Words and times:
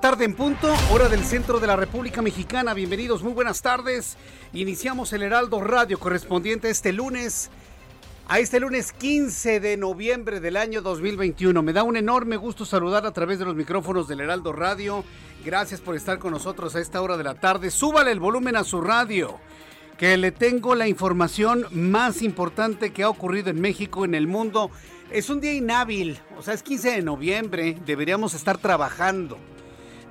tarde 0.00 0.24
en 0.24 0.34
punto, 0.34 0.72
hora 0.92 1.08
del 1.08 1.24
centro 1.24 1.58
de 1.58 1.66
la 1.66 1.74
República 1.74 2.22
Mexicana. 2.22 2.72
Bienvenidos, 2.72 3.22
muy 3.22 3.32
buenas 3.32 3.62
tardes. 3.62 4.16
Iniciamos 4.52 5.12
el 5.12 5.22
Heraldo 5.22 5.60
Radio 5.60 5.98
correspondiente 5.98 6.70
este 6.70 6.92
lunes, 6.92 7.50
a 8.28 8.38
este 8.38 8.60
lunes 8.60 8.92
15 8.92 9.58
de 9.58 9.76
noviembre 9.76 10.38
del 10.38 10.56
año 10.56 10.82
2021. 10.82 11.62
Me 11.62 11.72
da 11.72 11.82
un 11.82 11.96
enorme 11.96 12.36
gusto 12.36 12.64
saludar 12.64 13.06
a 13.06 13.12
través 13.12 13.40
de 13.40 13.44
los 13.44 13.56
micrófonos 13.56 14.06
del 14.06 14.20
Heraldo 14.20 14.52
Radio. 14.52 15.04
Gracias 15.44 15.80
por 15.80 15.96
estar 15.96 16.20
con 16.20 16.30
nosotros 16.30 16.76
a 16.76 16.80
esta 16.80 17.02
hora 17.02 17.16
de 17.16 17.24
la 17.24 17.34
tarde. 17.34 17.70
Súbale 17.70 18.12
el 18.12 18.20
volumen 18.20 18.54
a 18.54 18.62
su 18.62 18.80
radio, 18.80 19.40
que 19.96 20.16
le 20.16 20.30
tengo 20.30 20.76
la 20.76 20.86
información 20.86 21.66
más 21.72 22.22
importante 22.22 22.92
que 22.92 23.02
ha 23.02 23.08
ocurrido 23.08 23.50
en 23.50 23.60
México, 23.60 24.04
en 24.04 24.14
el 24.14 24.28
mundo 24.28 24.70
es 25.10 25.30
un 25.30 25.40
día 25.40 25.54
inhábil, 25.54 26.20
o 26.36 26.42
sea, 26.42 26.52
es 26.52 26.62
15 26.62 26.90
de 26.90 27.02
noviembre, 27.02 27.78
deberíamos 27.86 28.34
estar 28.34 28.58
trabajando. 28.58 29.38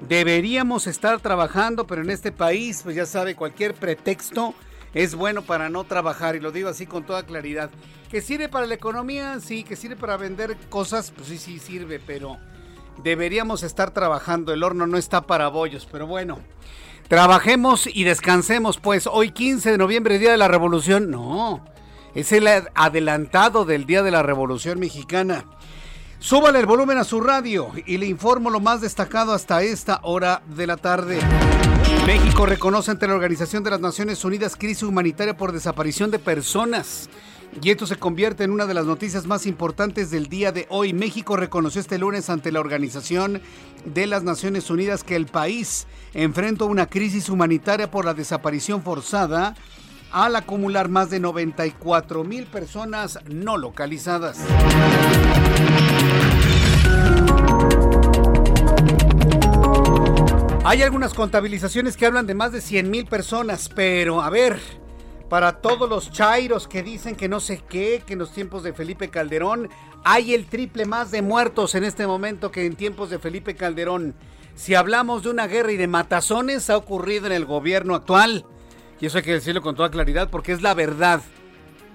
Deberíamos 0.02 0.88
estar 0.88 1.20
trabajando, 1.20 1.88
pero 1.88 2.02
en 2.02 2.10
este 2.10 2.32
país, 2.32 2.82
pues 2.84 2.96
ya 2.96 3.06
sabe, 3.06 3.36
cualquier 3.36 3.74
pretexto 3.74 4.54
es 4.94 5.16
bueno 5.16 5.42
para 5.42 5.70
no 5.70 5.84
trabajar, 5.84 6.36
y 6.36 6.40
lo 6.40 6.52
digo 6.52 6.70
así 6.70 6.86
con 6.86 7.06
toda 7.06 7.24
claridad. 7.24 7.70
¿Que 8.10 8.22
sirve 8.22 8.48
para 8.48 8.68
la 8.68 8.76
economía? 8.76 9.40
Sí, 9.40 9.64
que 9.64 9.76
sirve 9.76 9.96
para 9.96 10.18
vender 10.18 10.56
cosas, 10.70 11.12
pues 11.12 11.28
sí, 11.28 11.38
sí 11.38 11.60
sirve, 11.60 12.00
pero 12.00 12.38
deberíamos 13.04 13.64
estar 13.64 13.92
trabajando. 13.92 14.54
El 14.54 14.64
horno 14.64 14.88
no 14.88 14.98
está 14.98 15.22
para 15.22 15.50
bollos, 15.50 15.88
pero 15.92 16.08
bueno. 16.08 16.40
Trabajemos 17.08 17.88
y 17.88 18.04
descansemos, 18.04 18.80
pues 18.80 19.08
hoy 19.08 19.32
15 19.32 19.72
de 19.72 19.78
noviembre, 19.78 20.20
Día 20.20 20.32
de 20.32 20.38
la 20.38 20.48
Revolución. 20.48 21.10
No, 21.10 21.66
es 22.14 22.32
el 22.32 22.48
adelantado 22.48 23.66
del 23.66 23.86
Día 23.86 24.04
de 24.04 24.12
la 24.12 24.24
Revolución 24.24 24.80
Mexicana. 24.80 25.46
Súbale 26.20 26.60
el 26.60 26.66
volumen 26.66 26.98
a 26.98 27.04
su 27.04 27.22
radio 27.22 27.72
y 27.86 27.98
le 27.98 28.08
informo 28.08 28.50
lo 28.50 28.60
más 28.60 28.82
destacado 28.82 29.34
hasta 29.34 29.62
esta 29.62 30.00
hora 30.02 30.42
de 30.56 30.66
la 30.66 30.76
tarde. 30.76 31.20
México 32.08 32.46
reconoce 32.46 32.90
ante 32.90 33.08
la 33.08 33.14
Organización 33.14 33.64
de 33.64 33.70
las 33.70 33.80
Naciones 33.80 34.26
Unidas 34.26 34.56
crisis 34.56 34.84
humanitaria 34.84 35.38
por 35.38 35.52
desaparición 35.52 36.10
de 36.10 36.18
personas. 36.18 37.08
Y 37.62 37.70
esto 37.70 37.86
se 37.86 37.98
convierte 37.98 38.44
en 38.44 38.52
una 38.52 38.66
de 38.66 38.74
las 38.74 38.86
noticias 38.86 39.28
más 39.28 39.46
importantes 39.46 40.10
del 40.10 40.28
día 40.28 40.52
de 40.52 40.66
hoy. 40.70 40.92
México 40.92 41.38
reconoció 41.38 41.80
este 41.80 42.00
lunes 42.00 42.30
ante 42.30 42.52
la 42.52 42.60
Organización 42.60 43.42
de 43.86 44.08
las 44.08 44.24
Naciones 44.24 44.70
Unidas 44.72 45.04
que 45.04 45.16
el 45.16 45.28
país 45.28 45.86
enfrenta 46.14 46.66
una 46.66 46.88
crisis 46.88 47.30
humanitaria 47.30 47.92
por 47.92 48.06
la 48.06 48.16
desaparición 48.16 48.82
forzada 48.82 49.56
al 50.12 50.36
acumular 50.36 50.90
más 50.90 51.10
de 51.10 51.20
94 51.20 52.24
mil 52.24 52.48
personas 52.48 53.20
no 53.30 53.58
localizadas. 53.58 54.38
Hay 60.70 60.84
algunas 60.84 61.14
contabilizaciones 61.14 61.96
que 61.96 62.06
hablan 62.06 62.28
de 62.28 62.34
más 62.34 62.52
de 62.52 62.60
100 62.60 62.92
mil 62.92 63.06
personas, 63.06 63.70
pero 63.74 64.22
a 64.22 64.30
ver, 64.30 64.60
para 65.30 65.62
todos 65.62 65.90
los 65.90 66.12
chairos 66.12 66.68
que 66.68 66.84
dicen 66.84 67.16
que 67.16 67.30
no 67.30 67.40
sé 67.40 67.64
qué, 67.70 68.04
que 68.06 68.12
en 68.12 68.20
los 68.20 68.34
tiempos 68.34 68.64
de 68.64 68.74
Felipe 68.74 69.08
Calderón 69.08 69.70
hay 70.04 70.34
el 70.34 70.46
triple 70.46 70.86
más 70.86 71.10
de 71.10 71.22
muertos 71.22 71.74
en 71.74 71.86
este 71.86 72.06
momento 72.06 72.52
que 72.52 72.66
en 72.66 72.76
tiempos 72.76 73.10
de 73.10 73.18
Felipe 73.18 73.56
Calderón. 73.56 74.14
Si 74.56 74.76
hablamos 74.76 75.24
de 75.24 75.30
una 75.30 75.48
guerra 75.48 75.72
y 75.72 75.78
de 75.78 75.88
matazones, 75.88 76.70
ha 76.70 76.76
ocurrido 76.76 77.28
en 77.28 77.32
el 77.32 77.46
gobierno 77.46 77.96
actual. 77.96 78.44
Y 79.00 79.06
eso 79.06 79.20
hay 79.20 79.24
que 79.24 79.32
decirlo 79.32 79.62
con 79.62 79.78
toda 79.78 79.90
claridad 79.90 80.30
porque 80.30 80.52
es 80.52 80.62
la 80.62 80.74
verdad. 80.74 81.22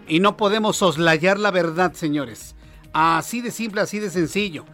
Y 0.08 0.20
no 0.20 0.38
podemos 0.38 0.78
soslayar 0.78 1.38
la 1.38 1.50
verdad, 1.50 1.92
señores. 1.92 2.54
Así 2.94 3.42
de 3.42 3.50
simple, 3.50 3.82
así 3.82 3.98
de 3.98 4.08
sencillo. 4.08 4.64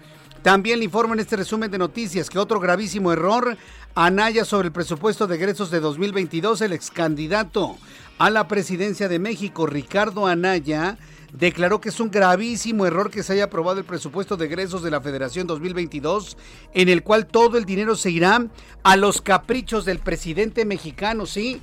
También 0.43 0.79
le 0.79 0.85
informo 0.85 1.15
en 1.15 1.21
este 1.21 1.37
resumen 1.37 1.71
de 1.71 1.79
noticias 1.79 2.31
que 2.31 2.39
otro 2.39 2.61
gravísimo 2.61 3.13
error 3.13 3.57
Anaya 3.95 4.45
sobre 4.45 4.69
el 4.69 4.73
presupuesto 4.73 5.27
de 5.27 5.35
egresos 5.35 5.71
de 5.71 5.81
2022, 5.81 6.61
el 6.61 6.73
ex 6.73 6.91
candidato 6.91 7.77
a 8.19 8.31
la 8.31 8.47
presidencia 8.47 9.09
de 9.09 9.19
México, 9.19 9.67
Ricardo 9.67 10.27
Anaya, 10.27 10.97
declaró 11.33 11.81
que 11.81 11.89
es 11.89 11.99
un 12.01 12.11
gravísimo 12.11 12.87
error 12.87 13.11
que 13.11 13.23
se 13.23 13.33
haya 13.33 13.45
aprobado 13.45 13.81
el 13.81 13.85
presupuesto 13.85 14.37
de 14.37 14.47
egresos 14.47 14.83
de 14.83 14.91
la 14.91 15.01
Federación 15.01 15.47
2022, 15.47 16.37
en 16.75 16.89
el 16.89 17.03
cual 17.03 17.27
todo 17.27 17.59
el 17.59 17.65
dinero 17.65 17.97
se 17.97 18.11
irá 18.11 18.47
a 18.85 18.97
los 18.97 19.21
caprichos 19.21 19.85
del 19.85 19.99
presidente 19.99 20.65
mexicano, 20.65 21.27
sí 21.27 21.61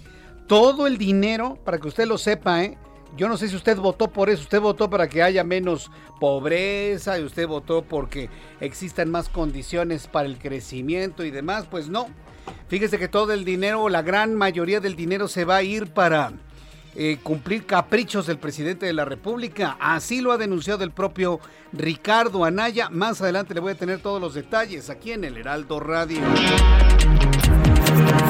todo 0.48 0.88
el 0.88 0.98
dinero, 0.98 1.58
para 1.64 1.80
que 1.80 1.88
usted 1.88 2.06
lo 2.08 2.18
sepa, 2.18 2.64
¿eh? 2.64 2.78
Yo 3.16 3.30
no 3.30 3.38
sé 3.38 3.48
si 3.48 3.56
usted 3.56 3.78
votó 3.78 4.10
por 4.10 4.30
eso, 4.30 4.44
usted 4.44 4.60
votó 4.60 4.90
para 4.90 5.08
que 5.08 5.24
haya 5.24 5.44
menos 5.44 5.90
pobreza 6.20 7.18
y 7.18 7.24
usted 7.24 7.48
votó 7.48 7.82
porque 7.82 8.30
existan 8.60 9.10
más 9.10 9.30
condiciones 9.30 10.08
para 10.08 10.28
el 10.28 10.38
crecimiento 10.38 11.24
y 11.24 11.32
demás, 11.32 11.66
pues 11.70 11.88
no. 11.88 12.08
Fíjese 12.68 13.00
que 13.00 13.08
todo 13.08 13.34
el 13.34 13.46
dinero, 13.46 13.90
la 13.90 14.02
gran 14.02 14.36
mayoría 14.36 14.80
del 14.80 14.96
dinero 14.96 15.28
se 15.28 15.46
va 15.46 15.58
a 15.58 15.64
ir 15.64 15.94
para 15.94 16.34
eh, 16.96 17.18
cumplir 17.22 17.66
caprichos 17.66 18.28
del 18.28 18.38
presidente 18.38 18.86
de 18.86 18.94
la 18.94 19.06
República. 19.06 19.78
Así 19.80 20.22
lo 20.22 20.32
ha 20.32 20.38
denunciado 20.38 20.84
el 20.84 20.92
propio 20.92 21.40
Ricardo 21.74 22.46
Anaya. 22.46 22.90
Más 22.90 23.22
adelante 23.22 23.54
le 23.54 23.60
voy 23.60 23.74
a 23.74 23.76
tener 23.76 24.00
todos 24.00 24.22
los 24.22 24.34
detalles 24.34 24.90
aquí 24.90 25.12
en 25.12 25.24
el 25.24 25.38
Heraldo 25.38 25.80
Radio. 25.80 26.22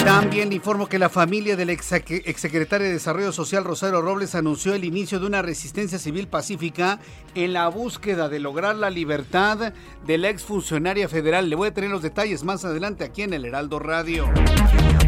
También 0.05 0.49
le 0.49 0.55
informo 0.55 0.87
que 0.87 0.99
la 0.99 1.09
familia 1.09 1.55
del 1.55 1.71
exsecretario 1.71 2.85
de 2.85 2.93
Desarrollo 2.93 3.31
Social 3.31 3.63
Rosario 3.63 4.03
Robles 4.03 4.35
anunció 4.35 4.75
el 4.75 4.83
inicio 4.83 5.19
de 5.19 5.25
una 5.25 5.41
resistencia 5.41 5.97
civil 5.97 6.27
pacífica 6.27 6.99
en 7.33 7.53
la 7.53 7.67
búsqueda 7.69 8.29
de 8.29 8.39
lograr 8.39 8.75
la 8.75 8.91
libertad 8.91 9.73
de 10.05 10.17
la 10.19 10.29
exfuncionaria 10.29 11.09
federal. 11.09 11.49
Le 11.49 11.55
voy 11.55 11.69
a 11.69 11.73
tener 11.73 11.89
los 11.89 12.03
detalles 12.03 12.43
más 12.43 12.63
adelante 12.65 13.03
aquí 13.03 13.23
en 13.23 13.33
el 13.33 13.45
Heraldo 13.45 13.79
Radio. 13.79 14.29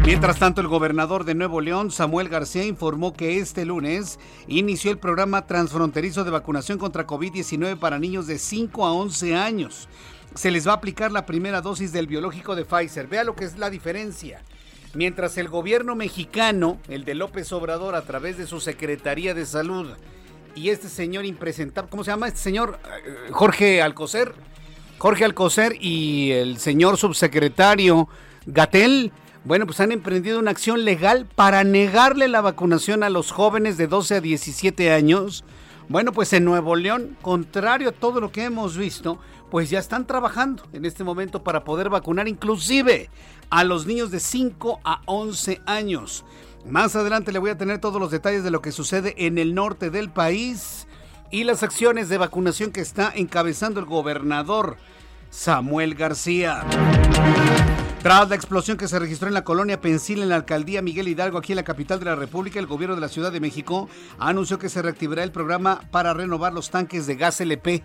Mientras 0.04 0.40
tanto, 0.40 0.60
el 0.60 0.66
gobernador 0.66 1.24
de 1.24 1.36
Nuevo 1.36 1.60
León, 1.60 1.92
Samuel 1.92 2.28
García, 2.28 2.64
informó 2.64 3.12
que 3.12 3.38
este 3.38 3.64
lunes 3.64 4.18
inició 4.48 4.90
el 4.90 4.98
programa 4.98 5.46
transfronterizo 5.46 6.24
de 6.24 6.32
vacunación 6.32 6.76
contra 6.76 7.06
COVID-19 7.06 7.78
para 7.78 8.00
niños 8.00 8.26
de 8.26 8.40
5 8.40 8.84
a 8.84 8.92
11 8.94 9.36
años. 9.36 9.88
Se 10.34 10.50
les 10.50 10.66
va 10.66 10.72
a 10.72 10.76
aplicar 10.76 11.12
la 11.12 11.24
primera 11.24 11.60
dosis 11.60 11.92
del 11.92 12.08
biológico 12.08 12.56
de 12.56 12.64
Pfizer. 12.64 13.06
Vea 13.06 13.22
lo 13.22 13.36
que 13.36 13.44
es 13.44 13.58
la 13.58 13.70
diferencia. 13.70 14.42
Mientras 14.94 15.36
el 15.36 15.48
gobierno 15.48 15.94
mexicano, 15.94 16.78
el 16.88 17.04
de 17.04 17.14
López 17.14 17.52
Obrador, 17.52 17.94
a 17.94 18.02
través 18.02 18.38
de 18.38 18.46
su 18.46 18.60
Secretaría 18.60 19.34
de 19.34 19.44
Salud, 19.44 19.88
y 20.54 20.70
este 20.70 20.88
señor 20.88 21.24
impresentable, 21.24 21.90
¿cómo 21.90 22.04
se 22.04 22.10
llama 22.10 22.28
este 22.28 22.40
señor? 22.40 22.80
Eh, 23.06 23.30
Jorge 23.30 23.82
Alcocer. 23.82 24.34
Jorge 24.98 25.24
Alcocer 25.24 25.76
y 25.80 26.32
el 26.32 26.58
señor 26.58 26.96
subsecretario 26.96 28.08
Gatel, 28.46 29.12
bueno, 29.44 29.66
pues 29.66 29.78
han 29.78 29.92
emprendido 29.92 30.40
una 30.40 30.50
acción 30.50 30.84
legal 30.84 31.26
para 31.34 31.62
negarle 31.62 32.26
la 32.26 32.40
vacunación 32.40 33.04
a 33.04 33.10
los 33.10 33.30
jóvenes 33.30 33.76
de 33.76 33.86
12 33.86 34.16
a 34.16 34.20
17 34.20 34.90
años. 34.90 35.44
Bueno, 35.88 36.12
pues 36.12 36.32
en 36.32 36.44
Nuevo 36.44 36.74
León, 36.74 37.16
contrario 37.22 37.90
a 37.90 37.92
todo 37.92 38.20
lo 38.20 38.32
que 38.32 38.44
hemos 38.44 38.76
visto, 38.76 39.20
pues 39.50 39.70
ya 39.70 39.78
están 39.78 40.06
trabajando 40.06 40.64
en 40.72 40.84
este 40.84 41.04
momento 41.04 41.42
para 41.42 41.64
poder 41.64 41.88
vacunar 41.88 42.28
inclusive 42.28 43.10
a 43.50 43.64
los 43.64 43.86
niños 43.86 44.10
de 44.10 44.20
5 44.20 44.80
a 44.84 45.02
11 45.06 45.60
años. 45.66 46.24
Más 46.68 46.96
adelante 46.96 47.32
le 47.32 47.38
voy 47.38 47.50
a 47.50 47.58
tener 47.58 47.78
todos 47.78 48.00
los 48.00 48.10
detalles 48.10 48.44
de 48.44 48.50
lo 48.50 48.60
que 48.60 48.72
sucede 48.72 49.14
en 49.26 49.38
el 49.38 49.54
norte 49.54 49.90
del 49.90 50.10
país 50.10 50.86
y 51.30 51.44
las 51.44 51.62
acciones 51.62 52.08
de 52.08 52.18
vacunación 52.18 52.72
que 52.72 52.80
está 52.80 53.12
encabezando 53.14 53.80
el 53.80 53.86
gobernador 53.86 54.76
Samuel 55.30 55.94
García. 55.94 56.64
Tras 58.02 58.28
la 58.28 58.36
explosión 58.36 58.76
que 58.76 58.86
se 58.86 58.98
registró 58.98 59.28
en 59.28 59.34
la 59.34 59.44
colonia 59.44 59.80
Pensil 59.80 60.22
en 60.22 60.28
la 60.28 60.36
alcaldía 60.36 60.82
Miguel 60.82 61.08
Hidalgo, 61.08 61.38
aquí 61.38 61.52
en 61.52 61.56
la 61.56 61.64
capital 61.64 61.98
de 61.98 62.06
la 62.06 62.14
República, 62.14 62.58
el 62.58 62.66
gobierno 62.66 62.94
de 62.94 63.00
la 63.00 63.08
Ciudad 63.08 63.32
de 63.32 63.40
México 63.40 63.88
anunció 64.18 64.58
que 64.58 64.68
se 64.68 64.82
reactivará 64.82 65.24
el 65.24 65.32
programa 65.32 65.80
para 65.90 66.14
renovar 66.14 66.52
los 66.52 66.70
tanques 66.70 67.06
de 67.06 67.16
gas 67.16 67.40
LP. 67.40 67.82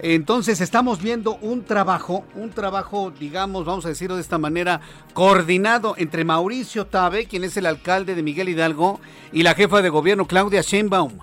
Entonces 0.00 0.60
estamos 0.60 1.00
viendo 1.00 1.36
un 1.36 1.64
trabajo, 1.64 2.24
un 2.34 2.50
trabajo, 2.50 3.12
digamos, 3.18 3.64
vamos 3.64 3.86
a 3.86 3.90
decirlo 3.90 4.16
de 4.16 4.22
esta 4.22 4.38
manera, 4.38 4.80
coordinado 5.12 5.94
entre 5.96 6.24
Mauricio 6.24 6.86
Tabe, 6.86 7.26
quien 7.26 7.44
es 7.44 7.56
el 7.56 7.66
alcalde 7.66 8.14
de 8.14 8.22
Miguel 8.22 8.48
Hidalgo, 8.48 9.00
y 9.32 9.44
la 9.44 9.54
jefa 9.54 9.82
de 9.82 9.90
gobierno 9.90 10.26
Claudia 10.26 10.62
Sheinbaum. 10.62 11.18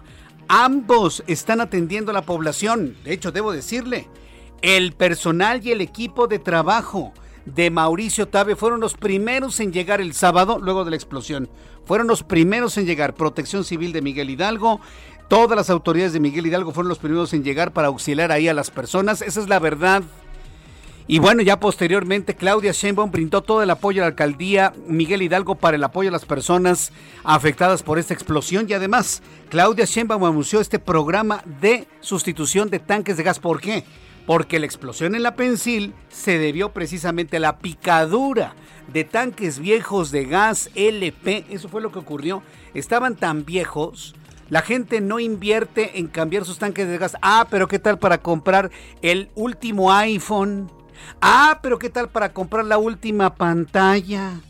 Ambos 0.47 1.23
están 1.27 1.62
atendiendo 1.62 2.12
a 2.12 2.13
la 2.13 2.23
población. 2.23 2.95
De 3.03 3.13
hecho, 3.13 3.31
debo 3.31 3.51
decirle, 3.51 4.07
el 4.62 4.94
personal 4.94 5.65
y 5.65 5.71
el 5.71 5.81
equipo 5.81 6.27
de 6.27 6.39
trabajo 6.39 7.13
de 7.45 7.71
Mauricio 7.71 8.27
Tabe 8.27 8.56
fueron 8.56 8.79
los 8.79 8.94
primeros 8.94 9.59
en 9.59 9.74
llegar 9.74 10.00
el 10.01 10.13
sábado, 10.13 10.59
luego 10.62 10.85
de 10.85 10.91
la 10.91 10.95
explosión. 10.95 11.50
Fueron 11.85 12.07
los 12.07 12.24
primeros 12.24 12.77
en 12.77 12.85
llegar. 12.85 13.15
Protección 13.15 13.63
Civil 13.63 13.91
de 13.91 14.01
Miguel 14.01 14.29
Hidalgo. 14.29 14.79
Todas 15.31 15.56
las 15.56 15.69
autoridades 15.69 16.12
de 16.12 16.19
Miguel 16.19 16.48
Hidalgo 16.48 16.74
fueron 16.74 16.89
los 16.89 17.00
primeros 17.00 17.31
en 17.31 17.42
llegar 17.42 17.72
para 17.72 17.88
auxiliar 17.88 18.33
ahí 18.33 18.50
a 18.50 18.54
las 18.54 18.69
personas. 18.69 19.22
Esa 19.22 19.39
es 19.39 19.48
la 19.48 19.60
verdad. 19.60 20.04
Y 21.07 21.19
bueno, 21.19 21.42
ya 21.42 21.57
posteriormente 21.57 22.36
Claudia 22.36 22.74
Sheinbaum 22.74 23.12
brindó 23.12 23.42
todo 23.42 23.63
el 23.63 23.69
apoyo 23.69 24.01
a 24.01 24.04
la 24.04 24.07
alcaldía 24.07 24.74
Miguel 24.88 25.22
Hidalgo 25.22 25.56
para 25.56 25.78
el 25.78 25.83
apoyo 25.86 26.10
a 26.10 26.12
las 26.12 26.25
personas 26.25 26.92
afectadas 27.24 27.81
por 27.81 27.98
esta 27.98 28.13
explosión 28.13 28.66
y 28.68 28.74
además 28.74 29.24
Claudia 29.50 29.86
Sheinbaum 29.86 30.25
anunció 30.25 30.60
este 30.60 30.80
programa 30.80 31.42
de 31.62 31.88
sustitución 32.01 32.69
de 32.69 32.80
tanques 32.80 33.16
de 33.16 33.24
gas. 33.24 33.39
¿Por 33.39 33.62
qué? 33.62 33.86
porque 34.25 34.60
la 34.60 34.66
explosión 34.66 35.16
en 35.16 35.24
la 35.24 35.36
Pensil 35.36 35.94
se 36.10 36.38
debió 36.38 36.74
precisamente 36.74 37.38
a 37.38 37.39
la 37.39 37.57
picadura 37.57 38.54
de 38.92 39.04
tanques 39.04 39.60
viejos 39.60 40.12
de 40.12 40.25
gas 40.25 40.69
LP. 40.75 41.45
Eso 41.50 41.69
fue 41.69 41.81
lo 41.81 41.92
que 41.92 42.00
ocurrió. 42.00 42.44
Estaban 42.74 43.16
tan 43.16 43.45
viejos. 43.45 44.16
La 44.51 44.62
gente 44.62 45.00
no 45.00 45.21
invierte 45.21 45.98
en 45.98 46.07
cambiar 46.07 46.44
sus 46.44 46.59
tanques 46.59 46.86
de 46.86 46.98
gas. 46.98 47.15
Ah, 47.21 47.48
pero 47.50 47.69
¿qué 47.69 47.80
tal 47.80 47.98
para 48.00 48.18
comprar 48.18 48.69
el 49.01 49.31
último 49.33 49.94
iPhone? 49.94 50.69
Ah, 51.21 51.59
pero 51.63 51.80
¿qué 51.80 51.89
tal 51.89 52.09
para 52.09 52.33
comprar 52.33 52.65
la 52.65 52.77
última 52.77 53.33
pantalla? 53.33 54.42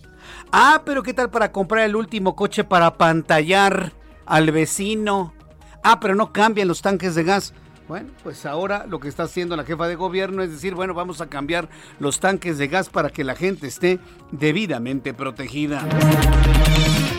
Ah, 0.52 0.82
pero 0.84 1.04
¿qué 1.04 1.14
tal 1.14 1.30
para 1.30 1.52
comprar 1.52 1.86
el 1.86 1.96
último 1.96 2.36
coche 2.36 2.64
para 2.64 2.98
pantallar 2.98 3.94
al 4.26 4.50
vecino? 4.50 5.36
Ah, 5.84 6.00
pero 6.00 6.16
no 6.16 6.34
cambian 6.34 6.68
los 6.68 6.82
tanques 6.82 7.14
de 7.14 7.24
gas. 7.24 7.54
Bueno, 7.88 8.10
pues 8.24 8.48
ahora 8.48 8.88
lo 8.88 9.00
que 9.00 9.08
está 9.08 9.24
haciendo 9.24 9.56
la 9.56 9.66
jefa 9.66 9.88
de 9.88 9.94
gobierno 9.94 10.42
es 10.42 10.50
decir, 10.50 10.74
bueno, 10.74 10.96
vamos 10.96 11.22
a 11.22 11.28
cambiar 11.28 11.70
los 12.00 12.20
tanques 12.20 12.58
de 12.58 12.68
gas 12.70 12.90
para 12.90 13.12
que 13.12 13.24
la 13.24 13.36
gente 13.36 13.68
esté 13.68 14.00
debidamente 14.32 15.14
protegida. 15.14 15.88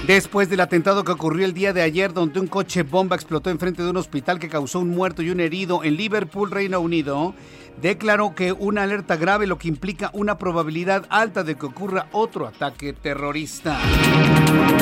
Después 0.06 0.50
del 0.50 0.58
atentado 0.58 1.04
que 1.04 1.12
ocurrió 1.12 1.46
el 1.46 1.54
día 1.54 1.72
de 1.72 1.80
ayer, 1.80 2.12
donde 2.12 2.40
un 2.40 2.48
coche 2.48 2.82
bomba 2.82 3.14
explotó 3.14 3.50
enfrente 3.50 3.84
de 3.84 3.90
un 3.90 3.96
hospital 3.96 4.40
que 4.40 4.48
causó 4.48 4.80
un 4.80 4.90
muerto 4.90 5.22
y 5.22 5.30
un 5.30 5.38
herido 5.38 5.84
en 5.84 5.96
Liverpool, 5.96 6.50
Reino 6.50 6.80
Unido, 6.80 7.34
declaró 7.80 8.34
que 8.34 8.52
una 8.52 8.82
alerta 8.82 9.14
grave 9.14 9.46
lo 9.46 9.58
que 9.58 9.68
implica 9.68 10.10
una 10.12 10.38
probabilidad 10.38 11.06
alta 11.08 11.44
de 11.44 11.54
que 11.54 11.66
ocurra 11.66 12.08
otro 12.10 12.48
ataque 12.48 12.92
terrorista. 12.92 13.78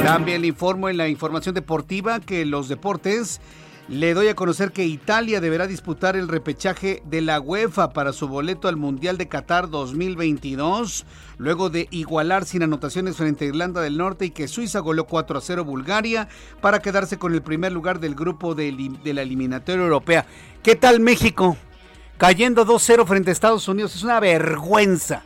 También 0.03 0.41
le 0.41 0.49
informo 0.49 0.89
en 0.89 0.97
la 0.97 1.07
información 1.07 1.55
deportiva 1.55 2.21
que 2.21 2.47
los 2.47 2.69
deportes 2.69 3.43
le 3.91 4.15
doy 4.15 4.29
a 4.29 4.37
conocer 4.37 4.71
que 4.71 4.87
Italia 4.87 5.41
deberá 5.41 5.67
disputar 5.67 6.15
el 6.15 6.29
repechaje 6.29 7.03
de 7.07 7.21
la 7.23 7.41
UEFA 7.41 7.91
para 7.91 8.13
su 8.13 8.29
boleto 8.29 8.69
al 8.69 8.77
Mundial 8.77 9.19
de 9.19 9.27
Qatar 9.27 9.69
2022, 9.69 11.05
luego 11.39 11.71
de 11.71 11.89
igualar 11.91 12.45
sin 12.45 12.63
anotaciones 12.63 13.17
frente 13.17 13.45
a 13.45 13.49
Irlanda 13.49 13.81
del 13.81 13.99
Norte 13.99 14.27
y 14.27 14.31
que 14.31 14.47
Suiza 14.47 14.79
goleó 14.79 15.07
4 15.07 15.39
a 15.39 15.41
0 15.41 15.65
Bulgaria 15.65 16.29
para 16.61 16.79
quedarse 16.79 17.19
con 17.19 17.35
el 17.35 17.43
primer 17.43 17.73
lugar 17.73 17.99
del 17.99 18.15
grupo 18.15 18.55
de, 18.55 18.97
de 19.03 19.13
la 19.13 19.23
eliminatoria 19.23 19.83
europea. 19.83 20.25
¿Qué 20.63 20.77
tal 20.77 21.01
México? 21.01 21.57
Cayendo 22.17 22.65
2-0 22.65 23.05
frente 23.07 23.31
a 23.31 23.33
Estados 23.33 23.67
Unidos, 23.67 23.97
es 23.97 24.05
una 24.05 24.21
vergüenza. 24.21 25.25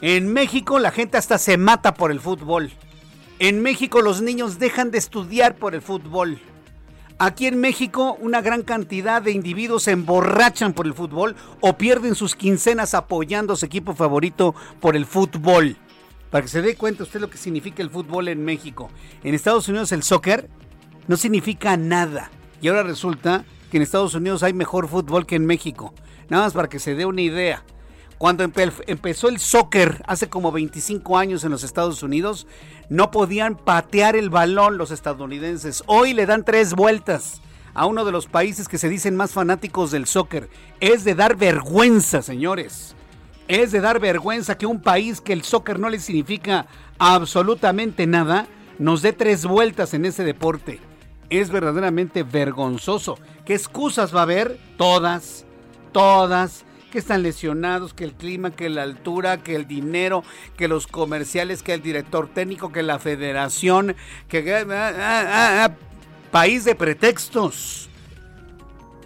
En 0.00 0.32
México 0.32 0.78
la 0.78 0.92
gente 0.92 1.16
hasta 1.16 1.36
se 1.36 1.56
mata 1.56 1.94
por 1.94 2.12
el 2.12 2.20
fútbol. 2.20 2.70
En 3.40 3.60
México 3.60 4.02
los 4.02 4.22
niños 4.22 4.60
dejan 4.60 4.92
de 4.92 4.98
estudiar 4.98 5.56
por 5.56 5.74
el 5.74 5.82
fútbol. 5.82 6.38
Aquí 7.18 7.46
en 7.46 7.58
México 7.58 8.18
una 8.20 8.42
gran 8.42 8.62
cantidad 8.62 9.22
de 9.22 9.30
individuos 9.30 9.84
se 9.84 9.92
emborrachan 9.92 10.74
por 10.74 10.86
el 10.86 10.92
fútbol 10.92 11.34
o 11.60 11.78
pierden 11.78 12.14
sus 12.14 12.34
quincenas 12.34 12.92
apoyando 12.92 13.54
a 13.54 13.56
su 13.56 13.64
equipo 13.64 13.94
favorito 13.94 14.54
por 14.80 14.96
el 14.96 15.06
fútbol. 15.06 15.78
Para 16.30 16.42
que 16.42 16.48
se 16.48 16.60
dé 16.60 16.76
cuenta 16.76 17.04
usted 17.04 17.20
lo 17.20 17.30
que 17.30 17.38
significa 17.38 17.82
el 17.82 17.88
fútbol 17.88 18.28
en 18.28 18.44
México. 18.44 18.90
En 19.24 19.34
Estados 19.34 19.66
Unidos 19.68 19.92
el 19.92 20.02
soccer 20.02 20.50
no 21.08 21.16
significa 21.16 21.78
nada. 21.78 22.30
Y 22.60 22.68
ahora 22.68 22.82
resulta 22.82 23.46
que 23.70 23.78
en 23.78 23.82
Estados 23.82 24.14
Unidos 24.14 24.42
hay 24.42 24.52
mejor 24.52 24.86
fútbol 24.86 25.24
que 25.24 25.36
en 25.36 25.46
México. 25.46 25.94
Nada 26.28 26.44
más 26.44 26.52
para 26.52 26.68
que 26.68 26.78
se 26.78 26.94
dé 26.94 27.06
una 27.06 27.22
idea. 27.22 27.64
Cuando 28.18 28.44
empezó 28.44 29.28
el 29.28 29.38
soccer 29.38 30.02
hace 30.06 30.28
como 30.28 30.50
25 30.50 31.18
años 31.18 31.44
en 31.44 31.50
los 31.50 31.64
Estados 31.64 32.02
Unidos, 32.02 32.46
no 32.88 33.10
podían 33.10 33.56
patear 33.56 34.16
el 34.16 34.30
balón 34.30 34.78
los 34.78 34.90
estadounidenses. 34.90 35.82
Hoy 35.86 36.14
le 36.14 36.26
dan 36.26 36.44
tres 36.44 36.74
vueltas 36.74 37.40
a 37.74 37.86
uno 37.86 38.04
de 38.04 38.12
los 38.12 38.26
países 38.26 38.68
que 38.68 38.78
se 38.78 38.88
dicen 38.88 39.16
más 39.16 39.32
fanáticos 39.32 39.90
del 39.90 40.06
soccer. 40.06 40.48
Es 40.80 41.04
de 41.04 41.14
dar 41.14 41.36
vergüenza, 41.36 42.22
señores. 42.22 42.94
Es 43.48 43.70
de 43.72 43.80
dar 43.80 44.00
vergüenza 44.00 44.56
que 44.58 44.66
un 44.66 44.80
país 44.80 45.20
que 45.20 45.32
el 45.32 45.42
soccer 45.42 45.78
no 45.78 45.88
le 45.88 46.00
significa 46.00 46.66
absolutamente 46.98 48.06
nada, 48.06 48.46
nos 48.78 49.02
dé 49.02 49.12
tres 49.12 49.44
vueltas 49.44 49.94
en 49.94 50.04
ese 50.04 50.24
deporte. 50.24 50.80
Es 51.28 51.50
verdaderamente 51.50 52.22
vergonzoso. 52.22 53.18
¿Qué 53.44 53.54
excusas 53.54 54.14
va 54.14 54.20
a 54.20 54.24
haber? 54.24 54.58
Todas, 54.76 55.44
todas 55.92 56.64
que 56.90 56.98
están 56.98 57.22
lesionados, 57.22 57.94
que 57.94 58.04
el 58.04 58.12
clima, 58.14 58.50
que 58.50 58.68
la 58.68 58.82
altura, 58.82 59.42
que 59.42 59.54
el 59.54 59.66
dinero, 59.66 60.22
que 60.56 60.68
los 60.68 60.86
comerciales, 60.86 61.62
que 61.62 61.74
el 61.74 61.82
director 61.82 62.28
técnico, 62.28 62.72
que 62.72 62.82
la 62.82 62.98
federación, 62.98 63.96
que... 64.28 64.54
Ah, 64.54 64.64
ah, 64.70 65.64
ah, 65.64 65.70
país 66.30 66.64
de 66.64 66.74
pretextos. 66.74 67.88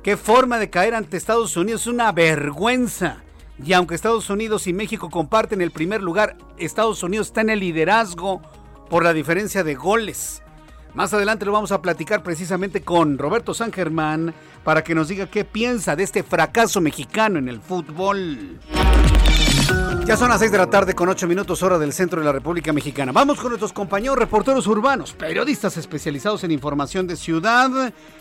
Qué 0.02 0.16
forma 0.16 0.58
de 0.58 0.70
caer 0.70 0.94
ante 0.94 1.16
Estados 1.16 1.56
Unidos, 1.56 1.82
es 1.82 1.86
una 1.86 2.10
vergüenza. 2.12 3.18
Y 3.62 3.74
aunque 3.74 3.94
Estados 3.94 4.30
Unidos 4.30 4.66
y 4.66 4.72
México 4.72 5.10
comparten 5.10 5.60
el 5.60 5.70
primer 5.70 6.02
lugar, 6.02 6.36
Estados 6.56 7.02
Unidos 7.02 7.28
está 7.28 7.42
en 7.42 7.50
el 7.50 7.60
liderazgo 7.60 8.40
por 8.88 9.04
la 9.04 9.12
diferencia 9.12 9.62
de 9.62 9.74
goles. 9.74 10.42
Más 10.94 11.14
adelante 11.14 11.44
lo 11.44 11.52
vamos 11.52 11.70
a 11.70 11.80
platicar 11.80 12.22
precisamente 12.22 12.82
con 12.82 13.16
Roberto 13.16 13.54
San 13.54 13.72
Germán 13.72 14.34
para 14.64 14.82
que 14.82 14.94
nos 14.94 15.08
diga 15.08 15.26
qué 15.26 15.44
piensa 15.44 15.94
de 15.94 16.02
este 16.02 16.24
fracaso 16.24 16.80
mexicano 16.80 17.38
en 17.38 17.48
el 17.48 17.60
fútbol. 17.60 18.58
Ya 20.04 20.16
son 20.16 20.30
las 20.30 20.40
6 20.40 20.50
de 20.50 20.58
la 20.58 20.68
tarde 20.68 20.94
con 20.94 21.08
8 21.08 21.28
minutos 21.28 21.62
hora 21.62 21.78
del 21.78 21.92
centro 21.92 22.18
de 22.18 22.26
la 22.26 22.32
República 22.32 22.72
Mexicana. 22.72 23.12
Vamos 23.12 23.38
con 23.38 23.50
nuestros 23.50 23.72
compañeros 23.72 24.18
reporteros 24.18 24.66
urbanos, 24.66 25.12
periodistas 25.12 25.76
especializados 25.76 26.42
en 26.42 26.50
información 26.50 27.06
de 27.06 27.14
ciudad. 27.14 27.70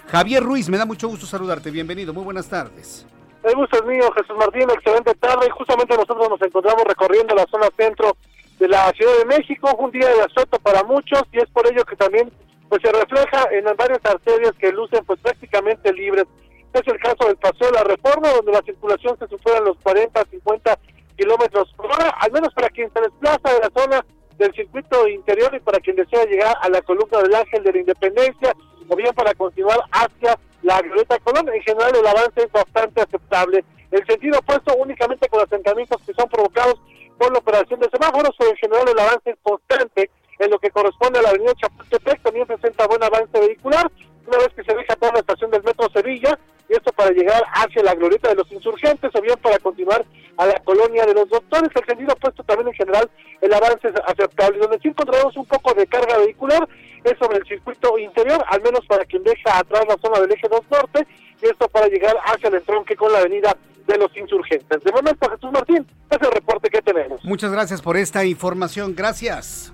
Javier 0.07 0.43
Ruiz, 0.43 0.69
me 0.69 0.77
da 0.77 0.85
mucho 0.85 1.07
gusto 1.07 1.25
saludarte. 1.25 1.71
Bienvenido, 1.71 2.13
muy 2.13 2.23
buenas 2.23 2.47
tardes. 2.47 3.07
El 3.41 3.55
gusto 3.55 3.77
es 3.77 3.85
mío, 3.85 4.11
Jesús 4.15 4.37
Martín. 4.37 4.69
Excelente 4.69 5.15
tarde. 5.15 5.47
Y 5.47 5.49
justamente 5.49 5.95
nosotros 5.95 6.29
nos 6.29 6.41
encontramos 6.41 6.83
recorriendo 6.83 7.33
la 7.33 7.47
zona 7.49 7.67
centro 7.75 8.15
de 8.59 8.67
la 8.67 8.91
Ciudad 8.91 9.17
de 9.17 9.25
México. 9.25 9.75
Un 9.79 9.89
día 9.89 10.07
de 10.07 10.21
azoto 10.21 10.59
para 10.59 10.83
muchos 10.83 11.23
y 11.31 11.39
es 11.39 11.49
por 11.49 11.65
ello 11.65 11.83
que 11.85 11.95
también 11.95 12.31
pues 12.69 12.81
se 12.83 12.91
refleja 12.91 13.47
en 13.51 13.65
varias 13.75 13.99
arterias 14.05 14.53
que 14.59 14.71
lucen 14.71 15.03
pues 15.05 15.19
prácticamente 15.19 15.91
libres. 15.91 16.25
Es 16.71 16.87
el 16.87 16.99
caso 16.99 17.25
del 17.25 17.37
Paseo 17.37 17.67
de 17.67 17.73
la 17.73 17.83
Reforma, 17.83 18.29
donde 18.29 18.51
la 18.51 18.61
circulación 18.61 19.17
se 19.17 19.27
supera 19.27 19.59
los 19.59 19.75
40, 19.79 20.23
50 20.29 20.79
kilómetros 21.17 21.73
por 21.75 21.87
hora, 21.87 22.09
al 22.19 22.31
menos 22.31 22.53
para 22.53 22.69
quien 22.69 22.91
se 22.93 23.01
desplaza 23.01 23.53
de 23.53 23.59
la 23.59 23.71
zona 23.75 24.05
del 24.37 24.53
circuito 24.53 25.07
interior 25.07 25.53
y 25.53 25.59
para 25.59 25.79
quien 25.79 25.95
desea 25.95 26.25
llegar 26.25 26.55
a 26.61 26.69
la 26.69 26.81
columna 26.81 27.21
del 27.23 27.33
Ángel 27.33 27.63
de 27.63 27.73
la 27.73 27.79
Independencia, 27.79 28.53
o 28.87 28.95
bien 28.95 29.13
para 29.13 29.33
continuar 29.33 29.79
hacia 29.91 30.39
la 30.61 30.81
Violeta 30.81 31.17
Colón. 31.19 31.49
En 31.49 31.61
general 31.63 31.91
el 31.95 32.07
avance 32.07 32.41
es 32.41 32.51
bastante 32.51 33.01
aceptable. 33.01 33.65
El 33.91 34.05
sentido 34.05 34.37
opuesto 34.39 34.75
únicamente 34.75 35.27
con 35.27 35.41
asentamientos 35.41 36.01
que 36.05 36.13
son 36.13 36.29
provocados 36.29 36.75
por 37.17 37.33
la 37.33 37.39
operación 37.39 37.79
de 37.79 37.89
semáforos, 37.89 38.35
pero 38.37 38.51
en 38.51 38.57
general 38.57 38.87
el 38.87 38.99
avance 38.99 39.31
es 39.31 39.37
constante 39.41 40.11
en 40.39 40.49
lo 40.49 40.59
que 40.59 40.71
corresponde 40.71 41.19
a 41.19 41.21
la 41.21 41.29
avenida 41.29 41.53
Chapultepec, 41.55 42.21
también 42.21 42.47
presenta 42.47 42.87
buen 42.87 43.03
avance 43.03 43.39
vehicular, 43.39 43.91
una 44.25 44.37
vez 44.37 44.49
que 44.55 44.63
se 44.63 44.73
deja 44.73 44.95
toda 44.95 45.13
la 45.13 45.19
estación 45.19 45.51
del 45.51 45.63
Metro 45.63 45.89
Sevilla, 45.93 46.39
y 46.69 46.73
esto 46.73 46.91
para 46.93 47.09
llegar 47.09 47.43
hacia 47.51 47.83
la 47.83 47.95
glorieta 47.95 48.29
de 48.29 48.35
los 48.35 48.51
insurgentes 48.51 49.09
o 49.13 49.21
bien 49.21 49.37
para 49.41 49.57
continuar 49.57 50.05
a 50.37 50.45
la 50.45 50.59
colonia 50.59 51.03
de 51.05 51.15
los 51.15 51.27
doctores. 51.27 51.69
El 51.75 51.85
sentido 51.85 52.13
opuesto 52.13 52.43
también 52.43 52.67
en 52.67 52.75
general 52.75 53.09
el 53.41 53.53
avance 53.53 53.87
es 53.87 53.93
aceptable. 54.05 54.59
Donde 54.59 54.77
sí 54.77 54.89
encontramos 54.89 55.35
un 55.35 55.45
poco 55.45 55.73
de 55.73 55.87
carga 55.87 56.19
vehicular 56.19 56.69
es 57.03 57.17
sobre 57.17 57.39
el 57.39 57.47
circuito 57.47 57.97
interior, 57.97 58.45
al 58.47 58.61
menos 58.61 58.85
para 58.85 59.03
quien 59.05 59.23
deja 59.23 59.57
atrás 59.57 59.83
la 59.87 59.97
zona 59.97 60.19
del 60.19 60.31
eje 60.31 60.47
2 60.47 60.61
norte, 60.69 61.07
y 61.41 61.45
esto 61.47 61.67
para 61.69 61.87
llegar 61.87 62.15
hacia 62.23 62.49
el 62.49 62.55
entronque 62.55 62.95
con 62.95 63.11
la 63.11 63.19
avenida 63.19 63.57
de 63.87 63.97
los 63.97 64.15
insurgentes. 64.15 64.83
De 64.83 64.91
momento, 64.91 65.27
Jesús 65.27 65.51
Martín, 65.51 65.87
es 66.11 66.17
el 66.21 66.31
reporte 66.31 66.69
que 66.69 66.83
tenemos. 66.83 67.25
Muchas 67.25 67.51
gracias 67.51 67.81
por 67.81 67.97
esta 67.97 68.23
información. 68.25 68.93
Gracias. 68.95 69.73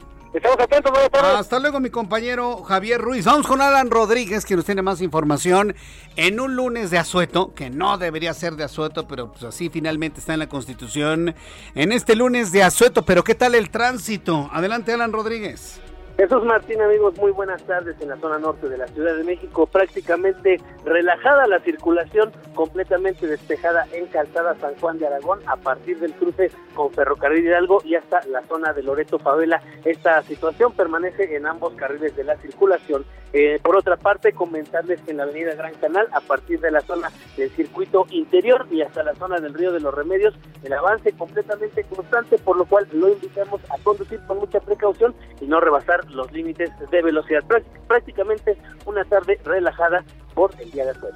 Hasta 1.38 1.60
luego, 1.60 1.80
mi 1.80 1.90
compañero 1.90 2.64
Javier 2.64 3.00
Ruiz. 3.00 3.26
Vamos 3.26 3.48
con 3.48 3.62
Alan 3.62 3.90
Rodríguez, 3.90 4.46
que 4.46 4.56
nos 4.56 4.66
tiene 4.66 4.82
más 4.82 5.02
información 5.02 5.76
en 6.16 6.40
un 6.40 6.56
lunes 6.56 6.92
de 6.92 6.98
asueto, 6.98 7.54
que 7.54 7.70
no 7.70 7.98
debería 7.98 8.34
ser 8.34 8.56
de 8.56 8.66
asueto, 8.66 9.08
pero 9.08 9.32
pues 9.32 9.44
así 9.44 9.70
finalmente 9.70 10.20
está 10.20 10.34
en 10.34 10.40
la 10.40 10.50
Constitución. 10.50 11.36
En 11.74 11.92
este 11.92 12.16
lunes 12.16 12.52
de 12.52 12.64
asueto, 12.64 13.06
pero 13.06 13.24
¿qué 13.24 13.36
tal 13.36 13.56
el 13.56 13.70
tránsito? 13.70 14.50
Adelante, 14.52 14.94
Alan 14.94 15.14
Rodríguez. 15.14 15.80
Jesús 16.18 16.46
Martín, 16.46 16.82
amigos, 16.82 17.18
muy 17.18 17.32
buenas 17.32 17.62
tardes 17.64 18.00
en 18.00 18.08
la 18.08 18.16
zona 18.16 18.40
norte 18.40 18.70
de 18.70 18.78
la 18.78 18.88
Ciudad 18.88 19.18
de 19.18 19.26
México. 19.26 19.66
Prácticamente 19.66 20.62
relajada 20.86 21.46
la 21.46 21.60
circulación, 21.60 22.32
completamente 22.54 23.28
despejada 23.28 23.86
en 23.92 24.06
Calzada 24.08 24.56
San 24.62 24.76
Juan 24.76 24.98
de 24.98 25.08
Aragón 25.08 25.40
a 25.46 25.58
partir 25.58 26.00
del 26.00 26.14
cruce 26.14 26.52
con 26.74 26.90
Ferrocarril 26.94 27.46
Hidalgo 27.46 27.82
y 27.84 27.96
hasta 27.96 28.26
la 28.28 28.42
zona 28.44 28.72
de 28.72 28.84
Loreto 28.84 29.20
Favela. 29.20 29.62
Esta 29.84 30.22
situación 30.24 30.72
permanece 30.72 31.36
en 31.36 31.48
ambos 31.48 31.74
carriles 31.74 32.16
de 32.16 32.24
la 32.24 32.38
circulación. 32.38 33.04
Eh, 33.34 33.60
por 33.62 33.76
otra 33.76 33.98
parte, 33.98 34.32
comentarles 34.32 35.02
que 35.02 35.12
en 35.12 35.18
la 35.18 35.24
avenida 35.24 35.56
Gran 35.56 35.74
Canal, 35.74 36.08
a 36.14 36.22
partir 36.22 36.62
de 36.62 36.72
la 36.72 36.80
zona 36.80 37.12
del 37.36 37.50
circuito 37.52 38.06
interior 38.12 38.66
y 38.72 38.82
hasta 38.82 39.04
la 39.04 39.14
zona 39.16 39.42
del 39.42 39.54
Río 39.54 39.74
de 39.74 39.82
los 39.82 39.94
Remedios, 39.94 40.34
el 40.64 40.72
avance 40.72 41.12
completamente 41.12 41.84
constante, 41.84 42.38
por 42.38 42.56
lo 42.56 42.64
cual 42.64 42.88
lo 42.94 43.10
invitamos 43.10 43.60
a 43.70 43.78
conducir 43.84 44.22
con 44.26 44.38
mucha 44.38 44.62
precaución 44.62 45.14
y 45.42 45.48
no 45.48 45.60
rebasar 45.60 46.05
los 46.10 46.32
límites 46.32 46.72
de 46.92 47.02
velocidad. 47.02 47.44
Prácticamente 47.88 48.58
una 48.86 49.04
tarde 49.06 49.40
relajada 49.44 50.04
por 50.34 50.52
el 50.60 50.72
día 50.72 50.86
de 50.86 50.92
hoy. 50.92 51.14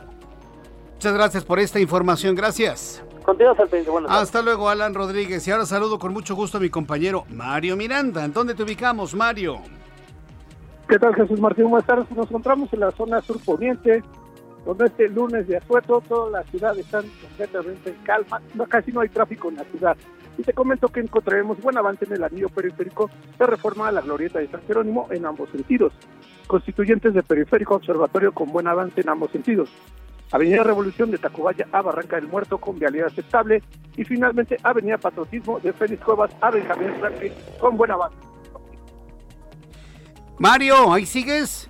Muchas 0.93 1.13
gracias 1.13 1.45
por 1.45 1.59
esta 1.59 1.79
información. 1.79 2.35
Gracias. 2.35 3.03
Continuamos 3.23 3.59
al 3.59 4.05
Hasta 4.09 4.41
luego, 4.41 4.69
Alan 4.69 4.93
Rodríguez. 4.93 5.47
Y 5.47 5.51
ahora 5.51 5.65
saludo 5.65 5.99
con 5.99 6.11
mucho 6.13 6.35
gusto 6.35 6.57
a 6.57 6.61
mi 6.61 6.69
compañero 6.69 7.25
Mario 7.29 7.77
Miranda. 7.77 8.25
¿En 8.25 8.33
dónde 8.33 8.55
te 8.55 8.63
ubicamos, 8.63 9.13
Mario? 9.13 9.59
¿Qué 10.87 10.97
tal, 10.97 11.13
Jesús 11.13 11.39
Martín? 11.39 11.69
Buenas 11.69 11.85
tardes. 11.85 12.09
Nos 12.11 12.27
encontramos 12.27 12.73
en 12.73 12.79
la 12.79 12.91
zona 12.91 13.21
surponiente, 13.21 14.03
donde 14.65 14.87
este 14.87 15.07
lunes 15.09 15.47
de 15.47 15.57
asueto 15.57 16.01
toda 16.07 16.31
la 16.31 16.43
ciudad 16.49 16.77
está 16.77 17.01
completamente 17.01 17.91
en 17.91 17.97
calma. 18.03 18.41
No, 18.55 18.65
casi 18.65 18.91
no 18.91 19.01
hay 19.01 19.09
tráfico 19.09 19.49
en 19.49 19.57
la 19.57 19.63
ciudad. 19.65 19.95
Y 20.37 20.43
te 20.43 20.53
comento 20.53 20.87
que 20.87 21.01
encontraremos 21.01 21.61
buen 21.61 21.77
avance 21.77 22.05
en 22.05 22.13
el 22.13 22.23
anillo 22.23 22.49
periférico 22.49 23.09
de 23.37 23.45
reforma 23.45 23.87
a 23.87 23.91
la 23.91 24.01
glorieta 24.01 24.39
de 24.39 24.47
San 24.47 24.61
Jerónimo 24.67 25.07
en 25.11 25.25
ambos 25.25 25.49
sentidos. 25.49 25.93
Constituyentes 26.47 27.13
de 27.13 27.23
periférico 27.23 27.75
observatorio 27.75 28.31
con 28.31 28.51
buen 28.51 28.67
avance 28.67 29.01
en 29.01 29.09
ambos 29.09 29.31
sentidos. 29.31 29.69
Avenida 30.31 30.63
Revolución 30.63 31.11
de 31.11 31.17
Tacubaya 31.17 31.67
a 31.71 31.81
Barranca 31.81 32.15
del 32.15 32.27
Muerto 32.27 32.57
con 32.57 32.77
vialidad 32.77 33.07
aceptable. 33.07 33.63
Y 33.97 34.05
finalmente 34.05 34.57
Avenida 34.63 34.97
Patriotismo 34.97 35.59
de 35.59 35.73
Félix 35.73 36.03
Cuevas 36.03 36.31
a 36.39 36.51
Benjamín 36.51 36.93
Franklin 36.99 37.33
con 37.59 37.75
buen 37.75 37.91
avance. 37.91 38.17
Mario, 40.37 40.93
¿ahí 40.93 41.05
sigues? 41.05 41.69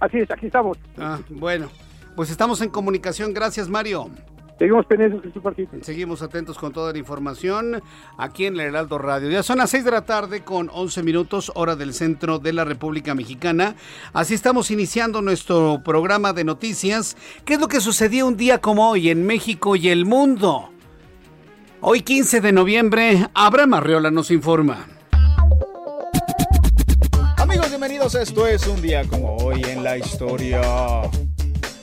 Así 0.00 0.18
es, 0.18 0.30
aquí 0.30 0.46
estamos. 0.46 0.76
Ah, 0.98 1.18
bueno, 1.30 1.70
pues 2.14 2.30
estamos 2.30 2.60
en 2.60 2.68
comunicación. 2.68 3.32
Gracias, 3.32 3.68
Mario. 3.70 4.10
Seguimos 4.58 4.86
pendientes 4.86 5.22
de 5.22 5.32
su 5.32 5.42
partido. 5.42 5.68
Seguimos 5.82 6.22
atentos 6.22 6.56
con 6.56 6.72
toda 6.72 6.92
la 6.92 6.98
información 6.98 7.82
aquí 8.16 8.46
en 8.46 8.54
el 8.54 8.60
Heraldo 8.60 8.96
Radio. 8.96 9.28
Ya 9.28 9.42
son 9.42 9.58
las 9.58 9.68
6 9.70 9.84
de 9.84 9.90
la 9.90 10.06
tarde 10.06 10.44
con 10.44 10.70
11 10.72 11.02
minutos, 11.02 11.52
hora 11.54 11.76
del 11.76 11.92
centro 11.92 12.38
de 12.38 12.54
la 12.54 12.64
República 12.64 13.14
Mexicana. 13.14 13.76
Así 14.14 14.32
estamos 14.32 14.70
iniciando 14.70 15.20
nuestro 15.20 15.82
programa 15.84 16.32
de 16.32 16.44
noticias. 16.44 17.18
¿Qué 17.44 17.54
es 17.54 17.60
lo 17.60 17.68
que 17.68 17.82
sucedió 17.82 18.26
un 18.26 18.38
día 18.38 18.58
como 18.58 18.88
hoy 18.88 19.10
en 19.10 19.26
México 19.26 19.76
y 19.76 19.90
el 19.90 20.06
mundo? 20.06 20.70
Hoy 21.82 22.00
15 22.00 22.40
de 22.40 22.52
noviembre, 22.52 23.28
Abraham 23.34 23.74
Arreola 23.74 24.10
nos 24.10 24.30
informa. 24.30 24.86
Amigos, 27.36 27.68
bienvenidos. 27.68 28.14
Esto 28.14 28.46
es 28.46 28.66
un 28.66 28.80
día 28.80 29.04
como 29.06 29.36
hoy 29.36 29.62
en 29.64 29.84
la 29.84 29.98
historia. 29.98 30.62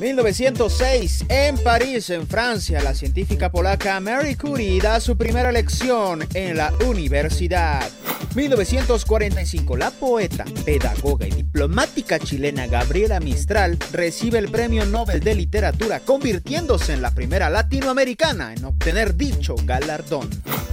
1906, 0.03 1.27
en 1.29 1.57
París, 1.59 2.09
en 2.09 2.27
Francia, 2.27 2.81
la 2.83 2.93
científica 2.93 3.49
polaca 3.49 4.01
Mary 4.01 4.35
Curie 4.35 4.81
da 4.81 4.99
su 4.99 5.15
primera 5.15 5.49
lección 5.49 6.27
en 6.33 6.57
la 6.57 6.73
universidad. 6.85 7.89
1945, 8.35 9.77
la 9.77 9.91
poeta, 9.91 10.43
pedagoga 10.65 11.25
y 11.25 11.31
diplomática 11.31 12.19
chilena 12.19 12.67
Gabriela 12.67 13.21
Mistral 13.21 13.77
recibe 13.93 14.39
el 14.39 14.49
Premio 14.49 14.85
Nobel 14.85 15.21
de 15.21 15.35
Literatura, 15.35 16.01
convirtiéndose 16.01 16.91
en 16.91 17.01
la 17.01 17.11
primera 17.11 17.49
latinoamericana 17.49 18.53
en 18.53 18.65
obtener 18.65 19.15
dicho 19.15 19.55
galardón. 19.63 20.29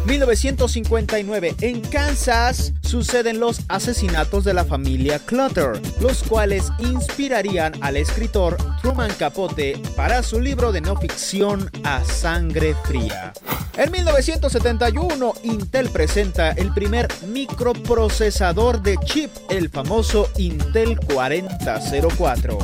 1959, 0.06 1.54
en 1.60 1.82
Kansas, 1.82 2.72
suceden 2.80 3.38
los 3.38 3.60
asesinatos 3.68 4.44
de 4.44 4.54
la 4.54 4.64
familia 4.64 5.18
Clutter, 5.18 5.80
los 6.00 6.22
cuales 6.22 6.70
inspirarían 6.78 7.74
al 7.82 7.98
escritor 7.98 8.56
Truman 8.80 9.12
Capote 9.20 9.78
para 9.96 10.22
su 10.22 10.40
libro 10.40 10.72
de 10.72 10.80
no 10.80 10.96
ficción 10.96 11.70
A 11.84 12.02
Sangre 12.02 12.74
Fría. 12.84 13.34
En 13.76 13.92
1971, 13.92 15.34
Intel 15.42 15.90
presenta 15.90 16.52
el 16.52 16.72
primer 16.72 17.06
microprocesador 17.26 18.80
de 18.80 18.96
chip, 19.04 19.30
el 19.50 19.68
famoso 19.68 20.30
Intel 20.38 20.98
4004. 21.00 22.58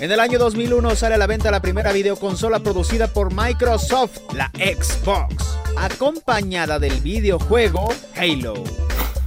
En 0.00 0.10
el 0.10 0.20
año 0.20 0.38
2001 0.38 0.96
sale 0.96 1.16
a 1.16 1.18
la 1.18 1.26
venta 1.26 1.50
la 1.50 1.60
primera 1.60 1.92
videoconsola 1.92 2.60
producida 2.60 3.08
por 3.08 3.34
Microsoft, 3.34 4.20
la 4.32 4.50
Xbox, 4.54 5.58
acompañada 5.76 6.78
del 6.78 6.98
videojuego 7.02 7.92
Halo. 8.16 8.54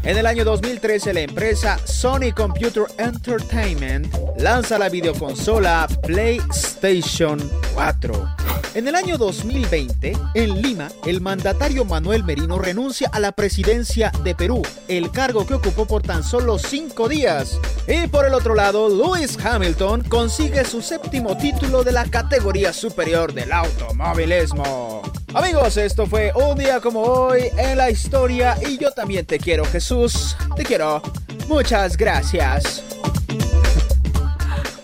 En 0.04 0.18
el 0.18 0.26
año 0.26 0.44
2013, 0.44 1.14
la 1.14 1.22
empresa 1.22 1.80
Sony 1.86 2.34
Computer 2.36 2.84
Entertainment 2.98 4.14
lanza 4.38 4.78
la 4.78 4.90
videoconsola 4.90 5.88
PlayStation 6.04 7.40
4. 7.74 8.43
En 8.76 8.88
el 8.88 8.96
año 8.96 9.20
2020, 9.20 10.18
en 10.34 10.62
Lima, 10.62 10.90
el 11.06 11.22
mandatario 11.22 11.86
Manuel 11.86 12.24
Merino 12.24 12.58
renuncia 12.58 13.08
a 13.14 13.20
la 13.20 13.32
presidencia 13.32 14.12
de 14.24 14.34
Perú, 14.34 14.64
el 14.88 15.12
cargo 15.12 15.46
que 15.46 15.54
ocupó 15.54 15.86
por 15.86 16.02
tan 16.02 16.24
solo 16.24 16.58
cinco 16.58 17.08
días. 17.08 17.60
Y 17.88 18.08
por 18.08 18.26
el 18.26 18.34
otro 18.34 18.56
lado, 18.56 18.90
Lewis 18.90 19.38
Hamilton 19.38 20.02
consigue 20.06 20.66
su 20.66 20.82
séptimo 20.82 21.38
título 21.38 21.84
de 21.84 21.92
la 21.92 22.06
categoría 22.06 22.74
superior 22.74 23.32
del 23.32 23.52
automovilismo. 23.52 25.04
Amigos, 25.36 25.78
esto 25.78 26.08
fue 26.08 26.32
un 26.34 26.58
día 26.58 26.80
como 26.80 27.02
hoy 27.02 27.52
en 27.56 27.78
la 27.78 27.92
historia 27.92 28.58
y 28.68 28.80
yo 28.80 28.90
también 28.90 29.28
te 29.28 29.38
quiero 29.38 29.66
Jesús, 29.66 30.36
te 30.56 30.64
quiero. 30.64 31.00
Muchas 31.48 31.96
gracias. 31.96 32.84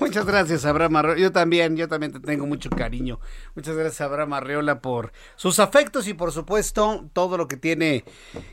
Muchas 0.10 0.26
gracias, 0.26 0.66
Abraham 0.66 0.96
Arreola. 0.96 1.22
Yo 1.22 1.32
también, 1.32 1.78
yo 1.78 1.88
también 1.88 2.12
te 2.12 2.20
tengo 2.20 2.48
mucho 2.48 2.72
cariño. 2.72 3.20
Muchas 3.54 3.76
gracias, 3.76 4.02
Abraham 4.02 4.34
Arreola, 4.34 4.82
por 4.82 5.12
sus 5.36 5.60
afectos 5.60 6.08
y, 6.08 6.16
por 6.16 6.32
supuesto, 6.32 7.08
todo 7.14 7.38
lo 7.38 7.48
que 7.48 7.58
tiene, 7.58 8.06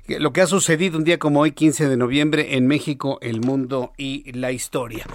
lo 0.06 0.34
que 0.34 0.42
ha 0.42 0.46
sucedido 0.46 0.98
un 0.98 1.04
día 1.04 1.18
como 1.18 1.40
hoy, 1.40 1.52
15 1.52 1.88
de 1.88 1.96
noviembre, 1.96 2.56
en 2.56 2.66
México, 2.66 3.16
el 3.22 3.40
mundo 3.40 3.94
y 3.96 4.30
la 4.32 4.52
historia. 4.52 5.06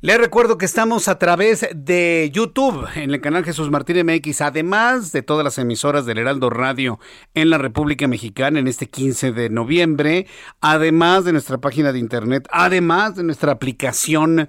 Les 0.00 0.16
recuerdo 0.16 0.56
que 0.56 0.64
estamos 0.64 1.06
a 1.06 1.18
través 1.18 1.68
de 1.74 2.30
YouTube, 2.32 2.88
en 2.94 3.10
el 3.10 3.20
canal 3.20 3.44
Jesús 3.44 3.70
Martín 3.70 4.06
MX, 4.06 4.40
además 4.40 5.12
de 5.12 5.20
todas 5.20 5.44
las 5.44 5.58
emisoras 5.58 6.06
del 6.06 6.16
Heraldo 6.16 6.48
Radio 6.48 6.98
en 7.34 7.50
la 7.50 7.58
República 7.58 8.08
Mexicana 8.08 8.58
en 8.58 8.68
este 8.68 8.88
15 8.88 9.32
de 9.32 9.50
noviembre, 9.50 10.26
además 10.62 11.26
de 11.26 11.32
nuestra 11.32 11.58
página 11.58 11.92
de 11.92 11.98
internet, 11.98 12.48
además 12.50 13.16
de 13.16 13.22
nuestra 13.24 13.52
aplicación 13.52 14.48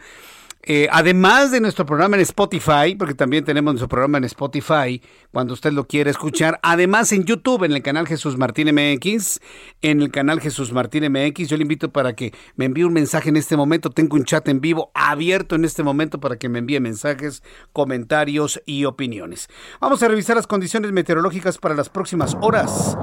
eh, 0.64 0.88
además 0.92 1.52
de 1.52 1.60
nuestro 1.60 1.86
programa 1.86 2.16
en 2.18 2.22
Spotify, 2.22 2.96
porque 2.98 3.16
también 3.16 3.44
tenemos 3.44 3.74
nuestro 3.74 3.90
programa 3.90 4.20
en 4.20 4.26
Spotify, 4.26 5.02
cuando 5.32 5.54
usted 5.54 5.72
lo 5.72 5.88
quiera 5.88 6.12
escuchar. 6.12 6.60
Además 6.62 7.12
en 7.12 7.24
YouTube, 7.24 7.64
en 7.64 7.72
el 7.72 7.82
canal 7.82 8.08
Jesús 8.08 8.38
Martín 8.38 8.68
MX, 8.68 9.40
en 9.82 10.02
el 10.02 10.12
canal 10.12 10.40
Jesús 10.40 10.72
Martín 10.72 11.12
MX, 11.12 11.50
yo 11.50 11.58
le 11.58 11.64
invito 11.64 11.92
para 11.92 12.14
que 12.14 12.34
me 12.56 12.66
envíe 12.66 12.84
un 12.84 12.94
mensaje 12.94 13.30
en 13.30 13.38
este 13.38 13.58
momento. 13.58 13.90
Tengo 13.90 14.16
un 14.16 14.24
chat 14.24 14.48
en 14.50 14.62
vivo 14.62 14.92
abierto 14.94 15.56
en 15.56 15.66
este 15.66 15.82
momento 15.82 16.20
para 16.20 16.38
que 16.38 16.48
me 16.48 16.60
envíe 16.60 16.80
mensajes, 16.80 17.42
comentarios 17.74 18.62
y 18.66 18.86
opiniones. 18.86 19.50
Vamos 19.80 20.04
a 20.04 20.08
revisar 20.08 20.36
las 20.36 20.48
condiciones 20.48 20.92
meteorológicas 20.92 21.58
para 21.58 21.74
las 21.74 21.90
próximas 21.90 22.38
horas. 22.42 22.98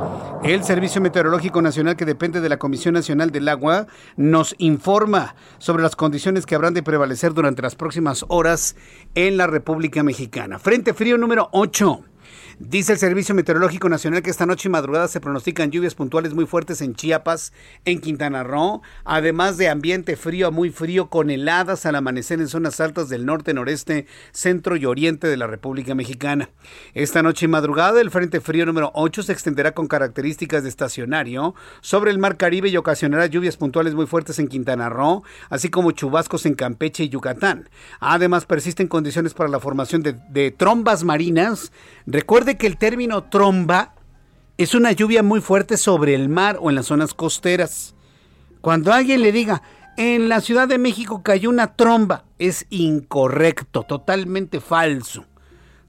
El 0.44 0.62
Servicio 0.62 1.00
Meteorológico 1.00 1.60
Nacional, 1.60 1.96
que 1.96 2.04
depende 2.04 2.40
de 2.40 2.48
la 2.48 2.58
Comisión 2.58 2.94
Nacional 2.94 3.32
del 3.32 3.48
Agua, 3.48 3.88
nos 4.16 4.54
informa 4.58 5.34
sobre 5.58 5.82
las 5.82 5.96
condiciones 5.96 6.46
que 6.46 6.54
habrán 6.54 6.74
de 6.74 6.84
prevalecer 6.84 7.34
durante 7.34 7.47
durante 7.48 7.62
las 7.62 7.76
próximas 7.76 8.26
horas 8.28 8.76
en 9.14 9.38
la 9.38 9.46
República 9.46 10.02
Mexicana. 10.02 10.58
Frente 10.58 10.92
frío 10.92 11.16
número 11.16 11.48
8. 11.52 12.07
Dice 12.60 12.92
el 12.92 12.98
Servicio 12.98 13.36
Meteorológico 13.36 13.88
Nacional 13.88 14.20
que 14.20 14.30
esta 14.30 14.44
noche 14.44 14.68
y 14.68 14.72
madrugada 14.72 15.06
se 15.06 15.20
pronostican 15.20 15.70
lluvias 15.70 15.94
puntuales 15.94 16.34
muy 16.34 16.44
fuertes 16.44 16.80
en 16.80 16.96
Chiapas, 16.96 17.52
en 17.84 18.00
Quintana 18.00 18.42
Roo, 18.42 18.82
además 19.04 19.58
de 19.58 19.68
ambiente 19.68 20.16
frío 20.16 20.48
a 20.48 20.50
muy 20.50 20.70
frío 20.70 21.08
con 21.08 21.30
heladas 21.30 21.86
al 21.86 21.94
amanecer 21.94 22.40
en 22.40 22.48
zonas 22.48 22.80
altas 22.80 23.08
del 23.08 23.26
norte, 23.26 23.54
noreste, 23.54 24.06
centro 24.32 24.74
y 24.74 24.86
oriente 24.86 25.28
de 25.28 25.36
la 25.36 25.46
República 25.46 25.94
Mexicana. 25.94 26.50
Esta 26.94 27.22
noche 27.22 27.44
y 27.44 27.48
madrugada 27.48 28.00
el 28.00 28.10
Frente 28.10 28.40
Frío 28.40 28.66
número 28.66 28.90
8 28.92 29.22
se 29.22 29.32
extenderá 29.32 29.70
con 29.70 29.86
características 29.86 30.64
de 30.64 30.68
estacionario 30.68 31.54
sobre 31.80 32.10
el 32.10 32.18
Mar 32.18 32.36
Caribe 32.36 32.70
y 32.70 32.76
ocasionará 32.76 33.26
lluvias 33.26 33.56
puntuales 33.56 33.94
muy 33.94 34.06
fuertes 34.06 34.40
en 34.40 34.48
Quintana 34.48 34.88
Roo, 34.88 35.22
así 35.48 35.68
como 35.68 35.92
chubascos 35.92 36.44
en 36.44 36.54
Campeche 36.54 37.04
y 37.04 37.08
Yucatán. 37.08 37.70
Además 38.00 38.46
persisten 38.46 38.88
condiciones 38.88 39.32
para 39.32 39.48
la 39.48 39.60
formación 39.60 40.02
de, 40.02 40.50
trombas 40.50 41.04
marinas. 41.04 41.70
Que 42.56 42.66
el 42.66 42.78
término 42.78 43.24
tromba 43.24 43.94
es 44.56 44.74
una 44.74 44.92
lluvia 44.92 45.22
muy 45.22 45.40
fuerte 45.40 45.76
sobre 45.76 46.14
el 46.14 46.28
mar 46.28 46.58
o 46.60 46.70
en 46.70 46.76
las 46.76 46.86
zonas 46.86 47.14
costeras. 47.14 47.94
Cuando 48.60 48.92
alguien 48.92 49.22
le 49.22 49.32
diga, 49.32 49.62
en 49.96 50.28
la 50.28 50.40
Ciudad 50.40 50.66
de 50.66 50.78
México 50.78 51.22
cayó 51.22 51.50
una 51.50 51.74
tromba, 51.74 52.24
es 52.38 52.66
incorrecto, 52.70 53.82
totalmente 53.82 54.60
falso. 54.60 55.26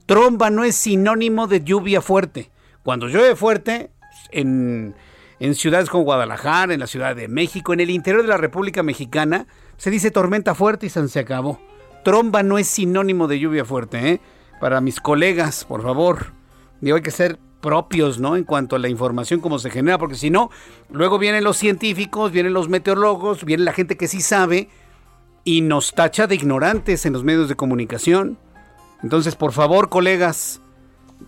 Tromba 0.06 0.50
no 0.50 0.64
es 0.64 0.76
sinónimo 0.76 1.46
de 1.46 1.62
lluvia 1.64 2.00
fuerte. 2.00 2.50
Cuando 2.82 3.08
llueve 3.08 3.36
fuerte, 3.36 3.90
en, 4.30 4.94
en 5.38 5.54
ciudades 5.54 5.88
como 5.88 6.04
Guadalajara, 6.04 6.74
en 6.74 6.80
la 6.80 6.86
Ciudad 6.86 7.16
de 7.16 7.28
México, 7.28 7.72
en 7.72 7.80
el 7.80 7.90
interior 7.90 8.22
de 8.22 8.28
la 8.28 8.36
República 8.36 8.82
Mexicana, 8.82 9.46
se 9.76 9.90
dice 9.90 10.10
tormenta 10.10 10.54
fuerte 10.54 10.86
y 10.86 10.90
se 10.90 11.18
acabó. 11.18 11.60
Tromba 12.04 12.42
no 12.42 12.58
es 12.58 12.66
sinónimo 12.66 13.28
de 13.28 13.38
lluvia 13.38 13.64
fuerte, 13.64 14.10
¿eh? 14.10 14.20
Para 14.60 14.80
mis 14.80 15.00
colegas, 15.00 15.64
por 15.64 15.82
favor. 15.82 16.39
Digo, 16.80 16.96
hay 16.96 17.02
que 17.02 17.10
ser 17.10 17.38
propios, 17.60 18.18
¿no? 18.18 18.36
En 18.36 18.44
cuanto 18.44 18.76
a 18.76 18.78
la 18.78 18.88
información, 18.88 19.40
cómo 19.40 19.58
se 19.58 19.70
genera, 19.70 19.98
porque 19.98 20.14
si 20.16 20.30
no, 20.30 20.50
luego 20.90 21.18
vienen 21.18 21.44
los 21.44 21.56
científicos, 21.56 22.32
vienen 22.32 22.54
los 22.54 22.68
meteorólogos, 22.68 23.44
viene 23.44 23.64
la 23.64 23.72
gente 23.72 23.96
que 23.96 24.08
sí 24.08 24.20
sabe 24.20 24.68
y 25.44 25.60
nos 25.60 25.92
tacha 25.94 26.26
de 26.26 26.34
ignorantes 26.34 27.06
en 27.06 27.12
los 27.12 27.24
medios 27.24 27.48
de 27.48 27.56
comunicación. 27.56 28.38
Entonces, 29.02 29.36
por 29.36 29.52
favor, 29.52 29.88
colegas, 29.88 30.60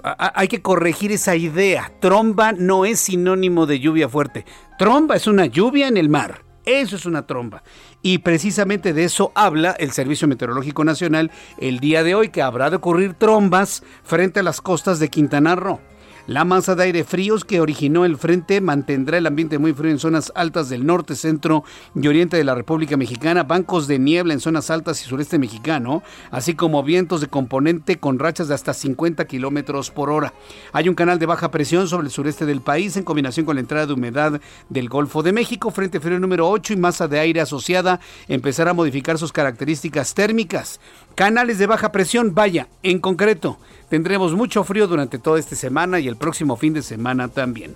hay 0.02 0.48
que 0.48 0.62
corregir 0.62 1.12
esa 1.12 1.36
idea. 1.36 1.92
Tromba 2.00 2.52
no 2.52 2.84
es 2.84 3.00
sinónimo 3.00 3.66
de 3.66 3.80
lluvia 3.80 4.08
fuerte. 4.08 4.44
Tromba 4.78 5.16
es 5.16 5.26
una 5.26 5.46
lluvia 5.46 5.88
en 5.88 5.96
el 5.96 6.08
mar. 6.08 6.42
Eso 6.64 6.96
es 6.96 7.06
una 7.06 7.26
tromba. 7.26 7.62
Y 8.02 8.18
precisamente 8.18 8.92
de 8.92 9.04
eso 9.04 9.32
habla 9.34 9.72
el 9.72 9.92
Servicio 9.92 10.28
Meteorológico 10.28 10.84
Nacional 10.84 11.30
el 11.58 11.80
día 11.80 12.02
de 12.02 12.14
hoy, 12.14 12.28
que 12.28 12.42
habrá 12.42 12.70
de 12.70 12.76
ocurrir 12.76 13.14
trombas 13.14 13.82
frente 14.04 14.40
a 14.40 14.42
las 14.42 14.60
costas 14.60 14.98
de 14.98 15.08
Quintana 15.08 15.56
Roo. 15.56 15.80
La 16.28 16.44
masa 16.44 16.76
de 16.76 16.84
aire 16.84 17.02
fríos 17.02 17.44
que 17.44 17.60
originó 17.60 18.04
el 18.04 18.16
frente 18.16 18.60
mantendrá 18.60 19.18
el 19.18 19.26
ambiente 19.26 19.58
muy 19.58 19.72
frío 19.72 19.90
en 19.90 19.98
zonas 19.98 20.30
altas 20.36 20.68
del 20.68 20.86
norte, 20.86 21.16
centro 21.16 21.64
y 21.96 22.06
oriente 22.06 22.36
de 22.36 22.44
la 22.44 22.54
República 22.54 22.96
Mexicana, 22.96 23.42
bancos 23.42 23.88
de 23.88 23.98
niebla 23.98 24.32
en 24.32 24.38
zonas 24.38 24.70
altas 24.70 25.02
y 25.02 25.08
sureste 25.08 25.40
mexicano, 25.40 26.04
así 26.30 26.54
como 26.54 26.84
vientos 26.84 27.20
de 27.22 27.26
componente 27.26 27.98
con 27.98 28.20
rachas 28.20 28.46
de 28.46 28.54
hasta 28.54 28.72
50 28.72 29.24
kilómetros 29.26 29.90
por 29.90 30.10
hora. 30.10 30.32
Hay 30.72 30.88
un 30.88 30.94
canal 30.94 31.18
de 31.18 31.26
baja 31.26 31.50
presión 31.50 31.88
sobre 31.88 32.06
el 32.06 32.12
sureste 32.12 32.46
del 32.46 32.60
país 32.60 32.96
en 32.96 33.02
combinación 33.02 33.44
con 33.44 33.56
la 33.56 33.60
entrada 33.60 33.86
de 33.86 33.94
humedad 33.94 34.40
del 34.68 34.88
Golfo 34.88 35.24
de 35.24 35.32
México. 35.32 35.72
Frente 35.72 35.98
frío 35.98 36.20
número 36.20 36.48
8 36.48 36.74
y 36.74 36.76
masa 36.76 37.08
de 37.08 37.18
aire 37.18 37.40
asociada 37.40 37.98
empezará 38.28 38.70
a 38.70 38.74
modificar 38.74 39.18
sus 39.18 39.32
características 39.32 40.14
térmicas. 40.14 40.78
Canales 41.14 41.58
de 41.58 41.66
baja 41.66 41.92
presión, 41.92 42.34
vaya, 42.34 42.68
en 42.82 42.98
concreto, 42.98 43.58
tendremos 43.90 44.34
mucho 44.34 44.64
frío 44.64 44.86
durante 44.86 45.18
toda 45.18 45.38
esta 45.38 45.56
semana 45.56 46.00
y 46.00 46.08
el 46.08 46.16
próximo 46.16 46.56
fin 46.56 46.72
de 46.72 46.82
semana 46.82 47.28
también. 47.28 47.74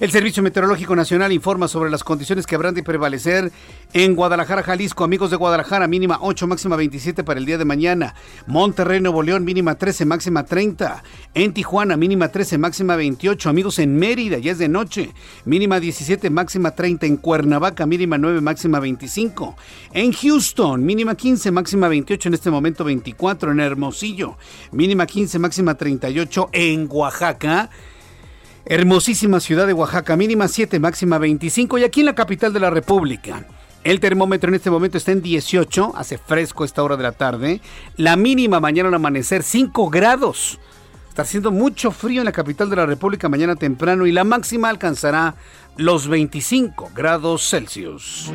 El 0.00 0.10
Servicio 0.10 0.42
Meteorológico 0.42 0.96
Nacional 0.96 1.32
informa 1.32 1.68
sobre 1.68 1.88
las 1.88 2.02
condiciones 2.02 2.48
que 2.48 2.56
habrán 2.56 2.74
de 2.74 2.82
prevalecer 2.82 3.52
en 3.92 4.16
Guadalajara, 4.16 4.64
Jalisco. 4.64 5.04
Amigos 5.04 5.30
de 5.30 5.36
Guadalajara, 5.36 5.86
mínima 5.86 6.18
8, 6.20 6.48
máxima 6.48 6.74
27 6.74 7.22
para 7.22 7.38
el 7.38 7.46
día 7.46 7.58
de 7.58 7.64
mañana. 7.64 8.16
Monterrey, 8.48 9.00
Nuevo 9.00 9.22
León, 9.22 9.44
mínima 9.44 9.76
13, 9.76 10.04
máxima 10.04 10.44
30. 10.46 11.04
En 11.34 11.54
Tijuana, 11.54 11.96
mínima 11.96 12.26
13, 12.26 12.58
máxima 12.58 12.96
28. 12.96 13.48
Amigos 13.48 13.78
en 13.78 13.96
Mérida, 13.96 14.38
ya 14.38 14.50
es 14.50 14.58
de 14.58 14.68
noche. 14.68 15.12
Mínima 15.44 15.78
17, 15.78 16.28
máxima 16.28 16.72
30. 16.72 17.06
En 17.06 17.16
Cuernavaca, 17.16 17.86
mínima 17.86 18.18
9, 18.18 18.40
máxima 18.40 18.80
25. 18.80 19.54
En 19.92 20.12
Houston, 20.12 20.84
mínima 20.84 21.14
15, 21.14 21.52
máxima 21.52 21.86
28. 21.86 22.30
En 22.30 22.34
este 22.34 22.50
momento 22.50 22.82
24. 22.82 23.52
En 23.52 23.60
Hermosillo, 23.60 24.38
mínima 24.72 25.06
15, 25.06 25.38
máxima 25.38 25.76
38. 25.76 26.48
En 26.50 26.88
Oaxaca, 26.90 27.70
Hermosísima 28.66 29.40
ciudad 29.40 29.66
de 29.66 29.74
Oaxaca, 29.74 30.16
mínima 30.16 30.48
7, 30.48 30.80
máxima 30.80 31.18
25 31.18 31.76
y 31.76 31.84
aquí 31.84 32.00
en 32.00 32.06
la 32.06 32.14
capital 32.14 32.54
de 32.54 32.60
la 32.60 32.70
República. 32.70 33.44
El 33.84 34.00
termómetro 34.00 34.48
en 34.48 34.54
este 34.54 34.70
momento 34.70 34.96
está 34.96 35.12
en 35.12 35.20
18, 35.20 35.92
hace 35.94 36.16
fresco 36.16 36.64
esta 36.64 36.82
hora 36.82 36.96
de 36.96 37.02
la 37.02 37.12
tarde. 37.12 37.60
La 37.98 38.16
mínima 38.16 38.60
mañana 38.60 38.88
al 38.88 38.94
amanecer 38.94 39.42
5 39.42 39.90
grados. 39.90 40.58
Está 41.10 41.22
haciendo 41.22 41.50
mucho 41.50 41.90
frío 41.90 42.22
en 42.22 42.24
la 42.24 42.32
capital 42.32 42.70
de 42.70 42.76
la 42.76 42.86
República 42.86 43.28
mañana 43.28 43.54
temprano 43.54 44.06
y 44.06 44.12
la 44.12 44.24
máxima 44.24 44.70
alcanzará 44.70 45.34
los 45.76 46.08
25 46.08 46.90
grados 46.94 47.46
Celsius. 47.50 48.32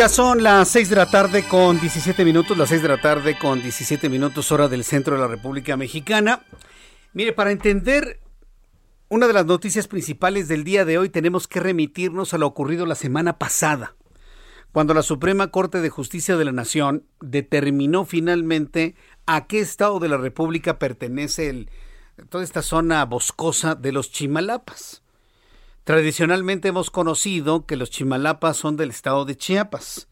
Ya 0.00 0.08
son 0.08 0.42
las 0.42 0.70
6 0.70 0.88
de 0.88 0.96
la 0.96 1.10
tarde 1.10 1.46
con 1.46 1.78
17 1.78 2.24
minutos, 2.24 2.56
las 2.56 2.70
6 2.70 2.80
de 2.80 2.88
la 2.88 3.02
tarde 3.02 3.36
con 3.36 3.60
17 3.60 4.08
minutos 4.08 4.50
hora 4.50 4.66
del 4.66 4.82
centro 4.82 5.14
de 5.14 5.20
la 5.20 5.28
República 5.28 5.76
Mexicana. 5.76 6.42
Mire, 7.12 7.34
para 7.34 7.50
entender 7.50 8.18
una 9.10 9.26
de 9.26 9.34
las 9.34 9.44
noticias 9.44 9.88
principales 9.88 10.48
del 10.48 10.64
día 10.64 10.86
de 10.86 10.96
hoy 10.96 11.10
tenemos 11.10 11.46
que 11.46 11.60
remitirnos 11.60 12.32
a 12.32 12.38
lo 12.38 12.46
ocurrido 12.46 12.86
la 12.86 12.94
semana 12.94 13.36
pasada, 13.36 13.94
cuando 14.72 14.94
la 14.94 15.02
Suprema 15.02 15.48
Corte 15.48 15.82
de 15.82 15.90
Justicia 15.90 16.38
de 16.38 16.46
la 16.46 16.52
Nación 16.52 17.04
determinó 17.20 18.06
finalmente 18.06 18.94
a 19.26 19.46
qué 19.48 19.60
estado 19.60 19.98
de 19.98 20.08
la 20.08 20.16
República 20.16 20.78
pertenece 20.78 21.66
toda 22.30 22.42
esta 22.42 22.62
zona 22.62 23.04
boscosa 23.04 23.74
de 23.74 23.92
los 23.92 24.10
Chimalapas. 24.10 24.99
Tradicionalmente 25.90 26.68
hemos 26.68 26.88
conocido 26.88 27.66
que 27.66 27.74
los 27.74 27.90
Chimalapas 27.90 28.56
son 28.56 28.76
del 28.76 28.90
estado 28.90 29.24
de 29.24 29.36
Chiapas. 29.36 30.06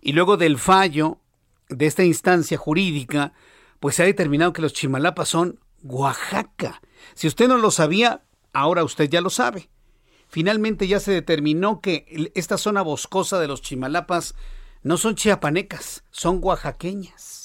Y 0.00 0.14
luego 0.14 0.38
del 0.38 0.56
fallo 0.56 1.20
de 1.68 1.84
esta 1.84 2.02
instancia 2.02 2.56
jurídica, 2.56 3.34
pues 3.78 3.96
se 3.96 4.04
ha 4.04 4.06
determinado 4.06 4.54
que 4.54 4.62
los 4.62 4.72
Chimalapas 4.72 5.28
son 5.28 5.60
Oaxaca. 5.82 6.80
Si 7.12 7.26
usted 7.26 7.46
no 7.46 7.58
lo 7.58 7.70
sabía, 7.70 8.24
ahora 8.54 8.84
usted 8.84 9.10
ya 9.10 9.20
lo 9.20 9.28
sabe. 9.28 9.68
Finalmente 10.28 10.88
ya 10.88 10.98
se 10.98 11.12
determinó 11.12 11.82
que 11.82 12.32
esta 12.34 12.56
zona 12.56 12.80
boscosa 12.80 13.38
de 13.38 13.48
los 13.48 13.60
Chimalapas 13.60 14.34
no 14.82 14.96
son 14.96 15.14
chiapanecas, 15.14 16.04
son 16.10 16.40
oaxaqueñas. 16.42 17.37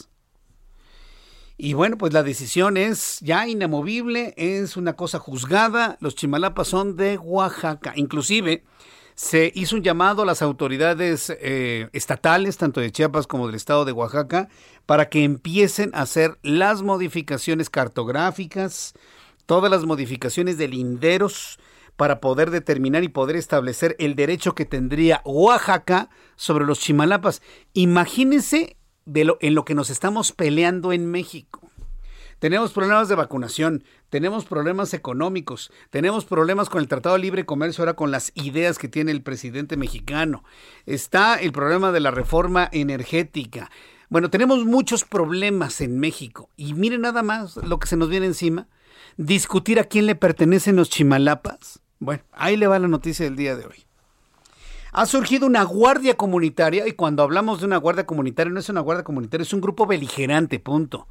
Y 1.58 1.74
bueno, 1.74 1.98
pues 1.98 2.13
la 2.13 2.24
decisión 2.24 2.78
es 2.78 3.20
ya 3.22 3.48
inamovible, 3.48 4.34
es 4.38 4.76
una 4.76 4.94
cosa 4.94 5.20
juzgada. 5.20 5.98
Los 6.00 6.16
Chimalapas 6.16 6.68
son 6.68 6.96
de 6.96 7.18
Oaxaca. 7.18 7.94
Inclusive 7.96 8.63
se 9.16 9.52
hizo 9.54 9.76
un 9.76 9.84
llamado 9.84 10.24
a 10.24 10.26
las 10.26 10.42
autoridades 10.42 11.32
eh, 11.39 11.89
estatales, 11.94 12.58
tanto 12.58 12.82
de 12.82 12.92
Chiapas 12.92 13.28
como 13.28 13.46
del 13.46 13.56
estado 13.56 13.86
de 13.86 13.92
Oaxaca, 13.92 14.50
para 14.86 15.10
que 15.10 15.24
empiecen 15.24 15.92
a 15.94 16.02
hacer 16.02 16.39
las 16.42 16.82
modificaciones 16.82 17.70
cartográficas, 17.70 18.94
todas 19.46 19.70
las 19.70 19.86
modificaciones 19.86 20.58
de 20.58 20.68
linderos 20.68 21.60
para 21.96 22.20
poder 22.20 22.50
determinar 22.50 23.04
y 23.04 23.10
poder 23.10 23.36
establecer 23.36 23.96
el 24.00 24.16
derecho 24.16 24.56
que 24.56 24.66
tendría 24.66 25.22
Oaxaca 25.26 26.10
sobre 26.36 26.66
los 26.66 26.80
Chimalapas. 26.80 27.44
Imagínense 27.74 28.78
en 29.06 29.56
lo 29.56 29.66
que 29.66 29.76
nos 29.76 29.89
estamos 29.89 30.32
peleando 30.32 30.94
en 30.94 31.06
México. 31.10 31.62
Tenemos 32.39 32.74
problemas 32.74 33.08
de 33.08 33.16
vacunación, 33.16 33.86
tenemos 34.10 34.44
problemas 34.44 34.94
económicos, 34.94 35.72
tenemos 35.92 36.26
problemas 36.26 36.70
con 36.70 36.82
el 36.82 36.89
Tratado 36.89 37.16
de 37.16 37.22
Libre 37.22 37.46
Comercio, 37.46 37.84
ahora 37.84 37.94
con 37.94 38.12
las 38.12 38.34
ideas 38.36 38.78
que 38.78 38.89
tiene 38.89 39.12
el 39.12 39.24
presidente 39.24 39.78
mexicano. 39.78 40.44
Está 40.86 41.36
el 41.36 41.54
problema 41.54 41.94
de 41.94 42.02
la 42.02 42.12
reforma 42.12 42.68
energética. 42.74 43.72
Bueno, 44.10 44.30
tenemos 44.30 44.66
muchos 44.66 45.06
problemas 45.06 45.80
en 45.80 46.00
México. 46.00 46.50
Y 46.58 46.74
miren 46.74 47.02
nada 47.02 47.24
más 47.24 47.56
lo 47.56 47.80
que 47.80 47.88
se 47.88 47.96
nos 47.96 48.10
viene 48.10 48.26
encima. 48.26 48.68
Discutir 49.16 49.80
a 49.80 49.86
quién 49.86 50.06
le 50.06 50.16
pertenecen 50.16 50.76
los 50.76 50.89
chimalapas. 50.89 51.80
Bueno, 52.00 52.24
ahí 52.34 52.58
le 52.58 52.68
va 52.68 52.78
la 52.78 52.89
noticia 52.89 53.24
del 53.24 53.38
día 53.38 53.56
de 53.56 53.66
hoy 53.68 53.86
ha 54.93 55.08
surgido 55.08 55.47
una 55.47 55.63
guardia 55.63 56.15
comunitaria 56.15 56.88
y 56.88 56.91
cuando 56.91 57.23
hablamos 57.23 57.60
de 57.60 57.65
una 57.65 57.77
guardia 57.77 58.06
comunitaria 58.06 58.53
no 58.53 58.60
es 58.60 58.69
una 58.69 58.82
guardia 58.82 59.03
comunitaria, 59.03 59.41
es 59.43 59.53
un 59.53 59.62
grupo 59.62 59.88
beligerante, 59.88 60.60
punto. 60.60 61.08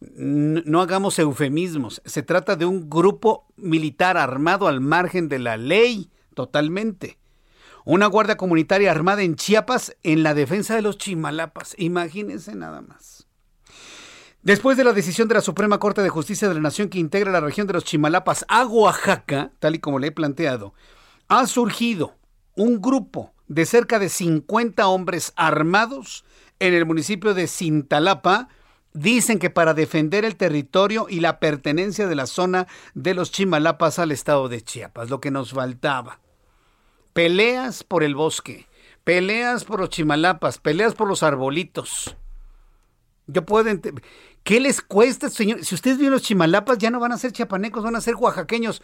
no 0.00 0.80
hagamos 0.80 1.18
eufemismos. 1.18 2.00
Se 2.04 2.22
trata 2.22 2.54
de 2.54 2.64
un 2.64 2.88
grupo 2.88 3.46
militar 3.56 4.16
armado 4.16 4.68
al 4.68 4.80
margen 4.80 5.28
de 5.28 5.40
la 5.40 5.56
ley, 5.56 6.10
totalmente. 6.34 7.18
Una 7.84 8.06
guardia 8.06 8.36
comunitaria 8.36 8.92
armada 8.92 9.22
en 9.22 9.34
Chiapas 9.34 9.96
en 10.04 10.22
la 10.22 10.34
defensa 10.34 10.76
de 10.76 10.82
los 10.82 10.96
chimalapas. 10.96 11.74
Imagínense 11.76 12.54
nada 12.54 12.82
más. 12.82 13.26
Después 14.42 14.76
de 14.76 14.84
la 14.84 14.92
decisión 14.92 15.26
de 15.26 15.34
la 15.34 15.40
Suprema 15.40 15.80
Corte 15.80 16.02
de 16.02 16.08
Justicia 16.08 16.48
de 16.48 16.54
la 16.54 16.60
Nación 16.60 16.88
que 16.88 17.00
integra 17.00 17.32
la 17.32 17.40
región 17.40 17.66
de 17.66 17.72
los 17.72 17.84
Chimalapas 17.84 18.44
a 18.48 18.64
Oaxaca, 18.64 19.50
tal 19.58 19.74
y 19.74 19.78
como 19.80 19.98
le 19.98 20.06
he 20.06 20.12
planteado, 20.12 20.74
ha 21.26 21.46
surgido 21.48 22.17
un 22.58 22.82
grupo 22.82 23.32
de 23.46 23.64
cerca 23.64 23.98
de 23.98 24.08
50 24.08 24.86
hombres 24.88 25.32
armados 25.36 26.24
en 26.58 26.74
el 26.74 26.84
municipio 26.84 27.32
de 27.32 27.46
Cintalapa, 27.46 28.48
dicen 28.92 29.38
que 29.38 29.48
para 29.48 29.74
defender 29.74 30.24
el 30.24 30.36
territorio 30.36 31.06
y 31.08 31.20
la 31.20 31.38
pertenencia 31.38 32.08
de 32.08 32.16
la 32.16 32.26
zona 32.26 32.66
de 32.94 33.14
los 33.14 33.30
Chimalapas 33.30 34.00
al 34.00 34.10
estado 34.10 34.48
de 34.48 34.60
Chiapas, 34.60 35.08
lo 35.08 35.20
que 35.20 35.30
nos 35.30 35.52
faltaba. 35.52 36.18
Peleas 37.12 37.84
por 37.84 38.02
el 38.02 38.16
bosque, 38.16 38.66
peleas 39.04 39.64
por 39.64 39.78
los 39.78 39.90
Chimalapas, 39.90 40.58
peleas 40.58 40.94
por 40.94 41.06
los 41.06 41.22
arbolitos. 41.22 42.16
Yo 43.28 43.46
puedo 43.46 43.70
¿Qué 44.42 44.58
les 44.58 44.80
cuesta, 44.80 45.30
señor? 45.30 45.64
Si 45.64 45.76
ustedes 45.76 45.98
viven 45.98 46.12
los 46.12 46.22
Chimalapas, 46.22 46.78
ya 46.78 46.90
no 46.90 46.98
van 46.98 47.12
a 47.12 47.18
ser 47.18 47.30
chiapanecos, 47.32 47.84
van 47.84 47.94
a 47.94 48.00
ser 48.00 48.16
oaxaqueños. 48.16 48.82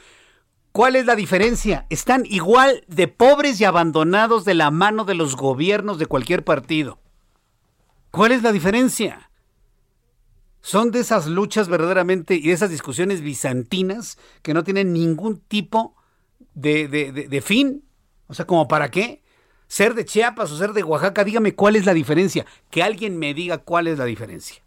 ¿Cuál 0.74 0.96
es 0.96 1.06
la 1.06 1.14
diferencia? 1.14 1.86
Están 1.88 2.26
igual 2.26 2.82
de 2.88 3.06
pobres 3.06 3.60
y 3.60 3.64
abandonados 3.64 4.44
de 4.44 4.54
la 4.54 4.72
mano 4.72 5.04
de 5.04 5.14
los 5.14 5.36
gobiernos 5.36 6.00
de 6.00 6.06
cualquier 6.06 6.42
partido. 6.42 6.98
¿Cuál 8.10 8.32
es 8.32 8.42
la 8.42 8.50
diferencia? 8.50 9.30
Son 10.62 10.90
de 10.90 10.98
esas 10.98 11.28
luchas 11.28 11.68
verdaderamente 11.68 12.34
y 12.34 12.48
de 12.48 12.54
esas 12.54 12.70
discusiones 12.70 13.20
bizantinas 13.20 14.18
que 14.42 14.52
no 14.52 14.64
tienen 14.64 14.92
ningún 14.92 15.38
tipo 15.38 15.94
de, 16.54 16.88
de, 16.88 17.40
fin. 17.40 17.84
O 18.26 18.34
sea, 18.34 18.44
¿como 18.44 18.66
para 18.66 18.90
qué? 18.90 19.22
Ser 19.68 19.94
de 19.94 20.04
Chiapas 20.04 20.50
o 20.50 20.58
ser 20.58 20.72
de 20.72 20.82
Oaxaca, 20.82 21.22
dígame 21.22 21.54
cuál 21.54 21.76
es 21.76 21.86
la 21.86 21.94
diferencia. 21.94 22.46
Que 22.70 22.82
alguien 22.82 23.16
me 23.16 23.32
diga 23.32 23.58
cuál 23.58 23.86
es 23.86 23.98
la 23.98 24.06
diferencia. 24.06 24.63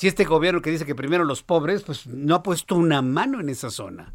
Si 0.00 0.08
este 0.08 0.24
gobierno 0.24 0.62
que 0.62 0.70
dice 0.70 0.86
que 0.86 0.94
primero 0.94 1.24
los 1.24 1.42
pobres, 1.42 1.82
pues 1.82 2.06
no 2.06 2.34
ha 2.34 2.42
puesto 2.42 2.74
una 2.74 3.02
mano 3.02 3.38
en 3.38 3.50
esa 3.50 3.68
zona. 3.68 4.14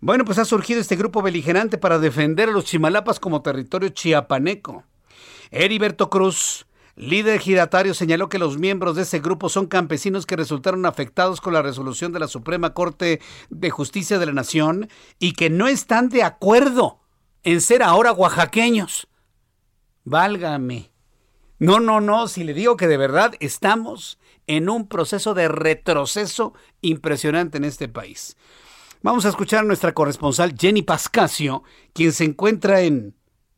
Bueno, 0.00 0.26
pues 0.26 0.36
ha 0.38 0.44
surgido 0.44 0.82
este 0.82 0.96
grupo 0.96 1.22
beligerante 1.22 1.78
para 1.78 1.98
defender 1.98 2.50
a 2.50 2.52
los 2.52 2.66
Chimalapas 2.66 3.18
como 3.18 3.40
territorio 3.40 3.88
chiapaneco. 3.88 4.84
Heriberto 5.50 6.10
Cruz, 6.10 6.66
líder 6.94 7.40
giratario, 7.40 7.94
señaló 7.94 8.28
que 8.28 8.38
los 8.38 8.58
miembros 8.58 8.96
de 8.96 9.04
ese 9.04 9.20
grupo 9.20 9.48
son 9.48 9.64
campesinos 9.66 10.26
que 10.26 10.36
resultaron 10.36 10.84
afectados 10.84 11.40
con 11.40 11.54
la 11.54 11.62
resolución 11.62 12.12
de 12.12 12.20
la 12.20 12.28
Suprema 12.28 12.74
Corte 12.74 13.22
de 13.48 13.70
Justicia 13.70 14.18
de 14.18 14.26
la 14.26 14.34
Nación 14.34 14.90
y 15.18 15.32
que 15.32 15.48
no 15.48 15.68
están 15.68 16.10
de 16.10 16.22
acuerdo 16.22 17.00
en 17.44 17.62
ser 17.62 17.82
ahora 17.82 18.12
oaxaqueños. 18.12 19.08
Válgame. 20.04 20.92
No, 21.58 21.80
no, 21.80 22.02
no, 22.02 22.28
si 22.28 22.44
le 22.44 22.52
digo 22.52 22.76
que 22.76 22.88
de 22.88 22.98
verdad 22.98 23.32
estamos 23.40 24.18
en 24.46 24.68
un 24.68 24.88
proceso 24.88 25.34
de 25.34 25.48
retroceso 25.48 26.54
impresionante 26.80 27.58
en 27.58 27.64
este 27.64 27.88
país. 27.88 28.36
Vamos 29.02 29.26
a 29.26 29.28
escuchar 29.28 29.60
a 29.60 29.66
nuestra 29.66 29.92
corresponsal 29.92 30.54
Jenny 30.58 30.82
Pascasio, 30.82 31.62
quien 31.92 32.12
se 32.12 32.24
encuentra 32.24 32.80
en 32.80 33.14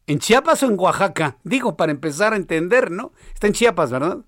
¿En 0.08 0.20
Chiapas 0.20 0.62
o 0.62 0.66
en 0.66 0.80
Oaxaca? 0.80 1.36
Digo, 1.44 1.76
para 1.76 1.92
empezar 1.92 2.32
a 2.32 2.36
entender, 2.36 2.90
¿no? 2.90 3.12
Está 3.34 3.46
en 3.46 3.52
Chiapas, 3.52 3.90
¿verdad? 3.90 4.20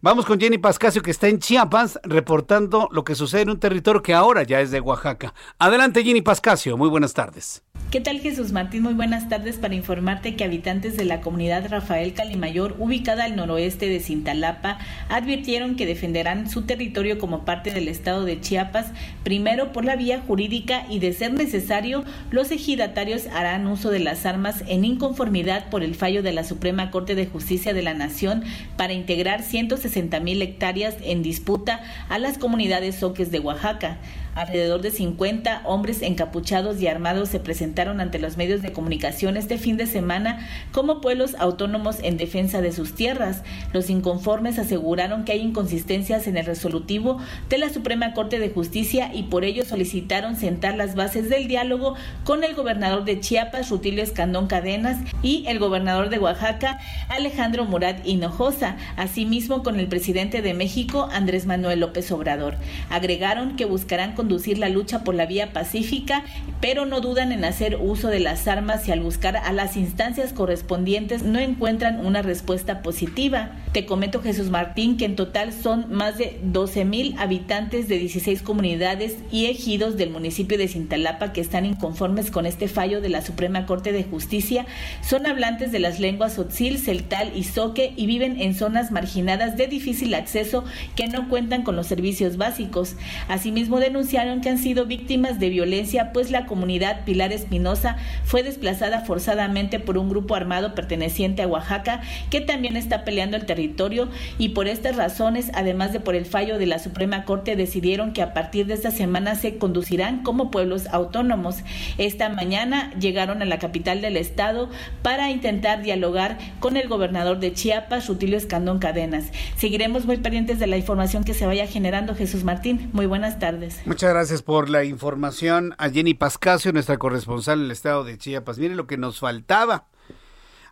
Vamos 0.00 0.24
con 0.24 0.40
Jenny 0.40 0.56
Pascasio, 0.56 1.02
que 1.02 1.10
está 1.10 1.28
en 1.28 1.40
Chiapas, 1.40 2.00
reportando 2.04 2.88
lo 2.90 3.04
que 3.04 3.14
sucede 3.14 3.42
en 3.42 3.50
un 3.50 3.60
territorio 3.60 4.02
que 4.02 4.14
ahora 4.14 4.44
ya 4.44 4.62
es 4.62 4.70
de 4.70 4.80
Oaxaca. 4.80 5.34
Adelante, 5.58 6.02
Jenny 6.02 6.22
Pascasio. 6.22 6.78
Muy 6.78 6.88
buenas 6.88 7.12
tardes. 7.12 7.62
¿Qué 7.88 8.00
tal 8.00 8.20
Jesús 8.20 8.52
Martín? 8.52 8.84
Muy 8.84 8.94
buenas 8.94 9.28
tardes 9.28 9.56
para 9.56 9.74
informarte 9.74 10.36
que 10.36 10.44
habitantes 10.44 10.96
de 10.96 11.04
la 11.04 11.20
comunidad 11.20 11.68
Rafael 11.68 12.14
Calimayor, 12.14 12.76
ubicada 12.78 13.24
al 13.24 13.34
noroeste 13.34 13.88
de 13.88 13.98
Cintalapa, 13.98 14.78
advirtieron 15.08 15.74
que 15.74 15.86
defenderán 15.86 16.48
su 16.48 16.62
territorio 16.62 17.18
como 17.18 17.44
parte 17.44 17.72
del 17.72 17.88
estado 17.88 18.24
de 18.24 18.40
Chiapas, 18.40 18.92
primero 19.24 19.72
por 19.72 19.84
la 19.84 19.96
vía 19.96 20.22
jurídica 20.24 20.84
y 20.88 21.00
de 21.00 21.12
ser 21.12 21.32
necesario, 21.32 22.04
los 22.30 22.52
ejidatarios 22.52 23.26
harán 23.26 23.66
uso 23.66 23.90
de 23.90 23.98
las 23.98 24.24
armas 24.24 24.62
en 24.68 24.84
inconformidad 24.84 25.68
por 25.68 25.82
el 25.82 25.96
fallo 25.96 26.22
de 26.22 26.32
la 26.32 26.44
Suprema 26.44 26.92
Corte 26.92 27.16
de 27.16 27.26
Justicia 27.26 27.74
de 27.74 27.82
la 27.82 27.94
Nación 27.94 28.44
para 28.76 28.92
integrar 28.92 29.42
160 29.42 30.20
mil 30.20 30.40
hectáreas 30.42 30.94
en 31.02 31.22
disputa 31.22 31.80
a 32.08 32.18
las 32.20 32.38
comunidades 32.38 32.94
soques 32.96 33.32
de 33.32 33.40
Oaxaca. 33.40 33.98
Alrededor 34.40 34.80
de 34.80 34.90
50 34.90 35.64
hombres 35.66 36.00
encapuchados 36.00 36.80
y 36.80 36.86
armados 36.86 37.28
se 37.28 37.40
presentaron 37.40 38.00
ante 38.00 38.18
los 38.18 38.38
medios 38.38 38.62
de 38.62 38.72
comunicación 38.72 39.36
este 39.36 39.58
fin 39.58 39.76
de 39.76 39.84
semana 39.86 40.48
como 40.72 41.02
pueblos 41.02 41.36
autónomos 41.38 41.98
en 42.02 42.16
defensa 42.16 42.62
de 42.62 42.72
sus 42.72 42.94
tierras. 42.94 43.42
Los 43.74 43.90
inconformes 43.90 44.58
aseguraron 44.58 45.26
que 45.26 45.32
hay 45.32 45.40
inconsistencias 45.40 46.26
en 46.26 46.38
el 46.38 46.46
resolutivo 46.46 47.18
de 47.50 47.58
la 47.58 47.68
Suprema 47.68 48.14
Corte 48.14 48.38
de 48.38 48.48
Justicia 48.48 49.10
y 49.12 49.24
por 49.24 49.44
ello 49.44 49.66
solicitaron 49.66 50.36
sentar 50.36 50.74
las 50.74 50.94
bases 50.94 51.28
del 51.28 51.46
diálogo 51.46 51.96
con 52.24 52.42
el 52.42 52.54
gobernador 52.54 53.04
de 53.04 53.20
Chiapas, 53.20 53.68
Rutilio 53.68 54.02
Escandón 54.02 54.46
Cadenas, 54.46 54.96
y 55.22 55.44
el 55.48 55.58
gobernador 55.58 56.08
de 56.08 56.18
Oaxaca, 56.18 56.78
Alejandro 57.10 57.66
Murat 57.66 58.06
Hinojosa, 58.06 58.78
asimismo 58.96 59.62
con 59.62 59.78
el 59.78 59.88
presidente 59.88 60.40
de 60.40 60.54
México, 60.54 61.10
Andrés 61.12 61.44
Manuel 61.44 61.80
López 61.80 62.10
Obrador. 62.10 62.56
Agregaron 62.88 63.56
que 63.56 63.66
buscarán 63.66 64.14
conducir 64.30 64.58
la 64.58 64.68
lucha 64.68 65.02
por 65.02 65.16
la 65.16 65.26
vía 65.26 65.52
pacífica, 65.52 66.22
pero 66.60 66.86
no 66.86 67.00
dudan 67.00 67.32
en 67.32 67.44
hacer 67.44 67.78
uso 67.80 68.06
de 68.06 68.20
las 68.20 68.46
armas 68.46 68.86
y 68.86 68.92
al 68.92 69.00
buscar 69.00 69.36
a 69.36 69.50
las 69.50 69.76
instancias 69.76 70.32
correspondientes 70.32 71.24
no 71.24 71.40
encuentran 71.40 72.06
una 72.06 72.22
respuesta 72.22 72.80
positiva. 72.80 73.56
Te 73.72 73.86
comento 73.86 74.22
Jesús 74.22 74.50
Martín 74.50 74.96
que 74.96 75.04
en 75.04 75.16
total 75.16 75.52
son 75.52 75.92
más 75.92 76.16
de 76.16 76.38
12 76.44 76.84
mil 76.84 77.16
habitantes 77.18 77.88
de 77.88 77.98
16 77.98 78.42
comunidades 78.42 79.16
y 79.32 79.46
ejidos 79.46 79.96
del 79.96 80.10
municipio 80.10 80.58
de 80.58 80.68
Cintalapa 80.68 81.32
que 81.32 81.40
están 81.40 81.66
inconformes 81.66 82.30
con 82.30 82.46
este 82.46 82.68
fallo 82.68 83.00
de 83.00 83.08
la 83.08 83.22
Suprema 83.22 83.66
Corte 83.66 83.90
de 83.90 84.04
Justicia. 84.04 84.64
Son 85.02 85.26
hablantes 85.26 85.72
de 85.72 85.80
las 85.80 85.98
lenguas 85.98 86.38
Otzil, 86.38 86.78
Celtal 86.78 87.32
y 87.34 87.42
Soque 87.42 87.94
y 87.96 88.06
viven 88.06 88.40
en 88.40 88.54
zonas 88.54 88.92
marginadas 88.92 89.56
de 89.56 89.66
difícil 89.66 90.14
acceso 90.14 90.64
que 90.94 91.08
no 91.08 91.28
cuentan 91.28 91.62
con 91.64 91.74
los 91.74 91.88
servicios 91.88 92.36
básicos. 92.36 92.94
Asimismo 93.26 93.80
denuncian 93.80 94.09
que 94.10 94.48
han 94.48 94.58
sido 94.58 94.86
víctimas 94.86 95.38
de 95.38 95.50
violencia, 95.50 96.12
pues 96.12 96.32
la 96.32 96.46
comunidad 96.46 97.04
Pilar 97.04 97.32
Espinosa 97.32 97.96
fue 98.24 98.42
desplazada 98.42 99.02
forzadamente 99.02 99.78
por 99.78 99.98
un 99.98 100.08
grupo 100.08 100.34
armado 100.34 100.74
perteneciente 100.74 101.42
a 101.42 101.46
Oaxaca, 101.46 102.00
que 102.28 102.40
también 102.40 102.76
está 102.76 103.04
peleando 103.04 103.36
el 103.36 103.46
territorio 103.46 104.08
y 104.36 104.48
por 104.48 104.66
estas 104.66 104.96
razones, 104.96 105.52
además 105.54 105.92
de 105.92 106.00
por 106.00 106.16
el 106.16 106.26
fallo 106.26 106.58
de 106.58 106.66
la 106.66 106.80
Suprema 106.80 107.24
Corte, 107.24 107.54
decidieron 107.54 108.12
que 108.12 108.20
a 108.20 108.34
partir 108.34 108.66
de 108.66 108.74
esta 108.74 108.90
semana 108.90 109.36
se 109.36 109.58
conducirán 109.58 110.24
como 110.24 110.50
pueblos 110.50 110.88
autónomos. 110.88 111.58
Esta 111.96 112.28
mañana 112.30 112.92
llegaron 112.98 113.42
a 113.42 113.44
la 113.44 113.60
capital 113.60 114.00
del 114.00 114.16
estado 114.16 114.70
para 115.02 115.30
intentar 115.30 115.82
dialogar 115.82 116.36
con 116.58 116.76
el 116.76 116.88
gobernador 116.88 117.38
de 117.38 117.52
Chiapas, 117.52 118.08
Rutilio 118.08 118.36
Escandón 118.36 118.80
Cadenas. 118.80 119.26
Seguiremos 119.56 120.04
muy 120.04 120.16
pendientes 120.16 120.58
de 120.58 120.66
la 120.66 120.78
información 120.78 121.22
que 121.22 121.34
se 121.34 121.46
vaya 121.46 121.68
generando, 121.68 122.16
Jesús 122.16 122.42
Martín. 122.42 122.90
Muy 122.92 123.06
buenas 123.06 123.38
tardes. 123.38 123.80
Gracias 124.08 124.40
por 124.42 124.70
la 124.70 124.84
información 124.84 125.74
a 125.76 125.90
Jenny 125.90 126.14
Pascasio, 126.14 126.72
nuestra 126.72 126.96
corresponsal 126.96 127.58
en 127.58 127.66
el 127.66 127.70
estado 127.70 128.02
de 128.02 128.16
Chiapas. 128.16 128.58
Mire 128.58 128.74
lo 128.74 128.86
que 128.86 128.96
nos 128.96 129.20
faltaba. 129.20 129.88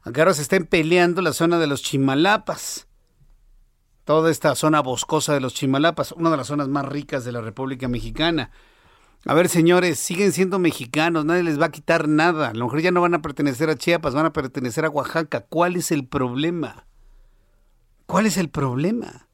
Acá 0.03 0.23
ahora 0.23 0.33
se 0.33 0.43
estén 0.43 0.65
peleando 0.65 1.21
la 1.21 1.35
zona 1.35 1.59
de 1.59 1.67
los 1.67 1.83
Chimalapas. 1.83 2.87
Toda 4.05 4.31
esta 4.31 4.55
zona 4.55 4.81
boscosa 4.81 5.35
de 5.35 5.41
los 5.41 5.53
Chimalapas, 5.53 6.13
una 6.13 6.31
de 6.31 6.39
las 6.39 6.47
zonas 6.47 6.69
más 6.69 6.87
ricas 6.87 7.25
de 7.25 7.33
la 7.33 7.43
República 7.43 7.87
Mexicana. 7.87 8.51
A 9.27 9.35
ver, 9.35 9.51
señores, 9.51 9.99
siguen 9.99 10.33
siendo 10.33 10.59
mexicanos, 10.59 11.27
nadie 11.27 11.43
les 11.43 11.61
va 11.61 11.67
a 11.67 11.73
quitar 11.73 12.09
nada. 12.09 12.49
A 12.49 12.55
lo 12.55 12.65
mejor 12.65 12.81
ya 12.81 12.93
no 12.93 13.03
van 13.03 13.15
a 13.15 13.23
pertenecer 13.23 13.69
a 13.69 13.77
Chiapas, 13.77 14.15
van 14.15 14.27
a 14.27 14.33
pertenecer 14.33 14.87
a 14.87 14.91
Oaxaca. 14.91 15.45
¿Cuál 15.47 15.77
es 15.77 15.91
el 15.91 16.07
problema? 16.07 16.87
¿Cuál 18.07 18.25
es 18.25 18.39
el 18.39 18.49
problema? 18.49 19.29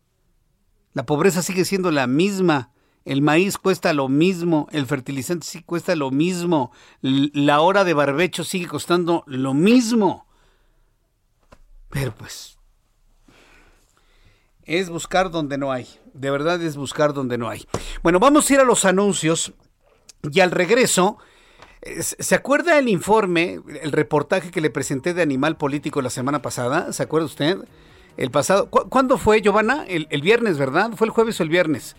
La 0.94 1.06
pobreza 1.06 1.42
sigue 1.42 1.64
siendo 1.64 1.92
la 1.92 2.08
misma 2.08 2.73
el 3.04 3.22
maíz 3.22 3.58
cuesta 3.58 3.92
lo 3.92 4.08
mismo, 4.08 4.68
el 4.72 4.86
fertilizante 4.86 5.46
sí 5.46 5.62
cuesta 5.62 5.94
lo 5.94 6.10
mismo, 6.10 6.72
la 7.00 7.60
hora 7.60 7.84
de 7.84 7.94
barbecho 7.94 8.44
sigue 8.44 8.66
costando 8.66 9.24
lo 9.26 9.54
mismo. 9.54 10.26
Pero 11.90 12.12
pues 12.14 12.58
es 14.64 14.88
buscar 14.88 15.30
donde 15.30 15.58
no 15.58 15.70
hay, 15.70 15.86
de 16.14 16.30
verdad 16.30 16.62
es 16.62 16.76
buscar 16.76 17.12
donde 17.12 17.38
no 17.38 17.48
hay. 17.48 17.66
Bueno, 18.02 18.18
vamos 18.18 18.48
a 18.48 18.54
ir 18.54 18.60
a 18.60 18.64
los 18.64 18.84
anuncios 18.84 19.52
y 20.22 20.40
al 20.40 20.50
regreso, 20.50 21.18
¿se 22.00 22.34
acuerda 22.34 22.78
el 22.78 22.88
informe, 22.88 23.60
el 23.82 23.92
reportaje 23.92 24.50
que 24.50 24.62
le 24.62 24.70
presenté 24.70 25.12
de 25.12 25.22
Animal 25.22 25.56
Político 25.56 26.00
la 26.00 26.10
semana 26.10 26.40
pasada? 26.40 26.92
¿Se 26.92 27.02
acuerda 27.02 27.26
usted? 27.26 27.58
el 28.16 28.30
pasado. 28.30 28.68
¿Cuándo 28.70 29.18
fue, 29.18 29.40
Giovanna? 29.40 29.84
El, 29.86 30.22
viernes, 30.22 30.58
¿verdad? 30.58 30.92
¿Fue 30.96 31.06
el 31.06 31.10
jueves 31.10 31.38
o 31.40 31.42
el 31.42 31.48
viernes? 31.48 31.96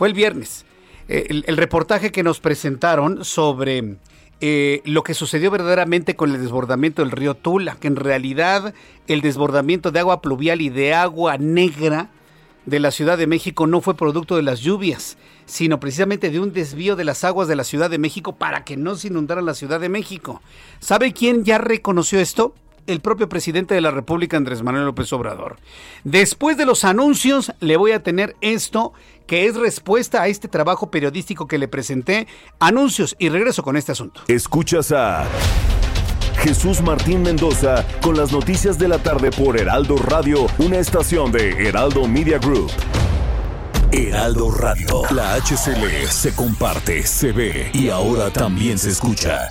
Fue 0.00 0.08
el 0.08 0.14
viernes. 0.14 0.64
Eh, 1.10 1.42
el, 1.46 1.56
reportaje 1.58 2.10
que 2.10 2.22
nos 2.22 2.40
presentaron 2.40 3.22
sobre 3.22 3.96
eh, 4.40 4.80
lo 4.86 5.02
que 5.02 5.12
sucedió 5.12 5.50
verdaderamente 5.50 6.16
con 6.16 6.34
el 6.34 6.40
desbordamiento 6.40 7.02
del 7.02 7.10
río 7.10 7.34
Tula, 7.34 7.76
que 7.78 7.88
en 7.88 7.96
realidad 7.96 8.72
el 9.08 9.20
desbordamiento 9.20 9.90
de 9.90 10.00
agua 10.00 10.22
pluvial 10.22 10.62
y 10.62 10.70
de 10.70 10.94
agua 10.94 11.36
negra 11.36 12.08
de 12.64 12.80
la 12.80 12.92
Ciudad 12.92 13.18
de 13.18 13.26
México 13.26 13.66
no 13.66 13.82
fue 13.82 13.94
producto 13.94 14.36
de 14.36 14.42
las 14.42 14.60
lluvias, 14.60 15.18
sino 15.44 15.78
precisamente 15.80 16.30
de 16.30 16.40
un 16.40 16.54
desvío 16.54 16.96
de 16.96 17.04
las 17.04 17.22
aguas 17.22 17.46
de 17.46 17.56
la 17.56 17.64
Ciudad 17.64 17.90
de 17.90 17.98
México 17.98 18.36
para 18.36 18.64
que 18.64 18.78
no 18.78 18.96
se 18.96 19.08
inundara 19.08 19.42
la 19.42 19.52
Ciudad 19.52 19.80
de 19.80 19.90
México. 19.90 20.40
¿Sabe 20.78 21.12
quién 21.12 21.44
ya 21.44 21.58
reconoció 21.58 22.20
esto? 22.20 22.54
El 22.90 23.00
propio 23.00 23.28
presidente 23.28 23.74
de 23.74 23.80
la 23.80 23.90
República, 23.90 24.36
Andrés 24.36 24.62
Manuel 24.62 24.84
López 24.84 25.12
Obrador. 25.12 25.56
Después 26.04 26.56
de 26.56 26.66
los 26.66 26.84
anuncios, 26.84 27.52
le 27.60 27.76
voy 27.76 27.92
a 27.92 28.02
tener 28.02 28.36
esto, 28.40 28.92
que 29.26 29.46
es 29.46 29.56
respuesta 29.56 30.22
a 30.22 30.28
este 30.28 30.48
trabajo 30.48 30.90
periodístico 30.90 31.46
que 31.46 31.58
le 31.58 31.68
presenté. 31.68 32.26
Anuncios 32.58 33.16
y 33.18 33.28
regreso 33.28 33.62
con 33.62 33.76
este 33.76 33.92
asunto. 33.92 34.22
Escuchas 34.28 34.92
a 34.92 35.26
Jesús 36.38 36.80
Martín 36.80 37.22
Mendoza 37.22 37.86
con 38.00 38.16
las 38.16 38.32
noticias 38.32 38.78
de 38.78 38.88
la 38.88 38.98
tarde 38.98 39.30
por 39.30 39.58
Heraldo 39.58 39.96
Radio, 39.96 40.46
una 40.58 40.78
estación 40.78 41.30
de 41.32 41.68
Heraldo 41.68 42.08
Media 42.08 42.38
Group. 42.38 42.70
Heraldo 43.92 44.50
Radio, 44.52 45.02
la 45.10 45.34
HCL 45.34 46.08
se 46.08 46.34
comparte, 46.34 47.02
se 47.02 47.32
ve 47.32 47.70
y 47.74 47.88
ahora 47.88 48.30
también 48.30 48.78
se 48.78 48.90
escucha. 48.90 49.50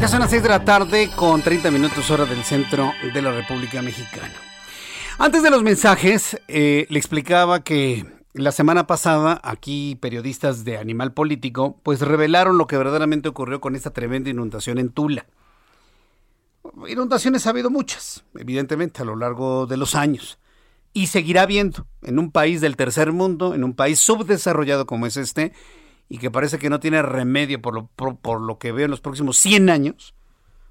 Ya 0.00 0.08
son 0.08 0.20
las 0.20 0.30
6 0.30 0.42
de 0.42 0.48
la 0.48 0.64
tarde 0.64 1.10
con 1.14 1.42
30 1.42 1.70
minutos 1.70 2.10
hora 2.10 2.24
del 2.24 2.42
centro 2.42 2.94
de 3.12 3.20
la 3.20 3.32
República 3.32 3.82
Mexicana. 3.82 4.32
Antes 5.18 5.42
de 5.42 5.50
los 5.50 5.62
mensajes, 5.62 6.40
eh, 6.48 6.86
le 6.88 6.98
explicaba 6.98 7.62
que 7.62 8.06
la 8.32 8.50
semana 8.50 8.86
pasada 8.86 9.38
aquí 9.44 9.98
periodistas 10.00 10.64
de 10.64 10.78
Animal 10.78 11.12
Político 11.12 11.78
pues 11.82 12.00
revelaron 12.00 12.56
lo 12.56 12.66
que 12.66 12.78
verdaderamente 12.78 13.28
ocurrió 13.28 13.60
con 13.60 13.76
esta 13.76 13.90
tremenda 13.90 14.30
inundación 14.30 14.78
en 14.78 14.88
Tula. 14.88 15.26
Inundaciones 16.88 17.46
ha 17.46 17.50
habido 17.50 17.68
muchas, 17.68 18.24
evidentemente, 18.38 19.02
a 19.02 19.04
lo 19.04 19.16
largo 19.16 19.66
de 19.66 19.76
los 19.76 19.94
años. 19.94 20.38
Y 20.94 21.08
seguirá 21.08 21.42
habiendo 21.42 21.86
en 22.00 22.18
un 22.18 22.32
país 22.32 22.62
del 22.62 22.76
tercer 22.76 23.12
mundo, 23.12 23.54
en 23.54 23.64
un 23.64 23.74
país 23.74 23.98
subdesarrollado 23.98 24.86
como 24.86 25.04
es 25.04 25.18
este, 25.18 25.52
y 26.10 26.18
que 26.18 26.30
parece 26.30 26.58
que 26.58 26.68
no 26.68 26.80
tiene 26.80 27.00
remedio 27.02 27.62
por 27.62 27.72
lo, 27.72 27.86
por, 27.86 28.40
lo 28.40 28.58
que 28.58 28.72
veo 28.72 28.84
en 28.84 28.90
los 28.90 29.00
próximos 29.00 29.38
100 29.38 29.70
años, 29.70 30.16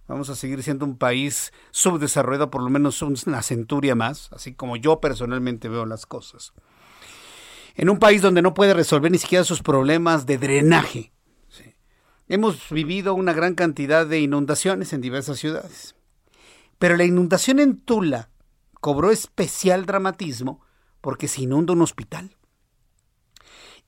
vamos 0.05 0.29
a 0.29 0.35
seguir 0.35 0.61
siendo 0.61 0.83
un 0.83 0.97
país 0.97 1.53
subdesarrollado 1.71 2.51
por 2.51 2.61
lo 2.61 2.69
menos 2.69 3.01
una 3.01 3.41
centuria 3.41 3.95
más, 3.95 4.29
así 4.33 4.53
como 4.53 4.75
yo 4.75 4.99
personalmente 4.99 5.69
veo 5.69 5.85
las 5.85 6.05
cosas. 6.05 6.51
En 7.75 7.89
un 7.89 7.99
país 7.99 8.21
donde 8.21 8.41
no 8.41 8.53
puede 8.53 8.73
resolver 8.73 9.09
ni 9.09 9.17
siquiera 9.17 9.45
sus 9.45 9.63
problemas 9.63 10.25
de 10.25 10.37
drenaje. 10.37 11.13
Hemos 12.27 12.69
vivido 12.69 13.13
una 13.13 13.31
gran 13.31 13.55
cantidad 13.55 14.05
de 14.05 14.19
inundaciones 14.19 14.91
en 14.91 14.99
diversas 14.99 15.39
ciudades. 15.39 15.95
Pero 16.79 16.97
la 16.97 17.05
inundación 17.05 17.59
en 17.59 17.79
Tula 17.79 18.29
cobró 18.81 19.09
especial 19.09 19.85
dramatismo 19.85 20.61
porque 20.99 21.29
se 21.29 21.43
inunda 21.43 21.71
un 21.71 21.81
hospital 21.81 22.35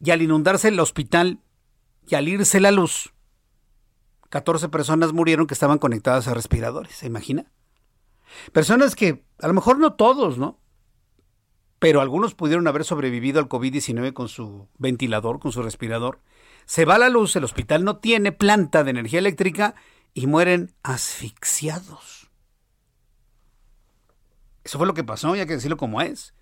y 0.04 0.12
al 0.12 0.22
inundarse 0.22 0.70
el 0.70 0.80
hospital 0.80 1.40
y 2.08 2.16
al 2.16 2.28
irse 2.28 2.60
la 2.60 2.72
luz, 2.72 3.14
14 4.30 4.70
personas 4.70 5.14
murieron 5.14 5.46
que 5.46 5.54
estaban 5.54 5.78
conectadas 5.78 6.28
a 6.28 6.34
respiradores, 6.34 6.96
¿se 6.96 7.06
imagina? 7.06 7.52
Personas 8.52 8.96
que, 8.96 9.24
a 9.40 9.48
lo 9.48 9.54
mejor 9.54 9.78
no 9.78 9.94
todos, 9.94 10.38
¿no? 10.38 10.60
Pero 11.80 12.02
algunos 12.02 12.34
pudieron 12.34 12.68
haber 12.68 12.84
sobrevivido 12.84 13.40
al 13.40 13.50
COVID-19 13.50 14.14
con 14.14 14.30
su 14.30 14.68
ventilador, 14.78 15.40
con 15.40 15.52
su 15.52 15.62
respirador. 15.62 16.22
Se 16.66 16.86
va 16.86 16.98
la 16.98 17.10
luz, 17.10 17.36
el 17.36 17.44
hospital 17.44 17.84
no 17.84 17.98
tiene 17.98 18.32
planta 18.32 18.84
de 18.84 18.92
energía 18.92 19.20
eléctrica 19.20 19.76
y 20.14 20.28
mueren 20.28 20.74
asfixiados. 20.84 22.30
Eso 24.64 24.78
fue 24.78 24.88
lo 24.88 24.94
que 24.94 25.04
pasó, 25.04 25.36
ya 25.36 25.46
que 25.46 25.54
decirlo 25.54 25.78
como 25.78 26.02
es. 26.02 26.36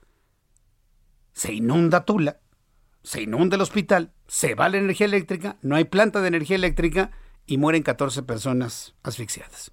Se 1.34 1.54
inunda 1.54 2.06
Tula 2.06 2.39
se 3.04 3.22
inunda 3.22 3.56
el 3.56 3.62
hospital, 3.62 4.12
se 4.28 4.56
va 4.56 4.70
la 4.70 4.78
energía 4.78 5.06
eléctrica, 5.06 5.58
no 5.62 5.76
hay 5.76 5.86
planta 5.86 6.22
de 6.22 6.28
energía 6.28 6.56
eléctrica 6.56 7.12
y 7.46 7.58
mueren 7.58 7.84
14 7.84 8.24
personas 8.24 8.96
asfixiadas. 9.04 9.72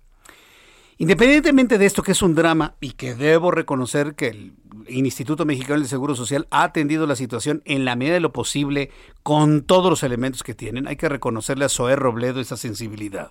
Independientemente 0.99 1.77
de 1.77 1.85
esto 1.85 2.03
que 2.03 2.12
es 2.12 2.23
un 2.23 2.35
drama 2.35 2.77
y 2.81 2.93
que 2.93 3.15
debo 3.15 3.51
reconocer 3.51 4.15
que 4.15 4.29
el 4.29 4.55
Instituto 4.89 5.45
Mexicano 5.45 5.81
del 5.81 5.89
Seguro 5.89 6.15
Social 6.15 6.47
ha 6.51 6.62
atendido 6.62 7.07
la 7.07 7.17
situación 7.17 7.61
en 7.67 7.85
la 7.85 7.97
medida 7.97 8.15
de 8.15 8.21
lo 8.21 8.33
posible 8.33 8.91
con 9.23 9.62
todos 9.62 9.91
los 9.91 10.03
elementos 10.03 10.43
que 10.43 10.55
tienen, 10.55 10.89
hay 10.89 10.97
que 10.97 11.11
reconocerle 11.11 11.67
a 11.67 11.69
Zoé 11.69 11.97
Robledo 11.97 12.41
esa 12.41 12.57
sensibilidad. 12.57 13.31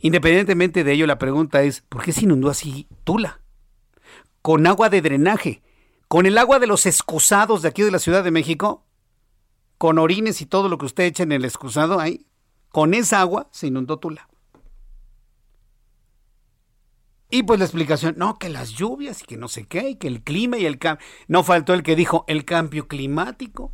Independientemente 0.00 0.84
de 0.84 0.92
ello, 0.92 1.06
la 1.06 1.18
pregunta 1.18 1.62
es, 1.62 1.80
¿por 1.80 2.02
qué 2.02 2.12
se 2.12 2.24
inundó 2.24 2.50
así 2.50 2.86
Tula? 3.04 3.40
Con 4.42 4.66
agua 4.66 4.90
de 4.90 5.00
drenaje, 5.00 5.62
con 6.08 6.26
el 6.26 6.38
agua 6.38 6.58
de 6.58 6.66
los 6.66 6.86
excusados 6.86 7.62
de 7.62 7.68
aquí 7.68 7.82
de 7.82 7.90
la 7.90 7.98
Ciudad 7.98 8.22
de 8.22 8.30
México, 8.30 8.84
con 9.78 9.98
orines 9.98 10.40
y 10.40 10.46
todo 10.46 10.68
lo 10.68 10.78
que 10.78 10.86
usted 10.86 11.04
echa 11.04 11.22
en 11.22 11.32
el 11.32 11.44
excusado 11.44 12.00
ahí, 12.00 12.26
con 12.70 12.94
esa 12.94 13.20
agua 13.20 13.48
se 13.50 13.66
inundó 13.66 13.98
Tula. 13.98 14.28
Y 17.28 17.42
pues 17.42 17.58
la 17.58 17.64
explicación, 17.64 18.14
no, 18.16 18.38
que 18.38 18.48
las 18.48 18.70
lluvias 18.70 19.22
y 19.22 19.26
que 19.26 19.36
no 19.36 19.48
sé 19.48 19.66
qué, 19.66 19.90
y 19.90 19.94
que 19.96 20.06
el 20.06 20.22
clima 20.22 20.58
y 20.58 20.66
el 20.66 20.78
cambio. 20.78 21.04
No 21.26 21.42
faltó 21.42 21.74
el 21.74 21.82
que 21.82 21.96
dijo 21.96 22.24
el 22.28 22.44
cambio 22.44 22.86
climático. 22.86 23.72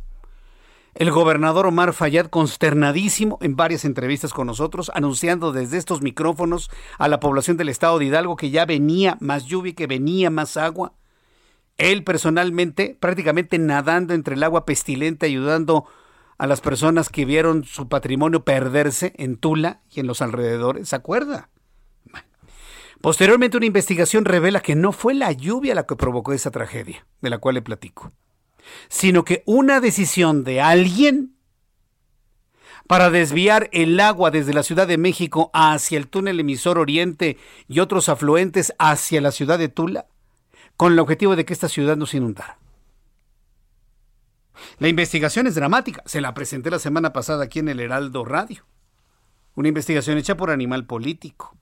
El 0.95 1.11
gobernador 1.11 1.67
Omar 1.67 1.93
Fayad, 1.93 2.27
consternadísimo 2.27 3.37
en 3.41 3.55
varias 3.55 3.85
entrevistas 3.85 4.33
con 4.33 4.47
nosotros, 4.47 4.91
anunciando 4.93 5.51
desde 5.51 5.77
estos 5.77 6.01
micrófonos 6.01 6.69
a 6.97 7.07
la 7.07 7.19
población 7.19 7.57
del 7.57 7.69
estado 7.69 7.99
de 7.99 8.05
Hidalgo 8.05 8.35
que 8.35 8.49
ya 8.49 8.65
venía 8.65 9.17
más 9.19 9.45
lluvia, 9.45 9.73
que 9.73 9.87
venía 9.87 10.29
más 10.29 10.57
agua. 10.57 10.93
Él 11.77 12.03
personalmente, 12.03 12.97
prácticamente 12.99 13.57
nadando 13.57 14.13
entre 14.13 14.35
el 14.35 14.43
agua 14.43 14.65
pestilente, 14.65 15.25
ayudando 15.25 15.85
a 16.37 16.47
las 16.47 16.61
personas 16.61 17.09
que 17.09 17.25
vieron 17.25 17.63
su 17.63 17.87
patrimonio 17.87 18.43
perderse 18.43 19.13
en 19.17 19.37
Tula 19.37 19.81
y 19.89 19.99
en 19.99 20.07
los 20.07 20.21
alrededores. 20.21 20.89
¿Se 20.89 20.95
acuerda? 20.95 21.49
Posteriormente 23.01 23.57
una 23.57 23.65
investigación 23.65 24.23
revela 24.23 24.61
que 24.61 24.75
no 24.75 24.93
fue 24.93 25.13
la 25.13 25.31
lluvia 25.31 25.75
la 25.75 25.85
que 25.85 25.95
provocó 25.95 26.31
esa 26.31 26.51
tragedia, 26.51 27.05
de 27.21 27.29
la 27.29 27.37
cual 27.37 27.55
le 27.55 27.61
platico, 27.61 28.13
sino 28.87 29.25
que 29.25 29.43
una 29.45 29.81
decisión 29.81 30.45
de 30.45 30.61
alguien 30.61 31.35
para 32.87 33.09
desviar 33.09 33.69
el 33.73 33.99
agua 33.99 34.31
desde 34.31 34.53
la 34.53 34.63
Ciudad 34.63 34.87
de 34.87 34.97
México 34.97 35.49
hacia 35.53 35.97
el 35.97 36.07
túnel 36.07 36.39
emisor 36.39 36.77
Oriente 36.77 37.37
y 37.67 37.79
otros 37.79 38.07
afluentes 38.07 38.73
hacia 38.79 39.21
la 39.21 39.31
ciudad 39.31 39.59
de 39.59 39.69
Tula 39.69 40.05
con 40.83 40.91
el 40.91 40.99
objetivo 40.99 41.37
de 41.37 41.45
que 41.45 41.53
esta 41.53 41.69
ciudad 41.69 41.95
no 41.95 42.05
se 42.05 42.17
inundara. 42.17 42.57
La 44.79 44.89
investigación 44.89 45.47
es 45.47 45.55
dramática, 45.55 46.03
se 46.05 46.19
la 46.19 46.33
presenté 46.33 46.69
la 46.69 46.77
semana 46.77 47.13
pasada 47.13 47.45
aquí 47.45 47.59
en 47.59 47.69
el 47.69 47.79
Heraldo 47.79 48.25
Radio. 48.25 48.65
Una 49.55 49.69
investigación 49.69 50.17
hecha 50.17 50.35
por 50.35 50.51
Animal 50.51 50.85
Político. 50.85 51.55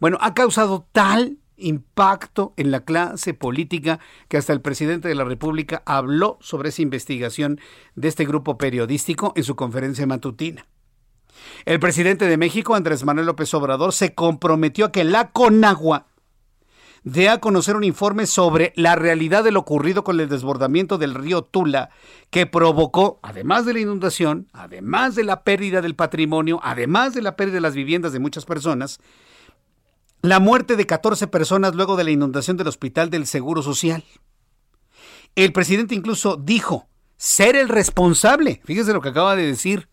Bueno, 0.00 0.18
ha 0.20 0.34
causado 0.34 0.88
tal 0.90 1.38
impacto 1.56 2.52
en 2.56 2.72
la 2.72 2.84
clase 2.84 3.32
política 3.32 4.00
que 4.26 4.38
hasta 4.38 4.52
el 4.52 4.60
presidente 4.60 5.06
de 5.06 5.14
la 5.14 5.22
República 5.22 5.84
habló 5.86 6.38
sobre 6.40 6.70
esa 6.70 6.82
investigación 6.82 7.60
de 7.94 8.08
este 8.08 8.24
grupo 8.24 8.58
periodístico 8.58 9.32
en 9.36 9.44
su 9.44 9.54
conferencia 9.54 10.04
matutina. 10.08 10.66
El 11.64 11.78
presidente 11.78 12.26
de 12.26 12.38
México, 12.38 12.74
Andrés 12.74 13.04
Manuel 13.04 13.26
López 13.26 13.54
Obrador, 13.54 13.92
se 13.92 14.16
comprometió 14.16 14.86
a 14.86 14.90
que 14.90 15.04
la 15.04 15.30
Conagua 15.30 16.08
de 17.04 17.28
a 17.28 17.38
conocer 17.38 17.76
un 17.76 17.84
informe 17.84 18.26
sobre 18.26 18.72
la 18.76 18.94
realidad 18.94 19.42
de 19.42 19.50
lo 19.50 19.60
ocurrido 19.60 20.04
con 20.04 20.20
el 20.20 20.28
desbordamiento 20.28 20.98
del 20.98 21.14
río 21.14 21.42
Tula, 21.42 21.90
que 22.30 22.46
provocó, 22.46 23.18
además 23.22 23.66
de 23.66 23.72
la 23.74 23.80
inundación, 23.80 24.48
además 24.52 25.14
de 25.14 25.24
la 25.24 25.42
pérdida 25.42 25.82
del 25.82 25.96
patrimonio, 25.96 26.60
además 26.62 27.14
de 27.14 27.22
la 27.22 27.36
pérdida 27.36 27.56
de 27.56 27.60
las 27.62 27.74
viviendas 27.74 28.12
de 28.12 28.20
muchas 28.20 28.44
personas, 28.44 29.00
la 30.22 30.38
muerte 30.38 30.76
de 30.76 30.86
14 30.86 31.26
personas 31.26 31.74
luego 31.74 31.96
de 31.96 32.04
la 32.04 32.12
inundación 32.12 32.56
del 32.56 32.68
hospital 32.68 33.10
del 33.10 33.26
Seguro 33.26 33.62
Social. 33.62 34.04
El 35.34 35.52
presidente 35.52 35.96
incluso 35.96 36.36
dijo 36.36 36.88
ser 37.16 37.56
el 37.56 37.68
responsable, 37.68 38.60
fíjese 38.64 38.92
lo 38.92 39.00
que 39.00 39.08
acaba 39.08 39.34
de 39.34 39.46
decir, 39.46 39.88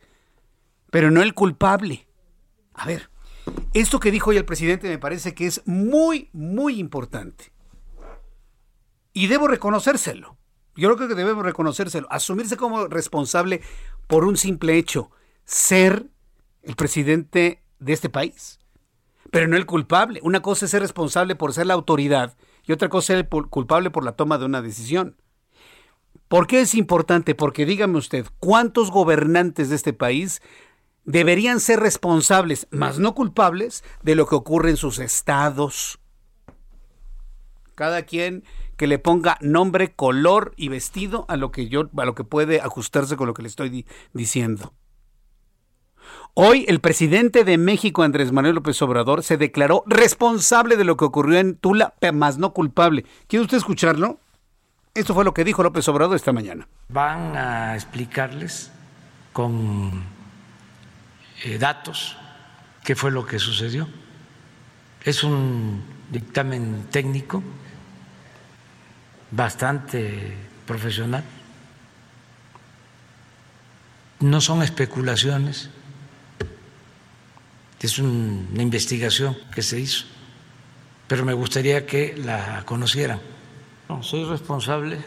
pero 0.92 1.10
no 1.10 1.24
el 1.24 1.34
culpable. 1.34 2.08
A 2.74 2.86
ver, 2.86 3.10
esto 3.74 4.00
que 4.00 4.12
dijo 4.12 4.30
hoy 4.30 4.38
el 4.38 4.46
presidente 4.46 4.88
me 4.88 4.98
parece 4.98 5.34
que 5.34 5.46
es 5.46 5.62
muy, 5.66 6.30
muy 6.34 6.80
importante. 6.80 7.52
Y 9.14 9.28
debo 9.28 9.48
reconocérselo. 9.48 10.38
Yo 10.76 10.96
creo 10.96 11.10
que 11.10 11.16
debemos 11.16 11.44
reconocérselo. 11.44 12.08
Asumirse 12.12 12.58
como 12.58 12.88
responsable 12.88 13.62
por 14.08 14.24
un 14.24 14.38
simple 14.38 14.78
hecho. 14.78 15.12
Ser 15.46 16.08
el 16.64 16.76
presidente 16.76 17.64
de 17.80 17.94
este 17.94 18.10
país. 18.10 18.60
Pero 19.32 19.48
no 19.48 19.58
el 19.58 19.66
culpable. 19.66 20.20
Una 20.24 20.42
cosa 20.42 20.66
es 20.66 20.72
ser 20.72 20.82
responsable 20.82 21.36
por 21.36 21.54
ser 21.54 21.68
la 21.68 21.74
autoridad 21.74 22.38
y 22.66 22.72
otra 22.72 22.90
cosa 22.90 23.14
es 23.14 23.20
ser 23.20 23.30
culpable 23.30 23.90
por 23.90 24.04
la 24.04 24.14
toma 24.14 24.38
de 24.38 24.46
una 24.46 24.62
decisión. 24.62 25.18
¿Por 26.28 26.46
qué 26.46 26.62
es 26.62 26.76
importante? 26.76 27.34
Porque 27.34 27.66
dígame 27.66 27.98
usted, 27.98 28.28
¿cuántos 28.40 28.92
gobernantes 28.92 29.70
de 29.70 29.76
este 29.76 29.94
país 29.94 30.42
deberían 31.06 31.60
ser 31.60 31.80
responsables, 31.80 32.68
más 32.72 33.00
no 33.00 33.16
culpables, 33.16 33.84
de 34.04 34.16
lo 34.16 34.28
que 34.28 34.36
ocurre 34.36 34.70
en 34.70 34.78
sus 34.78 35.00
estados? 35.00 36.00
Cada 37.76 38.04
quien 38.04 38.44
que 38.80 38.88
le 38.88 38.98
ponga 38.98 39.38
nombre, 39.42 39.92
color 39.92 40.54
y 40.56 40.70
vestido 40.70 41.26
a 41.28 41.36
lo 41.36 41.52
que 41.52 41.68
yo, 41.68 41.90
a 41.98 42.06
lo 42.06 42.16
que 42.16 42.24
puede 42.24 42.62
ajustarse 42.62 43.18
con 43.18 43.28
lo 43.28 43.34
que 43.34 43.42
le 43.42 43.50
estoy 43.50 43.86
diciendo. 44.14 44.74
Hoy 46.34 46.64
el 46.70 46.80
presidente 46.80 47.44
de 47.44 47.58
México, 47.58 48.04
Andrés 48.04 48.32
Manuel 48.32 48.56
López 48.56 48.82
Obrador, 48.82 49.24
se 49.24 49.36
declaró 49.36 49.84
responsable 49.86 50.78
de 50.78 50.86
lo 50.86 50.96
que 50.96 51.06
ocurrió 51.06 51.40
en 51.40 51.56
Tula, 51.56 51.94
más 52.14 52.38
no 52.38 52.54
culpable. 52.54 53.06
¿Quiere 53.28 53.44
usted 53.44 53.58
escucharlo? 53.58 54.20
Esto 54.94 55.14
fue 55.14 55.26
lo 55.26 55.34
que 55.34 55.44
dijo 55.44 55.62
López 55.62 55.88
Obrador 55.90 56.16
esta 56.16 56.32
mañana. 56.32 56.68
Van 56.88 57.36
a 57.36 57.76
explicarles 57.76 58.72
con 59.34 60.04
datos 61.60 62.18
qué 62.84 62.96
fue 62.96 63.12
lo 63.12 63.26
que 63.26 63.40
sucedió. 63.40 63.88
Es 65.04 65.24
un 65.24 65.84
dictamen 66.10 66.88
técnico 66.92 67.44
bastante 69.32 70.36
profesional. 70.66 71.24
No 74.20 74.42
son 74.42 74.64
especulaciones, 74.64 75.70
es 77.80 78.00
una 78.00 78.62
investigación 78.62 79.38
que 79.54 79.62
se 79.62 79.80
hizo, 79.80 80.06
pero 81.08 81.24
me 81.24 81.34
gustaría 81.34 81.86
que 81.86 82.18
la 82.18 82.64
conocieran. 82.66 83.22
No, 83.88 84.04
soy 84.04 84.26
responsable, 84.26 85.00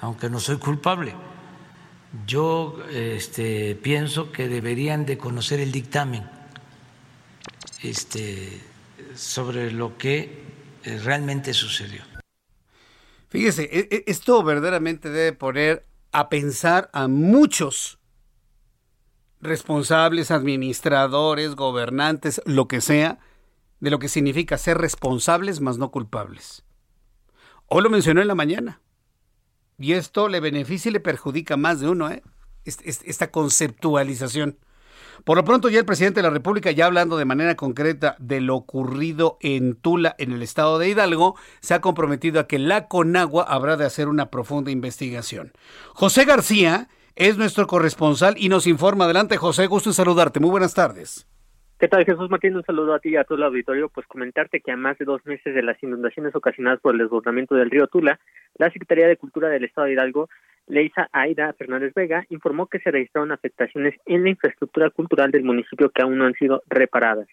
aunque 0.00 0.30
no 0.30 0.38
soy 0.38 0.58
culpable. 0.58 1.14
Yo 2.26 2.78
este, 2.90 3.74
pienso 3.74 4.32
que 4.32 4.48
deberían 4.48 5.06
de 5.06 5.16
conocer 5.16 5.60
el 5.60 5.72
dictamen 5.72 6.28
este, 7.82 8.60
sobre 9.14 9.70
lo 9.70 9.96
que 9.96 10.44
eh, 10.84 10.98
realmente 11.02 11.54
sucedió. 11.54 12.02
Fíjese, 13.28 13.62
e, 13.62 13.88
e, 13.90 14.04
esto 14.08 14.42
verdaderamente 14.42 15.08
debe 15.08 15.32
poner 15.32 15.86
a 16.12 16.28
pensar 16.28 16.90
a 16.92 17.08
muchos 17.08 17.98
responsables, 19.40 20.30
administradores, 20.30 21.54
gobernantes, 21.54 22.42
lo 22.44 22.68
que 22.68 22.82
sea, 22.82 23.18
de 23.80 23.90
lo 23.90 23.98
que 23.98 24.08
significa 24.08 24.58
ser 24.58 24.78
responsables 24.78 25.60
más 25.60 25.78
no 25.78 25.90
culpables. 25.90 26.64
Hoy 27.66 27.82
lo 27.82 27.90
mencionó 27.90 28.20
en 28.20 28.28
la 28.28 28.34
mañana. 28.34 28.80
Y 29.82 29.94
esto 29.94 30.28
le 30.28 30.38
beneficia 30.38 30.88
y 30.88 30.92
le 30.92 31.00
perjudica 31.00 31.56
más 31.56 31.80
de 31.80 31.88
uno, 31.88 32.08
¿eh? 32.08 32.22
Esta 32.64 33.32
conceptualización. 33.32 34.56
Por 35.24 35.36
lo 35.36 35.44
pronto 35.44 35.68
ya 35.68 35.80
el 35.80 35.84
presidente 35.84 36.20
de 36.20 36.22
la 36.22 36.30
República, 36.30 36.70
ya 36.70 36.86
hablando 36.86 37.16
de 37.16 37.24
manera 37.24 37.56
concreta 37.56 38.14
de 38.20 38.40
lo 38.40 38.54
ocurrido 38.54 39.38
en 39.40 39.74
Tula, 39.74 40.14
en 40.18 40.32
el 40.32 40.42
estado 40.42 40.78
de 40.78 40.88
Hidalgo, 40.88 41.36
se 41.60 41.74
ha 41.74 41.80
comprometido 41.80 42.38
a 42.38 42.46
que 42.46 42.60
la 42.60 42.86
Conagua 42.86 43.42
habrá 43.42 43.76
de 43.76 43.84
hacer 43.84 44.08
una 44.08 44.30
profunda 44.30 44.70
investigación. 44.70 45.52
José 45.94 46.24
García 46.24 46.88
es 47.16 47.36
nuestro 47.36 47.66
corresponsal 47.66 48.36
y 48.38 48.48
nos 48.48 48.68
informa. 48.68 49.04
Adelante, 49.04 49.36
José, 49.36 49.66
gusto 49.66 49.90
en 49.90 49.94
saludarte. 49.94 50.38
Muy 50.38 50.50
buenas 50.50 50.74
tardes. 50.74 51.26
¿Qué 51.82 51.88
tal, 51.88 52.04
Jesús 52.04 52.30
Martín? 52.30 52.54
Un 52.54 52.62
saludo 52.62 52.94
a 52.94 53.00
ti 53.00 53.08
y 53.08 53.16
a 53.16 53.24
todo 53.24 53.38
el 53.38 53.42
auditorio. 53.42 53.88
Pues 53.88 54.06
comentarte 54.06 54.60
que 54.60 54.70
a 54.70 54.76
más 54.76 54.96
de 54.98 55.04
dos 55.04 55.26
meses 55.26 55.52
de 55.52 55.64
las 55.64 55.82
inundaciones 55.82 56.32
ocasionadas 56.36 56.78
por 56.78 56.94
el 56.94 57.00
desbordamiento 57.00 57.56
del 57.56 57.72
río 57.72 57.88
Tula, 57.88 58.20
la 58.56 58.70
Secretaría 58.70 59.08
de 59.08 59.16
Cultura 59.16 59.48
del 59.48 59.64
Estado 59.64 59.88
de 59.88 59.94
Hidalgo, 59.94 60.28
Leisa 60.68 61.08
Aida 61.10 61.52
Fernández 61.54 61.92
Vega, 61.92 62.24
informó 62.28 62.68
que 62.68 62.78
se 62.78 62.92
registraron 62.92 63.32
afectaciones 63.32 63.96
en 64.06 64.22
la 64.22 64.30
infraestructura 64.30 64.90
cultural 64.90 65.32
del 65.32 65.42
municipio 65.42 65.90
que 65.90 66.02
aún 66.02 66.18
no 66.18 66.26
han 66.26 66.34
sido 66.34 66.62
reparadas. 66.68 67.26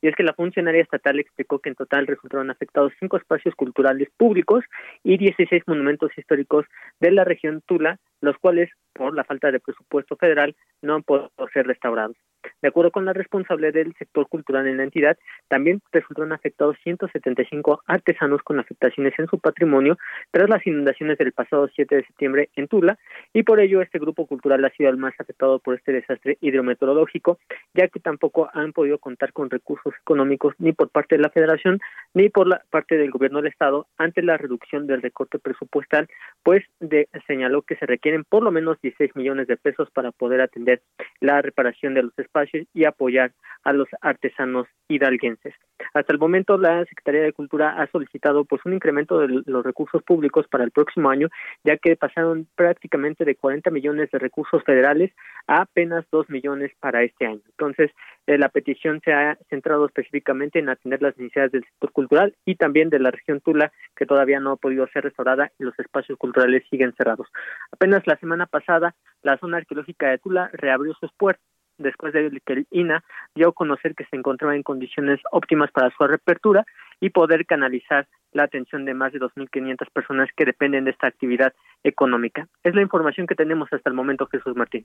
Y 0.00 0.08
es 0.08 0.16
que 0.16 0.22
la 0.22 0.34
funcionaria 0.34 0.82
estatal 0.82 1.18
explicó 1.18 1.58
que 1.58 1.70
en 1.70 1.74
total 1.74 2.06
resultaron 2.06 2.50
afectados 2.50 2.92
cinco 2.98 3.16
espacios 3.16 3.54
culturales 3.54 4.08
públicos 4.16 4.64
y 5.02 5.18
16 5.18 5.62
monumentos 5.66 6.10
históricos 6.16 6.66
de 7.00 7.10
la 7.10 7.24
región 7.24 7.62
Tula, 7.66 7.98
los 8.20 8.38
cuales, 8.38 8.70
por 8.92 9.14
la 9.14 9.24
falta 9.24 9.50
de 9.50 9.60
presupuesto 9.60 10.16
federal, 10.16 10.54
no 10.80 10.94
han 10.94 11.02
podido 11.02 11.30
ser 11.52 11.66
restaurados. 11.66 12.16
De 12.60 12.68
acuerdo 12.68 12.90
con 12.90 13.04
la 13.04 13.12
responsable 13.12 13.72
del 13.72 13.94
sector 13.94 14.28
cultural 14.28 14.66
en 14.66 14.76
la 14.76 14.84
entidad, 14.84 15.16
también 15.48 15.80
resultaron 15.92 16.32
afectados 16.32 16.76
175 16.82 17.82
artesanos 17.86 18.42
con 18.42 18.58
afectaciones 18.58 19.14
en 19.18 19.28
su 19.28 19.38
patrimonio 19.38 19.98
tras 20.30 20.48
las 20.48 20.66
inundaciones 20.66 21.18
del 21.18 21.32
pasado 21.32 21.68
7 21.74 21.96
de 21.96 22.04
septiembre 22.04 22.50
en 22.56 22.68
Tula, 22.68 22.98
y 23.32 23.42
por 23.42 23.60
ello 23.60 23.82
este 23.82 23.98
grupo 23.98 24.26
cultural 24.26 24.64
ha 24.64 24.70
sido 24.70 24.90
el 24.90 24.96
más 24.96 25.14
afectado 25.18 25.58
por 25.58 25.74
este 25.74 25.92
desastre 25.92 26.38
hidrometeorológico, 26.40 27.38
ya 27.74 27.88
que 27.88 28.00
tampoco 28.00 28.50
han 28.52 28.72
podido 28.72 28.98
contar 28.98 29.32
con 29.32 29.50
recursos 29.50 29.71
económicos 30.00 30.54
ni 30.58 30.72
por 30.72 30.90
parte 30.90 31.16
de 31.16 31.22
la 31.22 31.30
Federación 31.30 31.80
ni 32.14 32.28
por 32.28 32.46
la 32.46 32.62
parte 32.70 32.96
del 32.96 33.10
gobierno 33.10 33.38
del 33.38 33.50
Estado 33.50 33.86
ante 33.98 34.22
la 34.22 34.36
reducción 34.36 34.86
del 34.86 35.02
recorte 35.02 35.38
presupuestal, 35.38 36.08
pues 36.42 36.64
de, 36.80 37.08
señaló 37.26 37.62
que 37.62 37.76
se 37.76 37.86
requieren 37.86 38.24
por 38.24 38.42
lo 38.42 38.50
menos 38.50 38.80
16 38.82 39.16
millones 39.16 39.46
de 39.46 39.56
pesos 39.56 39.90
para 39.90 40.12
poder 40.12 40.40
atender 40.40 40.82
la 41.20 41.40
reparación 41.40 41.94
de 41.94 42.02
los 42.02 42.18
espacios 42.18 42.66
y 42.74 42.84
apoyar 42.84 43.32
a 43.64 43.72
los 43.72 43.88
artesanos 44.00 44.66
hidalguenses. 44.88 45.54
Hasta 45.94 46.12
el 46.12 46.18
momento 46.18 46.56
la 46.58 46.84
Secretaría 46.84 47.22
de 47.22 47.32
Cultura 47.32 47.80
ha 47.80 47.86
solicitado 47.88 48.44
pues 48.44 48.62
un 48.64 48.74
incremento 48.74 49.18
de 49.18 49.42
los 49.46 49.64
recursos 49.64 50.02
públicos 50.02 50.46
para 50.48 50.64
el 50.64 50.70
próximo 50.70 51.10
año, 51.10 51.28
ya 51.64 51.76
que 51.76 51.96
pasaron 51.96 52.46
prácticamente 52.54 53.24
de 53.24 53.34
40 53.36 53.70
millones 53.70 54.10
de 54.10 54.18
recursos 54.18 54.62
federales 54.64 55.12
a 55.46 55.62
apenas 55.62 56.04
2 56.10 56.28
millones 56.30 56.72
para 56.80 57.02
este 57.02 57.26
año. 57.26 57.40
Entonces, 57.50 57.90
eh, 58.26 58.38
la 58.38 58.48
petición 58.48 59.00
se 59.04 59.12
ha 59.12 59.38
centrado 59.62 59.86
específicamente 59.86 60.58
en 60.58 60.68
atender 60.68 61.00
las 61.00 61.16
necesidades 61.16 61.52
del 61.52 61.64
sector 61.64 61.92
cultural 61.92 62.34
y 62.44 62.56
también 62.56 62.90
de 62.90 62.98
la 62.98 63.10
región 63.10 63.40
Tula, 63.40 63.72
que 63.96 64.06
todavía 64.06 64.40
no 64.40 64.52
ha 64.52 64.56
podido 64.56 64.86
ser 64.88 65.04
restaurada 65.04 65.52
y 65.58 65.64
los 65.64 65.78
espacios 65.78 66.18
culturales 66.18 66.64
siguen 66.68 66.92
cerrados. 66.96 67.28
Apenas 67.70 68.06
la 68.06 68.16
semana 68.16 68.46
pasada, 68.46 68.94
la 69.22 69.38
zona 69.38 69.58
arqueológica 69.58 70.10
de 70.10 70.18
Tula 70.18 70.50
reabrió 70.52 70.94
sus 70.94 71.12
puertas 71.12 71.44
después 71.78 72.12
de 72.12 72.30
que 72.44 72.52
el 72.52 72.66
INA 72.70 73.02
dio 73.34 73.48
a 73.48 73.52
conocer 73.52 73.94
que 73.94 74.04
se 74.04 74.16
encontraba 74.16 74.54
en 74.54 74.62
condiciones 74.62 75.20
óptimas 75.30 75.70
para 75.72 75.90
su 75.90 76.04
reapertura 76.04 76.64
y 77.00 77.10
poder 77.10 77.46
canalizar 77.46 78.06
la 78.32 78.44
atención 78.44 78.84
de 78.84 78.94
más 78.94 79.12
de 79.12 79.20
2.500 79.20 79.90
personas 79.92 80.28
que 80.36 80.44
dependen 80.44 80.84
de 80.84 80.90
esta 80.90 81.06
actividad 81.06 81.52
económica. 81.82 82.46
Es 82.62 82.74
la 82.74 82.82
información 82.82 83.26
que 83.26 83.34
tenemos 83.34 83.68
hasta 83.72 83.90
el 83.90 83.96
momento, 83.96 84.26
Jesús 84.26 84.54
Martín. 84.54 84.84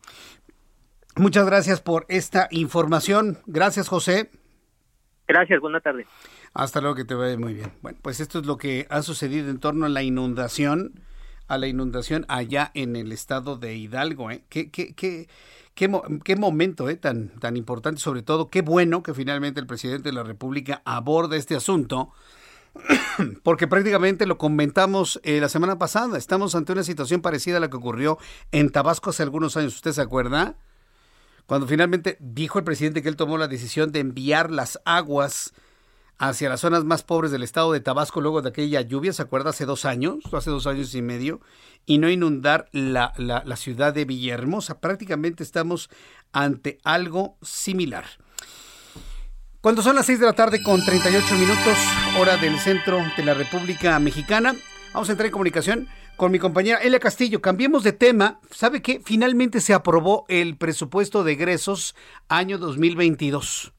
Muchas 1.15 1.45
gracias 1.45 1.81
por 1.81 2.05
esta 2.09 2.47
información. 2.51 3.39
Gracias, 3.47 3.87
José. 3.87 4.29
Gracias, 5.27 5.59
buena 5.59 5.81
tarde. 5.81 6.07
Hasta 6.53 6.79
luego, 6.79 6.95
que 6.95 7.05
te 7.05 7.13
vaya 7.13 7.37
muy 7.37 7.53
bien. 7.53 7.71
Bueno, 7.81 7.97
pues 8.01 8.19
esto 8.19 8.39
es 8.39 8.45
lo 8.45 8.57
que 8.57 8.87
ha 8.89 9.01
sucedido 9.01 9.49
en 9.49 9.59
torno 9.59 9.85
a 9.85 9.89
la 9.89 10.01
inundación, 10.01 10.93
a 11.47 11.57
la 11.57 11.67
inundación 11.67 12.25
allá 12.29 12.71
en 12.73 12.95
el 12.95 13.11
estado 13.11 13.57
de 13.57 13.75
Hidalgo. 13.75 14.31
¿eh? 14.31 14.43
¿Qué, 14.49 14.71
qué, 14.71 14.93
qué, 14.95 15.27
qué, 15.75 16.35
momento 16.37 16.89
¿eh? 16.89 16.95
tan, 16.95 17.29
tan 17.39 17.57
importante, 17.57 17.99
sobre 17.99 18.21
todo, 18.21 18.49
qué 18.49 18.61
bueno 18.61 19.03
que 19.03 19.13
finalmente 19.13 19.59
el 19.59 19.67
presidente 19.67 20.09
de 20.09 20.13
la 20.13 20.23
República 20.23 20.81
aborda 20.85 21.35
este 21.35 21.55
asunto 21.55 22.13
porque 23.43 23.67
prácticamente 23.67 24.25
lo 24.25 24.37
comentamos 24.37 25.19
eh, 25.23 25.39
la 25.39 25.49
semana 25.49 25.77
pasada. 25.77 26.17
Estamos 26.17 26.55
ante 26.55 26.71
una 26.71 26.83
situación 26.83 27.21
parecida 27.21 27.57
a 27.57 27.59
la 27.59 27.69
que 27.69 27.77
ocurrió 27.77 28.17
en 28.51 28.69
Tabasco 28.69 29.09
hace 29.09 29.23
algunos 29.23 29.57
años. 29.57 29.75
¿Usted 29.75 29.91
se 29.91 30.01
acuerda? 30.01 30.55
Cuando 31.47 31.65
finalmente 31.65 32.17
dijo 32.19 32.59
el 32.59 32.65
presidente 32.65 33.01
que 33.01 33.09
él 33.09 33.15
tomó 33.15 33.37
la 33.37 33.47
decisión 33.47 33.91
de 33.91 34.01
enviar 34.01 34.51
las 34.51 34.79
aguas 34.85 35.53
hacia 36.19 36.49
las 36.49 36.59
zonas 36.59 36.83
más 36.83 37.03
pobres 37.03 37.31
del 37.31 37.41
estado 37.41 37.71
de 37.71 37.79
Tabasco 37.79 38.21
luego 38.21 38.41
de 38.41 38.49
aquella 38.49 38.81
lluvia, 38.81 39.13
¿se 39.13 39.21
acuerda? 39.21 39.51
Hace 39.51 39.65
dos 39.65 39.85
años, 39.85 40.17
hace 40.33 40.49
dos 40.49 40.67
años 40.67 40.93
y 40.93 41.01
medio, 41.01 41.39
y 41.85 41.99
no 41.99 42.09
inundar 42.09 42.67
la, 42.73 43.13
la, 43.17 43.43
la 43.45 43.55
ciudad 43.55 43.93
de 43.93 44.03
Villahermosa. 44.03 44.81
Prácticamente 44.81 45.41
estamos 45.41 45.89
ante 46.33 46.79
algo 46.83 47.37
similar. 47.41 48.05
Cuando 49.61 49.81
son 49.81 49.95
las 49.95 50.05
6 50.05 50.19
de 50.19 50.25
la 50.25 50.33
tarde 50.33 50.61
con 50.61 50.83
38 50.83 51.35
minutos, 51.35 51.77
hora 52.19 52.35
del 52.37 52.59
centro 52.59 52.99
de 53.15 53.23
la 53.23 53.33
República 53.33 53.97
Mexicana, 53.99 54.53
vamos 54.93 55.07
a 55.07 55.11
entrar 55.13 55.27
en 55.27 55.31
comunicación 55.31 55.87
con 56.17 56.31
mi 56.31 56.39
compañera 56.39 56.79
Elia 56.79 56.99
Castillo. 56.99 57.41
Cambiemos 57.41 57.83
de 57.83 57.93
tema. 57.93 58.39
¿Sabe 58.51 58.81
qué? 58.81 58.99
Finalmente 59.03 59.61
se 59.61 59.73
aprobó 59.73 60.25
el 60.27 60.57
presupuesto 60.57 61.23
de 61.23 61.33
egresos 61.33 61.95
año 62.27 62.57
2022. 62.57 63.71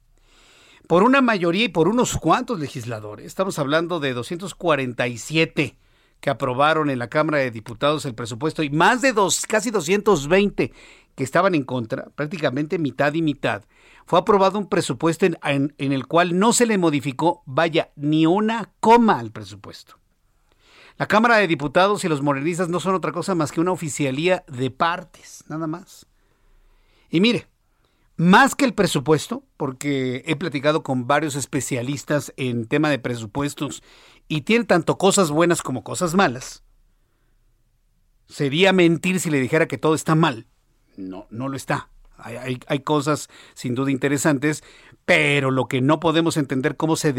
Por 0.87 1.03
una 1.03 1.21
mayoría 1.21 1.65
y 1.65 1.69
por 1.69 1.89
unos 1.89 2.17
cuantos 2.17 2.59
legisladores. 2.61 3.27
Estamos 3.27 3.59
hablando 3.59 4.01
de 4.01 4.15
247 4.15 5.77
que 6.21 6.31
aprobaron 6.31 6.89
en 6.89 6.99
la 6.99 7.09
Cámara 7.09 7.39
de 7.39 7.51
Diputados 7.51 8.05
el 8.05 8.15
presupuesto 8.15 8.63
y 8.63 8.71
más 8.71 9.03
de 9.03 9.13
dos, 9.13 9.45
casi 9.47 9.71
220 9.71 10.73
que 11.15 11.25
estaban 11.25 11.55
en 11.55 11.65
contra, 11.65 12.07
prácticamente 12.15 12.79
mitad 12.79 13.13
y 13.15 13.23
mitad 13.23 13.65
fue 14.09 14.19
aprobado 14.19 14.59
un 14.59 14.71
presupuesto 14.71 15.27
en, 15.27 15.75
el 15.77 16.07
cual 16.07 16.39
no 16.39 16.55
se 16.55 16.65
le 16.65 16.79
modificó, 16.79 17.43
vaya, 17.45 17.91
ni 17.95 18.25
una 18.25 18.73
coma 18.81 19.19
al 19.19 19.33
presupuesto. 19.33 19.98
La 20.99 21.07
Cámara 21.07 21.37
de 21.37 21.47
Diputados 21.47 22.05
y 22.05 22.09
los 22.09 22.23
morenistas 22.23 22.69
no 22.69 22.81
son 22.81 22.97
otra 22.97 23.13
cosa 23.13 23.37
más 23.37 23.53
que 23.53 23.61
una 23.61 23.73
oficialía 23.73 24.45
de 24.49 24.71
partes, 24.71 25.45
nada 25.49 25.69
más. 25.69 26.07
Y 27.09 27.21
mire, 27.21 27.47
más 28.17 28.57
que 28.57 28.65
el 28.65 28.75
presupuesto, 28.75 29.45
porque 29.57 30.25
he 30.27 30.35
platicado 30.35 30.83
con 30.83 31.07
varios 31.07 31.37
especialistas 31.37 32.35
en 32.37 32.67
tema 32.67 32.91
de 32.91 32.99
presupuestos 32.99 33.85
y 34.27 34.41
tiene 34.41 34.65
tanto 34.65 34.99
cosas 34.99 35.31
buenas 35.31 35.63
como 35.63 35.85
cosas 35.85 36.15
malas, 36.17 36.65
sería 38.27 38.73
mentir 38.73 39.21
si 39.21 39.31
le 39.31 39.39
dijera 39.39 39.69
que 39.69 39.79
todo 39.79 39.95
está 39.95 40.17
mal. 40.17 40.49
No, 40.97 41.29
no 41.31 41.49
lo 41.49 41.57
está. 41.57 41.91
Hay, 42.19 42.81
cosas 42.81 43.29
sin 43.55 43.77
duda 43.77 43.93
interesantes, 43.93 44.65
pero 45.09 45.51
lo 45.51 45.69
que 45.69 45.81
no 45.81 46.01
podemos 46.01 46.37
entender 46.37 46.77
cómo 46.77 46.95
se, 46.95 47.15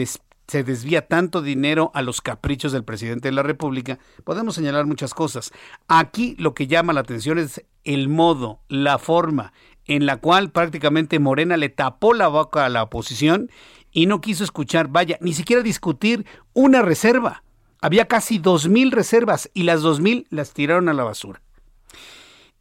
se 0.47 0.63
desvía 0.63 1.07
tanto 1.07 1.41
dinero 1.41 1.89
a 1.95 2.03
los 2.03 2.21
caprichos 2.21 2.71
del 2.71 2.83
presidente 2.83 3.29
de 3.29 3.31
la 3.31 3.41
República, 3.41 3.97
podemos 4.23 4.53
señalar 4.53 4.85
muchas 4.85 5.15
cosas. 5.15 5.51
Aquí 5.87 6.35
lo 6.37 6.53
que 6.53 6.67
llama 6.67 6.93
la 6.93 6.99
atención 6.99 7.39
es 7.39 7.65
el 7.83 8.07
modo, 8.07 8.59
la 8.67 8.99
forma 8.99 9.53
en 9.85 10.05
la 10.05 10.17
cual 10.17 10.51
prácticamente 10.51 11.17
Morena 11.17 11.57
le 11.57 11.69
tapó 11.69 12.13
la 12.13 12.27
boca 12.27 12.63
a 12.63 12.69
la 12.69 12.83
oposición 12.83 13.49
y 13.91 14.05
no 14.05 14.21
quiso 14.21 14.43
escuchar, 14.43 14.89
vaya, 14.89 15.17
ni 15.19 15.33
siquiera 15.33 15.63
discutir 15.63 16.27
una 16.53 16.83
reserva. 16.83 17.41
Había 17.81 18.07
casi 18.07 18.37
dos 18.37 18.69
mil 18.69 18.91
reservas 18.91 19.49
y 19.55 19.63
las 19.63 19.81
dos 19.81 19.99
mil 19.99 20.27
las 20.29 20.53
tiraron 20.53 20.89
a 20.89 20.93
la 20.93 21.05
basura. 21.05 21.41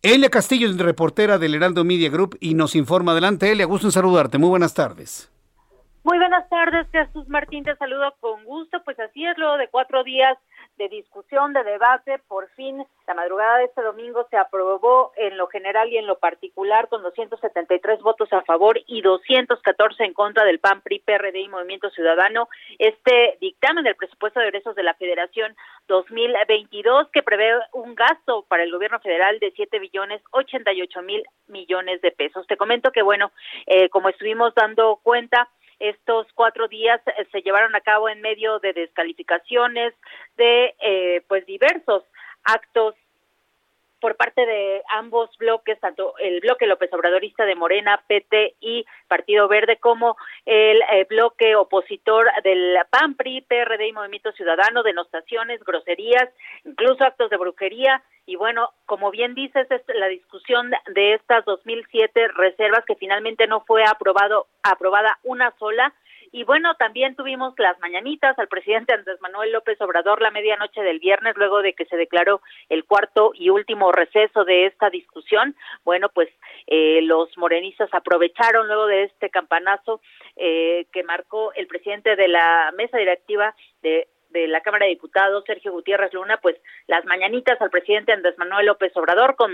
Elia 0.02 0.30
Castillo 0.30 0.68
es 0.68 0.78
reportera 0.78 1.38
del 1.38 1.56
Heraldo 1.56 1.82
Media 1.82 2.08
Group 2.08 2.38
y 2.40 2.54
nos 2.54 2.76
informa. 2.76 3.12
Adelante, 3.12 3.50
Elia, 3.50 3.66
gusto 3.66 3.88
en 3.88 3.92
saludarte. 3.92 4.38
Muy 4.38 4.48
buenas 4.48 4.72
tardes. 4.72 5.28
Muy 6.04 6.18
buenas 6.18 6.48
tardes, 6.48 6.86
Jesús 6.92 7.28
Martín, 7.28 7.64
te 7.64 7.74
saludo 7.76 8.14
con 8.20 8.44
gusto. 8.44 8.78
Pues 8.84 8.98
así 9.00 9.26
es, 9.26 9.36
luego 9.36 9.56
de 9.56 9.68
cuatro 9.68 10.04
días 10.04 10.38
de 10.78 10.88
discusión, 10.88 11.52
de 11.52 11.64
debate, 11.64 12.18
por 12.28 12.48
fin 12.50 12.84
la 13.06 13.14
madrugada 13.14 13.58
de 13.58 13.64
este 13.64 13.82
domingo 13.82 14.26
se 14.30 14.36
aprobó 14.36 15.12
en 15.16 15.36
lo 15.36 15.46
general 15.48 15.90
y 15.90 15.96
en 15.96 16.06
lo 16.06 16.18
particular 16.18 16.88
con 16.88 17.02
273 17.02 18.00
votos 18.00 18.32
a 18.32 18.42
favor 18.42 18.78
y 18.86 19.02
214 19.02 20.04
en 20.04 20.12
contra 20.12 20.44
del 20.44 20.60
PAN, 20.60 20.82
PRI, 20.82 21.00
PRD 21.00 21.40
y 21.40 21.48
Movimiento 21.48 21.90
Ciudadano 21.90 22.48
este 22.78 23.38
dictamen 23.40 23.84
del 23.84 23.96
presupuesto 23.96 24.40
de 24.40 24.48
egresos 24.48 24.74
de 24.74 24.82
la 24.82 24.94
Federación 24.94 25.56
2022 25.88 27.08
que 27.10 27.22
prevé 27.22 27.54
un 27.72 27.94
gasto 27.94 28.44
para 28.46 28.62
el 28.62 28.70
gobierno 28.70 29.00
federal 29.00 29.38
de 29.38 29.52
7 29.52 29.78
billones 29.78 30.22
88 30.32 31.02
mil 31.02 31.24
millones 31.46 32.00
de 32.02 32.12
pesos. 32.12 32.46
Te 32.46 32.56
comento 32.56 32.92
que 32.92 33.02
bueno, 33.02 33.32
eh, 33.66 33.88
como 33.88 34.10
estuvimos 34.10 34.54
dando 34.54 35.00
cuenta, 35.02 35.48
estos 35.78 36.26
cuatro 36.34 36.68
días 36.68 37.00
eh, 37.06 37.26
se 37.32 37.42
llevaron 37.42 37.74
a 37.74 37.80
cabo 37.80 38.08
en 38.08 38.20
medio 38.20 38.58
de 38.58 38.72
descalificaciones 38.72 39.94
de 40.36 40.74
eh, 40.80 41.22
pues 41.28 41.46
diversos 41.46 42.04
actos 42.44 42.94
por 44.00 44.16
parte 44.16 44.46
de 44.46 44.82
ambos 44.90 45.30
bloques, 45.38 45.78
tanto 45.80 46.16
el 46.18 46.40
bloque 46.40 46.66
López 46.66 46.92
Obradorista 46.92 47.44
de 47.44 47.54
Morena, 47.54 48.00
PT 48.06 48.54
y 48.60 48.86
Partido 49.08 49.48
Verde, 49.48 49.78
como 49.78 50.16
el 50.46 50.80
eh, 50.92 51.06
bloque 51.08 51.56
opositor 51.56 52.26
del 52.44 52.76
PAN, 52.90 53.14
PRI, 53.14 53.42
PRD 53.42 53.88
y 53.88 53.92
Movimiento 53.92 54.32
Ciudadano, 54.32 54.82
denostaciones, 54.82 55.62
groserías, 55.64 56.28
incluso 56.64 57.04
actos 57.04 57.30
de 57.30 57.36
brujería. 57.36 58.02
Y 58.28 58.36
bueno, 58.36 58.74
como 58.84 59.10
bien 59.10 59.34
dices, 59.34 59.66
es 59.70 59.80
la 59.88 60.06
discusión 60.06 60.70
de 60.88 61.14
estas 61.14 61.46
2007 61.46 62.28
reservas 62.36 62.84
que 62.84 62.94
finalmente 62.94 63.46
no 63.46 63.62
fue 63.62 63.84
aprobado, 63.84 64.48
aprobada 64.62 65.18
una 65.22 65.50
sola, 65.58 65.94
y 66.30 66.44
bueno, 66.44 66.74
también 66.74 67.16
tuvimos 67.16 67.54
las 67.58 67.78
mañanitas 67.80 68.38
al 68.38 68.48
presidente 68.48 68.92
Andrés 68.92 69.18
Manuel 69.22 69.50
López 69.52 69.80
Obrador 69.80 70.20
la 70.20 70.30
medianoche 70.30 70.82
del 70.82 70.98
viernes, 70.98 71.38
luego 71.38 71.62
de 71.62 71.72
que 71.72 71.86
se 71.86 71.96
declaró 71.96 72.42
el 72.68 72.84
cuarto 72.84 73.32
y 73.34 73.48
último 73.48 73.92
receso 73.92 74.44
de 74.44 74.66
esta 74.66 74.90
discusión. 74.90 75.56
Bueno, 75.84 76.10
pues 76.10 76.28
eh, 76.66 77.00
los 77.00 77.36
morenistas 77.38 77.88
aprovecharon 77.94 78.66
luego 78.66 78.86
de 78.88 79.04
este 79.04 79.30
campanazo 79.30 80.02
eh, 80.36 80.86
que 80.92 81.02
marcó 81.02 81.54
el 81.54 81.66
presidente 81.66 82.14
de 82.14 82.28
la 82.28 82.74
mesa 82.76 82.98
directiva 82.98 83.54
de 83.80 84.06
de 84.30 84.48
la 84.48 84.60
Cámara 84.60 84.86
de 84.86 84.90
Diputados, 84.90 85.44
Sergio 85.46 85.72
Gutiérrez 85.72 86.12
Luna, 86.12 86.38
pues 86.40 86.56
las 86.86 87.04
mañanitas 87.04 87.60
al 87.60 87.70
presidente 87.70 88.12
Andrés 88.12 88.36
Manuel 88.38 88.66
López 88.66 88.96
Obrador 88.96 89.36
con, 89.36 89.52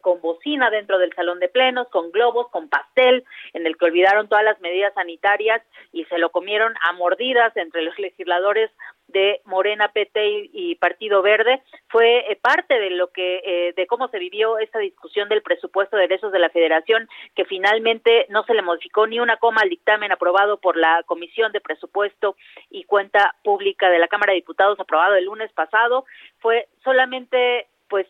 con 0.00 0.20
bocina 0.20 0.70
dentro 0.70 0.98
del 0.98 1.12
salón 1.14 1.40
de 1.40 1.48
plenos, 1.48 1.88
con 1.88 2.10
globos, 2.10 2.48
con 2.50 2.68
pastel, 2.68 3.24
en 3.52 3.66
el 3.66 3.76
que 3.76 3.86
olvidaron 3.86 4.28
todas 4.28 4.44
las 4.44 4.60
medidas 4.60 4.94
sanitarias 4.94 5.62
y 5.92 6.04
se 6.06 6.18
lo 6.18 6.30
comieron 6.30 6.74
a 6.82 6.92
mordidas 6.92 7.56
entre 7.56 7.82
los 7.82 7.98
legisladores 7.98 8.70
de 9.08 9.40
Morena, 9.44 9.88
PT 9.88 10.50
y, 10.52 10.74
Partido 10.76 11.22
Verde 11.22 11.62
fue 11.88 12.30
eh, 12.30 12.38
parte 12.40 12.78
de 12.78 12.90
lo 12.90 13.08
que 13.12 13.40
eh, 13.44 13.72
de 13.76 13.86
cómo 13.86 14.08
se 14.08 14.18
vivió 14.18 14.58
esta 14.58 14.78
discusión 14.78 15.28
del 15.28 15.42
presupuesto 15.42 15.96
de 15.96 16.02
derechos 16.02 16.32
de 16.32 16.38
la 16.38 16.50
Federación 16.50 17.08
que 17.34 17.44
finalmente 17.44 18.26
no 18.28 18.44
se 18.44 18.54
le 18.54 18.62
modificó 18.62 19.06
ni 19.06 19.20
una 19.20 19.36
coma 19.36 19.62
al 19.62 19.68
dictamen 19.68 20.12
aprobado 20.12 20.58
por 20.58 20.76
la 20.76 21.02
Comisión 21.06 21.52
de 21.52 21.60
Presupuesto 21.60 22.36
y 22.70 22.84
Cuenta 22.84 23.34
Pública 23.44 23.88
de 23.90 23.98
la 23.98 24.08
Cámara 24.08 24.32
de 24.32 24.40
Diputados 24.40 24.78
aprobado 24.80 25.14
el 25.14 25.24
lunes 25.24 25.52
pasado. 25.52 26.04
Fue 26.38 26.68
solamente 26.82 27.68
pues 27.88 28.06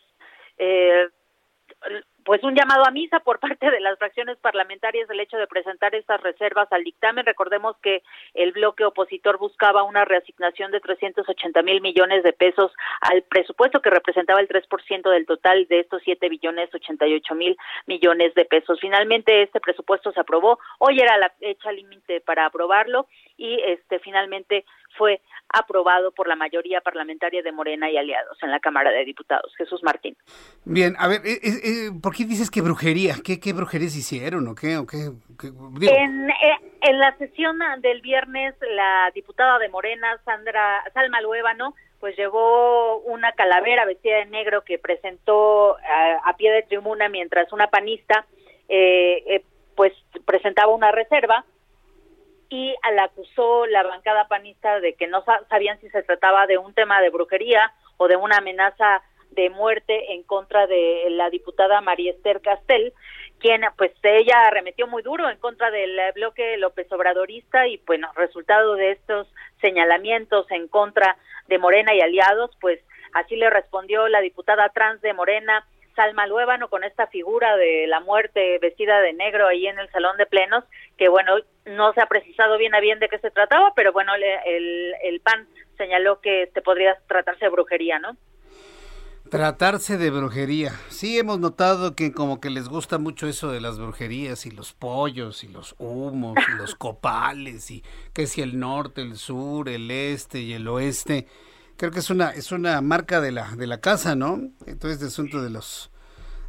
eh, 0.57 1.09
pues 2.27 2.43
un 2.43 2.55
llamado 2.55 2.85
a 2.85 2.91
misa 2.91 3.21
por 3.21 3.39
parte 3.39 3.71
de 3.71 3.79
las 3.79 3.97
fracciones 3.97 4.37
parlamentarias 4.39 5.07
del 5.07 5.21
hecho 5.21 5.37
de 5.37 5.47
presentar 5.47 5.95
estas 5.95 6.19
reservas 6.19 6.67
al 6.73 6.83
dictamen. 6.83 7.25
Recordemos 7.25 7.77
que 7.81 8.03
el 8.33 8.51
bloque 8.51 8.83
opositor 8.83 9.37
buscaba 9.37 9.83
una 9.83 10.03
reasignación 10.03 10.71
de 10.71 10.81
380 10.81 11.61
mil 11.61 11.79
millones 11.79 12.23
de 12.23 12.33
pesos 12.33 12.73
al 12.99 13.21
presupuesto 13.21 13.81
que 13.81 13.91
representaba 13.91 14.41
el 14.41 14.49
3% 14.49 15.09
del 15.09 15.25
total 15.25 15.67
de 15.69 15.79
estos 15.79 16.01
7 16.03 16.27
billones 16.27 16.69
88 16.75 17.33
mil 17.33 17.55
millones 17.85 18.35
de 18.35 18.43
pesos. 18.43 18.77
Finalmente 18.81 19.43
este 19.43 19.61
presupuesto 19.61 20.11
se 20.11 20.19
aprobó. 20.19 20.59
Hoy 20.79 20.99
era 20.99 21.17
la 21.17 21.29
fecha 21.29 21.71
límite 21.71 22.19
para 22.19 22.45
aprobarlo 22.45 23.07
y 23.37 23.61
este 23.65 23.99
finalmente 23.99 24.65
fue 24.97 25.21
aprobado 25.49 26.11
por 26.11 26.27
la 26.27 26.35
mayoría 26.35 26.81
parlamentaria 26.81 27.41
de 27.41 27.51
Morena 27.51 27.89
y 27.89 27.97
aliados 27.97 28.37
en 28.41 28.51
la 28.51 28.59
Cámara 28.59 28.91
de 28.91 29.05
Diputados. 29.05 29.53
Jesús 29.57 29.81
Martín. 29.83 30.17
Bien, 30.65 30.95
a 30.99 31.07
ver, 31.07 31.21
eh, 31.23 31.39
eh, 31.41 31.59
eh, 31.63 31.89
¿por 32.01 32.13
qué 32.15 32.25
dices 32.25 32.51
que 32.51 32.61
brujería? 32.61 33.15
¿Qué, 33.23 33.39
qué 33.39 33.53
brujerías 33.53 33.95
hicieron 33.95 34.47
o 34.47 34.55
qué? 34.55 34.77
O 34.77 34.85
qué, 34.85 34.97
En, 34.97 36.29
en, 36.81 36.99
la 36.99 37.15
sesión 37.17 37.59
del 37.79 38.01
viernes, 38.01 38.55
la 38.75 39.11
diputada 39.13 39.59
de 39.59 39.69
Morena, 39.69 40.19
Sandra 40.25 40.83
Salma 40.93 41.21
Luébano, 41.21 41.75
pues 41.99 42.17
llevó 42.17 42.99
una 42.99 43.31
calavera 43.31 43.85
vestida 43.85 44.17
de 44.17 44.25
negro 44.25 44.63
que 44.63 44.79
presentó 44.79 45.77
a, 45.77 46.35
pie 46.37 46.51
de 46.51 46.63
tribuna 46.63 47.09
mientras 47.09 47.51
una 47.53 47.67
panista 47.67 48.25
pues 49.75 49.93
presentaba 50.25 50.73
una 50.73 50.91
reserva 50.91 51.45
y 52.49 52.75
la 52.93 53.05
acusó 53.05 53.65
la 53.67 53.83
bancada 53.83 54.27
panista 54.27 54.79
de 54.79 54.93
que 54.93 55.07
no 55.07 55.23
sabían 55.49 55.79
si 55.81 55.89
se 55.89 56.03
trataba 56.03 56.47
de 56.47 56.57
un 56.57 56.73
tema 56.73 57.01
de 57.01 57.09
brujería 57.09 57.73
o 57.97 58.07
de 58.07 58.15
una 58.15 58.37
amenaza 58.37 59.01
de 59.31 59.49
muerte 59.49 60.13
en 60.13 60.23
contra 60.23 60.67
de 60.67 61.07
la 61.09 61.29
diputada 61.29 61.81
María 61.81 62.11
Esther 62.11 62.41
Castel, 62.41 62.93
quien 63.39 63.61
pues 63.77 63.91
ella 64.01 64.47
arremetió 64.47 64.87
muy 64.87 65.03
duro 65.03 65.29
en 65.29 65.37
contra 65.37 65.69
del 65.69 65.99
bloque 66.15 66.57
López 66.57 66.91
Obradorista 66.91 67.67
y 67.67 67.77
bueno, 67.85 68.11
resultado 68.15 68.75
de 68.75 68.91
estos 68.91 69.27
señalamientos 69.61 70.49
en 70.51 70.67
contra 70.67 71.17
de 71.47 71.59
Morena 71.59 71.93
y 71.93 72.01
aliados, 72.01 72.51
pues 72.59 72.79
así 73.13 73.35
le 73.35 73.49
respondió 73.49 74.07
la 74.07 74.21
diputada 74.21 74.69
trans 74.69 75.01
de 75.01 75.13
Morena, 75.13 75.65
Salma 75.95 76.27
Luébano 76.27 76.69
con 76.69 76.83
esta 76.83 77.07
figura 77.07 77.57
de 77.57 77.87
la 77.87 77.99
muerte 77.99 78.59
vestida 78.59 79.01
de 79.01 79.13
negro 79.13 79.47
ahí 79.47 79.65
en 79.65 79.79
el 79.79 79.89
salón 79.89 80.15
de 80.17 80.27
plenos, 80.27 80.63
que 80.97 81.09
bueno, 81.09 81.35
no 81.65 81.93
se 81.93 82.01
ha 82.01 82.07
precisado 82.07 82.57
bien 82.57 82.75
a 82.75 82.79
bien 82.79 82.99
de 82.99 83.09
qué 83.09 83.19
se 83.19 83.31
trataba, 83.31 83.73
pero 83.75 83.93
bueno, 83.93 84.13
el, 84.15 84.93
el 85.03 85.19
PAN 85.21 85.47
señaló 85.77 86.21
que 86.21 86.49
te 86.53 86.61
podría 86.61 86.97
tratarse 87.07 87.45
de 87.45 87.51
brujería, 87.51 87.99
¿no? 87.99 88.17
Tratarse 89.29 89.97
de 89.97 90.09
brujería. 90.09 90.71
Sí, 90.89 91.19
hemos 91.19 91.39
notado 91.39 91.95
que 91.95 92.13
como 92.13 92.39
que 92.39 92.49
les 92.49 92.69
gusta 92.69 92.97
mucho 92.97 93.27
eso 93.27 93.51
de 93.51 93.59
las 93.59 93.77
brujerías 93.77 94.45
y 94.45 94.51
los 94.51 94.73
pollos 94.73 95.43
y 95.43 95.49
los 95.49 95.75
humos 95.79 96.37
y 96.47 96.57
los 96.57 96.75
copales 96.75 97.69
y 97.69 97.83
que 98.13 98.25
si 98.25 98.41
el 98.41 98.57
norte, 98.57 99.01
el 99.01 99.17
sur, 99.17 99.67
el 99.67 99.91
este 99.91 100.39
y 100.39 100.53
el 100.53 100.67
oeste. 100.67 101.27
Creo 101.75 101.91
que 101.91 101.99
es 101.99 102.09
una 102.09 102.29
es 102.31 102.51
una 102.51 102.79
marca 102.81 103.19
de 103.19 103.31
la 103.31 103.55
de 103.55 103.67
la 103.67 103.81
casa, 103.81 104.15
¿no? 104.15 104.35
Entonces, 104.65 104.93
este 104.93 105.07
asunto 105.07 105.41
de 105.41 105.49
los 105.49 105.91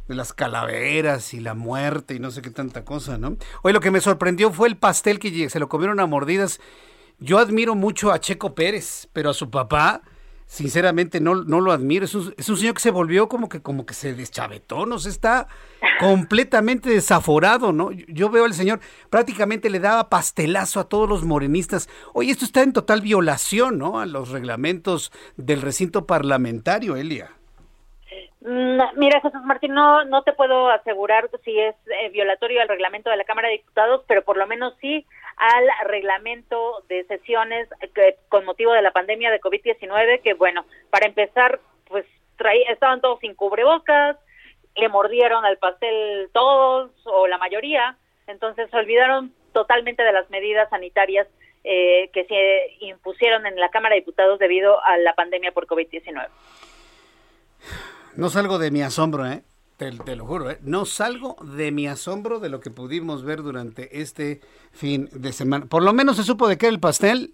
de 0.09 0.15
las 0.15 0.33
calaveras 0.33 1.35
y 1.35 1.39
la 1.39 1.53
muerte 1.53 2.15
y 2.15 2.19
no 2.19 2.31
sé 2.31 2.41
qué 2.41 2.49
tanta 2.49 2.83
cosa, 2.83 3.19
¿no? 3.19 3.37
Hoy 3.61 3.73
lo 3.73 3.79
que 3.79 3.91
me 3.91 4.01
sorprendió 4.01 4.51
fue 4.51 4.67
el 4.67 4.75
pastel 4.75 5.19
que 5.19 5.49
se 5.49 5.59
lo 5.59 5.69
comieron 5.69 5.99
a 5.99 6.07
mordidas. 6.07 6.59
Yo 7.19 7.37
admiro 7.37 7.75
mucho 7.75 8.11
a 8.11 8.19
Checo 8.19 8.55
Pérez, 8.55 9.07
pero 9.13 9.29
a 9.29 9.35
su 9.35 9.51
papá 9.51 10.01
sinceramente 10.47 11.21
no, 11.21 11.35
no 11.35 11.61
lo 11.61 11.71
admiro. 11.71 12.05
Es 12.05 12.15
un, 12.15 12.33
es 12.37 12.49
un, 12.49 12.57
señor 12.57 12.73
que 12.73 12.81
se 12.81 12.89
volvió 12.89 13.29
como 13.29 13.49
que, 13.49 13.61
como 13.61 13.85
que 13.85 13.93
se 13.93 14.15
deschavetó, 14.15 14.87
no 14.87 14.97
se 14.97 15.09
está 15.09 15.47
completamente 15.99 16.89
desaforado, 16.89 17.71
¿no? 17.71 17.91
Yo 17.91 18.31
veo 18.31 18.45
al 18.45 18.55
señor, 18.55 18.79
prácticamente 19.11 19.69
le 19.69 19.79
daba 19.79 20.09
pastelazo 20.09 20.79
a 20.79 20.89
todos 20.89 21.07
los 21.07 21.23
morenistas. 21.23 21.87
Oye, 22.13 22.31
esto 22.31 22.45
está 22.45 22.63
en 22.63 22.73
total 22.73 23.01
violación, 23.01 23.77
¿no? 23.77 23.99
A 23.99 24.07
los 24.07 24.29
reglamentos 24.29 25.11
del 25.37 25.61
recinto 25.61 26.07
parlamentario, 26.07 26.95
Elia. 26.95 27.38
Mm, 28.41 28.79
mira, 28.95 29.19
Jesús 29.19 29.41
Martín, 29.43 29.73
no, 29.73 30.05
no 30.05 30.23
te 30.23 30.31
puedo 30.31 30.69
asegurar 30.69 31.29
si 31.43 31.59
es 31.59 31.75
eh, 31.87 32.09
violatorio 32.09 32.61
al 32.61 32.69
reglamento 32.69 33.09
de 33.09 33.17
la 33.17 33.25
Cámara 33.25 33.49
de 33.49 33.57
Diputados, 33.57 34.03
pero 34.07 34.23
por 34.23 34.37
lo 34.37 34.47
menos 34.47 34.73
sí 34.79 35.05
al 35.35 35.65
reglamento 35.87 36.83
de 36.87 37.03
sesiones 37.05 37.67
que, 37.93 38.17
con 38.29 38.45
motivo 38.45 38.71
de 38.73 38.81
la 38.81 38.91
pandemia 38.91 39.31
de 39.31 39.41
COVID-19, 39.41 40.21
que 40.21 40.33
bueno, 40.33 40.65
para 40.89 41.07
empezar, 41.07 41.59
pues 41.87 42.05
estaban 42.69 43.01
todos 43.01 43.19
sin 43.19 43.35
cubrebocas, 43.35 44.17
le 44.75 44.87
mordieron 44.87 45.43
al 45.43 45.57
pastel 45.57 46.29
todos 46.31 46.91
o 47.05 47.27
la 47.27 47.37
mayoría, 47.37 47.97
entonces 48.27 48.69
se 48.69 48.77
olvidaron 48.77 49.33
totalmente 49.51 50.03
de 50.03 50.13
las 50.13 50.29
medidas 50.29 50.69
sanitarias 50.69 51.27
eh, 51.65 52.09
que 52.13 52.23
se 52.25 52.85
impusieron 52.85 53.45
en 53.45 53.57
la 53.57 53.69
Cámara 53.69 53.95
de 53.95 54.01
Diputados 54.01 54.39
debido 54.39 54.81
a 54.85 54.97
la 54.97 55.13
pandemia 55.13 55.51
por 55.51 55.67
COVID-19. 55.67 56.27
No 58.19 58.27
salgo 58.29 58.59
de 58.59 58.69
mi 58.69 58.81
asombro, 58.81 59.25
¿eh? 59.25 59.43
Te, 59.77 59.93
lo 60.17 60.25
juro, 60.25 60.51
¿eh? 60.51 60.57
no 60.61 60.83
salgo 60.83 61.37
de 61.41 61.71
mi 61.71 61.87
asombro 61.87 62.39
de 62.39 62.49
lo 62.49 62.59
que 62.59 62.69
pudimos 62.69 63.23
ver 63.23 63.43
durante 63.43 64.01
este 64.01 64.41
fin 64.73 65.07
de 65.13 65.31
semana. 65.31 65.67
Por 65.67 65.83
lo 65.83 65.93
menos 65.93 66.17
se 66.17 66.23
supo 66.23 66.49
de 66.49 66.57
qué 66.57 66.65
era 66.65 66.73
el 66.73 66.81
pastel. 66.81 67.31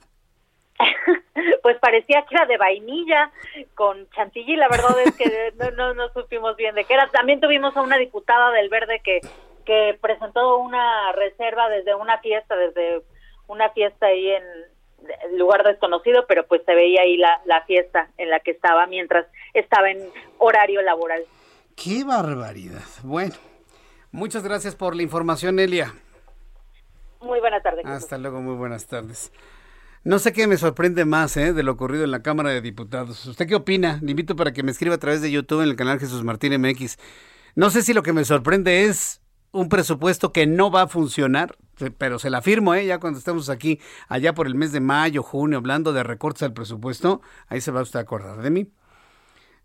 pues 1.64 1.78
parecía 1.80 2.24
que 2.30 2.36
era 2.36 2.46
de 2.46 2.58
vainilla 2.58 3.32
con 3.74 4.08
chantilly, 4.12 4.58
la 4.58 4.68
verdad 4.68 4.96
es 5.04 5.16
que 5.16 5.54
no, 5.76 5.96
no, 5.96 6.10
supimos 6.10 6.56
bien 6.56 6.76
de 6.76 6.84
qué 6.84 6.94
era. 6.94 7.10
También 7.10 7.40
tuvimos 7.40 7.76
a 7.76 7.82
una 7.82 7.98
diputada 7.98 8.52
del 8.52 8.70
Verde 8.70 9.02
que, 9.04 9.22
que 9.66 9.98
presentó 10.00 10.60
una 10.60 11.14
reserva 11.14 11.68
desde 11.70 11.96
una 11.96 12.20
fiesta, 12.20 12.56
desde 12.56 13.02
una 13.48 13.72
fiesta 13.72 14.06
ahí 14.06 14.30
en 14.30 14.44
lugar 15.38 15.64
desconocido, 15.64 16.26
pero 16.28 16.45
pues 16.47 16.62
se 16.66 16.76
veía 16.76 17.01
ahí 17.01 17.18
la, 17.18 17.41
la 17.45 17.64
fiesta 17.66 18.10
en 18.18 18.30
la 18.30 18.39
que 18.39 18.51
estaba 18.51 18.88
mientras 18.88 19.26
estaba 19.53 19.89
en 19.89 19.99
horario 20.38 20.82
laboral. 20.82 21.24
Qué 21.76 22.03
barbaridad. 22.03 22.84
Bueno, 23.03 23.36
muchas 24.12 24.43
gracias 24.43 24.76
por 24.76 24.95
la 24.95 25.03
información, 25.03 25.60
Elia. 25.60 25.93
Muy 27.22 27.39
buenas 27.39 27.64
tardes. 27.64 27.86
Hasta 27.86 28.18
luego, 28.18 28.41
muy 28.41 28.56
buenas 28.56 28.88
tardes. 28.88 29.32
No 30.03 30.20
sé 30.20 30.34
qué 30.34 30.45
me 30.45 30.58
sorprende 30.58 31.03
más 31.03 31.36
¿eh? 31.36 31.51
de 31.51 31.64
lo 31.64 31.72
ocurrido 31.72 32.03
en 32.03 32.12
la 32.12 32.22
Cámara 32.22 32.51
de 32.51 32.62
Diputados. 32.62 33.26
¿Usted 33.26 33.47
qué 33.47 33.56
opina? 33.56 33.99
Le 34.03 34.12
invito 34.12 34.36
para 34.36 34.53
que 34.53 34.62
me 34.62 34.70
escriba 34.70 34.93
a 34.93 34.99
través 34.99 35.22
de 35.24 35.32
YouTube 35.32 35.62
en 35.62 35.70
el 35.70 35.76
canal 35.76 35.99
Jesús 35.99 36.24
Martín 36.24 36.62
MX. 36.62 36.99
No 37.56 37.72
sé 37.72 37.82
si 37.82 37.93
lo 37.93 38.03
que 38.03 38.14
me 38.14 38.24
sorprende 38.24 38.86
es 38.86 39.22
un 39.56 39.70
presupuesto 39.70 40.34
que 40.34 40.45
no 40.45 40.70
va 40.70 40.84
a 40.84 40.88
funcionar, 40.88 41.58
pero 41.97 42.20
se 42.20 42.30
la 42.30 42.39
afirmo, 42.39 42.74
¿eh? 42.76 42.86
ya 42.86 42.99
cuando 42.99 43.20
estemos 43.20 43.49
aquí, 43.49 43.80
allá 44.08 44.34
por 44.34 44.47
el 44.47 44.56
mes 44.56 44.72
de 44.72 44.82
mayo, 44.82 45.24
junio, 45.24 45.58
hablando 45.58 45.93
de 45.93 46.03
recortes 46.03 46.43
al 46.43 46.53
presupuesto, 46.53 47.22
ahí 47.47 47.62
se 47.62 47.72
va 47.72 47.82
usted 47.82 47.99
a 47.99 48.03
acordar 48.03 48.41
de 48.41 48.49
mí. 48.49 48.68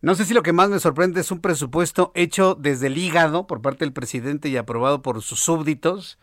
No 0.01 0.15
sé 0.15 0.25
si 0.25 0.33
lo 0.33 0.43
que 0.43 0.53
más 0.53 0.71
me 0.71 0.79
sorprende 0.79 1.21
es 1.21 1.31
un 1.31 1.41
presupuesto 1.41 2.13
hecho 2.15 2.57
desde 2.59 2.87
el 2.87 2.97
hígado 2.97 3.47
por 3.47 3.61
parte 3.61 3.85
del 3.85 3.93
presidente 3.93 4.49
y 4.49 4.57
aprobado 4.57 5.03
por 5.03 5.21
sus 5.23 5.41
súbditos, 5.41 6.19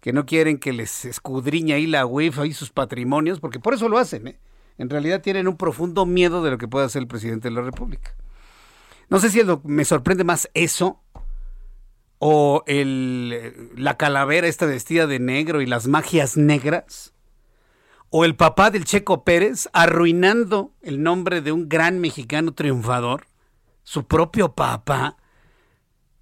que 0.00 0.12
no 0.12 0.26
quieren 0.26 0.58
que 0.58 0.72
les 0.72 1.04
escudriñe 1.04 1.74
ahí 1.74 1.86
la 1.86 2.06
UEFA 2.06 2.46
y 2.46 2.52
sus 2.52 2.70
patrimonios, 2.70 3.40
porque 3.40 3.58
por 3.58 3.74
eso 3.74 3.88
lo 3.88 3.98
hacen. 3.98 4.28
¿eh? 4.28 4.38
En 4.78 4.90
realidad 4.90 5.22
tienen 5.22 5.48
un 5.48 5.56
profundo 5.56 6.06
miedo 6.06 6.44
de 6.44 6.50
lo 6.50 6.58
que 6.58 6.68
pueda 6.68 6.86
hacer 6.86 7.02
el 7.02 7.08
presidente 7.08 7.48
de 7.48 7.54
la 7.54 7.62
República. 7.62 8.14
No 9.08 9.20
sé 9.20 9.30
si 9.30 9.40
me 9.64 9.84
sorprende 9.84 10.24
más 10.24 10.50
eso 10.54 11.00
o 12.18 12.64
el, 12.66 13.70
la 13.76 13.96
calavera 13.96 14.46
esta 14.46 14.66
vestida 14.66 15.06
de 15.06 15.18
negro 15.18 15.60
y 15.60 15.66
las 15.66 15.86
magias 15.86 16.36
negras 16.36 17.12
o 18.10 18.24
el 18.24 18.36
papá 18.36 18.70
del 18.70 18.84
Checo 18.84 19.24
Pérez 19.24 19.68
arruinando 19.72 20.72
el 20.82 21.02
nombre 21.02 21.40
de 21.40 21.52
un 21.52 21.68
gran 21.68 21.98
mexicano 22.00 22.54
triunfador, 22.54 23.26
su 23.82 24.06
propio 24.06 24.54
papá, 24.54 25.16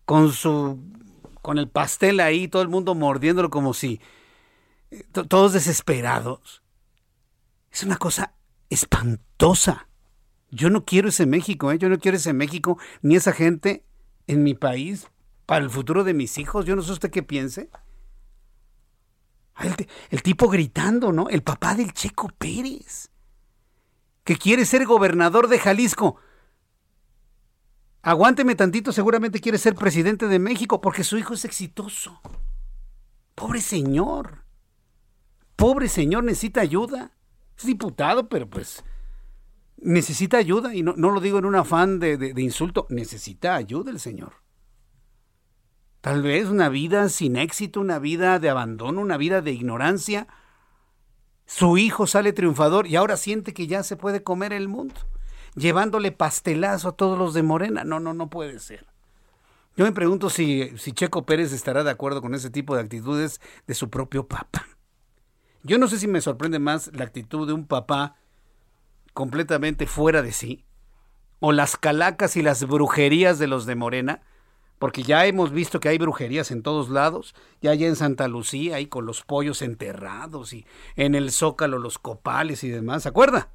con 0.04 0.32
su 0.32 0.78
con 1.40 1.58
el 1.58 1.68
pastel 1.68 2.20
ahí, 2.20 2.48
todo 2.48 2.62
el 2.62 2.68
mundo 2.68 2.94
mordiéndolo 2.94 3.50
como 3.50 3.74
si 3.74 4.00
eh, 4.90 5.04
todos 5.12 5.52
desesperados. 5.52 6.62
Es 7.70 7.82
una 7.82 7.96
cosa 7.96 8.32
espantosa. 8.70 9.88
Yo 10.50 10.70
no 10.70 10.86
quiero 10.86 11.10
ese 11.10 11.26
México, 11.26 11.70
¿eh? 11.70 11.78
yo 11.78 11.90
no 11.90 11.98
quiero 11.98 12.16
ese 12.16 12.32
México 12.32 12.78
ni 13.02 13.16
esa 13.16 13.32
gente 13.32 13.84
en 14.26 14.42
mi 14.42 14.54
país 14.54 15.10
para 15.46 15.64
el 15.64 15.70
futuro 15.70 16.04
de 16.04 16.14
mis 16.14 16.38
hijos. 16.38 16.64
Yo 16.64 16.76
no 16.76 16.82
sé 16.82 16.92
usted 16.92 17.10
qué 17.10 17.22
piense. 17.22 17.70
El, 20.10 20.22
tipo 20.22 20.48
gritando, 20.48 21.12
¿no? 21.12 21.28
El 21.28 21.42
papá 21.42 21.74
del 21.74 21.92
Checo 21.92 22.28
Pérez, 22.38 23.10
que 24.24 24.36
quiere 24.36 24.64
ser 24.64 24.84
gobernador 24.84 25.48
de 25.48 25.58
Jalisco. 25.58 26.16
Aguánteme 28.02 28.56
tantito, 28.56 28.92
seguramente 28.92 29.40
quiere 29.40 29.58
ser 29.58 29.76
presidente 29.76 30.26
de 30.26 30.38
México 30.38 30.80
porque 30.80 31.04
su 31.04 31.16
hijo 31.16 31.34
es 31.34 31.44
exitoso. 31.44 32.20
Pobre 33.34 33.60
señor. 33.60 34.44
Pobre 35.56 35.88
señor, 35.88 36.24
necesita 36.24 36.60
ayuda. 36.60 37.12
Es 37.56 37.64
diputado, 37.64 38.28
pero 38.28 38.50
pues 38.50 38.84
necesita 39.76 40.36
ayuda. 40.36 40.74
Y 40.74 40.82
no, 40.82 40.94
lo 40.94 41.20
digo 41.20 41.38
en 41.38 41.44
un 41.44 41.54
afán 41.54 42.00
de 42.00 42.34
insulto. 42.38 42.86
Necesita 42.90 43.54
ayuda 43.54 43.92
el 43.92 44.00
señor. 44.00 44.43
Tal 46.04 46.20
vez 46.20 46.48
una 46.50 46.68
vida 46.68 47.08
sin 47.08 47.34
éxito, 47.36 47.80
una 47.80 47.98
vida 47.98 48.38
de 48.38 48.50
abandono, 48.50 49.00
una 49.00 49.16
vida 49.16 49.40
de 49.40 49.52
ignorancia. 49.52 50.26
Su 51.46 51.78
hijo 51.78 52.06
sale 52.06 52.34
triunfador 52.34 52.86
y 52.86 52.96
ahora 52.96 53.16
siente 53.16 53.54
que 53.54 53.66
ya 53.66 53.82
se 53.82 53.96
puede 53.96 54.22
comer 54.22 54.52
el 54.52 54.68
mundo, 54.68 54.96
llevándole 55.54 56.12
pastelazo 56.12 56.90
a 56.90 56.92
todos 56.92 57.18
los 57.18 57.32
de 57.32 57.42
Morena. 57.42 57.84
No, 57.84 58.00
no, 58.00 58.12
no 58.12 58.28
puede 58.28 58.58
ser. 58.58 58.84
Yo 59.78 59.86
me 59.86 59.92
pregunto 59.92 60.28
si, 60.28 60.76
si 60.76 60.92
Checo 60.92 61.24
Pérez 61.24 61.54
estará 61.54 61.82
de 61.84 61.92
acuerdo 61.92 62.20
con 62.20 62.34
ese 62.34 62.50
tipo 62.50 62.74
de 62.74 62.82
actitudes 62.82 63.40
de 63.66 63.74
su 63.74 63.88
propio 63.88 64.28
papá. 64.28 64.66
Yo 65.62 65.78
no 65.78 65.88
sé 65.88 65.98
si 65.98 66.06
me 66.06 66.20
sorprende 66.20 66.58
más 66.58 66.90
la 66.92 67.04
actitud 67.04 67.46
de 67.46 67.54
un 67.54 67.66
papá 67.66 68.16
completamente 69.14 69.86
fuera 69.86 70.20
de 70.20 70.32
sí, 70.32 70.66
o 71.40 71.52
las 71.52 71.78
calacas 71.78 72.36
y 72.36 72.42
las 72.42 72.68
brujerías 72.68 73.38
de 73.38 73.46
los 73.46 73.64
de 73.64 73.74
Morena, 73.74 74.20
porque 74.84 75.02
ya 75.02 75.24
hemos 75.24 75.50
visto 75.50 75.80
que 75.80 75.88
hay 75.88 75.96
brujerías 75.96 76.50
en 76.50 76.62
todos 76.62 76.90
lados, 76.90 77.34
ya 77.62 77.70
allá 77.70 77.86
en 77.86 77.96
Santa 77.96 78.28
Lucía, 78.28 78.76
ahí 78.76 78.86
con 78.86 79.06
los 79.06 79.22
pollos 79.22 79.62
enterrados 79.62 80.52
y 80.52 80.66
en 80.94 81.14
el 81.14 81.30
Zócalo 81.30 81.78
los 81.78 81.98
copales 81.98 82.62
y 82.64 82.68
demás, 82.68 83.04
¿se 83.04 83.08
acuerda? 83.08 83.48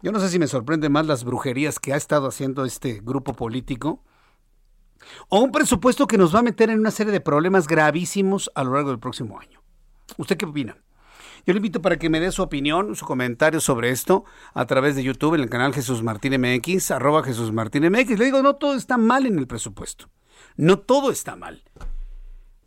Yo 0.00 0.10
no 0.10 0.20
sé 0.20 0.30
si 0.30 0.38
me 0.38 0.46
sorprende 0.46 0.88
más 0.88 1.04
las 1.04 1.22
brujerías 1.22 1.78
que 1.78 1.92
ha 1.92 1.96
estado 1.96 2.26
haciendo 2.26 2.64
este 2.64 3.02
grupo 3.04 3.34
político 3.34 4.02
o 5.28 5.40
un 5.40 5.52
presupuesto 5.52 6.06
que 6.06 6.16
nos 6.16 6.34
va 6.34 6.38
a 6.38 6.42
meter 6.42 6.70
en 6.70 6.80
una 6.80 6.90
serie 6.90 7.12
de 7.12 7.20
problemas 7.20 7.68
gravísimos 7.68 8.50
a 8.54 8.64
lo 8.64 8.72
largo 8.72 8.88
del 8.88 9.00
próximo 9.00 9.38
año. 9.38 9.60
¿Usted 10.16 10.38
qué 10.38 10.46
opina? 10.46 10.78
Yo 11.44 11.52
le 11.52 11.58
invito 11.58 11.82
para 11.82 11.98
que 11.98 12.08
me 12.08 12.20
dé 12.20 12.32
su 12.32 12.40
opinión, 12.40 12.96
su 12.96 13.04
comentario 13.04 13.60
sobre 13.60 13.90
esto 13.90 14.24
a 14.54 14.64
través 14.64 14.96
de 14.96 15.02
YouTube 15.02 15.34
en 15.34 15.42
el 15.42 15.50
canal 15.50 15.74
Jesús 15.74 16.02
Martín 16.02 16.40
MX, 16.40 16.90
arroba 16.90 17.22
Jesús 17.22 17.52
Martín 17.52 17.86
MX. 17.86 18.18
Le 18.18 18.24
digo, 18.24 18.42
no 18.42 18.56
todo 18.56 18.76
está 18.76 18.96
mal 18.96 19.26
en 19.26 19.38
el 19.38 19.46
presupuesto. 19.46 20.08
No 20.56 20.78
todo 20.78 21.10
está 21.10 21.36
mal. 21.36 21.62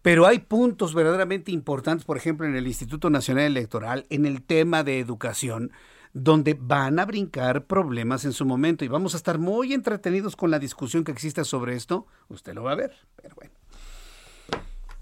Pero 0.01 0.25
hay 0.25 0.39
puntos 0.39 0.93
verdaderamente 0.93 1.51
importantes, 1.51 2.05
por 2.05 2.17
ejemplo, 2.17 2.45
en 2.45 2.55
el 2.55 2.67
Instituto 2.67 3.09
Nacional 3.09 3.45
Electoral, 3.45 4.05
en 4.09 4.25
el 4.25 4.41
tema 4.41 4.83
de 4.83 4.99
educación, 4.99 5.71
donde 6.13 6.57
van 6.59 6.99
a 6.99 7.05
brincar 7.05 7.65
problemas 7.65 8.25
en 8.25 8.33
su 8.33 8.45
momento 8.45 8.85
y 8.85 8.87
vamos 8.87 9.13
a 9.13 9.17
estar 9.17 9.37
muy 9.37 9.73
entretenidos 9.73 10.35
con 10.35 10.49
la 10.49 10.59
discusión 10.59 11.03
que 11.03 11.11
exista 11.11 11.43
sobre 11.43 11.75
esto. 11.75 12.07
Usted 12.29 12.53
lo 12.53 12.63
va 12.63 12.71
a 12.71 12.75
ver, 12.75 12.93
pero 13.15 13.35
bueno. 13.35 13.53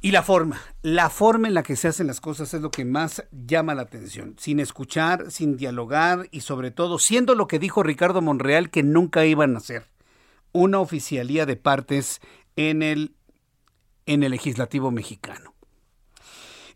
Y 0.02 0.12
la 0.12 0.22
forma, 0.22 0.60
la 0.84 1.10
forma 1.10 1.48
en 1.48 1.56
la 1.56 1.64
que 1.64 1.76
se 1.76 1.88
hacen 1.88 2.06
las 2.06 2.22
cosas 2.22 2.54
es 2.54 2.62
lo 2.62 2.70
que 2.70 2.86
más 2.86 3.24
llama 3.32 3.74
la 3.74 3.84
atención, 3.84 4.36
sin 4.38 4.60
escuchar, 4.60 5.32
sin 5.32 5.58
dialogar 5.58 6.28
y 6.32 6.42
sobre 6.42 6.70
todo 6.70 7.00
siendo 7.00 7.34
lo 7.34 7.48
que 7.48 7.58
dijo 7.58 7.82
Ricardo 7.82 8.22
Monreal 8.22 8.70
que 8.70 8.84
nunca 8.84 9.26
iban 9.26 9.56
a 9.56 9.60
hacer 9.60 9.86
una 10.52 10.80
oficialía 10.80 11.46
de 11.46 11.58
partes 11.58 12.22
en 12.56 12.82
el, 12.82 13.16
en 14.06 14.24
el 14.24 14.32
legislativo 14.32 14.92
mexicano. 14.92 15.56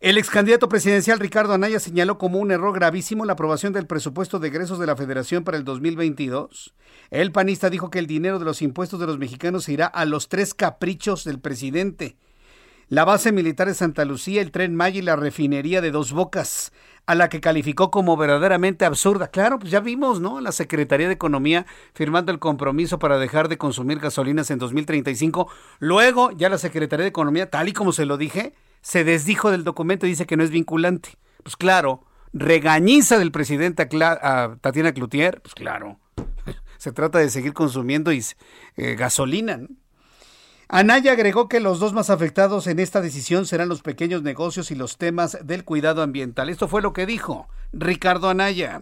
El 0.02 0.18
ex 0.18 0.30
candidato 0.30 0.70
presidencial 0.70 1.20
Ricardo 1.20 1.52
Anaya 1.52 1.78
señaló 1.78 2.18
como 2.18 2.40
un 2.40 2.52
error 2.52 2.74
gravísimo 2.74 3.26
la 3.26 3.34
aprobación 3.34 3.74
del 3.74 3.86
presupuesto 3.86 4.40
de 4.40 4.48
egresos 4.48 4.80
de 4.80 4.86
la 4.86 4.96
Federación 4.96 5.44
para 5.44 5.58
el 5.58 5.66
2022. 5.66 6.74
El 7.10 7.34
panista 7.34 7.70
dijo 7.70 7.90
que 7.90 8.00
el 8.00 8.08
dinero 8.08 8.40
de 8.40 8.46
los 8.46 8.62
impuestos 8.62 9.02
de 9.02 9.08
los 9.08 9.18
mexicanos 9.18 9.68
irá 9.68 9.88
a 9.88 10.06
los 10.06 10.30
tres 10.30 10.54
caprichos 10.54 11.26
del 11.26 11.42
presidente. 11.42 12.16
La 12.90 13.06
base 13.06 13.32
militar 13.32 13.68
de 13.68 13.76
Santa 13.76 14.04
Lucía, 14.04 14.42
el 14.42 14.50
tren 14.50 14.74
Maya 14.74 14.98
y 14.98 15.04
la 15.04 15.16
refinería 15.16 15.80
de 15.80 15.92
Dos 15.92 16.12
Bocas, 16.12 16.74
a 17.06 17.14
la 17.14 17.30
que 17.30 17.40
calificó 17.40 17.92
como 17.92 18.18
verdaderamente 18.18 18.84
absurda. 18.84 19.28
Claro, 19.28 19.60
pues 19.60 19.70
ya 19.70 19.80
vimos, 19.80 20.20
¿no? 20.20 20.42
La 20.42 20.52
Secretaría 20.52 21.06
de 21.06 21.14
Economía 21.14 21.68
firmando 21.94 22.32
el 22.32 22.40
compromiso 22.40 22.98
para 22.98 23.20
dejar 23.20 23.48
de 23.48 23.60
consumir 23.60 24.00
gasolinas 24.00 24.50
en 24.50 24.58
2035. 24.58 25.48
Luego, 25.78 26.32
ya 26.32 26.50
la 26.50 26.58
Secretaría 26.58 27.04
de 27.04 27.10
Economía, 27.10 27.52
tal 27.52 27.68
y 27.70 27.74
como 27.74 27.92
se 27.92 28.08
lo 28.08 28.18
dije, 28.18 28.56
se 28.82 29.04
desdijo 29.04 29.52
del 29.52 29.64
documento 29.64 30.08
y 30.08 30.10
dice 30.10 30.26
que 30.26 30.36
no 30.36 30.44
es 30.44 30.50
vinculante. 30.50 31.12
Pues 31.44 31.56
claro, 31.58 32.08
regañiza 32.34 33.20
del 33.20 33.32
presidente 33.32 33.88
a, 34.02 34.56
Tatiana 34.62 34.94
Cloutier, 34.94 35.44
pues 35.44 35.54
claro, 35.54 36.00
se 36.80 36.92
trata 36.92 37.20
de 37.20 37.30
seguir 37.30 37.54
consumiendo 37.54 38.10
eh, 38.10 38.26
gasolina. 38.96 39.60
Anaya 40.70 41.14
agregó 41.14 41.50
que 41.50 41.60
los 41.60 41.80
dos 41.80 41.94
más 41.94 42.10
afectados 42.10 42.68
en 42.68 42.80
esta 42.80 43.02
decisión 43.02 43.46
serán 43.46 43.70
los 43.70 43.82
pequeños 43.82 44.22
negocios 44.24 44.72
y 44.72 44.76
los 44.76 44.98
temas 44.98 45.40
del 45.44 45.64
cuidado 45.64 46.02
ambiental. 46.02 46.50
Esto 46.50 46.68
fue 46.68 46.82
lo 46.82 46.94
que 46.94 47.06
dijo 47.06 47.48
Ricardo 47.74 48.30
Anaya. 48.30 48.82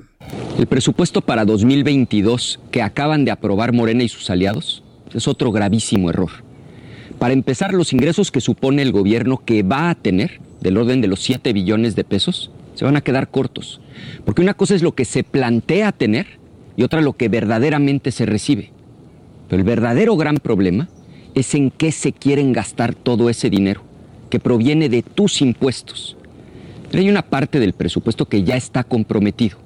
El 0.59 0.67
presupuesto 0.67 1.21
para 1.21 1.45
2022 1.45 2.59
que 2.71 2.81
acaban 2.81 3.25
de 3.25 3.31
aprobar 3.31 3.73
Morena 3.73 4.03
y 4.03 4.09
sus 4.09 4.29
aliados 4.29 4.83
es 5.13 5.27
otro 5.27 5.51
gravísimo 5.51 6.09
error 6.09 6.47
para 7.19 7.33
empezar, 7.33 7.73
los 7.73 7.93
ingresos 7.93 8.31
que 8.31 8.41
supone 8.41 8.83
el 8.83 8.91
gobierno 8.91 9.41
que 9.43 9.63
va 9.63 9.89
a 9.89 9.95
tener, 9.95 10.39
del 10.61 10.77
orden 10.77 11.01
de 11.01 11.07
los 11.07 11.21
7 11.21 11.51
billones 11.51 11.95
de 11.95 12.03
pesos, 12.03 12.51
se 12.75 12.85
van 12.85 12.95
a 12.95 13.01
quedar 13.01 13.29
cortos. 13.29 13.81
Porque 14.23 14.41
una 14.41 14.53
cosa 14.53 14.75
es 14.75 14.83
lo 14.83 14.93
que 14.93 15.05
se 15.05 15.23
plantea 15.23 15.91
tener 15.91 16.27
y 16.75 16.83
otra 16.83 17.01
lo 17.01 17.13
que 17.13 17.27
verdaderamente 17.27 18.11
se 18.11 18.27
recibe. 18.27 18.71
Pero 19.49 19.59
el 19.59 19.65
verdadero 19.65 20.15
gran 20.15 20.37
problema 20.37 20.89
es 21.39 21.53
en 21.53 21.69
qué 21.69 21.91
se 21.91 22.13
quieren 22.13 22.51
gastar 22.51 22.95
todo 22.95 23.29
ese 23.29 23.49
dinero, 23.49 23.81
que 24.29 24.39
proviene 24.39 24.89
de 24.89 25.03
tus 25.03 25.41
impuestos. 25.41 26.17
Hay 26.93 27.09
una 27.09 27.21
parte 27.21 27.59
del 27.59 27.73
presupuesto 27.73 28.25
que 28.25 28.43
ya 28.43 28.55
está 28.55 28.83
comprometido. 28.83 29.57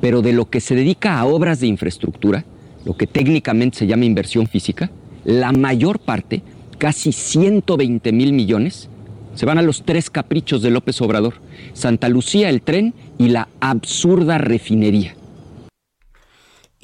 Pero 0.00 0.22
de 0.22 0.32
lo 0.32 0.48
que 0.48 0.60
se 0.60 0.74
dedica 0.74 1.18
a 1.18 1.24
obras 1.24 1.60
de 1.60 1.66
infraestructura, 1.66 2.44
lo 2.84 2.96
que 2.96 3.06
técnicamente 3.06 3.78
se 3.78 3.86
llama 3.86 4.04
inversión 4.04 4.46
física, 4.46 4.90
la 5.24 5.52
mayor 5.52 5.98
parte 5.98 6.42
casi 6.78 7.12
120 7.12 8.12
mil 8.12 8.32
millones 8.32 8.88
se 9.34 9.46
van 9.46 9.58
a 9.58 9.62
los 9.62 9.82
tres 9.82 10.10
caprichos 10.10 10.62
de 10.62 10.70
López 10.70 11.00
Obrador, 11.00 11.34
Santa 11.72 12.08
Lucía, 12.08 12.50
el 12.50 12.62
tren 12.62 12.94
y 13.18 13.28
la 13.28 13.48
absurda 13.60 14.38
refinería. 14.38 15.16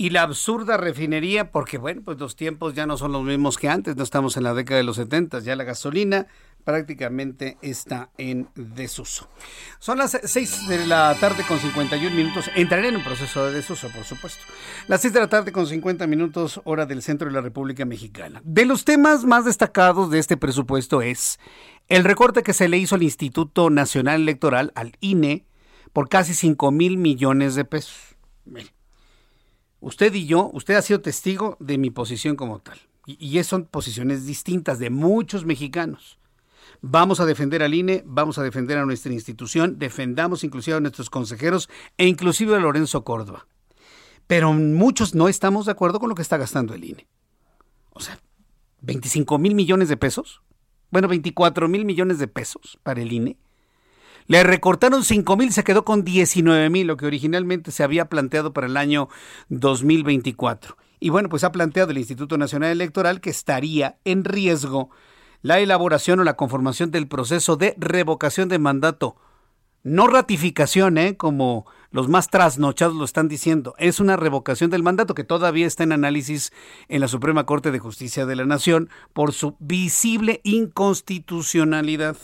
Y 0.00 0.08
la 0.08 0.22
absurda 0.22 0.78
refinería, 0.78 1.50
porque 1.50 1.76
bueno, 1.76 2.00
pues 2.02 2.18
los 2.18 2.34
tiempos 2.34 2.72
ya 2.72 2.86
no 2.86 2.96
son 2.96 3.12
los 3.12 3.22
mismos 3.22 3.58
que 3.58 3.68
antes, 3.68 3.96
no 3.96 4.02
estamos 4.02 4.34
en 4.38 4.44
la 4.44 4.54
década 4.54 4.78
de 4.78 4.84
los 4.84 4.96
70, 4.96 5.40
ya 5.40 5.54
la 5.56 5.64
gasolina 5.64 6.26
prácticamente 6.64 7.58
está 7.60 8.08
en 8.16 8.48
desuso. 8.54 9.28
Son 9.78 9.98
las 9.98 10.18
6 10.24 10.68
de 10.68 10.86
la 10.86 11.14
tarde 11.20 11.44
con 11.46 11.58
51 11.58 12.16
minutos. 12.16 12.50
Entraré 12.54 12.88
en 12.88 12.96
un 12.96 13.04
proceso 13.04 13.44
de 13.44 13.52
desuso, 13.52 13.90
por 13.90 14.04
supuesto. 14.04 14.42
Las 14.88 15.02
6 15.02 15.12
de 15.12 15.20
la 15.20 15.28
tarde 15.28 15.52
con 15.52 15.66
50 15.66 16.06
minutos, 16.06 16.62
hora 16.64 16.86
del 16.86 17.02
centro 17.02 17.28
de 17.28 17.34
la 17.34 17.42
República 17.42 17.84
Mexicana. 17.84 18.40
De 18.42 18.64
los 18.64 18.86
temas 18.86 19.26
más 19.26 19.44
destacados 19.44 20.10
de 20.10 20.18
este 20.18 20.38
presupuesto 20.38 21.02
es 21.02 21.38
el 21.88 22.04
recorte 22.04 22.42
que 22.42 22.54
se 22.54 22.70
le 22.70 22.78
hizo 22.78 22.94
al 22.94 23.02
Instituto 23.02 23.68
Nacional 23.68 24.22
Electoral, 24.22 24.72
al 24.76 24.92
INE, 25.00 25.44
por 25.92 26.08
casi 26.08 26.32
5 26.32 26.70
mil 26.70 26.96
millones 26.96 27.54
de 27.54 27.66
pesos. 27.66 28.16
Usted 29.80 30.12
y 30.14 30.26
yo, 30.26 30.50
usted 30.52 30.74
ha 30.74 30.82
sido 30.82 31.00
testigo 31.00 31.56
de 31.60 31.78
mi 31.78 31.90
posición 31.90 32.36
como 32.36 32.60
tal. 32.60 32.78
Y, 33.06 33.38
y 33.38 33.42
son 33.44 33.64
posiciones 33.64 34.26
distintas 34.26 34.78
de 34.78 34.90
muchos 34.90 35.44
mexicanos. 35.44 36.18
Vamos 36.82 37.20
a 37.20 37.26
defender 37.26 37.62
al 37.62 37.74
INE, 37.74 38.02
vamos 38.06 38.38
a 38.38 38.42
defender 38.42 38.78
a 38.78 38.86
nuestra 38.86 39.12
institución, 39.12 39.78
defendamos 39.78 40.44
inclusive 40.44 40.76
a 40.76 40.80
nuestros 40.80 41.10
consejeros 41.10 41.68
e 41.98 42.06
inclusive 42.06 42.54
a 42.56 42.60
Lorenzo 42.60 43.04
Córdoba. 43.04 43.46
Pero 44.26 44.52
muchos 44.52 45.14
no 45.14 45.28
estamos 45.28 45.66
de 45.66 45.72
acuerdo 45.72 45.98
con 45.98 46.08
lo 46.08 46.14
que 46.14 46.22
está 46.22 46.36
gastando 46.36 46.74
el 46.74 46.84
INE. 46.84 47.08
O 47.90 48.00
sea, 48.00 48.18
25 48.82 49.38
mil 49.38 49.54
millones 49.54 49.88
de 49.88 49.96
pesos. 49.96 50.42
Bueno, 50.90 51.08
24 51.08 51.68
mil 51.68 51.84
millones 51.84 52.18
de 52.18 52.28
pesos 52.28 52.78
para 52.82 53.02
el 53.02 53.12
INE. 53.12 53.36
Le 54.30 54.44
recortaron 54.44 55.02
5 55.02 55.36
mil, 55.36 55.52
se 55.52 55.64
quedó 55.64 55.84
con 55.84 56.04
19 56.04 56.70
mil, 56.70 56.86
lo 56.86 56.96
que 56.96 57.04
originalmente 57.04 57.72
se 57.72 57.82
había 57.82 58.04
planteado 58.04 58.52
para 58.52 58.68
el 58.68 58.76
año 58.76 59.08
2024. 59.48 60.76
Y 61.00 61.08
bueno, 61.10 61.28
pues 61.28 61.42
ha 61.42 61.50
planteado 61.50 61.90
el 61.90 61.98
Instituto 61.98 62.38
Nacional 62.38 62.70
Electoral 62.70 63.20
que 63.20 63.30
estaría 63.30 63.98
en 64.04 64.22
riesgo 64.22 64.90
la 65.42 65.58
elaboración 65.58 66.20
o 66.20 66.22
la 66.22 66.36
conformación 66.36 66.92
del 66.92 67.08
proceso 67.08 67.56
de 67.56 67.74
revocación 67.76 68.48
de 68.48 68.60
mandato. 68.60 69.16
No 69.82 70.06
ratificación, 70.06 70.96
¿eh? 70.96 71.16
como 71.16 71.66
los 71.90 72.06
más 72.06 72.28
trasnochados 72.28 72.94
lo 72.94 73.06
están 73.06 73.26
diciendo. 73.26 73.74
Es 73.78 73.98
una 73.98 74.14
revocación 74.14 74.70
del 74.70 74.84
mandato 74.84 75.14
que 75.14 75.24
todavía 75.24 75.66
está 75.66 75.82
en 75.82 75.90
análisis 75.90 76.52
en 76.86 77.00
la 77.00 77.08
Suprema 77.08 77.46
Corte 77.46 77.72
de 77.72 77.80
Justicia 77.80 78.26
de 78.26 78.36
la 78.36 78.46
Nación 78.46 78.90
por 79.12 79.32
su 79.32 79.56
visible 79.58 80.40
inconstitucionalidad. 80.44 82.16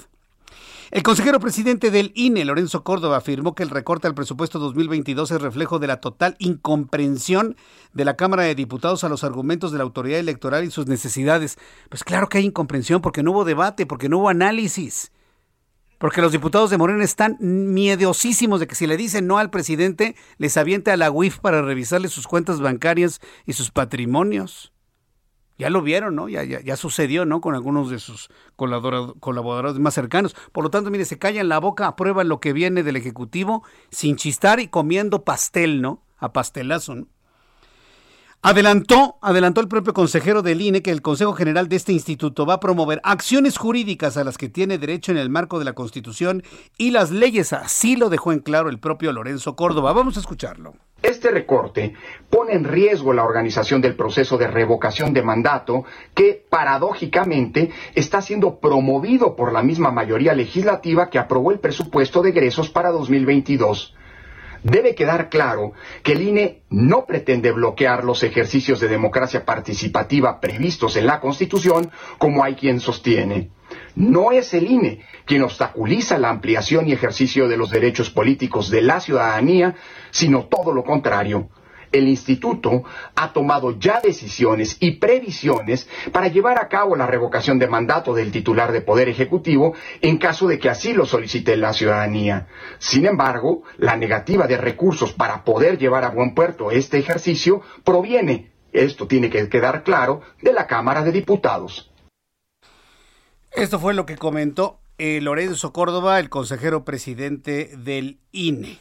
El 0.92 1.02
consejero 1.02 1.40
presidente 1.40 1.90
del 1.90 2.12
INE, 2.14 2.44
Lorenzo 2.44 2.84
Córdoba, 2.84 3.16
afirmó 3.16 3.56
que 3.56 3.64
el 3.64 3.70
recorte 3.70 4.06
al 4.06 4.14
presupuesto 4.14 4.60
2022 4.60 5.32
es 5.32 5.40
reflejo 5.40 5.80
de 5.80 5.88
la 5.88 6.00
total 6.00 6.36
incomprensión 6.38 7.56
de 7.92 8.04
la 8.04 8.14
Cámara 8.14 8.44
de 8.44 8.54
Diputados 8.54 9.02
a 9.02 9.08
los 9.08 9.24
argumentos 9.24 9.72
de 9.72 9.78
la 9.78 9.84
autoridad 9.84 10.20
electoral 10.20 10.64
y 10.64 10.70
sus 10.70 10.86
necesidades. 10.86 11.58
Pues 11.88 12.04
claro 12.04 12.28
que 12.28 12.38
hay 12.38 12.44
incomprensión 12.44 13.02
porque 13.02 13.24
no 13.24 13.32
hubo 13.32 13.44
debate, 13.44 13.84
porque 13.84 14.08
no 14.08 14.18
hubo 14.18 14.28
análisis. 14.28 15.10
Porque 15.98 16.20
los 16.20 16.30
diputados 16.30 16.70
de 16.70 16.78
Morena 16.78 17.02
están 17.02 17.36
miedosísimos 17.40 18.60
de 18.60 18.68
que 18.68 18.76
si 18.76 18.86
le 18.86 18.96
dicen 18.96 19.26
no 19.26 19.38
al 19.38 19.50
presidente, 19.50 20.14
les 20.38 20.56
aviente 20.56 20.92
a 20.92 20.96
la 20.96 21.10
UIF 21.10 21.40
para 21.40 21.62
revisarle 21.62 22.08
sus 22.08 22.28
cuentas 22.28 22.60
bancarias 22.60 23.20
y 23.44 23.54
sus 23.54 23.72
patrimonios. 23.72 24.72
Ya 25.58 25.70
lo 25.70 25.80
vieron, 25.80 26.14
¿no? 26.14 26.28
Ya, 26.28 26.42
ya, 26.44 26.76
sucedió, 26.76 27.24
¿no? 27.24 27.40
Con 27.40 27.54
algunos 27.54 27.90
de 27.90 27.98
sus 27.98 28.28
colaboradores 28.56 29.78
más 29.78 29.94
cercanos. 29.94 30.36
Por 30.52 30.64
lo 30.64 30.70
tanto, 30.70 30.90
mire, 30.90 31.04
se 31.06 31.18
callan 31.18 31.48
la 31.48 31.58
boca, 31.58 31.86
aprueban 31.86 32.28
lo 32.28 32.40
que 32.40 32.52
viene 32.52 32.82
del 32.82 32.96
Ejecutivo 32.96 33.62
sin 33.90 34.16
chistar 34.16 34.60
y 34.60 34.68
comiendo 34.68 35.24
pastel, 35.24 35.80
¿no? 35.80 36.02
A 36.18 36.32
pastelazo, 36.32 36.94
¿no? 36.94 37.06
Adelantó, 38.42 39.18
adelantó 39.22 39.60
el 39.60 39.66
propio 39.66 39.92
consejero 39.92 40.40
del 40.42 40.60
INE 40.60 40.82
que 40.82 40.92
el 40.92 41.02
Consejo 41.02 41.32
General 41.32 41.68
de 41.68 41.76
este 41.76 41.92
instituto 41.92 42.46
va 42.46 42.54
a 42.54 42.60
promover 42.60 43.00
acciones 43.02 43.56
jurídicas 43.56 44.16
a 44.16 44.24
las 44.24 44.38
que 44.38 44.48
tiene 44.48 44.78
derecho 44.78 45.10
en 45.10 45.18
el 45.18 45.30
marco 45.30 45.58
de 45.58 45.64
la 45.64 45.72
Constitución 45.72 46.44
y 46.78 46.92
las 46.92 47.10
leyes. 47.10 47.52
Así 47.52 47.96
lo 47.96 48.08
dejó 48.08 48.32
en 48.32 48.38
claro 48.38 48.68
el 48.68 48.78
propio 48.78 49.12
Lorenzo 49.12 49.56
Córdoba. 49.56 49.92
Vamos 49.92 50.16
a 50.16 50.20
escucharlo. 50.20 50.74
Este 51.02 51.30
recorte 51.30 51.94
pone 52.30 52.54
en 52.54 52.64
riesgo 52.64 53.12
la 53.12 53.24
organización 53.24 53.80
del 53.80 53.94
proceso 53.94 54.38
de 54.38 54.48
revocación 54.48 55.12
de 55.12 55.22
mandato 55.22 55.84
que, 56.14 56.44
paradójicamente, 56.48 57.70
está 57.94 58.20
siendo 58.20 58.58
promovido 58.58 59.36
por 59.36 59.52
la 59.52 59.62
misma 59.62 59.90
mayoría 59.90 60.34
legislativa 60.34 61.08
que 61.10 61.18
aprobó 61.18 61.52
el 61.52 61.60
presupuesto 61.60 62.22
de 62.22 62.30
egresos 62.30 62.70
para 62.70 62.90
2022 62.90 63.94
debe 64.62 64.94
quedar 64.96 65.28
claro 65.28 65.72
que 66.02 66.12
el 66.12 66.22
INE 66.22 66.62
no 66.70 67.06
pretende 67.06 67.52
bloquear 67.52 68.04
los 68.04 68.22
ejercicios 68.24 68.80
de 68.80 68.88
democracia 68.88 69.44
participativa 69.44 70.40
previstos 70.40 70.96
en 70.96 71.06
la 71.06 71.20
Constitución, 71.20 71.90
como 72.18 72.42
hay 72.42 72.56
quien 72.56 72.80
sostiene. 72.80 73.50
No 73.96 74.30
es 74.30 74.54
el 74.54 74.70
INE 74.70 75.00
quien 75.24 75.42
obstaculiza 75.42 76.18
la 76.18 76.30
ampliación 76.30 76.88
y 76.88 76.92
ejercicio 76.92 77.48
de 77.48 77.56
los 77.56 77.70
derechos 77.70 78.10
políticos 78.10 78.70
de 78.70 78.82
la 78.82 79.00
ciudadanía, 79.00 79.74
sino 80.10 80.46
todo 80.46 80.72
lo 80.72 80.84
contrario 80.84 81.48
el 81.92 82.08
instituto 82.08 82.84
ha 83.14 83.32
tomado 83.32 83.78
ya 83.78 84.00
decisiones 84.00 84.76
y 84.80 84.92
previsiones 84.92 85.88
para 86.12 86.28
llevar 86.28 86.58
a 86.60 86.68
cabo 86.68 86.96
la 86.96 87.06
revocación 87.06 87.58
de 87.58 87.68
mandato 87.68 88.14
del 88.14 88.32
titular 88.32 88.72
de 88.72 88.80
Poder 88.80 89.08
Ejecutivo 89.08 89.74
en 90.00 90.18
caso 90.18 90.46
de 90.46 90.58
que 90.58 90.68
así 90.68 90.92
lo 90.92 91.06
solicite 91.06 91.56
la 91.56 91.72
ciudadanía. 91.72 92.46
Sin 92.78 93.06
embargo, 93.06 93.62
la 93.78 93.96
negativa 93.96 94.46
de 94.46 94.56
recursos 94.56 95.12
para 95.12 95.44
poder 95.44 95.78
llevar 95.78 96.04
a 96.04 96.10
buen 96.10 96.34
puerto 96.34 96.70
este 96.70 96.98
ejercicio 96.98 97.62
proviene, 97.84 98.52
esto 98.72 99.06
tiene 99.06 99.30
que 99.30 99.48
quedar 99.48 99.82
claro, 99.82 100.20
de 100.42 100.52
la 100.52 100.66
Cámara 100.66 101.02
de 101.02 101.12
Diputados. 101.12 101.90
Esto 103.56 103.80
fue 103.80 103.94
lo 103.94 104.04
que 104.04 104.18
comentó 104.18 104.80
Lorenzo 104.98 105.72
Córdoba, 105.72 106.20
el 106.20 106.28
consejero 106.28 106.84
presidente 106.84 107.70
del 107.78 108.18
INE. 108.30 108.78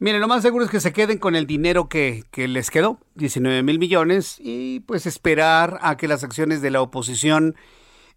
Miren, 0.00 0.20
lo 0.20 0.26
más 0.26 0.42
seguro 0.42 0.64
es 0.64 0.70
que 0.70 0.80
se 0.80 0.92
queden 0.92 1.18
con 1.18 1.36
el 1.36 1.46
dinero 1.46 1.88
que, 1.88 2.24
que, 2.32 2.48
les 2.48 2.70
quedó, 2.70 2.98
19 3.14 3.62
mil 3.62 3.78
millones, 3.78 4.36
y 4.40 4.80
pues 4.80 5.06
esperar 5.06 5.78
a 5.82 5.96
que 5.96 6.08
las 6.08 6.24
acciones 6.24 6.60
de 6.60 6.72
la 6.72 6.82
oposición 6.82 7.54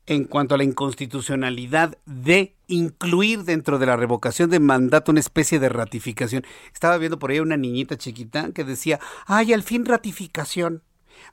en 0.08 0.24
cuanto 0.24 0.56
a 0.56 0.58
la 0.58 0.64
inconstitucionalidad 0.64 1.98
de 2.08 2.56
incluir 2.66 3.44
dentro 3.44 3.78
de 3.78 3.86
la 3.86 3.98
revocación 3.98 4.50
de 4.50 4.60
mandato 4.60 5.12
una 5.12 5.20
especie 5.20 5.60
de 5.60 5.70
ratificación. 5.70 6.44
Estaba 6.74 6.98
viendo 6.98 7.20
por 7.20 7.30
ahí 7.30 7.40
una 7.40 7.56
niñita 7.56 7.98
chiquita 7.98 8.52
que 8.52 8.64
decía, 8.64 9.00
ay, 9.28 9.54
al 9.54 9.62
fin 9.62 9.86
ratificación. 9.86 10.82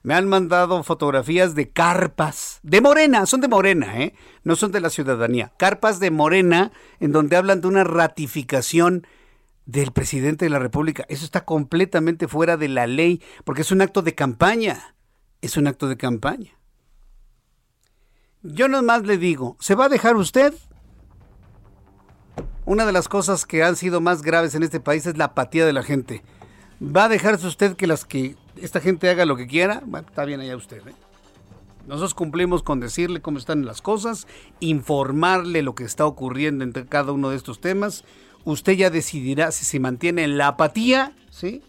Me 0.05 0.13
han 0.13 0.29
mandado 0.29 0.83
fotografías 0.83 1.55
de 1.55 1.71
carpas, 1.71 2.59
de 2.61 2.79
Morena, 2.79 3.25
son 3.25 3.41
de 3.41 3.47
Morena, 3.47 3.99
¿eh? 3.99 4.13
No 4.43 4.55
son 4.55 4.71
de 4.71 4.79
la 4.79 4.91
ciudadanía. 4.91 5.51
Carpas 5.57 5.99
de 5.99 6.11
Morena, 6.11 6.71
en 6.99 7.11
donde 7.11 7.35
hablan 7.35 7.59
de 7.59 7.67
una 7.69 7.83
ratificación 7.83 9.07
del 9.65 9.91
presidente 9.91 10.45
de 10.45 10.51
la 10.51 10.59
República. 10.59 11.05
Eso 11.09 11.25
está 11.25 11.43
completamente 11.43 12.27
fuera 12.27 12.55
de 12.55 12.67
la 12.67 12.85
ley, 12.85 13.19
porque 13.45 13.63
es 13.63 13.71
un 13.71 13.81
acto 13.81 14.03
de 14.03 14.13
campaña. 14.13 14.93
Es 15.41 15.57
un 15.57 15.65
acto 15.65 15.87
de 15.87 15.97
campaña. 15.97 16.51
Yo 18.43 18.67
nomás 18.67 19.07
le 19.07 19.17
digo, 19.17 19.57
¿se 19.59 19.73
va 19.73 19.85
a 19.85 19.89
dejar 19.89 20.17
usted? 20.17 20.53
Una 22.65 22.85
de 22.85 22.91
las 22.91 23.07
cosas 23.07 23.47
que 23.47 23.63
han 23.63 23.75
sido 23.75 24.01
más 24.01 24.21
graves 24.21 24.53
en 24.53 24.61
este 24.61 24.79
país 24.79 25.07
es 25.07 25.17
la 25.17 25.25
apatía 25.25 25.65
de 25.65 25.73
la 25.73 25.81
gente. 25.81 26.21
¿Va 26.79 27.05
a 27.05 27.09
dejarse 27.09 27.47
usted 27.47 27.75
que 27.75 27.87
las 27.87 28.05
que 28.05 28.35
esta 28.61 28.79
gente 28.81 29.09
haga 29.09 29.25
lo 29.25 29.35
que 29.35 29.47
quiera? 29.47 29.81
Está 30.07 30.25
bien 30.25 30.39
allá 30.39 30.55
usted. 30.55 30.87
¿eh? 30.87 30.93
Nosotros 31.87 32.13
cumplimos 32.13 32.63
con 32.63 32.79
decirle 32.79 33.21
cómo 33.21 33.37
están 33.37 33.65
las 33.65 33.81
cosas, 33.81 34.27
informarle 34.59 35.61
lo 35.61 35.75
que 35.75 35.83
está 35.83 36.05
ocurriendo 36.05 36.63
entre 36.63 36.85
cada 36.85 37.11
uno 37.11 37.29
de 37.29 37.37
estos 37.37 37.61
temas. 37.61 38.03
Usted 38.43 38.73
ya 38.73 38.89
decidirá 38.89 39.51
si 39.51 39.65
se 39.65 39.79
mantiene 39.79 40.23
en 40.23 40.37
la 40.37 40.47
apatía, 40.49 41.13
¿sí? 41.29 41.61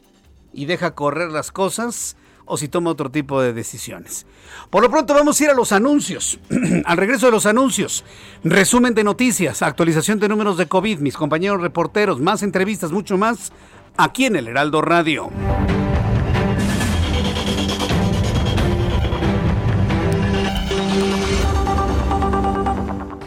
Y 0.53 0.67
deja 0.67 0.95
correr 0.95 1.31
las 1.31 1.53
cosas 1.53 2.17
o 2.47 2.57
si 2.57 2.69
toma 2.69 2.91
otro 2.91 3.11
tipo 3.11 3.43
de 3.43 3.53
decisiones. 3.53 4.25
Por 4.71 4.83
lo 4.83 4.91
pronto 4.91 5.13
vamos 5.13 5.39
a 5.41 5.45
ir 5.45 5.51
a 5.51 5.55
los 5.55 5.73
anuncios. 5.73 6.39
Al 6.85 6.97
regreso 6.97 7.27
de 7.27 7.33
los 7.33 7.45
anuncios, 7.45 8.05
resumen 8.45 8.95
de 8.95 9.05
noticias, 9.05 9.63
actualización 9.63 10.19
de 10.19 10.29
números 10.29 10.57
de 10.57 10.67
COVID, 10.67 11.01
mis 11.01 11.17
compañeros 11.17 11.61
reporteros, 11.61 12.21
más 12.21 12.43
entrevistas, 12.43 12.93
mucho 12.93 13.19
más, 13.19 13.53
aquí 13.97 14.27
en 14.27 14.37
el 14.37 14.49
Heraldo 14.49 14.81
Radio. 14.81 15.31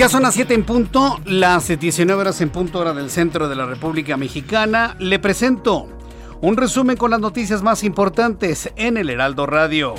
Ya 0.00 0.08
son 0.08 0.22
las 0.22 0.32
7 0.32 0.54
en 0.54 0.64
punto, 0.64 1.20
las 1.26 1.78
19 1.78 2.18
horas 2.18 2.40
en 2.40 2.48
punto 2.48 2.78
hora 2.78 2.94
del 2.94 3.10
centro 3.10 3.50
de 3.50 3.54
la 3.54 3.66
República 3.66 4.16
Mexicana. 4.16 4.96
Le 4.98 5.18
presento 5.18 5.88
un 6.40 6.56
resumen 6.56 6.96
con 6.96 7.10
las 7.10 7.20
noticias 7.20 7.62
más 7.62 7.84
importantes 7.84 8.72
en 8.76 8.96
el 8.96 9.10
Heraldo 9.10 9.44
Radio. 9.44 9.94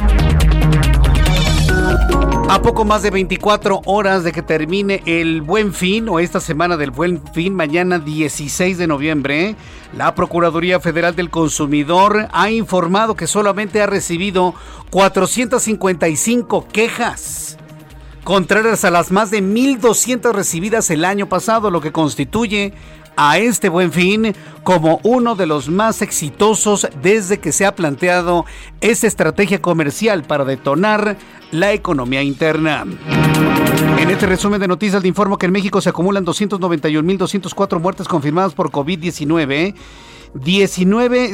A 2.49 2.61
poco 2.63 2.83
más 2.83 3.03
de 3.03 3.11
24 3.11 3.81
horas 3.85 4.23
de 4.23 4.31
que 4.31 4.41
termine 4.41 5.03
el 5.05 5.43
buen 5.43 5.71
fin 5.71 6.09
o 6.09 6.19
esta 6.19 6.39
semana 6.39 6.77
del 6.77 6.89
buen 6.89 7.21
fin, 7.35 7.53
mañana 7.53 7.99
16 7.99 8.79
de 8.79 8.87
noviembre, 8.87 9.55
la 9.95 10.15
Procuraduría 10.15 10.79
Federal 10.79 11.15
del 11.15 11.29
Consumidor 11.29 12.27
ha 12.31 12.49
informado 12.49 13.13
que 13.13 13.27
solamente 13.27 13.83
ha 13.83 13.85
recibido 13.85 14.55
455 14.89 16.67
quejas 16.69 17.59
contrarias 18.24 18.86
a 18.86 18.91
las 18.91 19.11
más 19.11 19.32
de 19.32 19.41
1.200 19.41 20.32
recibidas 20.34 20.89
el 20.89 21.05
año 21.05 21.28
pasado, 21.28 21.72
lo 21.72 21.82
que 21.82 21.91
constituye 21.91 22.74
a 23.15 23.38
este 23.38 23.69
buen 23.69 23.91
fin 23.91 24.34
como 24.63 24.99
uno 25.03 25.36
de 25.36 25.45
los 25.45 25.69
más 25.69 26.01
exitosos 26.01 26.88
desde 27.01 27.39
que 27.39 27.51
se 27.51 27.65
ha 27.65 27.76
planteado 27.76 28.45
esta 28.80 29.07
estrategia 29.07 29.61
comercial 29.61 30.24
para 30.24 30.45
detonar 30.45 31.17
la 31.51 31.74
economía 31.74 32.24
interna. 32.24 32.86
En 33.99 34.09
este 34.09 34.26
resumen 34.26 34.59
de 34.59 34.67
noticias 34.67 35.01
le 35.01 35.09
informo 35.09 35.38
que 35.38 35.47
en 35.47 35.51
México 35.51 35.82
se 35.82 35.89
acumulan 35.89 36.26
291.204 36.26 37.80
muertes 37.80 38.07
confirmadas 38.07 38.53
por 38.53 38.72
COVID-19 38.72 39.76
19, 40.34 41.34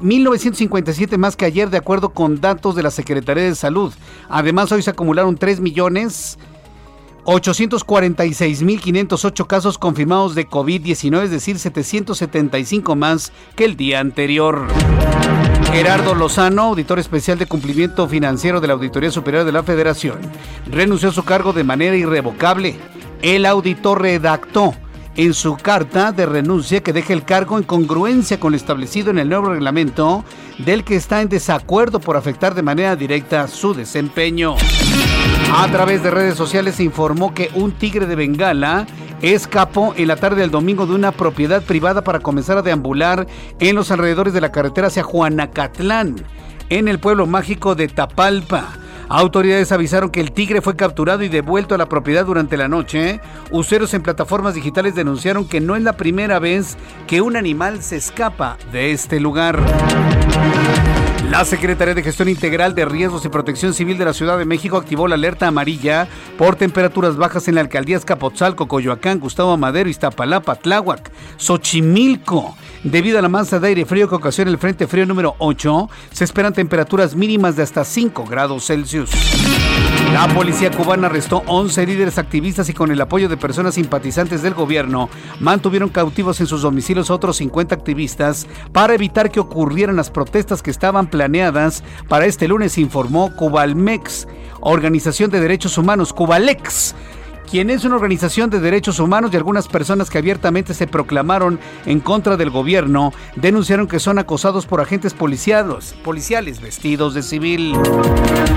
1957 0.00 1.18
más 1.18 1.36
que 1.36 1.44
ayer, 1.44 1.70
de 1.70 1.78
acuerdo 1.78 2.08
con 2.10 2.40
datos 2.40 2.74
de 2.74 2.82
la 2.82 2.90
Secretaría 2.90 3.44
de 3.44 3.54
Salud. 3.54 3.94
Además, 4.28 4.72
hoy 4.72 4.82
se 4.82 4.90
acumularon 4.90 5.36
3 5.36 5.60
millones. 5.60 6.36
846.508 7.24 9.46
casos 9.46 9.76
confirmados 9.76 10.34
de 10.34 10.48
COVID-19, 10.48 11.24
es 11.24 11.30
decir, 11.30 11.58
775 11.58 12.96
más 12.96 13.32
que 13.54 13.66
el 13.66 13.76
día 13.76 14.00
anterior. 14.00 14.66
Gerardo 15.70 16.14
Lozano, 16.14 16.62
auditor 16.62 16.98
especial 16.98 17.38
de 17.38 17.44
cumplimiento 17.44 18.08
financiero 18.08 18.62
de 18.62 18.68
la 18.68 18.72
Auditoría 18.72 19.10
Superior 19.10 19.44
de 19.44 19.52
la 19.52 19.62
Federación, 19.62 20.20
renunció 20.70 21.10
a 21.10 21.12
su 21.12 21.24
cargo 21.24 21.52
de 21.52 21.64
manera 21.64 21.96
irrevocable. 21.96 22.76
El 23.20 23.44
auditor 23.44 24.00
redactó 24.00 24.72
en 25.18 25.34
su 25.34 25.56
carta 25.56 26.12
de 26.12 26.26
renuncia 26.26 26.80
que 26.80 26.92
deje 26.92 27.12
el 27.12 27.24
cargo 27.24 27.58
en 27.58 27.64
congruencia 27.64 28.38
con 28.38 28.52
lo 28.52 28.56
establecido 28.56 29.10
en 29.10 29.18
el 29.18 29.28
nuevo 29.28 29.48
reglamento 29.48 30.24
del 30.58 30.84
que 30.84 30.94
está 30.94 31.20
en 31.20 31.28
desacuerdo 31.28 31.98
por 31.98 32.16
afectar 32.16 32.54
de 32.54 32.62
manera 32.62 32.94
directa 32.94 33.48
su 33.48 33.74
desempeño. 33.74 34.54
A 35.52 35.66
través 35.72 36.04
de 36.04 36.12
redes 36.12 36.36
sociales 36.36 36.76
se 36.76 36.84
informó 36.84 37.34
que 37.34 37.50
un 37.54 37.72
tigre 37.72 38.06
de 38.06 38.14
Bengala 38.14 38.86
escapó 39.20 39.92
en 39.96 40.06
la 40.06 40.14
tarde 40.14 40.42
del 40.42 40.52
domingo 40.52 40.86
de 40.86 40.94
una 40.94 41.10
propiedad 41.10 41.64
privada 41.64 42.04
para 42.04 42.20
comenzar 42.20 42.56
a 42.56 42.62
deambular 42.62 43.26
en 43.58 43.74
los 43.74 43.90
alrededores 43.90 44.32
de 44.32 44.40
la 44.40 44.52
carretera 44.52 44.86
hacia 44.86 45.02
Juanacatlán, 45.02 46.14
en 46.68 46.86
el 46.86 47.00
pueblo 47.00 47.26
mágico 47.26 47.74
de 47.74 47.88
Tapalpa. 47.88 48.68
Autoridades 49.08 49.72
avisaron 49.72 50.10
que 50.10 50.20
el 50.20 50.32
tigre 50.32 50.60
fue 50.60 50.76
capturado 50.76 51.22
y 51.22 51.28
devuelto 51.28 51.74
a 51.74 51.78
la 51.78 51.88
propiedad 51.88 52.26
durante 52.26 52.56
la 52.56 52.68
noche. 52.68 53.20
Usuarios 53.50 53.94
en 53.94 54.02
plataformas 54.02 54.54
digitales 54.54 54.94
denunciaron 54.94 55.48
que 55.48 55.60
no 55.60 55.76
es 55.76 55.82
la 55.82 55.94
primera 55.94 56.38
vez 56.38 56.76
que 57.06 57.22
un 57.22 57.36
animal 57.36 57.82
se 57.82 57.96
escapa 57.96 58.58
de 58.70 58.92
este 58.92 59.18
lugar. 59.18 59.58
La 61.30 61.44
Secretaría 61.44 61.92
de 61.92 62.02
Gestión 62.02 62.30
Integral 62.30 62.74
de 62.74 62.86
Riesgos 62.86 63.22
y 63.26 63.28
Protección 63.28 63.74
Civil 63.74 63.98
de 63.98 64.06
la 64.06 64.14
Ciudad 64.14 64.38
de 64.38 64.46
México 64.46 64.78
activó 64.78 65.06
la 65.06 65.14
alerta 65.16 65.46
amarilla 65.46 66.08
por 66.38 66.56
temperaturas 66.56 67.16
bajas 67.16 67.48
en 67.48 67.56
la 67.56 67.60
alcaldías 67.60 68.06
Capotzalco, 68.06 68.66
Coyoacán, 68.66 69.20
Gustavo 69.20 69.58
Madero, 69.58 69.90
Iztapalapa, 69.90 70.56
Tláhuac, 70.56 71.12
Xochimilco. 71.36 72.56
Debido 72.82 73.18
a 73.18 73.22
la 73.22 73.28
masa 73.28 73.60
de 73.60 73.68
aire 73.68 73.84
frío 73.84 74.08
que 74.08 74.14
ocasiona 74.14 74.50
el 74.50 74.56
Frente 74.56 74.86
Frío 74.86 75.04
número 75.04 75.34
8, 75.38 75.90
se 76.12 76.24
esperan 76.24 76.54
temperaturas 76.54 77.14
mínimas 77.14 77.56
de 77.56 77.62
hasta 77.62 77.84
5 77.84 78.24
grados 78.24 78.66
Celsius. 78.66 79.10
La 80.12 80.26
policía 80.28 80.70
cubana 80.70 81.08
arrestó 81.08 81.42
11 81.46 81.86
líderes 81.86 82.16
activistas 82.16 82.68
y 82.70 82.72
con 82.72 82.90
el 82.90 83.00
apoyo 83.00 83.28
de 83.28 83.36
personas 83.36 83.74
simpatizantes 83.74 84.42
del 84.42 84.54
gobierno 84.54 85.10
mantuvieron 85.40 85.90
cautivos 85.90 86.40
en 86.40 86.46
sus 86.46 86.62
domicilios 86.62 87.10
otros 87.10 87.36
50 87.36 87.74
activistas 87.74 88.46
para 88.72 88.94
evitar 88.94 89.30
que 89.30 89.40
ocurrieran 89.40 89.96
las 89.96 90.10
protestas 90.10 90.62
que 90.62 90.70
estaban 90.70 91.08
planeadas 91.08 91.17
para 92.08 92.26
este 92.26 92.48
lunes, 92.48 92.78
informó 92.78 93.34
Cubalmex, 93.34 94.28
Organización 94.60 95.30
de 95.30 95.40
Derechos 95.40 95.78
Humanos 95.78 96.12
Cubalex 96.12 96.94
quien 97.50 97.70
es 97.70 97.84
una 97.84 97.96
organización 97.96 98.50
de 98.50 98.60
derechos 98.60 98.98
humanos 99.00 99.30
y 99.32 99.36
algunas 99.36 99.68
personas 99.68 100.10
que 100.10 100.18
abiertamente 100.18 100.74
se 100.74 100.86
proclamaron 100.86 101.58
en 101.86 102.00
contra 102.00 102.36
del 102.36 102.50
gobierno, 102.50 103.12
denunciaron 103.36 103.88
que 103.88 104.00
son 104.00 104.18
acosados 104.18 104.66
por 104.66 104.80
agentes 104.80 105.14
policiales, 105.14 105.94
policiales 106.04 106.60
vestidos 106.60 107.14
de 107.14 107.22
civil. 107.22 107.72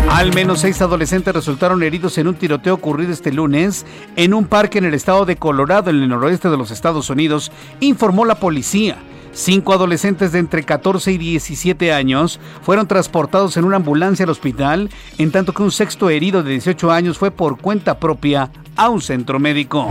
Al 0.09 0.33
menos 0.33 0.59
seis 0.59 0.81
adolescentes 0.81 1.33
resultaron 1.33 1.83
heridos 1.83 2.17
en 2.17 2.27
un 2.27 2.35
tiroteo 2.35 2.73
ocurrido 2.73 3.13
este 3.13 3.31
lunes 3.31 3.85
en 4.15 4.33
un 4.33 4.45
parque 4.45 4.79
en 4.79 4.85
el 4.85 4.93
estado 4.93 5.25
de 5.25 5.37
Colorado, 5.37 5.89
en 5.89 6.01
el 6.01 6.09
noroeste 6.09 6.49
de 6.49 6.57
los 6.57 6.71
Estados 6.71 7.09
Unidos, 7.09 7.51
informó 7.79 8.25
la 8.25 8.35
policía. 8.35 8.97
Cinco 9.33 9.73
adolescentes 9.73 10.31
de 10.31 10.39
entre 10.39 10.63
14 10.63 11.13
y 11.13 11.17
17 11.17 11.93
años 11.93 12.39
fueron 12.61 12.87
transportados 12.87 13.55
en 13.57 13.63
una 13.63 13.77
ambulancia 13.77 14.23
al 14.25 14.29
hospital, 14.29 14.89
en 15.17 15.31
tanto 15.31 15.53
que 15.53 15.63
un 15.63 15.71
sexto 15.71 16.09
herido 16.09 16.43
de 16.43 16.51
18 16.51 16.91
años 16.91 17.17
fue 17.17 17.31
por 17.31 17.57
cuenta 17.57 17.97
propia 17.97 18.51
a 18.75 18.89
un 18.89 19.01
centro 19.01 19.39
médico. 19.39 19.87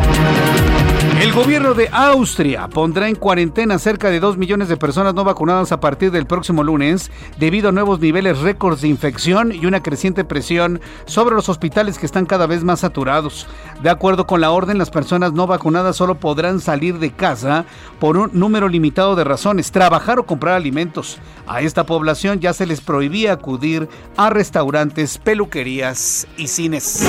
El 1.20 1.34
gobierno 1.34 1.74
de 1.74 1.90
Austria 1.92 2.66
pondrá 2.68 3.06
en 3.06 3.14
cuarentena 3.14 3.78
cerca 3.78 4.08
de 4.08 4.20
2 4.20 4.38
millones 4.38 4.68
de 4.68 4.78
personas 4.78 5.12
no 5.12 5.22
vacunadas 5.22 5.70
a 5.70 5.78
partir 5.78 6.10
del 6.10 6.24
próximo 6.24 6.64
lunes 6.64 7.10
debido 7.38 7.68
a 7.68 7.72
nuevos 7.72 8.00
niveles 8.00 8.38
récords 8.38 8.80
de 8.80 8.88
infección 8.88 9.52
y 9.52 9.66
una 9.66 9.82
creciente 9.82 10.24
presión 10.24 10.80
sobre 11.04 11.34
los 11.34 11.50
hospitales 11.50 11.98
que 11.98 12.06
están 12.06 12.24
cada 12.24 12.46
vez 12.46 12.64
más 12.64 12.80
saturados. 12.80 13.46
De 13.82 13.90
acuerdo 13.90 14.26
con 14.26 14.40
la 14.40 14.50
orden, 14.50 14.78
las 14.78 14.88
personas 14.88 15.34
no 15.34 15.46
vacunadas 15.46 15.96
solo 15.96 16.14
podrán 16.14 16.58
salir 16.58 16.98
de 16.98 17.10
casa 17.10 17.66
por 17.98 18.16
un 18.16 18.30
número 18.32 18.66
limitado 18.66 19.14
de 19.14 19.24
razones, 19.24 19.72
trabajar 19.72 20.18
o 20.18 20.24
comprar 20.24 20.54
alimentos. 20.54 21.18
A 21.46 21.60
esta 21.60 21.84
población 21.84 22.40
ya 22.40 22.54
se 22.54 22.64
les 22.64 22.80
prohibía 22.80 23.34
acudir 23.34 23.90
a 24.16 24.30
restaurantes, 24.30 25.18
peluquerías 25.18 26.26
y 26.38 26.48
cines. 26.48 27.04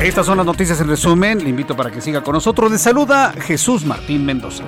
Estas 0.00 0.26
son 0.26 0.36
las 0.36 0.46
noticias 0.46 0.80
en 0.80 0.88
resumen. 0.88 1.42
Le 1.42 1.50
invito 1.50 1.76
para 1.76 1.90
que 1.90 2.00
siga 2.00 2.22
con 2.22 2.34
nosotros. 2.34 2.70
Le 2.70 2.78
saluda 2.78 3.32
Jesús 3.32 3.84
Martín 3.84 4.24
Mendoza. 4.24 4.64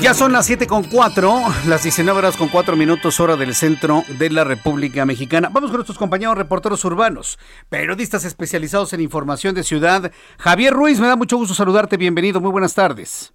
Ya 0.00 0.14
son 0.14 0.32
las 0.32 0.46
7 0.46 0.66
con 0.66 0.84
4, 0.84 1.42
las 1.66 1.82
19 1.82 2.18
horas 2.18 2.36
con 2.38 2.48
4 2.48 2.74
minutos 2.74 3.20
hora 3.20 3.36
del 3.36 3.54
centro 3.54 4.02
de 4.18 4.30
la 4.30 4.44
República 4.44 5.04
Mexicana. 5.04 5.50
Vamos 5.52 5.70
con 5.70 5.76
nuestros 5.76 5.98
compañeros 5.98 6.38
reporteros 6.38 6.82
urbanos, 6.86 7.38
periodistas 7.68 8.24
especializados 8.24 8.94
en 8.94 9.02
información 9.02 9.54
de 9.54 9.62
ciudad. 9.62 10.10
Javier 10.38 10.72
Ruiz, 10.72 10.98
me 11.00 11.06
da 11.06 11.16
mucho 11.16 11.36
gusto 11.36 11.52
saludarte, 11.52 11.98
bienvenido, 11.98 12.40
muy 12.40 12.50
buenas 12.50 12.72
tardes. 12.72 13.34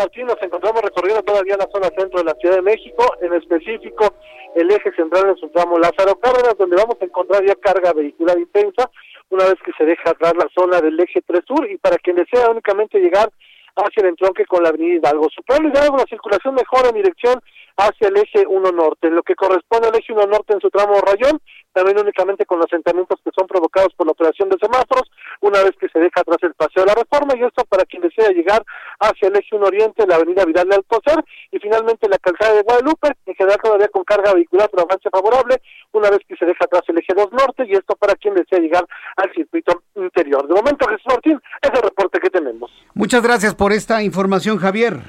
Martín, 0.00 0.24
nos 0.24 0.40
encontramos 0.40 0.80
recorriendo 0.80 1.22
todavía 1.22 1.58
la 1.58 1.68
zona 1.70 1.90
centro 1.94 2.20
de 2.20 2.24
la 2.24 2.34
Ciudad 2.40 2.56
de 2.56 2.62
México, 2.62 3.04
en 3.20 3.34
específico 3.34 4.14
el 4.54 4.70
eje 4.70 4.90
central 4.92 5.28
en 5.28 5.36
su 5.36 5.50
tramo 5.50 5.78
Lázaro 5.78 6.18
Cárdenas, 6.18 6.56
donde 6.56 6.76
vamos 6.76 6.96
a 7.02 7.04
encontrar 7.04 7.44
ya 7.44 7.54
carga 7.56 7.92
vehicular 7.92 8.38
intensa, 8.38 8.90
una 9.28 9.44
vez 9.44 9.56
que 9.62 9.72
se 9.76 9.84
deja 9.84 10.08
atrás 10.08 10.32
la 10.38 10.48
zona 10.54 10.80
del 10.80 10.98
eje 10.98 11.20
3 11.20 11.40
Sur, 11.46 11.70
y 11.70 11.76
para 11.76 11.96
quien 11.98 12.16
desea 12.16 12.48
únicamente 12.48 12.98
llegar 12.98 13.28
hacia 13.76 14.00
el 14.00 14.06
entronque 14.06 14.46
con 14.46 14.62
la 14.62 14.70
avenida 14.70 14.94
Hidalgo. 14.94 15.28
Su 15.28 15.42
probabilidad 15.42 15.90
la 15.92 16.04
circulación 16.08 16.54
mejora 16.54 16.88
en 16.88 16.94
dirección 16.94 17.38
hacia 17.76 18.08
el 18.08 18.16
eje 18.16 18.46
1 18.46 18.72
norte. 18.72 19.10
Lo 19.10 19.22
que 19.22 19.34
corresponde 19.34 19.88
al 19.88 19.96
eje 19.96 20.14
1 20.14 20.26
norte 20.26 20.54
en 20.54 20.60
su 20.60 20.70
tramo 20.70 20.94
Rayón, 21.00 21.40
también 21.72 21.98
únicamente 22.00 22.46
con 22.46 22.58
los 22.58 22.66
asentamientos 22.66 23.20
que 23.22 23.30
son 23.36 23.46
provocados 23.46 23.92
por 23.94 24.06
la 24.06 24.12
operación 24.12 24.48
de 24.48 24.56
semáforos, 24.60 25.10
una 25.40 25.62
vez 25.62 25.72
que 25.78 25.88
se 25.88 25.98
deja 25.98 26.20
atrás 26.20 26.38
el 26.42 26.54
paseo 26.54 26.84
de 26.84 26.88
la 26.88 26.94
reforma, 26.94 27.34
y 27.36 27.42
esto 27.44 27.64
para 27.64 27.84
quien 27.84 28.02
desea 28.02 28.30
llegar 28.30 28.64
hacia 28.98 29.28
el 29.28 29.36
eje 29.36 29.56
1 29.56 29.66
oriente, 29.66 30.06
la 30.06 30.16
avenida 30.16 30.44
Vidal 30.44 30.68
de 30.68 30.76
Alcocer, 30.76 31.24
y 31.50 31.58
finalmente 31.58 32.08
la 32.08 32.18
calzada 32.18 32.54
de 32.54 32.62
Guadalupe, 32.62 33.08
en 33.26 33.34
general 33.34 33.58
todavía 33.62 33.88
con 33.88 34.04
carga 34.04 34.34
vehicular, 34.34 34.68
pero 34.70 34.84
avance 34.84 35.08
favorable, 35.10 35.60
una 35.92 36.10
vez 36.10 36.20
que 36.28 36.36
se 36.36 36.44
deja 36.44 36.64
atrás 36.64 36.82
el 36.88 36.98
eje 36.98 37.12
2 37.16 37.32
norte, 37.32 37.64
y 37.66 37.72
esto 37.72 37.96
para 37.96 38.14
quien 38.14 38.34
desea 38.34 38.58
llegar 38.58 38.86
al 39.16 39.32
circuito 39.32 39.82
interior. 39.94 40.46
De 40.46 40.54
momento, 40.54 40.86
Jesús 40.86 41.06
Martín, 41.06 41.40
es 41.62 41.70
el 41.70 41.82
reporte 41.82 42.20
que 42.20 42.30
tenemos. 42.30 42.70
Muchas 42.94 43.22
gracias 43.22 43.54
por 43.54 43.72
esta 43.72 44.02
información, 44.02 44.58
Javier. 44.58 45.00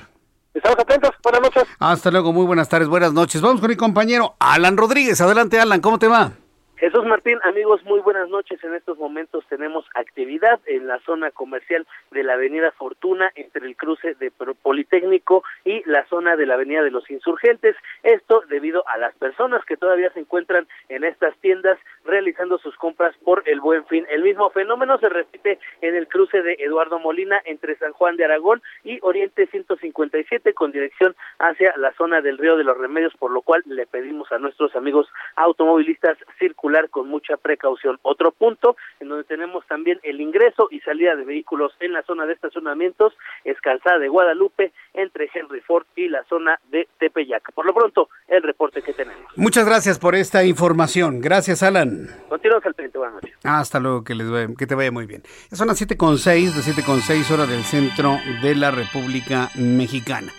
Estamos 0.53 0.79
atentos. 0.79 1.11
Buenas 1.23 1.41
noches. 1.41 1.63
Hasta 1.79 2.11
luego, 2.11 2.33
muy 2.33 2.45
buenas 2.45 2.67
tardes, 2.67 2.89
buenas 2.89 3.13
noches. 3.13 3.41
Vamos 3.41 3.61
con 3.61 3.69
mi 3.69 3.77
compañero 3.77 4.35
Alan 4.39 4.75
Rodríguez. 4.75 5.21
Adelante, 5.21 5.59
Alan, 5.59 5.79
¿cómo 5.79 5.97
te 5.97 6.07
va? 6.07 6.33
Jesús 6.81 7.05
Martín, 7.05 7.37
amigos, 7.43 7.83
muy 7.83 7.99
buenas 7.99 8.27
noches. 8.29 8.59
En 8.63 8.73
estos 8.73 8.97
momentos 8.97 9.45
tenemos 9.47 9.85
actividad 9.93 10.59
en 10.65 10.87
la 10.87 10.97
zona 11.01 11.29
comercial 11.29 11.85
de 12.09 12.23
la 12.23 12.33
Avenida 12.33 12.71
Fortuna 12.71 13.31
entre 13.35 13.67
el 13.67 13.75
cruce 13.75 14.15
de 14.15 14.31
Politécnico 14.31 15.43
y 15.63 15.87
la 15.87 16.07
zona 16.07 16.35
de 16.35 16.47
la 16.47 16.55
Avenida 16.55 16.81
de 16.81 16.89
los 16.89 17.07
Insurgentes. 17.11 17.75
Esto 18.01 18.41
debido 18.49 18.83
a 18.87 18.97
las 18.97 19.13
personas 19.13 19.63
que 19.65 19.77
todavía 19.77 20.11
se 20.13 20.21
encuentran 20.21 20.67
en 20.89 21.03
estas 21.03 21.37
tiendas 21.37 21.77
realizando 22.03 22.57
sus 22.57 22.75
compras 22.77 23.15
por 23.23 23.43
el 23.45 23.61
Buen 23.61 23.85
Fin. 23.85 24.07
El 24.09 24.23
mismo 24.23 24.49
fenómeno 24.49 24.97
se 24.97 25.09
repite 25.09 25.59
en 25.81 25.95
el 25.95 26.07
cruce 26.07 26.41
de 26.41 26.55
Eduardo 26.57 26.97
Molina 26.97 27.39
entre 27.45 27.75
San 27.75 27.93
Juan 27.93 28.17
de 28.17 28.25
Aragón 28.25 28.59
y 28.83 28.97
Oriente 29.03 29.45
157 29.45 30.55
con 30.55 30.71
dirección 30.71 31.15
hacia 31.37 31.77
la 31.77 31.93
zona 31.93 32.21
del 32.21 32.39
Río 32.39 32.57
de 32.57 32.63
los 32.63 32.75
Remedios, 32.75 33.13
por 33.17 33.29
lo 33.29 33.43
cual 33.43 33.61
le 33.67 33.85
pedimos 33.85 34.31
a 34.31 34.39
nuestros 34.39 34.75
amigos 34.75 35.07
automovilistas 35.35 36.17
circular 36.39 36.70
con 36.89 37.07
mucha 37.07 37.37
precaución. 37.37 37.99
Otro 38.01 38.31
punto 38.31 38.75
en 38.99 39.09
donde 39.09 39.23
tenemos 39.25 39.65
también 39.67 39.99
el 40.03 40.21
ingreso 40.21 40.67
y 40.71 40.79
salida 40.81 41.15
de 41.15 41.25
vehículos 41.25 41.73
en 41.79 41.93
la 41.93 42.03
zona 42.03 42.25
de 42.25 42.33
estacionamientos 42.33 43.13
es 43.43 43.59
Calzada 43.61 43.99
de 43.99 44.07
Guadalupe 44.07 44.71
entre 44.93 45.29
Henry 45.33 45.61
Ford 45.61 45.85
y 45.95 46.07
la 46.07 46.23
zona 46.25 46.59
de 46.69 46.87
Tepeyac. 46.99 47.51
Por 47.53 47.65
lo 47.65 47.73
pronto, 47.73 48.09
el 48.27 48.41
reporte 48.43 48.81
que 48.81 48.93
tenemos. 48.93 49.25
Muchas 49.35 49.65
gracias 49.65 49.99
por 49.99 50.15
esta 50.15 50.43
información. 50.43 51.19
Gracias, 51.21 51.63
Alan. 51.63 52.07
Continuamos 52.29 52.65
al 52.65 52.73
frente. 52.73 52.97
Buenas 52.97 53.15
noches. 53.15 53.37
Hasta 53.43 53.79
luego, 53.79 54.03
que, 54.03 54.15
les 54.15 54.29
vaya, 54.29 54.47
que 54.57 54.67
te 54.67 54.75
vaya 54.75 54.91
muy 54.91 55.05
bien. 55.05 55.23
Son 55.51 55.67
las 55.67 55.81
7.6, 55.81 56.53
de 56.53 56.61
7.6 56.61 57.31
horas 57.31 57.49
del 57.49 57.63
centro 57.63 58.17
de 58.41 58.55
la 58.55 58.71
República 58.71 59.49
Mexicana. 59.55 60.31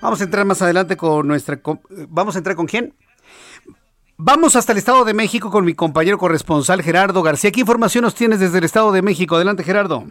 Vamos 0.00 0.20
a 0.20 0.24
entrar 0.24 0.44
más 0.46 0.62
adelante 0.62 0.96
con 0.96 1.26
nuestra... 1.26 1.60
¿Vamos 2.08 2.34
a 2.34 2.38
entrar 2.38 2.56
con 2.56 2.66
quién? 2.66 2.94
Vamos 4.22 4.54
hasta 4.54 4.72
el 4.72 4.78
Estado 4.78 5.06
de 5.06 5.14
México 5.14 5.50
con 5.50 5.64
mi 5.64 5.72
compañero 5.72 6.18
corresponsal 6.18 6.82
Gerardo 6.82 7.22
García. 7.22 7.50
¿Qué 7.52 7.60
información 7.60 8.04
nos 8.04 8.14
tienes 8.14 8.38
desde 8.38 8.58
el 8.58 8.64
Estado 8.64 8.92
de 8.92 9.00
México? 9.00 9.34
Adelante, 9.34 9.62
Gerardo. 9.62 10.04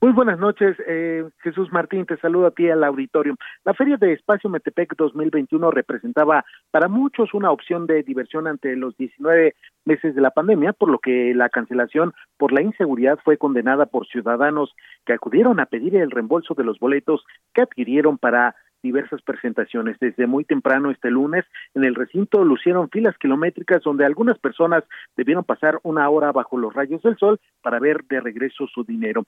Muy 0.00 0.10
buenas 0.12 0.40
noches, 0.40 0.76
eh, 0.84 1.24
Jesús 1.38 1.72
Martín, 1.72 2.06
te 2.06 2.16
saludo 2.16 2.48
a 2.48 2.50
ti 2.50 2.68
al 2.68 2.82
auditorio. 2.82 3.36
La 3.64 3.72
Feria 3.72 3.98
de 3.98 4.14
Espacio 4.14 4.50
Metepec 4.50 4.96
2021 4.96 5.70
representaba 5.70 6.44
para 6.72 6.88
muchos 6.88 7.32
una 7.34 7.52
opción 7.52 7.86
de 7.86 8.02
diversión 8.02 8.48
ante 8.48 8.74
los 8.74 8.96
19 8.96 9.54
meses 9.84 10.16
de 10.16 10.20
la 10.20 10.32
pandemia, 10.32 10.72
por 10.72 10.90
lo 10.90 10.98
que 10.98 11.32
la 11.34 11.50
cancelación 11.50 12.12
por 12.36 12.52
la 12.52 12.62
inseguridad 12.62 13.20
fue 13.24 13.38
condenada 13.38 13.86
por 13.86 14.08
ciudadanos 14.08 14.74
que 15.06 15.12
acudieron 15.12 15.60
a 15.60 15.66
pedir 15.66 15.94
el 15.94 16.10
reembolso 16.10 16.54
de 16.54 16.64
los 16.64 16.80
boletos 16.80 17.24
que 17.54 17.62
adquirieron 17.62 18.18
para 18.18 18.56
diversas 18.84 19.22
presentaciones. 19.22 19.98
Desde 19.98 20.26
muy 20.26 20.44
temprano 20.44 20.90
este 20.90 21.10
lunes, 21.10 21.44
en 21.74 21.84
el 21.84 21.94
recinto 21.94 22.44
lucieron 22.44 22.90
filas 22.90 23.16
kilométricas 23.18 23.82
donde 23.82 24.04
algunas 24.04 24.38
personas 24.38 24.84
debieron 25.16 25.42
pasar 25.42 25.80
una 25.82 26.08
hora 26.10 26.30
bajo 26.32 26.58
los 26.58 26.72
rayos 26.72 27.02
del 27.02 27.16
sol 27.16 27.40
para 27.62 27.80
ver 27.80 28.04
de 28.04 28.20
regreso 28.20 28.66
su 28.68 28.84
dinero. 28.84 29.24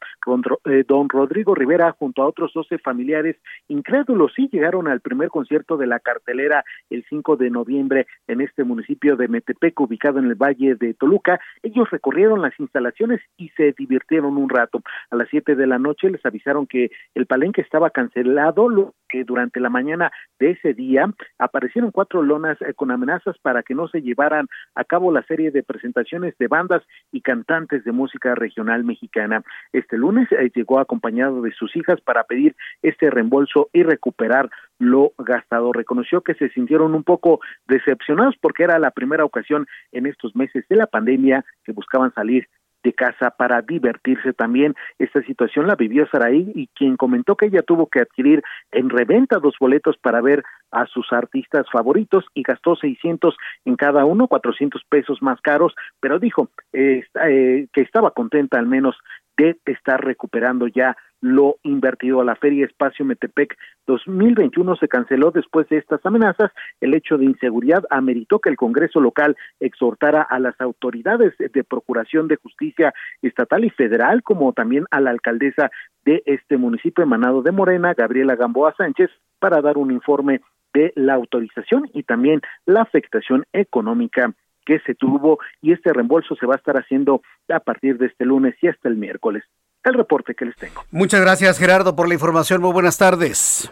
Eh, 0.66 0.84
don 0.86 1.08
Rodrigo 1.08 1.54
Rivera, 1.54 1.92
junto 1.98 2.22
a 2.22 2.26
otros 2.26 2.52
12 2.52 2.78
familiares 2.78 3.36
incrédulos, 3.68 4.32
sí 4.36 4.48
llegaron 4.52 4.88
al 4.88 5.00
primer 5.00 5.30
concierto 5.30 5.78
de 5.78 5.86
la 5.86 6.00
cartelera 6.00 6.62
el 6.90 7.04
5 7.08 7.36
de 7.36 7.50
noviembre 7.50 8.06
en 8.26 8.42
este 8.42 8.62
municipio 8.62 9.16
de 9.16 9.28
Metepec, 9.28 9.80
ubicado 9.80 10.18
en 10.18 10.26
el 10.26 10.34
Valle 10.34 10.74
de 10.74 10.92
Toluca. 10.92 11.40
Ellos 11.62 11.90
recorrieron 11.90 12.42
las 12.42 12.52
instalaciones 12.60 13.22
y 13.38 13.48
se 13.56 13.72
divirtieron 13.72 14.36
un 14.36 14.50
rato. 14.50 14.82
A 15.10 15.16
las 15.16 15.28
7 15.30 15.54
de 15.54 15.66
la 15.66 15.78
noche 15.78 16.10
les 16.10 16.24
avisaron 16.26 16.66
que 16.66 16.90
el 17.14 17.24
palenque 17.24 17.62
estaba 17.62 17.88
cancelado, 17.88 18.68
lo 18.68 18.94
que 19.08 19.24
durante 19.24 19.45
durante 19.46 19.60
la 19.60 19.70
mañana 19.70 20.10
de 20.40 20.50
ese 20.50 20.74
día 20.74 21.08
aparecieron 21.38 21.92
cuatro 21.92 22.22
lonas 22.22 22.60
eh, 22.62 22.74
con 22.74 22.90
amenazas 22.90 23.38
para 23.38 23.62
que 23.62 23.74
no 23.74 23.86
se 23.86 24.02
llevaran 24.02 24.48
a 24.74 24.84
cabo 24.84 25.12
la 25.12 25.22
serie 25.22 25.52
de 25.52 25.62
presentaciones 25.62 26.36
de 26.38 26.48
bandas 26.48 26.82
y 27.12 27.20
cantantes 27.20 27.84
de 27.84 27.92
música 27.92 28.34
regional 28.34 28.82
mexicana. 28.82 29.42
Este 29.72 29.96
lunes 29.96 30.26
eh, 30.32 30.50
llegó 30.54 30.80
acompañado 30.80 31.42
de 31.42 31.52
sus 31.52 31.76
hijas 31.76 32.00
para 32.00 32.24
pedir 32.24 32.56
este 32.82 33.08
reembolso 33.08 33.68
y 33.72 33.84
recuperar 33.84 34.50
lo 34.78 35.12
gastado. 35.18 35.72
Reconoció 35.72 36.22
que 36.22 36.34
se 36.34 36.48
sintieron 36.50 36.94
un 36.94 37.04
poco 37.04 37.40
decepcionados 37.68 38.34
porque 38.40 38.64
era 38.64 38.78
la 38.80 38.90
primera 38.90 39.24
ocasión 39.24 39.66
en 39.92 40.06
estos 40.06 40.34
meses 40.34 40.64
de 40.68 40.76
la 40.76 40.86
pandemia 40.86 41.44
que 41.64 41.72
buscaban 41.72 42.12
salir 42.14 42.48
de 42.86 42.92
casa 42.92 43.30
para 43.30 43.62
divertirse 43.62 44.32
también. 44.32 44.76
Esta 45.00 45.20
situación 45.22 45.66
la 45.66 45.74
vivió 45.74 46.06
Saraí 46.06 46.52
y 46.54 46.68
quien 46.68 46.96
comentó 46.96 47.36
que 47.36 47.46
ella 47.46 47.62
tuvo 47.62 47.88
que 47.88 48.00
adquirir 48.00 48.42
en 48.70 48.88
reventa 48.88 49.40
dos 49.40 49.56
boletos 49.58 49.96
para 49.98 50.20
ver 50.20 50.44
a 50.70 50.86
sus 50.86 51.12
artistas 51.12 51.66
favoritos 51.72 52.24
y 52.34 52.42
gastó 52.42 52.76
600 52.76 53.36
en 53.64 53.74
cada 53.74 54.04
uno, 54.04 54.28
400 54.28 54.82
pesos 54.88 55.20
más 55.20 55.40
caros, 55.40 55.74
pero 56.00 56.20
dijo 56.20 56.48
eh, 56.72 57.04
eh, 57.24 57.66
que 57.72 57.80
estaba 57.80 58.12
contenta 58.12 58.58
al 58.58 58.66
menos 58.66 58.96
de 59.36 59.58
estar 59.66 60.02
recuperando 60.02 60.68
ya 60.68 60.96
lo 61.20 61.56
invertido. 61.62 62.22
La 62.24 62.36
Feria 62.36 62.66
Espacio 62.66 63.04
Metepec 63.04 63.56
2021 63.86 64.76
se 64.76 64.88
canceló 64.88 65.30
después 65.30 65.68
de 65.68 65.78
estas 65.78 66.04
amenazas. 66.04 66.50
El 66.80 66.94
hecho 66.94 67.18
de 67.18 67.24
inseguridad 67.24 67.84
ameritó 67.90 68.38
que 68.38 68.50
el 68.50 68.56
Congreso 68.56 69.00
local 69.00 69.36
exhortara 69.60 70.22
a 70.22 70.38
las 70.38 70.60
autoridades 70.60 71.34
de 71.38 71.64
Procuración 71.64 72.28
de 72.28 72.36
Justicia 72.36 72.92
estatal 73.22 73.64
y 73.64 73.70
federal, 73.70 74.22
como 74.22 74.52
también 74.52 74.86
a 74.90 75.00
la 75.00 75.10
alcaldesa 75.10 75.70
de 76.04 76.22
este 76.26 76.56
municipio 76.56 77.04
emanado 77.04 77.42
de 77.42 77.52
Morena, 77.52 77.94
Gabriela 77.94 78.36
Gamboa 78.36 78.74
Sánchez, 78.76 79.10
para 79.38 79.60
dar 79.60 79.76
un 79.76 79.90
informe 79.90 80.40
de 80.72 80.92
la 80.94 81.14
autorización 81.14 81.88
y 81.94 82.02
también 82.02 82.40
la 82.66 82.82
afectación 82.82 83.44
económica 83.52 84.32
que 84.66 84.80
se 84.80 84.94
tuvo 84.94 85.38
y 85.62 85.72
este 85.72 85.92
reembolso 85.92 86.34
se 86.36 86.44
va 86.44 86.54
a 86.54 86.58
estar 86.58 86.76
haciendo 86.76 87.22
a 87.48 87.60
partir 87.60 87.98
de 87.98 88.06
este 88.06 88.26
lunes 88.26 88.54
y 88.60 88.68
hasta 88.68 88.88
el 88.88 88.96
miércoles. 88.96 89.44
El 89.86 89.94
reporte 89.94 90.34
que 90.34 90.44
les 90.44 90.56
tengo. 90.56 90.84
Muchas 90.90 91.20
gracias 91.20 91.58
Gerardo 91.58 91.94
por 91.94 92.08
la 92.08 92.14
información. 92.14 92.60
Muy 92.60 92.72
buenas 92.72 92.98
tardes. 92.98 93.70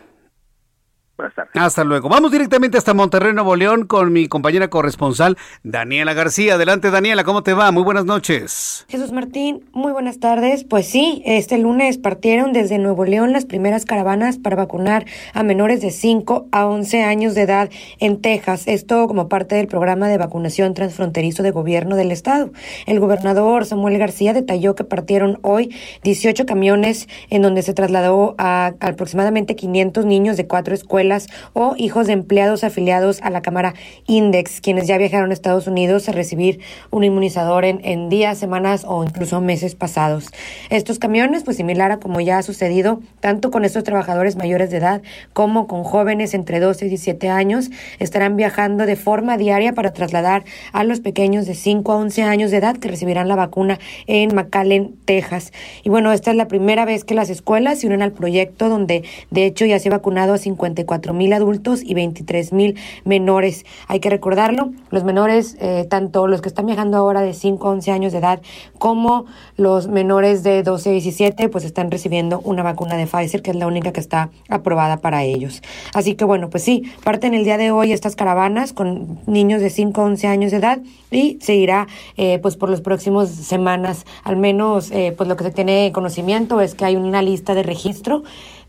Buenas 1.17 1.35
tardes. 1.37 1.53
Hasta 1.55 1.85
luego. 1.85 2.09
Vamos 2.09 2.33
directamente 2.33 2.77
hasta 2.77 2.93
Monterrey, 2.93 3.33
Nuevo 3.33 3.55
León, 3.55 3.87
con 3.87 4.13
mi 4.13 4.27
compañera 4.27 4.69
corresponsal, 4.69 5.39
Daniela 5.63 6.13
García. 6.13 6.55
Adelante, 6.55 6.91
Daniela, 6.91 7.23
¿cómo 7.23 7.45
te 7.45 7.55
va? 7.55 7.71
Muy 7.71 7.85
buenas 7.85 8.05
noches. 8.05 8.85
Jesús 8.89 9.13
Martín, 9.13 9.65
muy 9.71 9.93
buenas 9.93 10.19
tardes. 10.19 10.65
Pues 10.65 10.89
sí, 10.89 11.23
este 11.25 11.57
lunes 11.59 11.99
partieron 11.99 12.53
desde 12.53 12.79
Nuevo 12.79 13.05
León 13.05 13.31
las 13.31 13.45
primeras 13.45 13.85
caravanas 13.85 14.39
para 14.39 14.57
vacunar 14.57 15.07
a 15.35 15.45
menores 15.45 15.81
de 15.81 15.93
5 15.93 16.49
a 16.51 16.67
11 16.67 17.05
años 17.05 17.37
de 17.37 17.43
edad 17.43 17.71
en 18.01 18.21
Texas. 18.21 18.65
Esto 18.67 19.07
como 19.07 19.29
parte 19.29 19.55
del 19.55 19.69
programa 19.69 20.09
de 20.09 20.19
vacunación 20.19 20.75
transfronterizo 20.75 21.45
de 21.45 21.53
gobierno 21.53 21.95
del 21.95 22.11
estado. 22.11 22.51
El 22.87 22.99
gobernador 22.99 23.67
Samuel 23.67 23.99
García 23.99 24.33
detalló 24.33 24.75
que 24.75 24.83
partieron 24.83 25.39
hoy 25.43 25.73
18 26.03 26.45
camiones 26.45 27.09
en 27.31 27.43
donde 27.43 27.63
se 27.63 27.73
trasladó 27.73 28.35
a 28.37 28.73
aproximadamente 28.81 29.55
500 29.55 30.05
niños 30.07 30.37
de 30.37 30.49
cuatro 30.49 30.75
escuelas 30.75 31.04
o 31.53 31.75
hijos 31.77 32.07
de 32.07 32.15
empleados 32.15 32.65
afiliados 32.65 33.21
a 33.23 33.31
la 33.31 33.43
Cámara 33.43 33.75
Index, 34.07 34.61
quienes 34.61 34.87
ya 34.87 34.99
viajaron 34.99 35.31
a 35.31 35.33
Estados 35.35 35.67
Unidos 35.67 36.09
a 36.09 36.13
recibir 36.13 36.61
un 36.91 37.05
inmunizador 37.05 37.65
en, 37.65 38.09
días, 38.09 38.39
semanas 38.39 38.85
o 38.87 39.05
incluso 39.05 39.41
meses 39.41 39.75
pasados. 39.75 40.29
Estos 40.71 40.99
camiones, 40.99 41.45
pues 41.45 41.57
similar 41.57 41.93
a 41.93 41.99
como 41.99 42.21
ya 42.21 42.39
ha 42.39 42.43
sucedido 42.43 43.01
tanto 43.21 43.51
con 43.51 43.65
estos 43.65 43.85
trabajadores 43.85 44.37
mayores 44.37 44.71
de 44.71 44.79
edad 44.79 45.03
como 45.33 45.67
con 45.67 45.85
jóvenes 45.85 46.35
entre 46.35 46.61
12 46.61 46.87
y 46.87 46.89
17 46.89 47.29
años, 47.29 47.71
estarán 47.99 48.37
viajando 48.37 48.87
de 48.87 48.97
forma 48.97 49.37
diaria 49.37 49.73
para 49.73 49.93
trasladar 49.93 50.45
a 50.73 50.85
los 50.85 51.01
pequeños 51.01 51.47
de 51.47 51.55
5 51.55 51.93
a 51.93 51.97
11 51.97 52.23
años 52.23 52.51
de 52.51 52.59
edad 52.59 52.77
que 52.77 52.89
recibirán 52.89 53.29
la 53.29 53.37
vacuna 53.37 53.79
en 54.07 54.35
McAllen, 54.35 54.95
Texas. 55.05 55.53
Y 55.83 55.91
bueno, 55.91 56.13
esta 56.13 56.31
es 56.31 56.37
la 56.37 56.49
primera 56.49 56.85
vez 56.85 57.05
que 57.05 57.15
las 57.15 57.31
escuelas 57.31 57.81
se 57.81 57.87
unen 57.87 58.03
al 58.03 58.13
proyecto 58.13 58.69
donde 58.69 59.05
de 59.31 59.47
hecho 59.47 59.67
ya 59.67 59.79
se 59.79 59.89
ha 59.89 59.93
vacunado 59.93 60.35
a 60.35 60.39
54 60.39 60.94
mil 61.13 61.33
adultos 61.33 61.83
y 61.83 61.95
23 61.95 62.53
mil 62.53 62.77
menores. 63.05 63.65
Hay 63.89 64.01
que 64.01 64.11
recordarlo, 64.11 64.73
los 64.91 65.05
menores, 65.05 65.57
eh, 65.61 65.87
tanto 65.89 66.27
los 66.27 66.41
que 66.41 66.49
están 66.49 66.67
viajando 66.67 66.97
ahora 66.97 67.21
de 67.21 67.35
5 67.35 67.69
a 67.69 67.71
11 67.71 67.91
años 67.91 68.13
de 68.13 68.19
edad 68.19 68.41
como 68.79 69.27
los 69.57 69.89
menores 69.89 70.43
de 70.43 70.63
12 70.63 70.91
a 70.91 70.93
17, 70.93 71.49
pues 71.49 71.65
están 71.65 71.91
recibiendo 71.91 72.41
una 72.41 72.63
vacuna 72.63 72.97
de 72.97 73.07
Pfizer, 73.07 73.43
que 73.43 73.51
es 73.51 73.57
la 73.57 73.67
única 73.67 73.93
que 73.93 74.01
está 74.01 74.31
aprobada 74.49 74.99
para 74.99 75.25
ellos. 75.25 75.63
Así 75.95 76.15
que 76.15 76.25
bueno, 76.25 76.51
pues 76.51 76.63
sí, 76.63 76.85
parten 77.03 77.35
el 77.35 77.45
día 77.45 77.59
de 77.59 77.71
hoy 77.71 77.93
estas 77.93 78.17
caravanas 78.17 78.73
con 78.73 79.19
niños 79.27 79.61
de 79.61 79.71
5 79.71 80.01
a 80.01 80.05
11 80.05 80.27
años 80.27 80.51
de 80.51 80.59
edad 80.59 80.79
y 81.11 81.39
seguirá 81.41 81.87
eh, 82.17 82.39
pues 82.41 82.57
por 82.57 82.71
las 82.71 82.81
próximas 82.81 83.31
semanas, 83.31 84.05
al 84.23 84.37
menos 84.37 84.91
eh, 84.91 85.15
pues 85.17 85.29
lo 85.29 85.37
que 85.37 85.45
se 85.45 85.51
tiene 85.51 85.93
conocimiento 85.93 86.61
es 86.61 86.75
que 86.75 86.85
hay 86.85 86.97
una 86.97 87.23
lista 87.23 87.55
de 87.55 87.63
registro 87.63 88.23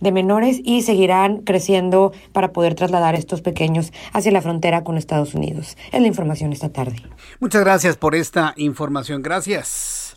de 0.05 0.13
menores 0.13 0.61
y 0.63 0.83
seguirán 0.83 1.41
creciendo 1.41 2.13
para 2.31 2.53
poder 2.53 2.75
trasladar 2.75 3.15
estos 3.15 3.41
pequeños 3.41 3.91
hacia 4.13 4.31
la 4.31 4.41
frontera 4.41 4.83
con 4.83 4.97
Estados 4.97 5.33
Unidos. 5.33 5.75
Es 5.91 5.99
la 5.99 6.07
información 6.07 6.53
esta 6.53 6.69
tarde. 6.69 6.95
Muchas 7.39 7.61
gracias 7.63 7.97
por 7.97 8.15
esta 8.15 8.53
información. 8.55 9.21
Gracias 9.21 10.15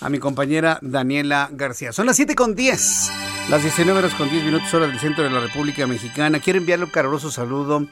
a 0.00 0.08
mi 0.08 0.18
compañera 0.18 0.78
Daniela 0.82 1.48
García. 1.52 1.92
Son 1.92 2.06
las 2.06 2.16
7 2.16 2.34
con 2.34 2.54
10, 2.54 3.10
las 3.48 3.62
19 3.62 3.98
horas 3.98 4.14
con 4.14 4.30
10 4.30 4.44
minutos 4.44 4.72
hora 4.72 4.86
del 4.86 4.98
centro 4.98 5.24
de 5.24 5.30
la 5.30 5.40
República 5.40 5.86
Mexicana. 5.86 6.38
Quiero 6.40 6.58
enviarle 6.58 6.84
un 6.84 6.90
caluroso 6.90 7.30
saludo 7.30 7.86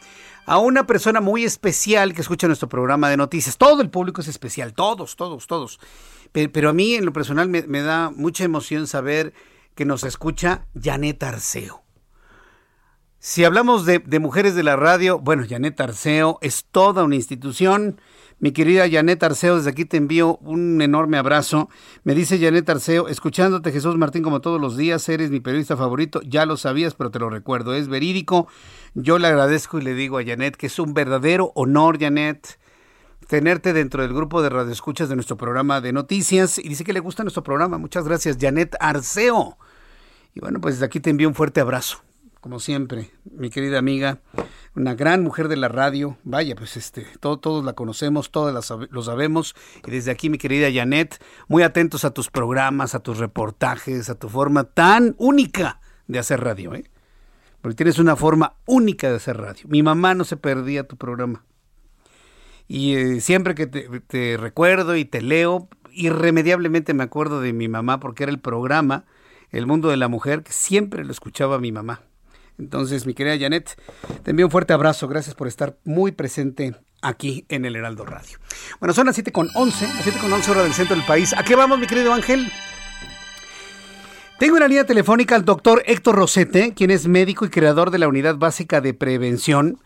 a 0.46 0.58
una 0.58 0.86
persona 0.86 1.20
muy 1.20 1.44
especial 1.44 2.14
que 2.14 2.22
escucha 2.22 2.46
nuestro 2.46 2.68
programa 2.68 3.10
de 3.10 3.16
noticias. 3.16 3.58
Todo 3.58 3.82
el 3.82 3.90
público 3.90 4.20
es 4.20 4.28
especial, 4.28 4.72
todos, 4.72 5.16
todos, 5.16 5.46
todos. 5.46 5.80
Pero, 6.32 6.68
a 6.68 6.72
mí 6.72 6.94
en 6.94 7.04
lo 7.04 7.12
personal 7.12 7.48
me, 7.48 7.62
me 7.62 7.82
da 7.82 8.10
mucha 8.10 8.44
emoción 8.44 8.86
saber 8.86 9.32
que 9.78 9.84
nos 9.84 10.02
escucha 10.02 10.66
Janet 10.74 11.22
Arceo. 11.22 11.84
Si 13.20 13.44
hablamos 13.44 13.86
de, 13.86 14.00
mujeres 14.18 14.56
de 14.56 14.64
la 14.64 14.74
radio, 14.74 15.20
bueno, 15.20 15.44
Janet 15.48 15.80
Arceo 15.80 16.40
es 16.42 16.64
toda 16.64 17.04
una 17.04 17.14
institución. 17.14 18.00
Mi 18.40 18.50
querida 18.50 18.90
Janet 18.90 19.22
Arceo, 19.22 19.56
desde 19.56 19.70
aquí 19.70 19.84
te 19.84 19.96
envío 19.96 20.36
un 20.38 20.82
enorme 20.82 21.16
abrazo. 21.16 21.68
Me 22.02 22.16
dice 22.16 22.40
Janet 22.40 22.68
Arceo, 22.68 23.06
escuchándote 23.06 23.70
Jesús 23.70 23.96
Martín 23.96 24.24
como 24.24 24.40
todos 24.40 24.60
los 24.60 24.76
días, 24.76 25.08
eres 25.08 25.30
mi 25.30 25.38
periodista 25.38 25.76
favorito, 25.76 26.22
ya 26.24 26.44
lo 26.44 26.56
sabías, 26.56 26.96
pero 26.96 27.12
te 27.12 27.20
lo 27.20 27.30
recuerdo, 27.30 27.72
es 27.72 27.86
verídico. 27.86 28.48
Yo 28.94 29.20
le 29.20 29.28
agradezco 29.28 29.78
y 29.78 29.82
le 29.82 29.94
digo 29.94 30.18
a 30.18 30.24
Janet 30.24 30.56
que 30.56 30.66
es 30.66 30.80
un 30.80 30.92
verdadero 30.92 31.52
honor, 31.54 32.00
Janet, 32.00 32.58
tenerte 33.28 33.72
dentro 33.72 34.02
del 34.02 34.12
grupo 34.12 34.42
de 34.42 34.48
radioescuchas 34.48 35.08
de 35.08 35.14
nuestro 35.14 35.36
programa 35.36 35.80
de 35.80 35.92
noticias. 35.92 36.58
Y 36.58 36.68
dice 36.68 36.82
que 36.82 36.92
le 36.92 36.98
gusta 36.98 37.22
nuestro 37.22 37.44
programa. 37.44 37.78
Muchas 37.78 38.08
gracias, 38.08 38.38
Janet 38.40 38.74
Arceo. 38.80 39.56
Y 40.38 40.40
bueno, 40.40 40.60
pues 40.60 40.76
desde 40.76 40.86
aquí 40.86 41.00
te 41.00 41.10
envío 41.10 41.26
un 41.26 41.34
fuerte 41.34 41.60
abrazo, 41.60 42.00
como 42.40 42.60
siempre, 42.60 43.10
mi 43.24 43.50
querida 43.50 43.76
amiga, 43.76 44.20
una 44.76 44.94
gran 44.94 45.24
mujer 45.24 45.48
de 45.48 45.56
la 45.56 45.66
radio. 45.66 46.16
Vaya, 46.22 46.54
pues 46.54 46.76
este, 46.76 47.04
todos 47.18 47.64
la 47.64 47.72
conocemos, 47.72 48.30
todos 48.30 48.70
lo 48.88 49.02
sabemos. 49.02 49.56
Y 49.84 49.90
desde 49.90 50.12
aquí, 50.12 50.30
mi 50.30 50.38
querida 50.38 50.68
Janet, 50.72 51.20
muy 51.48 51.64
atentos 51.64 52.04
a 52.04 52.12
tus 52.12 52.30
programas, 52.30 52.94
a 52.94 53.00
tus 53.00 53.18
reportajes, 53.18 54.10
a 54.10 54.14
tu 54.14 54.28
forma 54.28 54.62
tan 54.62 55.16
única 55.18 55.80
de 56.06 56.20
hacer 56.20 56.38
radio, 56.38 56.72
¿eh? 56.72 56.84
Porque 57.60 57.74
tienes 57.74 57.98
una 57.98 58.14
forma 58.14 58.54
única 58.64 59.10
de 59.10 59.16
hacer 59.16 59.38
radio. 59.38 59.64
Mi 59.66 59.82
mamá 59.82 60.14
no 60.14 60.22
se 60.22 60.36
perdía 60.36 60.86
tu 60.86 60.96
programa. 60.96 61.44
Y 62.68 62.94
eh, 62.94 63.20
siempre 63.20 63.56
que 63.56 63.66
te 63.66 64.36
recuerdo 64.36 64.94
y 64.94 65.04
te 65.04 65.20
leo, 65.20 65.68
irremediablemente 65.90 66.94
me 66.94 67.02
acuerdo 67.02 67.40
de 67.40 67.52
mi 67.52 67.66
mamá 67.66 67.98
porque 67.98 68.22
era 68.22 68.30
el 68.30 68.38
programa 68.38 69.04
el 69.50 69.66
mundo 69.66 69.88
de 69.88 69.96
la 69.96 70.08
mujer, 70.08 70.42
que 70.42 70.52
siempre 70.52 71.04
lo 71.04 71.12
escuchaba 71.12 71.58
mi 71.58 71.72
mamá. 71.72 72.02
Entonces, 72.58 73.06
mi 73.06 73.14
querida 73.14 73.38
Janet, 73.38 73.80
te 74.22 74.30
envío 74.32 74.46
un 74.46 74.50
fuerte 74.50 74.72
abrazo. 74.72 75.06
Gracias 75.06 75.34
por 75.34 75.46
estar 75.46 75.78
muy 75.84 76.12
presente 76.12 76.74
aquí 77.02 77.46
en 77.48 77.64
el 77.64 77.76
Heraldo 77.76 78.04
Radio. 78.04 78.38
Bueno, 78.80 78.92
son 78.92 79.06
las 79.06 79.14
7 79.14 79.30
con 79.30 79.48
11, 79.54 79.86
las 79.86 80.02
7 80.02 80.18
con 80.18 80.32
11 80.32 80.50
horas 80.50 80.64
del 80.64 80.72
centro 80.72 80.96
del 80.96 81.06
país. 81.06 81.32
¿A 81.36 81.44
qué 81.44 81.54
vamos, 81.54 81.78
mi 81.78 81.86
querido 81.86 82.12
Ángel? 82.12 82.50
Tengo 84.38 84.56
en 84.56 84.60
la 84.60 84.68
línea 84.68 84.86
telefónica 84.86 85.34
al 85.34 85.44
doctor 85.44 85.82
Héctor 85.86 86.16
Rosete, 86.16 86.72
quien 86.74 86.90
es 86.90 87.08
médico 87.08 87.44
y 87.44 87.50
creador 87.50 87.90
de 87.90 87.98
la 87.98 88.08
Unidad 88.08 88.36
Básica 88.36 88.80
de 88.80 88.94
Prevención, 88.94 89.80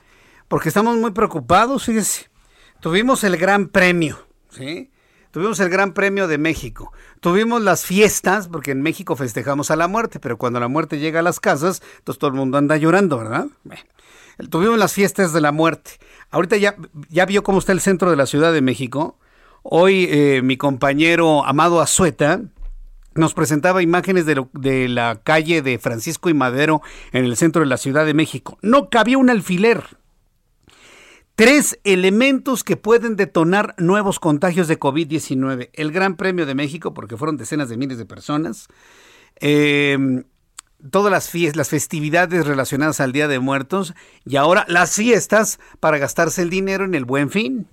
porque 0.49 0.69
estamos 0.69 0.97
muy 0.99 1.13
preocupados, 1.13 1.87
fíjese. 1.87 2.29
Tuvimos 2.81 3.25
el 3.25 3.37
gran 3.39 3.69
premio, 3.69 4.27
¿sí? 4.51 4.91
Tuvimos 5.33 5.61
el 5.61 5.71
Gran 5.71 5.95
Premio 5.95 6.29
de 6.29 6.37
México. 6.37 6.93
Tuvimos 7.21 7.63
las 7.63 7.87
fiestas, 7.87 8.49
porque 8.49 8.71
en 8.71 8.83
México 8.83 9.17
festejamos 9.17 9.71
a 9.71 9.77
la 9.77 9.89
muerte, 9.89 10.21
pero 10.21 10.37
cuando 10.37 10.61
la 10.61 10.69
muerte 10.69 10.99
llega 10.99 11.21
a 11.21 11.23
las 11.23 11.41
casas, 11.41 11.83
entonces 11.99 12.19
todo 12.19 12.29
el 12.29 12.37
mundo 12.37 12.59
anda 12.59 12.77
llorando, 12.77 13.17
¿verdad? 13.17 13.47
tuvimos 14.51 14.79
las 14.79 14.93
fiestas 14.93 15.33
de 15.33 15.41
la 15.41 15.51
muerte. 15.51 15.93
Ahorita 16.31 16.59
ya, 16.59 16.77
ya 17.09 17.25
vio 17.25 17.43
cómo 17.43 17.61
está 17.61 17.73
el 17.73 17.81
centro 17.81 18.11
de 18.11 18.17
la 18.17 18.27
Ciudad 18.27 18.53
de 18.53 18.61
México. 18.61 19.19
Hoy 19.63 20.07
eh, 20.11 20.43
mi 20.43 20.59
compañero 20.59 21.47
Amado 21.47 21.81
Azueta 21.81 22.43
nos 23.15 23.33
presentaba 23.33 23.83
imágenes 23.83 24.27
de, 24.27 24.45
de 24.53 24.89
la 24.89 25.19
calle 25.23 25.63
de 25.63 25.79
Francisco 25.79 26.29
y 26.29 26.35
Madero 26.35 26.83
en 27.13 27.25
el 27.25 27.37
centro 27.39 27.61
de 27.61 27.69
la 27.69 27.79
Ciudad 27.79 28.05
de 28.05 28.13
México. 28.13 28.59
No 28.61 28.91
cabía 28.91 29.17
un 29.17 29.31
alfiler 29.31 29.83
Tres 31.43 31.81
elementos 31.83 32.63
que 32.63 32.77
pueden 32.77 33.17
detonar 33.17 33.75
nuevos 33.77 34.21
contagios 34.21 34.69
de 34.69 34.79
COVID-19. 34.79 35.71
El 35.73 35.91
Gran 35.91 36.15
Premio 36.15 36.47
de 36.47 36.55
México, 36.55 36.95
porque 36.95 37.17
fueron 37.17 37.37
decenas 37.37 37.69
de 37.69 37.77
miles 37.77 37.99
de 37.99 38.07
personas. 38.07 38.69
Em, 39.41 40.23
todas 40.93 41.11
las, 41.11 41.57
las 41.57 41.69
festividades 41.69 42.47
relacionadas 42.47 43.01
al 43.01 43.11
Día 43.11 43.27
de 43.27 43.41
Muertos. 43.41 43.93
Y 44.25 44.37
ahora 44.37 44.65
las 44.69 44.95
fiestas 44.95 45.59
para 45.81 45.99
gastarse 45.99 46.43
el 46.43 46.49
dinero 46.49 46.85
en 46.85 46.95
el 46.95 47.05
buen 47.05 47.29
fin. 47.29 47.67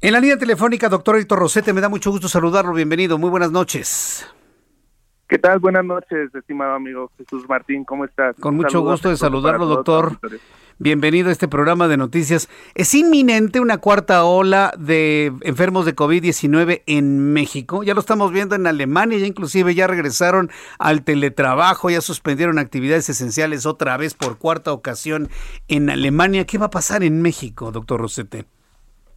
En 0.00 0.14
la 0.14 0.20
línea 0.20 0.38
telefónica, 0.38 0.88
doctor 0.88 1.16
Héctor 1.16 1.40
Rosete, 1.40 1.74
me 1.74 1.82
da 1.82 1.90
mucho 1.90 2.10
gusto 2.10 2.26
saludarlo. 2.26 2.72
Bienvenido. 2.72 3.18
Muy 3.18 3.28
buenas 3.28 3.50
noches. 3.50 4.24
¿Qué 5.30 5.38
tal? 5.38 5.60
Buenas 5.60 5.84
noches, 5.84 6.34
estimado 6.34 6.74
amigo 6.74 7.08
Jesús 7.16 7.48
Martín, 7.48 7.84
¿cómo 7.84 8.04
estás? 8.04 8.34
Con 8.40 8.56
mucho 8.56 8.80
gusto 8.80 9.10
de 9.10 9.16
saludarlo, 9.16 9.66
doctor. 9.66 10.18
Bienvenido 10.80 11.28
a 11.28 11.32
este 11.32 11.46
programa 11.46 11.86
de 11.86 11.96
noticias. 11.96 12.48
¿Es 12.74 12.92
inminente 12.94 13.60
una 13.60 13.78
cuarta 13.78 14.24
ola 14.24 14.72
de 14.76 15.32
enfermos 15.42 15.86
de 15.86 15.94
COVID-19 15.94 16.82
en 16.86 17.32
México? 17.32 17.84
Ya 17.84 17.94
lo 17.94 18.00
estamos 18.00 18.32
viendo 18.32 18.56
en 18.56 18.66
Alemania, 18.66 19.18
ya 19.18 19.26
inclusive 19.26 19.72
ya 19.72 19.86
regresaron 19.86 20.50
al 20.80 21.04
teletrabajo, 21.04 21.90
ya 21.90 22.00
suspendieron 22.00 22.58
actividades 22.58 23.08
esenciales 23.08 23.66
otra 23.66 23.96
vez 23.96 24.14
por 24.14 24.36
cuarta 24.36 24.72
ocasión 24.72 25.28
en 25.68 25.90
Alemania. 25.90 26.44
¿Qué 26.44 26.58
va 26.58 26.66
a 26.66 26.70
pasar 26.70 27.04
en 27.04 27.22
México, 27.22 27.70
doctor 27.70 28.00
Rosete? 28.00 28.46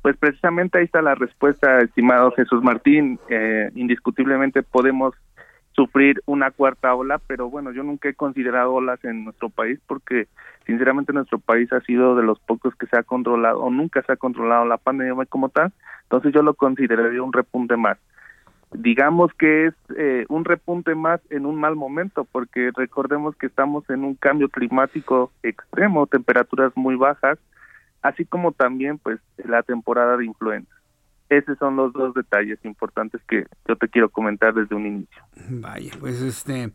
Pues 0.03 0.16
precisamente 0.18 0.78
ahí 0.78 0.86
está 0.86 1.01
la 1.01 1.16
respuesta, 1.16 1.80
estimado 1.80 2.30
Jesús 2.34 2.61
Martín. 2.61 3.20
Eh, 3.30 3.72
indiscutiblemente 3.74 4.61
podemos 4.61 5.16
sufrir 5.76 6.21
una 6.26 6.51
cuarta 6.51 6.93
ola, 6.95 7.19
pero 7.28 7.49
bueno, 7.49 7.71
yo 7.71 7.84
nunca 7.84 8.09
he 8.09 8.13
considerado 8.13 8.74
olas 8.74 9.03
en 9.03 9.26
nuestro 9.26 9.49
país 9.49 9.80
porque 9.88 10.28
sinceramente 10.65 11.13
nuestro 11.13 11.39
país 11.39 11.71
ha 11.74 11.82
sido 11.82 12.15
de 12.15 12.24
los 12.24 12.39
pocos 12.39 12.76
que 12.76 12.88
se 12.88 12.97
ha 12.97 13.03
controlado 13.03 13.59
o 13.59 13.69
nunca 13.69 14.01
se 14.03 14.13
ha 14.13 14.17
controlado 14.17 14.65
la 14.65 14.78
pandemia 14.78 15.26
como 15.26 15.49
tal, 15.49 15.71
entonces 16.03 16.34
yo 16.34 16.41
lo 16.41 16.53
consideraría 16.53 17.21
un 17.21 17.34
repunte 17.34 17.76
más. 17.76 17.97
Digamos 18.71 19.32
que 19.34 19.67
es 19.67 19.74
eh, 19.97 20.26
un 20.30 20.45
repunte 20.45 20.95
más 20.95 21.21
en 21.30 21.45
un 21.45 21.59
mal 21.59 21.76
momento 21.76 22.26
porque 22.32 22.71
recordemos 22.76 23.36
que 23.36 23.45
estamos 23.45 23.88
en 23.89 24.03
un 24.03 24.15
cambio 24.15 24.49
climático 24.49 25.32
extremo, 25.43 26.07
temperaturas 26.07 26.71
muy 26.76 26.95
bajas, 26.95 27.38
así 28.01 28.26
como 28.26 28.51
también 28.51 28.97
pues 28.97 29.19
la 29.38 29.61
temporada 29.63 30.17
de 30.17 30.26
influenza. 30.26 30.74
Esos 31.38 31.57
son 31.57 31.75
los 31.75 31.93
dos 31.93 32.13
detalles 32.13 32.59
importantes 32.63 33.21
que 33.27 33.45
yo 33.67 33.75
te 33.75 33.88
quiero 33.88 34.09
comentar 34.09 34.53
desde 34.53 34.75
un 34.75 34.86
inicio. 34.86 35.23
Vaya, 35.49 35.91
pues 35.99 36.21
este, 36.21 36.71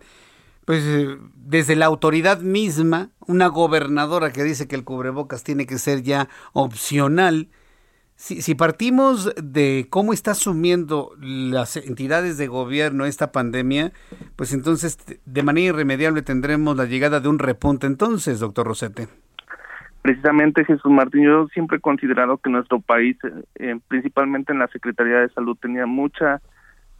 pues 0.64 0.84
eh, 0.84 1.16
desde 1.34 1.76
la 1.76 1.86
autoridad 1.86 2.40
misma, 2.40 3.10
una 3.26 3.46
gobernadora 3.46 4.32
que 4.32 4.42
dice 4.42 4.66
que 4.66 4.76
el 4.76 4.84
cubrebocas 4.84 5.44
tiene 5.44 5.66
que 5.66 5.78
ser 5.78 6.02
ya 6.02 6.28
opcional. 6.52 7.48
Si, 8.16 8.42
si 8.42 8.56
partimos 8.56 9.32
de 9.40 9.86
cómo 9.90 10.12
está 10.12 10.32
asumiendo 10.32 11.12
las 11.20 11.76
entidades 11.76 12.36
de 12.36 12.48
gobierno 12.48 13.04
esta 13.06 13.30
pandemia, 13.30 13.92
pues 14.34 14.52
entonces 14.52 14.98
de 15.24 15.42
manera 15.42 15.68
irremediable 15.68 16.22
tendremos 16.22 16.76
la 16.76 16.86
llegada 16.86 17.20
de 17.20 17.28
un 17.28 17.38
repunte 17.38 17.86
entonces, 17.86 18.40
doctor 18.40 18.66
Rosete 18.66 19.08
precisamente 20.02 20.64
Jesús 20.64 20.90
Martín, 20.90 21.24
yo 21.24 21.48
siempre 21.48 21.78
he 21.78 21.80
considerado 21.80 22.38
que 22.38 22.50
nuestro 22.50 22.80
país, 22.80 23.16
eh, 23.56 23.78
principalmente 23.88 24.52
en 24.52 24.58
la 24.58 24.68
Secretaría 24.68 25.20
de 25.20 25.28
Salud, 25.30 25.56
tenía 25.60 25.86
mucha, 25.86 26.40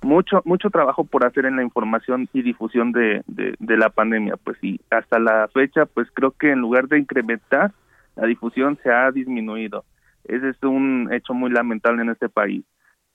mucho, 0.02 0.42
mucho 0.44 0.70
trabajo 0.70 1.04
por 1.04 1.24
hacer 1.24 1.46
en 1.46 1.56
la 1.56 1.62
información 1.62 2.28
y 2.32 2.42
difusión 2.42 2.92
de, 2.92 3.22
la 3.58 3.90
pandemia, 3.90 4.36
pues 4.36 4.58
y 4.62 4.80
hasta 4.90 5.18
la 5.18 5.48
fecha, 5.48 5.86
pues 5.86 6.08
creo 6.12 6.32
que 6.32 6.50
en 6.50 6.60
lugar 6.60 6.88
de 6.88 6.98
incrementar, 6.98 7.72
la 8.16 8.26
difusión 8.26 8.78
se 8.82 8.90
ha 8.90 9.10
disminuido. 9.12 9.84
Ese 10.24 10.50
es 10.50 10.62
un 10.62 11.08
hecho 11.12 11.34
muy 11.34 11.50
lamentable 11.50 12.02
en 12.02 12.10
este 12.10 12.28
país. 12.28 12.64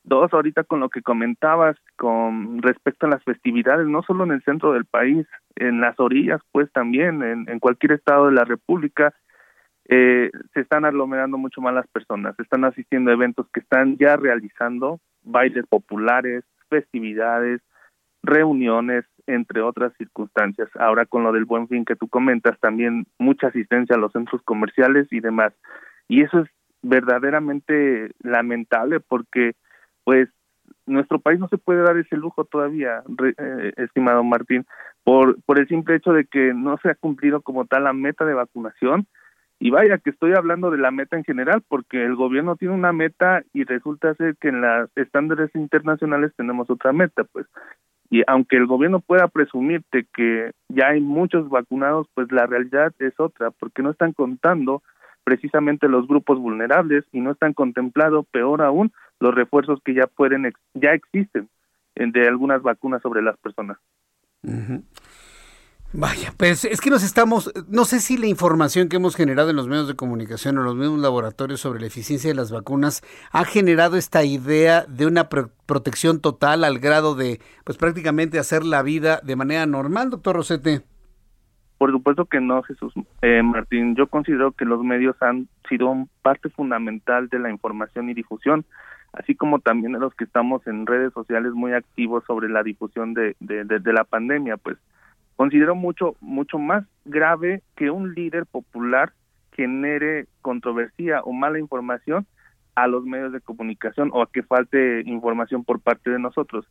Dos, 0.06 0.34
ahorita 0.34 0.64
con 0.64 0.80
lo 0.80 0.90
que 0.90 1.02
comentabas 1.02 1.78
con 1.98 2.62
respecto 2.62 3.06
a 3.06 3.10
las 3.10 3.24
festividades, 3.24 3.88
no 3.88 4.02
solo 4.04 4.24
en 4.26 4.32
el 4.32 4.44
centro 4.44 4.74
del 4.74 4.86
país, 4.86 5.26
en 5.56 5.80
las 5.80 5.98
orillas, 6.00 6.42
pues 6.52 6.72
también, 6.74 7.22
en 7.24 7.60
cualquier 7.60 7.94
estado 7.94 8.26
de 8.26 8.34
la 8.34 8.44
República, 8.44 9.14
eh, 9.90 10.32
se 10.54 10.62
están 10.62 10.86
aglomerando 10.86 11.38
mucho 11.38 11.62
más 11.62 11.74
las 11.74 11.88
personas, 11.88 12.40
están 12.40 12.64
asistiendo 12.66 13.12
a 13.12 13.16
eventos 13.16 13.48
que 13.54 13.60
están 13.60 13.98
ya 13.98 14.16
realizando, 14.16 15.00
bailes 15.24 15.66
populares, 15.68 16.44
festividades, 16.70 17.62
reuniones, 18.24 19.06
entre 19.28 19.62
otras 19.62 19.94
circunstancias. 19.98 20.70
Ahora 20.80 21.06
con 21.06 21.24
lo 21.24 21.32
del 21.32 21.46
buen 21.46 21.68
fin 21.68 21.86
que 21.86 21.96
tú 21.96 22.08
comentas, 22.08 22.58
también 22.60 23.06
mucha 23.20 23.48
asistencia 23.48 23.96
a 23.96 24.00
los 24.00 24.14
centros 24.14 24.42
comerciales 24.44 25.08
y 25.12 25.20
demás. 25.20 25.54
Y 26.08 26.22
eso 26.22 26.40
es 26.40 26.50
verdaderamente 26.82 28.12
lamentable 28.22 29.00
porque 29.00 29.54
pues 30.04 30.30
nuestro 30.86 31.20
país 31.20 31.40
no 31.40 31.48
se 31.48 31.58
puede 31.58 31.82
dar 31.82 31.98
ese 31.98 32.18
lujo 32.18 32.46
todavía, 32.46 33.04
eh, 33.38 33.74
estimado 33.78 34.24
Martín, 34.24 34.66
por, 35.04 35.42
por 35.44 35.60
el 35.60 35.68
simple 35.68 35.96
hecho 35.96 36.12
de 36.12 36.26
que 36.26 36.54
no 36.54 36.78
se 36.82 36.90
ha 36.90 36.96
cumplido 36.96 37.42
como 37.42 37.66
tal 37.66 37.86
la 37.86 37.94
meta 37.94 38.26
de 38.26 38.34
vacunación 38.34 39.08
y 39.64 39.70
vaya 39.70 39.98
que 39.98 40.10
estoy 40.10 40.34
hablando 40.34 40.72
de 40.72 40.78
la 40.78 40.92
meta 40.92 41.16
en 41.16 41.24
general, 41.24 41.64
porque 41.66 42.04
el 42.04 42.16
gobierno 42.16 42.58
tiene 42.58 42.74
una 42.74 42.92
meta 42.92 43.44
y 43.54 43.64
resulta 43.64 44.14
ser 44.16 44.36
que 44.36 44.50
en 44.50 44.60
los 44.60 44.90
estándares 44.98 45.56
internacionales 45.56 46.34
tenemos 46.36 46.70
otra 46.70 46.92
meta, 46.92 47.24
pues. 47.24 47.48
Y 48.10 48.24
aunque 48.28 48.58
el 48.58 48.68
gobierno 48.68 49.00
pueda 49.00 49.30
presumirte 49.30 50.06
que 50.14 50.52
ya 50.68 50.88
hay 50.90 51.00
muchos 51.00 51.48
vacunados, 51.48 52.08
pues 52.14 52.30
la 52.34 52.46
realidad 52.46 52.92
es 53.00 53.18
otra, 53.18 53.52
porque 53.52 53.82
no 53.82 53.92
están 53.92 54.12
contando 54.12 54.84
precisamente 55.24 55.88
los 55.88 56.10
grupos 56.10 56.40
vulnerables 56.40 57.06
y 57.14 57.22
no 57.22 57.32
están 57.32 57.54
contemplados, 57.54 58.26
peor 58.32 58.64
aún, 58.64 58.92
los 59.22 59.34
refuerzos 59.34 59.80
que 59.86 59.94
ya 59.94 60.08
pueden, 60.08 60.52
ya 60.74 60.92
existen 60.92 61.48
de 61.96 62.28
algunas 62.28 62.62
vacunas 62.64 63.02
sobre 63.02 63.22
las 63.22 63.38
personas. 63.38 63.78
Vaya, 65.96 66.34
pues 66.38 66.66
es 66.66 66.82
que 66.82 66.90
nos 66.90 67.04
estamos, 67.04 67.54
no 67.70 67.86
sé 67.86 68.00
si 68.00 68.18
la 68.18 68.26
información 68.26 68.90
que 68.90 68.96
hemos 68.96 69.16
generado 69.16 69.52
en 69.52 69.56
los 69.56 69.68
medios 69.68 69.88
de 69.88 69.96
comunicación 69.96 70.58
o 70.58 70.64
los 70.64 70.76
mismos 70.76 71.00
laboratorios 71.00 71.60
sobre 71.60 71.82
la 71.82 71.86
eficiencia 71.86 72.32
de 72.32 72.36
las 72.36 72.52
vacunas 72.52 73.04
ha 73.32 73.46
generado 73.46 73.96
esta 73.96 74.24
idea 74.24 74.86
de 74.88 75.06
una 75.06 75.30
protección 75.30 76.20
total 76.20 76.64
al 76.64 76.80
grado 76.80 77.14
de, 77.14 77.42
pues 77.64 77.78
prácticamente 77.78 78.40
hacer 78.40 78.64
la 78.64 78.82
vida 78.82 79.20
de 79.24 79.36
manera 79.36 79.68
normal, 79.68 80.10
doctor 80.10 80.36
Rosete. 80.36 80.82
Por 81.78 81.92
supuesto 81.92 82.26
que 82.26 82.42
no, 82.42 82.64
Jesús 82.64 82.92
eh, 83.22 83.44
Martín. 83.44 83.96
Yo 83.96 84.08
considero 84.08 84.52
que 84.52 84.66
los 84.66 84.84
medios 84.84 85.16
han 85.22 85.48
sido 85.70 86.08
parte 86.24 86.50
fundamental 86.50 87.30
de 87.30 87.38
la 87.38 87.52
información 87.52 88.10
y 88.10 88.16
difusión, 88.16 88.66
así 89.12 89.36
como 89.36 89.60
también 89.60 89.94
de 89.94 90.00
los 90.00 90.16
que 90.16 90.24
estamos 90.24 90.66
en 90.66 90.88
redes 90.88 91.14
sociales 91.14 91.52
muy 91.54 91.74
activos 91.74 92.24
sobre 92.26 92.50
la 92.50 92.64
difusión 92.64 93.14
de, 93.14 93.36
de, 93.40 93.64
de 93.64 93.94
la 93.94 94.06
pandemia, 94.06 94.58
pues 94.58 94.78
considero 95.36 95.76
mucho 95.76 96.16
mucho 96.22 96.60
más 96.60 96.86
grave 97.06 97.62
que 97.76 97.90
un 97.90 98.14
líder 98.14 98.46
popular 98.46 99.14
genere 99.54 100.28
controversia 100.42 101.22
o 101.22 101.32
mala 101.32 101.60
información 101.60 102.26
a 102.76 102.88
los 102.88 103.06
medios 103.06 103.32
de 103.32 103.42
comunicación 103.42 104.10
o 104.14 104.22
a 104.22 104.32
que 104.32 104.44
falte 104.44 105.02
información 105.06 105.64
por 105.64 105.80
parte 105.80 106.10
de 106.10 106.20
nosotros. 106.20 106.66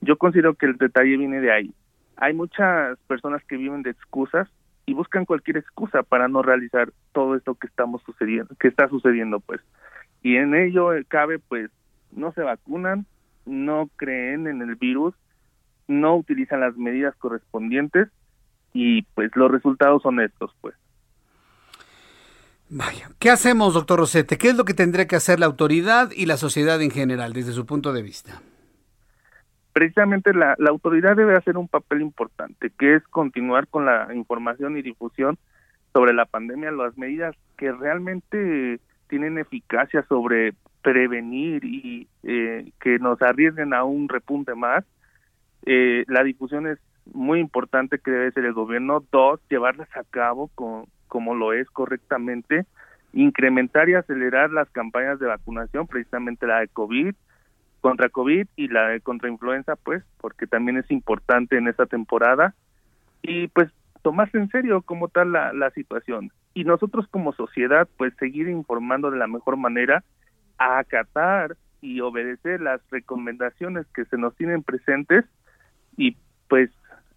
Yo 0.00 0.18
considero 0.18 0.54
que 0.54 0.66
el 0.66 0.76
detalle 0.76 1.16
viene 1.16 1.40
de 1.40 1.52
ahí. 1.52 1.74
Hay 2.16 2.34
muchas 2.34 2.98
personas 3.06 3.42
que 3.44 3.56
viven 3.56 3.82
de 3.82 3.90
excusas 3.90 4.48
y 4.84 4.94
buscan 4.94 5.24
cualquier 5.24 5.56
excusa 5.56 6.02
para 6.02 6.28
no 6.28 6.42
realizar 6.42 6.92
todo 7.12 7.34
esto 7.34 7.54
que 7.54 7.66
estamos 7.66 8.02
sucediendo, 8.02 8.54
que 8.60 8.68
está 8.68 8.88
sucediendo, 8.88 9.40
pues. 9.40 9.60
Y 10.22 10.36
en 10.36 10.54
ello 10.54 10.90
cabe, 11.08 11.38
pues, 11.38 11.70
no 12.12 12.32
se 12.32 12.42
vacunan, 12.42 13.06
no 13.46 13.90
creen 13.96 14.46
en 14.46 14.62
el 14.62 14.76
virus 14.76 15.14
no 15.88 16.16
utilizan 16.16 16.60
las 16.60 16.76
medidas 16.76 17.14
correspondientes 17.16 18.08
y 18.72 19.02
pues 19.14 19.30
los 19.34 19.50
resultados 19.50 20.02
son 20.02 20.20
estos, 20.20 20.54
pues. 20.60 20.74
Vaya, 22.68 23.10
¿qué 23.20 23.30
hacemos, 23.30 23.74
doctor 23.74 24.00
Rosete? 24.00 24.38
¿Qué 24.38 24.48
es 24.48 24.56
lo 24.56 24.64
que 24.64 24.74
tendría 24.74 25.06
que 25.06 25.16
hacer 25.16 25.38
la 25.38 25.46
autoridad 25.46 26.10
y 26.10 26.26
la 26.26 26.36
sociedad 26.36 26.82
en 26.82 26.90
general 26.90 27.32
desde 27.32 27.52
su 27.52 27.64
punto 27.64 27.92
de 27.92 28.02
vista? 28.02 28.42
Precisamente 29.72 30.34
la, 30.34 30.56
la 30.58 30.70
autoridad 30.70 31.14
debe 31.16 31.36
hacer 31.36 31.56
un 31.56 31.68
papel 31.68 32.00
importante, 32.00 32.70
que 32.76 32.96
es 32.96 33.02
continuar 33.04 33.68
con 33.68 33.86
la 33.86 34.12
información 34.14 34.76
y 34.76 34.82
difusión 34.82 35.38
sobre 35.92 36.12
la 36.12 36.26
pandemia, 36.26 36.72
las 36.72 36.98
medidas 36.98 37.36
que 37.56 37.70
realmente 37.72 38.80
tienen 39.08 39.38
eficacia 39.38 40.04
sobre 40.08 40.54
prevenir 40.82 41.64
y 41.64 42.08
eh, 42.22 42.70
que 42.80 42.98
nos 42.98 43.20
arriesguen 43.22 43.74
a 43.74 43.84
un 43.84 44.08
repunte 44.08 44.54
más 44.54 44.84
eh, 45.66 46.04
la 46.06 46.22
difusión 46.22 46.68
es 46.68 46.78
muy 47.12 47.40
importante 47.40 47.98
que 47.98 48.10
debe 48.10 48.32
ser 48.32 48.44
el 48.44 48.52
gobierno. 48.52 49.04
Dos, 49.12 49.40
llevarlas 49.50 49.88
a 49.96 50.04
cabo 50.04 50.48
como 51.08 51.34
lo 51.34 51.52
es 51.52 51.68
correctamente. 51.70 52.66
Incrementar 53.12 53.88
y 53.88 53.94
acelerar 53.94 54.50
las 54.50 54.70
campañas 54.70 55.18
de 55.18 55.26
vacunación, 55.26 55.86
precisamente 55.86 56.46
la 56.46 56.60
de 56.60 56.68
COVID, 56.68 57.14
contra 57.80 58.08
COVID 58.08 58.46
y 58.56 58.68
la 58.68 58.88
de 58.88 59.00
contra 59.00 59.28
influenza, 59.28 59.76
pues, 59.76 60.04
porque 60.18 60.46
también 60.46 60.76
es 60.78 60.90
importante 60.90 61.56
en 61.56 61.68
esta 61.68 61.86
temporada. 61.86 62.54
Y 63.22 63.48
pues 63.48 63.70
tomarse 64.02 64.38
en 64.38 64.48
serio 64.50 64.82
como 64.82 65.08
tal 65.08 65.32
la, 65.32 65.52
la 65.52 65.70
situación. 65.70 66.30
Y 66.54 66.64
nosotros 66.64 67.08
como 67.08 67.32
sociedad, 67.32 67.88
pues 67.96 68.14
seguir 68.18 68.48
informando 68.48 69.10
de 69.10 69.18
la 69.18 69.26
mejor 69.26 69.56
manera, 69.56 70.04
acatar 70.58 71.56
y 71.80 72.00
obedecer 72.00 72.60
las 72.60 72.80
recomendaciones 72.90 73.86
que 73.94 74.04
se 74.04 74.16
nos 74.16 74.34
tienen 74.36 74.62
presentes 74.62 75.24
y 75.96 76.16
pues 76.48 76.70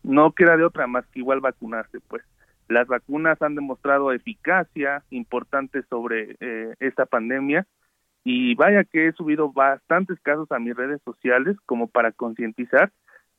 no 0.04 0.32
queda 0.32 0.58
de 0.58 0.64
otra 0.64 0.88
más 0.88 1.06
que 1.08 1.20
igual 1.20 1.42
vacunarse, 1.42 2.00
pues. 2.08 2.24
Las 2.68 2.88
vacunas 2.88 3.42
han 3.42 3.56
demostrado 3.56 4.12
eficacia 4.12 5.04
importante 5.10 5.82
sobre 5.90 6.36
eh, 6.40 6.76
esta 6.80 7.08
pandemia 7.08 7.66
y 8.24 8.54
vaya 8.56 8.84
que 8.84 9.08
he 9.08 9.12
subido 9.14 9.52
bastantes 9.52 10.20
casos 10.20 10.52
a 10.52 10.60
mis 10.60 10.76
redes 10.76 11.02
sociales 11.04 11.58
como 11.66 11.88
para 11.88 12.12
concientizar 12.12 12.92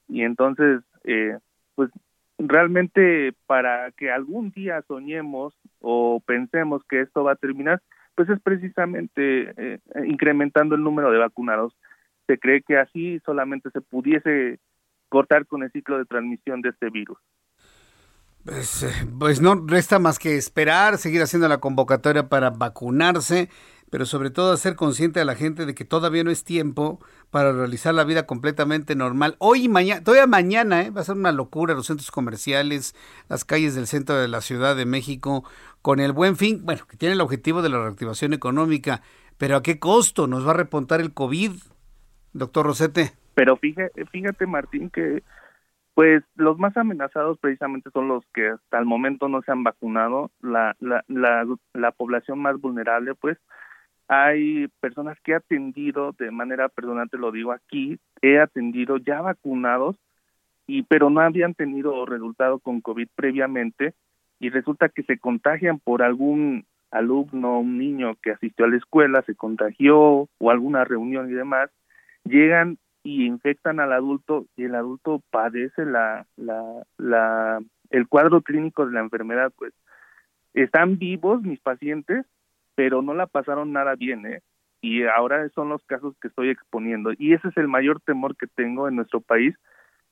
y 0.08 0.22
entonces 0.22 0.82
eh, 1.04 1.38
pues 1.76 1.90
realmente 2.38 3.32
para 3.46 3.92
que 3.92 4.10
algún 4.10 4.50
día 4.50 4.82
soñemos 4.88 5.54
o 5.80 6.20
pensemos 6.26 6.82
que 6.88 7.02
esto 7.02 7.22
va 7.22 7.32
a 7.32 7.36
terminar, 7.36 7.80
pues 8.14 8.28
es 8.28 8.40
precisamente 8.40 9.52
eh, 9.56 9.78
incrementando 10.06 10.74
el 10.74 10.82
número 10.82 11.12
de 11.12 11.18
vacunados. 11.18 11.76
Se 12.26 12.38
cree 12.38 12.62
que 12.62 12.78
así 12.78 13.20
solamente 13.24 13.70
se 13.70 13.80
pudiese 13.80 14.58
cortar 15.10 15.46
con 15.46 15.62
el 15.62 15.70
ciclo 15.72 15.98
de 15.98 16.06
transmisión 16.06 16.62
de 16.62 16.70
este 16.70 16.88
virus. 16.88 17.18
Pues, 18.44 18.84
eh, 18.84 18.92
pues 19.18 19.42
no 19.42 19.66
resta 19.66 19.98
más 19.98 20.18
que 20.18 20.36
esperar, 20.36 20.96
seguir 20.96 21.20
haciendo 21.20 21.46
la 21.46 21.58
convocatoria 21.58 22.30
para 22.30 22.48
vacunarse 22.48 23.50
pero 23.90 24.06
sobre 24.06 24.30
todo 24.30 24.52
hacer 24.52 24.76
consciente 24.76 25.20
a 25.20 25.24
la 25.24 25.34
gente 25.34 25.66
de 25.66 25.74
que 25.74 25.84
todavía 25.84 26.24
no 26.24 26.30
es 26.30 26.44
tiempo 26.44 27.00
para 27.30 27.52
realizar 27.52 27.92
la 27.92 28.04
vida 28.04 28.24
completamente 28.24 28.94
normal. 28.94 29.34
Hoy 29.38 29.64
y 29.64 29.68
mañana, 29.68 30.02
todavía 30.02 30.28
mañana, 30.28 30.82
¿eh? 30.82 30.90
va 30.90 31.00
a 31.00 31.04
ser 31.04 31.16
una 31.16 31.32
locura 31.32 31.74
los 31.74 31.86
centros 31.86 32.10
comerciales, 32.10 32.94
las 33.28 33.44
calles 33.44 33.74
del 33.74 33.88
centro 33.88 34.16
de 34.16 34.28
la 34.28 34.40
Ciudad 34.40 34.76
de 34.76 34.86
México, 34.86 35.44
con 35.82 35.98
el 35.98 36.12
buen 36.12 36.36
fin, 36.36 36.64
bueno, 36.64 36.86
que 36.86 36.96
tiene 36.96 37.14
el 37.14 37.20
objetivo 37.20 37.62
de 37.62 37.68
la 37.68 37.82
reactivación 37.82 38.32
económica, 38.32 39.02
pero 39.38 39.56
¿a 39.56 39.62
qué 39.62 39.80
costo 39.80 40.28
nos 40.28 40.46
va 40.46 40.52
a 40.52 40.54
repontar 40.54 41.00
el 41.00 41.12
COVID, 41.12 41.52
doctor 42.32 42.66
Rosete? 42.66 43.19
Pero 43.40 43.56
fíjate, 43.56 44.04
fíjate 44.04 44.46
Martín, 44.46 44.90
que 44.90 45.22
pues 45.94 46.22
los 46.34 46.58
más 46.58 46.76
amenazados 46.76 47.38
precisamente 47.38 47.88
son 47.90 48.06
los 48.06 48.22
que 48.34 48.50
hasta 48.50 48.78
el 48.78 48.84
momento 48.84 49.30
no 49.30 49.40
se 49.40 49.50
han 49.50 49.64
vacunado, 49.64 50.30
la, 50.42 50.76
la, 50.78 51.02
la, 51.08 51.46
la 51.72 51.90
población 51.92 52.38
más 52.38 52.60
vulnerable, 52.60 53.14
pues 53.14 53.38
hay 54.08 54.68
personas 54.80 55.18
que 55.20 55.32
he 55.32 55.36
atendido 55.36 56.12
de 56.18 56.30
manera 56.30 56.68
personal, 56.68 57.08
te 57.08 57.16
lo 57.16 57.32
digo 57.32 57.52
aquí, 57.52 57.98
he 58.20 58.38
atendido 58.38 58.98
ya 58.98 59.22
vacunados, 59.22 59.96
y 60.66 60.82
pero 60.82 61.08
no 61.08 61.22
habían 61.22 61.54
tenido 61.54 62.04
resultado 62.04 62.58
con 62.58 62.82
COVID 62.82 63.08
previamente 63.14 63.94
y 64.38 64.50
resulta 64.50 64.90
que 64.90 65.02
se 65.04 65.16
contagian 65.16 65.78
por 65.78 66.02
algún 66.02 66.66
alumno, 66.90 67.60
un 67.60 67.78
niño 67.78 68.16
que 68.22 68.32
asistió 68.32 68.66
a 68.66 68.68
la 68.68 68.76
escuela, 68.76 69.22
se 69.22 69.34
contagió 69.34 70.28
o 70.36 70.50
alguna 70.50 70.84
reunión 70.84 71.30
y 71.30 71.32
demás, 71.32 71.70
llegan 72.24 72.76
y 73.02 73.27
infectan 73.27 73.81
al 73.81 73.93
adulto 73.93 74.47
y 74.56 74.64
el 74.64 74.74
adulto 74.74 75.22
padece 75.31 75.85
la, 75.85 76.27
la, 76.36 76.85
la, 76.98 77.60
el 77.90 78.09
cuadro 78.09 78.43
clínico 78.43 78.86
de 78.86 78.93
la 78.93 79.01
enfermedad, 79.01 79.52
pues 79.56 79.72
están 80.55 80.98
vivos 80.98 81.43
mis 81.43 81.60
pacientes, 81.60 82.27
pero 82.74 83.02
no 83.02 83.14
la 83.14 83.27
pasaron 83.27 83.72
nada 83.72 83.94
bien, 83.94 84.27
¿eh? 84.27 84.43
Y 84.82 85.05
ahora 85.05 85.48
son 85.51 85.68
los 85.68 85.85
casos 85.85 86.14
que 86.20 86.28
estoy 86.28 86.48
exponiendo. 86.48 87.12
Y 87.18 87.35
ese 87.35 87.48
es 87.48 87.56
el 87.56 87.68
mayor 87.68 88.01
temor 88.01 88.36
que 88.36 88.47
tengo 88.47 88.89
en 88.89 88.97
nuestro 88.97 89.20
país, 89.20 89.55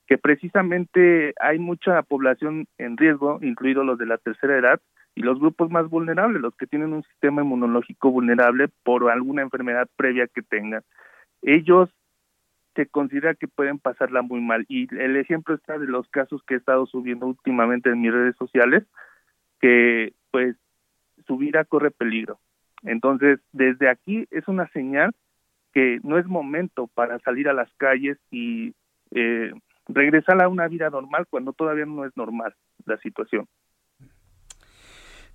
que 0.06 0.18
precisamente 0.18 1.34
hay 1.40 1.58
mucha 1.58 2.02
población 2.02 2.66
en 2.76 2.96
riesgo, 2.96 3.38
incluidos 3.42 3.86
los 3.86 3.98
de 3.98 4.06
la 4.06 4.18
tercera 4.18 4.58
edad, 4.58 4.80
y 5.14 5.22
los 5.22 5.40
grupos 5.40 5.70
más 5.70 5.88
vulnerables, 5.88 6.40
los 6.40 6.54
que 6.54 6.66
tienen 6.66 6.92
un 6.92 7.02
sistema 7.02 7.42
inmunológico 7.42 8.10
vulnerable 8.10 8.68
por 8.84 9.10
alguna 9.10 9.42
enfermedad 9.42 9.88
previa 9.96 10.28
que 10.28 10.42
tengan. 10.42 10.82
Ellos 11.42 11.90
se 12.78 12.86
considera 12.86 13.34
que 13.34 13.48
pueden 13.48 13.80
pasarla 13.80 14.22
muy 14.22 14.40
mal. 14.40 14.64
Y 14.68 14.86
el 14.94 15.16
ejemplo 15.16 15.56
está 15.56 15.78
de 15.78 15.88
los 15.88 16.08
casos 16.10 16.44
que 16.44 16.54
he 16.54 16.58
estado 16.58 16.86
subiendo 16.86 17.26
últimamente 17.26 17.90
en 17.90 18.00
mis 18.00 18.12
redes 18.12 18.36
sociales, 18.36 18.84
que 19.60 20.12
pues 20.30 20.54
su 21.26 21.36
vida 21.38 21.64
corre 21.64 21.90
peligro. 21.90 22.38
Entonces, 22.84 23.40
desde 23.50 23.88
aquí 23.88 24.28
es 24.30 24.46
una 24.46 24.68
señal 24.68 25.10
que 25.74 25.98
no 26.04 26.18
es 26.18 26.26
momento 26.26 26.86
para 26.86 27.18
salir 27.18 27.48
a 27.48 27.52
las 27.52 27.68
calles 27.78 28.16
y 28.30 28.74
eh, 29.10 29.52
regresar 29.88 30.40
a 30.40 30.48
una 30.48 30.68
vida 30.68 30.88
normal 30.88 31.26
cuando 31.28 31.52
todavía 31.52 31.84
no 31.84 32.04
es 32.04 32.16
normal 32.16 32.54
la 32.86 32.96
situación. 32.98 33.46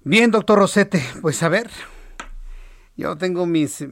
Bien, 0.05 0.31
doctor 0.31 0.59
Rosete, 0.59 0.99
pues 1.21 1.43
a 1.43 1.49
ver, 1.49 1.67
yo 2.95 3.17
tengo 3.17 3.47
mis, 3.47 3.83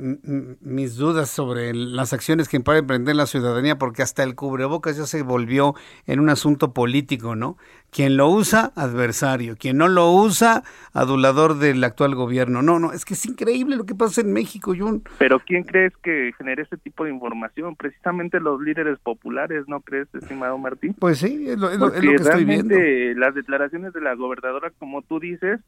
mis 0.62 0.96
dudas 0.96 1.30
sobre 1.30 1.74
las 1.74 2.14
acciones 2.14 2.48
que 2.48 2.60
puede 2.60 2.80
emprender 2.80 3.16
la 3.16 3.26
ciudadanía, 3.26 3.78
porque 3.78 4.04
hasta 4.04 4.22
el 4.22 4.36
cubrebocas 4.36 4.96
ya 4.96 5.06
se 5.06 5.24
volvió 5.24 5.74
en 6.06 6.20
un 6.20 6.30
asunto 6.30 6.72
político, 6.72 7.36
¿no? 7.36 7.58
Quien 7.90 8.16
lo 8.16 8.30
usa, 8.30 8.72
adversario. 8.76 9.58
Quien 9.58 9.78
no 9.78 9.88
lo 9.88 10.12
usa, 10.12 10.64
adulador 10.94 11.58
del 11.58 11.84
actual 11.84 12.14
gobierno. 12.14 12.62
No, 12.62 12.80
no, 12.80 12.94
es 12.94 13.04
que 13.04 13.16
es 13.16 13.26
increíble 13.26 13.76
lo 13.76 13.86
que 13.86 13.96
pasa 13.96 14.22
en 14.22 14.32
México, 14.32 14.74
Jun. 14.78 15.04
Pero 15.18 15.40
¿quién 15.40 15.64
crees 15.64 15.98
que 15.98 16.32
genere 16.38 16.62
ese 16.62 16.78
tipo 16.78 17.04
de 17.04 17.10
información? 17.10 17.76
Precisamente 17.76 18.40
los 18.40 18.62
líderes 18.62 19.00
populares, 19.00 19.66
¿no 19.68 19.82
crees, 19.82 20.08
estimado 20.14 20.58
Martín? 20.60 20.96
Pues 21.00 21.18
sí, 21.18 21.50
es 21.50 21.58
lo, 21.58 21.72
es 21.72 21.80
lo 21.80 21.92
que 21.92 22.16
estoy 22.16 22.46
viendo. 22.46 22.76
Las 23.20 23.34
declaraciones 23.34 23.94
de 23.94 24.02
la 24.02 24.14
gobernadora, 24.14 24.72
como 24.78 25.02
tú 25.02 25.20
dices, 25.20 25.60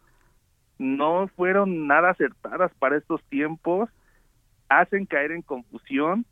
no 0.78 1.28
fueron 1.36 1.88
nada 1.88 2.12
acertadas 2.12 2.72
para 2.80 2.98
estos 2.98 3.22
tiempos, 3.24 3.90
hacen 4.70 5.06
caer 5.06 5.32
en 5.32 5.42
confusión 5.42 6.26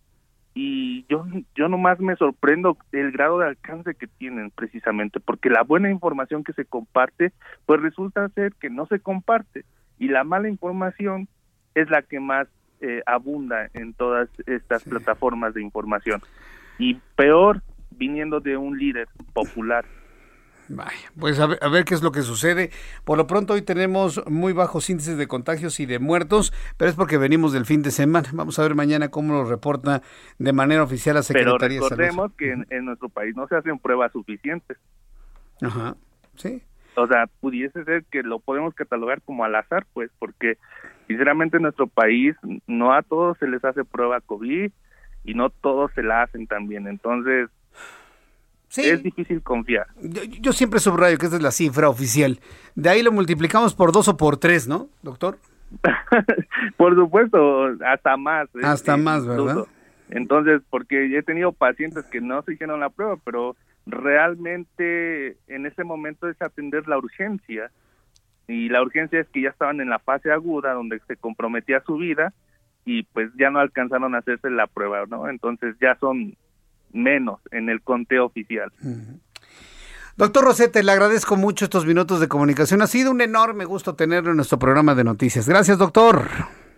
y 0.53 1.05
yo 1.07 1.25
yo 1.55 1.69
nomás 1.69 1.99
me 1.99 2.15
sorprendo 2.17 2.77
el 2.91 3.11
grado 3.11 3.39
de 3.39 3.47
alcance 3.47 3.95
que 3.95 4.07
tienen 4.07 4.51
precisamente 4.51 5.21
porque 5.21 5.49
la 5.49 5.63
buena 5.63 5.89
información 5.89 6.43
que 6.43 6.51
se 6.51 6.65
comparte 6.65 7.31
pues 7.65 7.81
resulta 7.81 8.27
ser 8.29 8.53
que 8.55 8.69
no 8.69 8.85
se 8.87 8.99
comparte 8.99 9.63
y 9.97 10.09
la 10.09 10.23
mala 10.23 10.49
información 10.49 11.29
es 11.73 11.89
la 11.89 12.01
que 12.01 12.19
más 12.19 12.47
eh, 12.81 13.03
abunda 13.05 13.69
en 13.73 13.93
todas 13.93 14.27
estas 14.47 14.83
plataformas 14.83 15.53
de 15.53 15.61
información. 15.61 16.19
Y 16.79 16.95
peor 17.15 17.61
viniendo 17.91 18.39
de 18.39 18.57
un 18.57 18.79
líder 18.79 19.07
popular 19.33 19.85
Vaya, 20.69 21.11
pues 21.19 21.39
a 21.39 21.47
ver, 21.47 21.85
qué 21.85 21.93
es 21.93 22.01
lo 22.01 22.11
que 22.11 22.21
sucede. 22.21 22.71
Por 23.03 23.17
lo 23.17 23.27
pronto 23.27 23.53
hoy 23.53 23.61
tenemos 23.61 24.25
muy 24.27 24.53
bajos 24.53 24.89
índices 24.89 25.17
de 25.17 25.27
contagios 25.27 25.79
y 25.79 25.85
de 25.85 25.99
muertos, 25.99 26.53
pero 26.77 26.89
es 26.89 26.95
porque 26.95 27.17
venimos 27.17 27.51
del 27.51 27.65
fin 27.65 27.81
de 27.81 27.91
semana. 27.91 28.29
Vamos 28.33 28.57
a 28.57 28.63
ver 28.63 28.75
mañana 28.75 29.09
cómo 29.09 29.33
lo 29.33 29.45
reporta 29.45 30.01
de 30.39 30.53
manera 30.53 30.83
oficial 30.83 31.15
la 31.15 31.23
Secretaría 31.23 31.57
pero 31.59 31.89
recordemos 31.89 32.31
que 32.33 32.51
en, 32.51 32.85
nuestro 32.85 33.09
país 33.09 33.35
no 33.35 33.47
se 33.47 33.55
hacen 33.55 33.79
pruebas 33.79 34.11
suficientes. 34.11 34.77
Ajá, 35.61 35.95
sí. 36.35 36.63
O 36.95 37.07
sea, 37.07 37.27
pudiese 37.39 37.83
ser 37.83 38.03
que 38.05 38.23
lo 38.23 38.39
podemos 38.39 38.73
catalogar 38.73 39.21
como 39.21 39.45
al 39.45 39.55
azar, 39.55 39.85
pues, 39.93 40.09
porque 40.19 40.57
sinceramente 41.07 41.57
en 41.57 41.63
nuestro 41.63 41.87
país 41.87 42.35
no 42.67 42.93
a 42.93 43.01
todos 43.01 43.37
se 43.37 43.47
les 43.47 43.63
hace 43.63 43.83
prueba 43.83 44.21
COVID 44.21 44.71
y 45.23 45.33
no 45.33 45.49
todos 45.49 45.91
se 45.93 46.03
la 46.03 46.23
hacen 46.23 46.47
también. 46.47 46.87
Entonces, 46.87 47.49
es 48.77 49.03
difícil 49.03 49.41
confiar. 49.41 49.87
Yo, 50.01 50.53
siempre 50.53 50.79
subrayo 50.79 51.17
que 51.17 51.25
esta 51.25 51.37
es 51.37 51.43
la 51.43 51.51
cifra 51.51 51.89
oficial. 51.89 52.39
De 52.75 52.89
ahí 52.89 53.03
lo 53.03 53.11
multiplicamos 53.11 53.73
por 53.73 53.91
dos 53.91 54.07
o 54.07 54.17
por 54.17 54.37
tres, 54.37 54.67
¿no, 54.67 54.89
doctor? 55.01 55.37
por 56.77 56.95
supuesto, 56.95 57.67
hasta 57.85 58.17
más. 58.17 58.47
¿eh? 58.55 58.59
Hasta 58.63 58.97
más, 58.97 59.25
¿verdad? 59.25 59.65
Entonces, 60.09 60.61
porque 60.69 61.17
he 61.17 61.23
tenido 61.23 61.51
pacientes 61.51 62.05
que 62.05 62.21
no 62.21 62.41
se 62.43 62.53
hicieron 62.53 62.79
la 62.79 62.89
prueba, 62.89 63.17
pero 63.23 63.55
realmente 63.85 65.37
en 65.47 65.65
ese 65.65 65.83
momento 65.83 66.29
es 66.29 66.41
atender 66.41 66.87
la 66.87 66.97
urgencia. 66.97 67.71
Y 68.47 68.69
la 68.69 68.81
urgencia 68.81 69.19
es 69.19 69.29
que 69.29 69.41
ya 69.41 69.49
estaban 69.49 69.79
en 69.79 69.89
la 69.89 69.99
fase 69.99 70.31
aguda 70.31 70.73
donde 70.73 70.99
se 71.07 71.15
comprometía 71.15 71.81
su 71.85 71.95
vida 71.95 72.33
y 72.83 73.03
pues 73.03 73.31
ya 73.37 73.49
no 73.49 73.59
alcanzaron 73.59 74.15
a 74.15 74.19
hacerse 74.19 74.49
la 74.49 74.67
prueba, 74.67 75.05
¿no? 75.07 75.29
Entonces 75.29 75.75
ya 75.79 75.95
son 75.99 76.35
menos 76.93 77.39
en 77.51 77.69
el 77.69 77.81
conteo 77.81 78.25
oficial. 78.25 78.71
Doctor 80.17 80.43
Rosete, 80.43 80.83
le 80.83 80.91
agradezco 80.91 81.35
mucho 81.35 81.65
estos 81.65 81.85
minutos 81.85 82.19
de 82.19 82.27
comunicación. 82.27 82.81
Ha 82.81 82.87
sido 82.87 83.11
un 83.11 83.21
enorme 83.21 83.65
gusto 83.65 83.95
tenerlo 83.95 84.31
en 84.31 84.35
nuestro 84.35 84.59
programa 84.59 84.93
de 84.93 85.03
noticias. 85.03 85.47
Gracias, 85.47 85.77
doctor. 85.77 86.27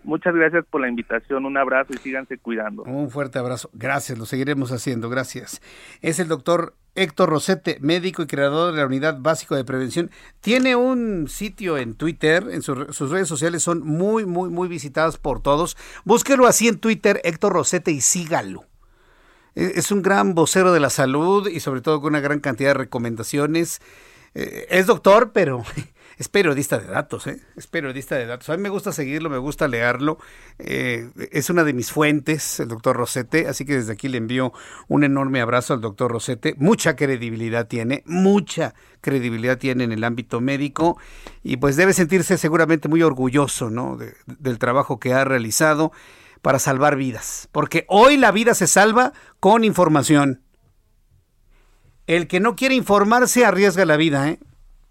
Muchas 0.04 0.34
gracias 0.34 0.64
por 0.70 0.82
la 0.82 0.88
invitación. 0.88 1.46
Un 1.46 1.56
abrazo 1.56 1.92
y 1.94 1.98
síganse 1.98 2.38
cuidando. 2.38 2.82
Un 2.82 3.10
fuerte 3.10 3.38
abrazo. 3.38 3.70
Gracias, 3.72 4.18
lo 4.18 4.26
seguiremos 4.26 4.70
haciendo. 4.70 5.08
Gracias. 5.08 5.62
Es 6.02 6.20
el 6.20 6.28
doctor 6.28 6.74
Héctor 6.94 7.30
Rosete, 7.30 7.78
médico 7.80 8.22
y 8.22 8.26
creador 8.26 8.72
de 8.72 8.80
la 8.80 8.86
Unidad 8.86 9.18
Básica 9.20 9.56
de 9.56 9.64
Prevención. 9.64 10.10
Tiene 10.40 10.76
un 10.76 11.26
sitio 11.28 11.78
en 11.78 11.94
Twitter, 11.94 12.46
en 12.50 12.62
sus 12.62 13.10
redes 13.10 13.28
sociales 13.28 13.62
son 13.62 13.80
muy, 13.84 14.26
muy, 14.26 14.50
muy 14.50 14.68
visitadas 14.68 15.16
por 15.16 15.40
todos. 15.40 15.76
Búsquelo 16.04 16.46
así 16.46 16.68
en 16.68 16.78
Twitter, 16.78 17.20
Héctor 17.24 17.54
Rosete, 17.54 17.90
y 17.90 18.00
sígalo. 18.00 18.64
E-, 19.54 19.72
es 19.76 19.90
un 19.90 20.02
gran 20.02 20.34
vocero 20.34 20.72
de 20.72 20.80
la 20.80 20.90
salud 20.90 21.48
y 21.48 21.60
sobre 21.60 21.80
todo 21.80 22.00
con 22.00 22.12
una 22.12 22.20
gran 22.20 22.40
cantidad 22.40 22.70
de 22.70 22.74
recomendaciones. 22.74 23.80
Eh, 24.34 24.66
es 24.70 24.86
doctor, 24.86 25.32
pero 25.32 25.62
es 26.18 26.28
periodista 26.28 26.78
de 26.78 26.86
datos, 26.86 27.26
¿eh? 27.26 27.40
Es 27.56 27.66
periodista 27.66 28.16
de 28.16 28.26
datos. 28.26 28.48
A 28.50 28.56
mí 28.56 28.62
me 28.62 28.68
gusta 28.68 28.92
seguirlo, 28.92 29.30
me 29.30 29.38
gusta 29.38 29.68
leerlo. 29.68 30.18
Eh, 30.58 31.08
es 31.30 31.50
una 31.50 31.62
de 31.64 31.72
mis 31.72 31.92
fuentes, 31.92 32.60
el 32.60 32.68
doctor 32.68 32.96
Rosete, 32.96 33.46
así 33.46 33.64
que 33.64 33.74
desde 33.74 33.92
aquí 33.92 34.08
le 34.08 34.18
envío 34.18 34.52
un 34.88 35.04
enorme 35.04 35.40
abrazo 35.40 35.74
al 35.74 35.80
doctor 35.80 36.10
Rosete. 36.10 36.54
Mucha 36.58 36.96
credibilidad 36.96 37.68
tiene, 37.68 38.02
mucha 38.06 38.74
credibilidad 39.00 39.58
tiene 39.58 39.84
en 39.84 39.92
el 39.92 40.02
ámbito 40.02 40.40
médico 40.40 40.98
y 41.42 41.58
pues 41.58 41.76
debe 41.76 41.92
sentirse 41.92 42.38
seguramente 42.38 42.88
muy 42.88 43.02
orgulloso, 43.02 43.70
¿no? 43.70 43.98
del 44.26 44.58
trabajo 44.58 44.98
que 44.98 45.12
ha 45.12 45.24
realizado 45.24 45.92
para 46.44 46.58
salvar 46.58 46.96
vidas, 46.96 47.48
porque 47.52 47.86
hoy 47.88 48.18
la 48.18 48.30
vida 48.30 48.52
se 48.52 48.66
salva 48.66 49.14
con 49.40 49.64
información. 49.64 50.42
El 52.06 52.28
que 52.28 52.38
no 52.38 52.54
quiere 52.54 52.74
informarse 52.74 53.46
arriesga 53.46 53.86
la 53.86 53.96
vida, 53.96 54.28
¿eh? 54.28 54.38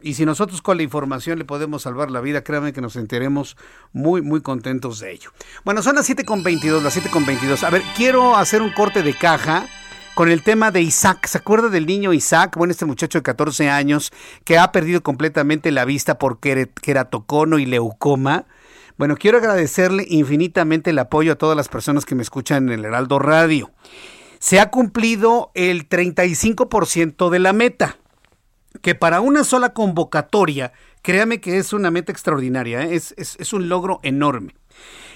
Y 0.01 0.15
si 0.15 0.25
nosotros 0.25 0.63
con 0.63 0.77
la 0.77 0.83
información 0.83 1.37
le 1.37 1.45
podemos 1.45 1.83
salvar 1.83 2.09
la 2.09 2.21
vida, 2.21 2.43
créanme 2.43 2.73
que 2.73 2.81
nos 2.81 2.93
sentiremos 2.93 3.55
muy, 3.91 4.23
muy 4.23 4.41
contentos 4.41 4.99
de 4.99 5.11
ello. 5.11 5.29
Bueno, 5.63 5.83
son 5.83 5.95
las 5.95 6.09
7.22, 6.09 6.81
las 6.81 6.97
7.22. 6.97 7.63
A 7.63 7.69
ver, 7.69 7.83
quiero 7.95 8.35
hacer 8.35 8.63
un 8.63 8.71
corte 8.71 9.03
de 9.03 9.13
caja 9.13 9.67
con 10.15 10.29
el 10.29 10.41
tema 10.41 10.71
de 10.71 10.81
Isaac. 10.81 11.27
¿Se 11.27 11.37
acuerda 11.37 11.69
del 11.69 11.85
niño 11.85 12.13
Isaac? 12.13 12.57
Bueno, 12.57 12.71
este 12.71 12.85
muchacho 12.85 13.19
de 13.19 13.23
14 13.23 13.69
años 13.69 14.11
que 14.43 14.57
ha 14.57 14.71
perdido 14.71 15.03
completamente 15.03 15.71
la 15.71 15.85
vista 15.85 16.17
por 16.17 16.39
queratocono 16.39 17.59
y 17.59 17.67
leucoma. 17.67 18.47
Bueno, 18.97 19.15
quiero 19.17 19.39
agradecerle 19.39 20.05
infinitamente 20.07 20.91
el 20.91 20.99
apoyo 20.99 21.33
a 21.33 21.35
todas 21.35 21.57
las 21.57 21.69
personas 21.69 22.05
que 22.05 22.15
me 22.15 22.21
escuchan 22.21 22.69
en 22.69 22.79
el 22.79 22.85
Heraldo 22.85 23.19
Radio. 23.19 23.71
Se 24.39 24.59
ha 24.59 24.69
cumplido 24.69 25.51
el 25.55 25.89
35% 25.89 27.29
de 27.29 27.39
la 27.39 27.53
meta 27.53 27.97
que 28.81 28.95
para 28.95 29.21
una 29.21 29.43
sola 29.43 29.73
convocatoria, 29.73 30.73
créame 31.01 31.39
que 31.39 31.57
es 31.57 31.73
una 31.73 31.91
meta 31.91 32.11
extraordinaria, 32.11 32.83
¿eh? 32.83 32.95
es, 32.95 33.13
es, 33.17 33.53
un 33.53 33.69
logro 33.69 33.99
enorme. 34.03 34.55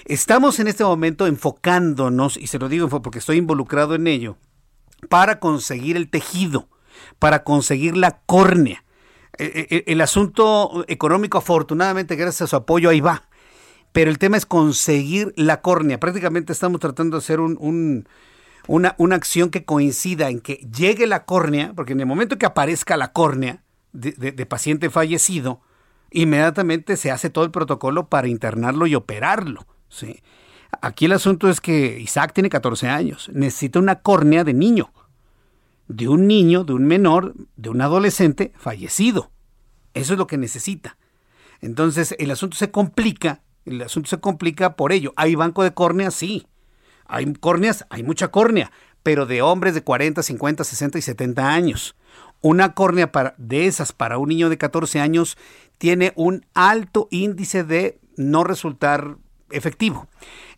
Estamos 0.04 0.60
en 0.60 0.68
este 0.68 0.84
momento 0.84 1.26
enfocándonos, 1.26 2.36
y 2.36 2.46
se 2.46 2.58
lo 2.58 2.68
digo 2.68 2.88
porque 2.88 3.18
estoy 3.18 3.36
involucrado 3.36 3.94
en 3.94 4.06
ello, 4.06 4.36
para 5.08 5.40
conseguir 5.40 5.96
el 5.96 6.08
tejido, 6.08 6.68
para 7.18 7.44
conseguir 7.44 7.96
la 7.96 8.20
córnea. 8.26 8.84
E, 9.36 9.44
e, 9.44 9.76
e, 9.76 9.92
el, 9.92 10.00
asunto 10.00 10.84
económico, 10.88 11.38
afortunadamente, 11.38 12.16
gracias 12.16 12.42
a 12.42 12.46
su 12.46 12.56
apoyo, 12.56 12.90
ahí 12.90 13.00
va. 13.00 13.27
Pero 13.98 14.12
el 14.12 14.18
tema 14.18 14.36
es 14.36 14.46
conseguir 14.46 15.32
la 15.34 15.60
córnea. 15.60 15.98
Prácticamente 15.98 16.52
estamos 16.52 16.78
tratando 16.78 17.16
de 17.16 17.18
hacer 17.18 17.40
un 17.40 18.06
una, 18.68 18.94
una 18.96 19.16
acción 19.16 19.50
que 19.50 19.64
coincida 19.64 20.30
en 20.30 20.38
que 20.38 20.54
llegue 20.72 21.08
la 21.08 21.24
córnea, 21.24 21.72
porque 21.74 21.94
en 21.94 22.00
el 22.00 22.06
momento 22.06 22.38
que 22.38 22.46
aparezca 22.46 22.96
la 22.96 23.12
córnea 23.12 23.64
de, 23.92 24.46
paciente 24.46 24.88
fallecido, 24.88 25.62
inmediatamente 26.12 26.96
se 26.96 27.10
hace 27.10 27.28
todo 27.28 27.44
el 27.44 27.50
protocolo 27.50 28.08
para 28.08 28.28
internarlo 28.28 28.86
y 28.86 28.94
operarlo. 28.94 29.66
¿sí? 29.88 30.22
Aquí 30.80 31.06
el 31.06 31.12
asunto 31.12 31.48
es 31.48 31.60
que 31.60 31.98
Isaac 31.98 32.34
tiene 32.34 32.50
14 32.50 32.88
años, 32.88 33.28
necesita 33.34 33.80
una 33.80 33.96
córnea 33.96 34.44
de 34.44 34.54
niño, 34.54 34.92
de 35.88 36.06
un 36.06 36.28
niño, 36.28 36.62
de 36.62 36.74
un 36.74 36.86
menor, 36.86 37.34
de 37.56 37.70
un 37.70 37.80
adolescente 37.80 38.52
fallecido. 38.58 39.32
Eso 39.94 40.12
es 40.12 40.18
lo 40.20 40.28
que 40.28 40.38
necesita. 40.38 40.98
Entonces 41.60 42.14
el 42.18 42.30
asunto 42.30 42.56
se 42.56 42.70
complica, 42.70 43.40
el 43.68 43.82
asunto 43.82 44.08
se 44.08 44.20
complica 44.20 44.76
por 44.76 44.92
ello. 44.92 45.12
¿Hay 45.16 45.34
banco 45.34 45.62
de 45.62 45.72
córnea? 45.72 46.10
Sí. 46.10 46.46
Hay 47.06 47.32
córneas, 47.34 47.86
hay 47.90 48.02
mucha 48.02 48.28
córnea, 48.28 48.70
pero 49.02 49.26
de 49.26 49.40
hombres 49.42 49.74
de 49.74 49.82
40, 49.82 50.22
50, 50.22 50.64
60 50.64 50.98
y 50.98 51.02
70 51.02 51.48
años. 51.48 51.96
Una 52.40 52.74
córnea 52.74 53.10
para, 53.10 53.34
de 53.38 53.66
esas 53.66 53.92
para 53.92 54.18
un 54.18 54.28
niño 54.28 54.48
de 54.48 54.58
14 54.58 55.00
años 55.00 55.38
tiene 55.78 56.12
un 56.16 56.44
alto 56.54 57.08
índice 57.10 57.64
de 57.64 57.98
no 58.16 58.44
resultar 58.44 59.16
efectivo. 59.50 60.06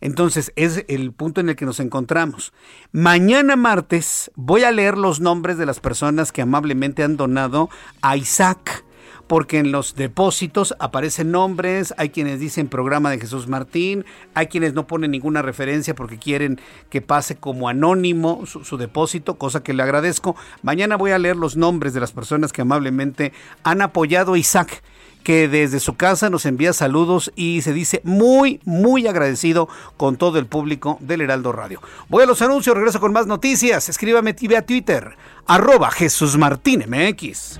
Entonces, 0.01 0.51
es 0.55 0.83
el 0.89 1.13
punto 1.13 1.41
en 1.41 1.49
el 1.49 1.55
que 1.55 1.65
nos 1.65 1.79
encontramos. 1.79 2.53
Mañana 2.91 3.55
martes 3.55 4.31
voy 4.35 4.63
a 4.63 4.71
leer 4.71 4.97
los 4.97 5.21
nombres 5.21 5.57
de 5.57 5.65
las 5.65 5.79
personas 5.79 6.31
que 6.31 6.41
amablemente 6.41 7.03
han 7.03 7.17
donado 7.17 7.69
a 8.01 8.17
Isaac 8.17 8.83
porque 9.31 9.59
en 9.59 9.71
los 9.71 9.95
depósitos 9.95 10.75
aparecen 10.77 11.31
nombres, 11.31 11.93
hay 11.97 12.09
quienes 12.09 12.41
dicen 12.41 12.67
programa 12.67 13.09
de 13.11 13.17
Jesús 13.17 13.47
Martín, 13.47 14.03
hay 14.33 14.47
quienes 14.47 14.73
no 14.73 14.87
ponen 14.87 15.11
ninguna 15.11 15.41
referencia 15.41 15.95
porque 15.95 16.19
quieren 16.19 16.59
que 16.89 16.99
pase 16.99 17.37
como 17.37 17.69
anónimo 17.69 18.45
su, 18.45 18.75
depósito, 18.75 19.37
cosa 19.37 19.63
que 19.63 19.73
le 19.73 19.83
agradezco. 19.83 20.35
Mañana 20.63 20.97
voy 20.97 21.11
a 21.11 21.17
leer 21.17 21.37
los 21.37 21.55
nombres 21.55 21.93
de 21.93 22.01
las 22.01 22.11
personas 22.11 22.51
que 22.51 22.63
amablemente 22.63 23.31
han 23.63 23.81
apoyado 23.81 24.33
a 24.33 24.37
Isaac 24.37 24.83
que 25.23 25.47
desde 25.47 25.79
su 25.79 25.95
casa 25.95 26.29
nos 26.29 26.45
envía 26.45 26.73
saludos 26.73 27.31
y 27.35 27.61
se 27.61 27.73
dice 27.73 28.01
muy, 28.03 28.59
muy 28.65 29.07
agradecido 29.07 29.69
con 29.97 30.17
todo 30.17 30.39
el 30.39 30.45
público 30.45 30.97
del 30.99 31.21
Heraldo 31.21 31.51
Radio. 31.51 31.81
Voy 32.09 32.23
a 32.23 32.25
los 32.25 32.41
anuncios, 32.41 32.75
regreso 32.75 32.99
con 32.99 33.13
más 33.13 33.27
noticias. 33.27 33.89
Escríbame 33.89 34.35
a 34.57 34.61
Twitter, 34.63 35.15
arroba 35.47 35.91
Jesús 35.91 36.37
Martín 36.37 36.85
MX. 36.87 37.59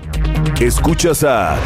Escuchas 0.60 1.24
a 1.24 1.56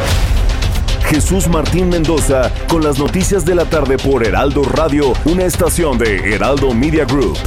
Jesús 1.05 1.47
Martín 1.47 1.89
Mendoza 1.89 2.51
con 2.67 2.83
las 2.83 2.99
noticias 2.99 3.45
de 3.45 3.55
la 3.55 3.65
tarde 3.65 3.97
por 3.97 4.25
Heraldo 4.25 4.63
Radio, 4.63 5.13
una 5.25 5.45
estación 5.45 5.97
de 5.97 6.33
Heraldo 6.33 6.73
Media 6.73 7.05
Group. 7.05 7.37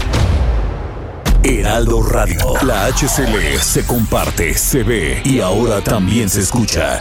Heraldo 1.43 2.03
Radio, 2.03 2.55
la 2.63 2.87
HCL 2.87 3.59
se 3.61 3.87
comparte, 3.87 4.55
se 4.55 4.83
ve 4.83 5.23
y 5.25 5.41
ahora 5.41 5.81
también 5.81 6.29
se 6.29 6.41
escucha. 6.41 7.01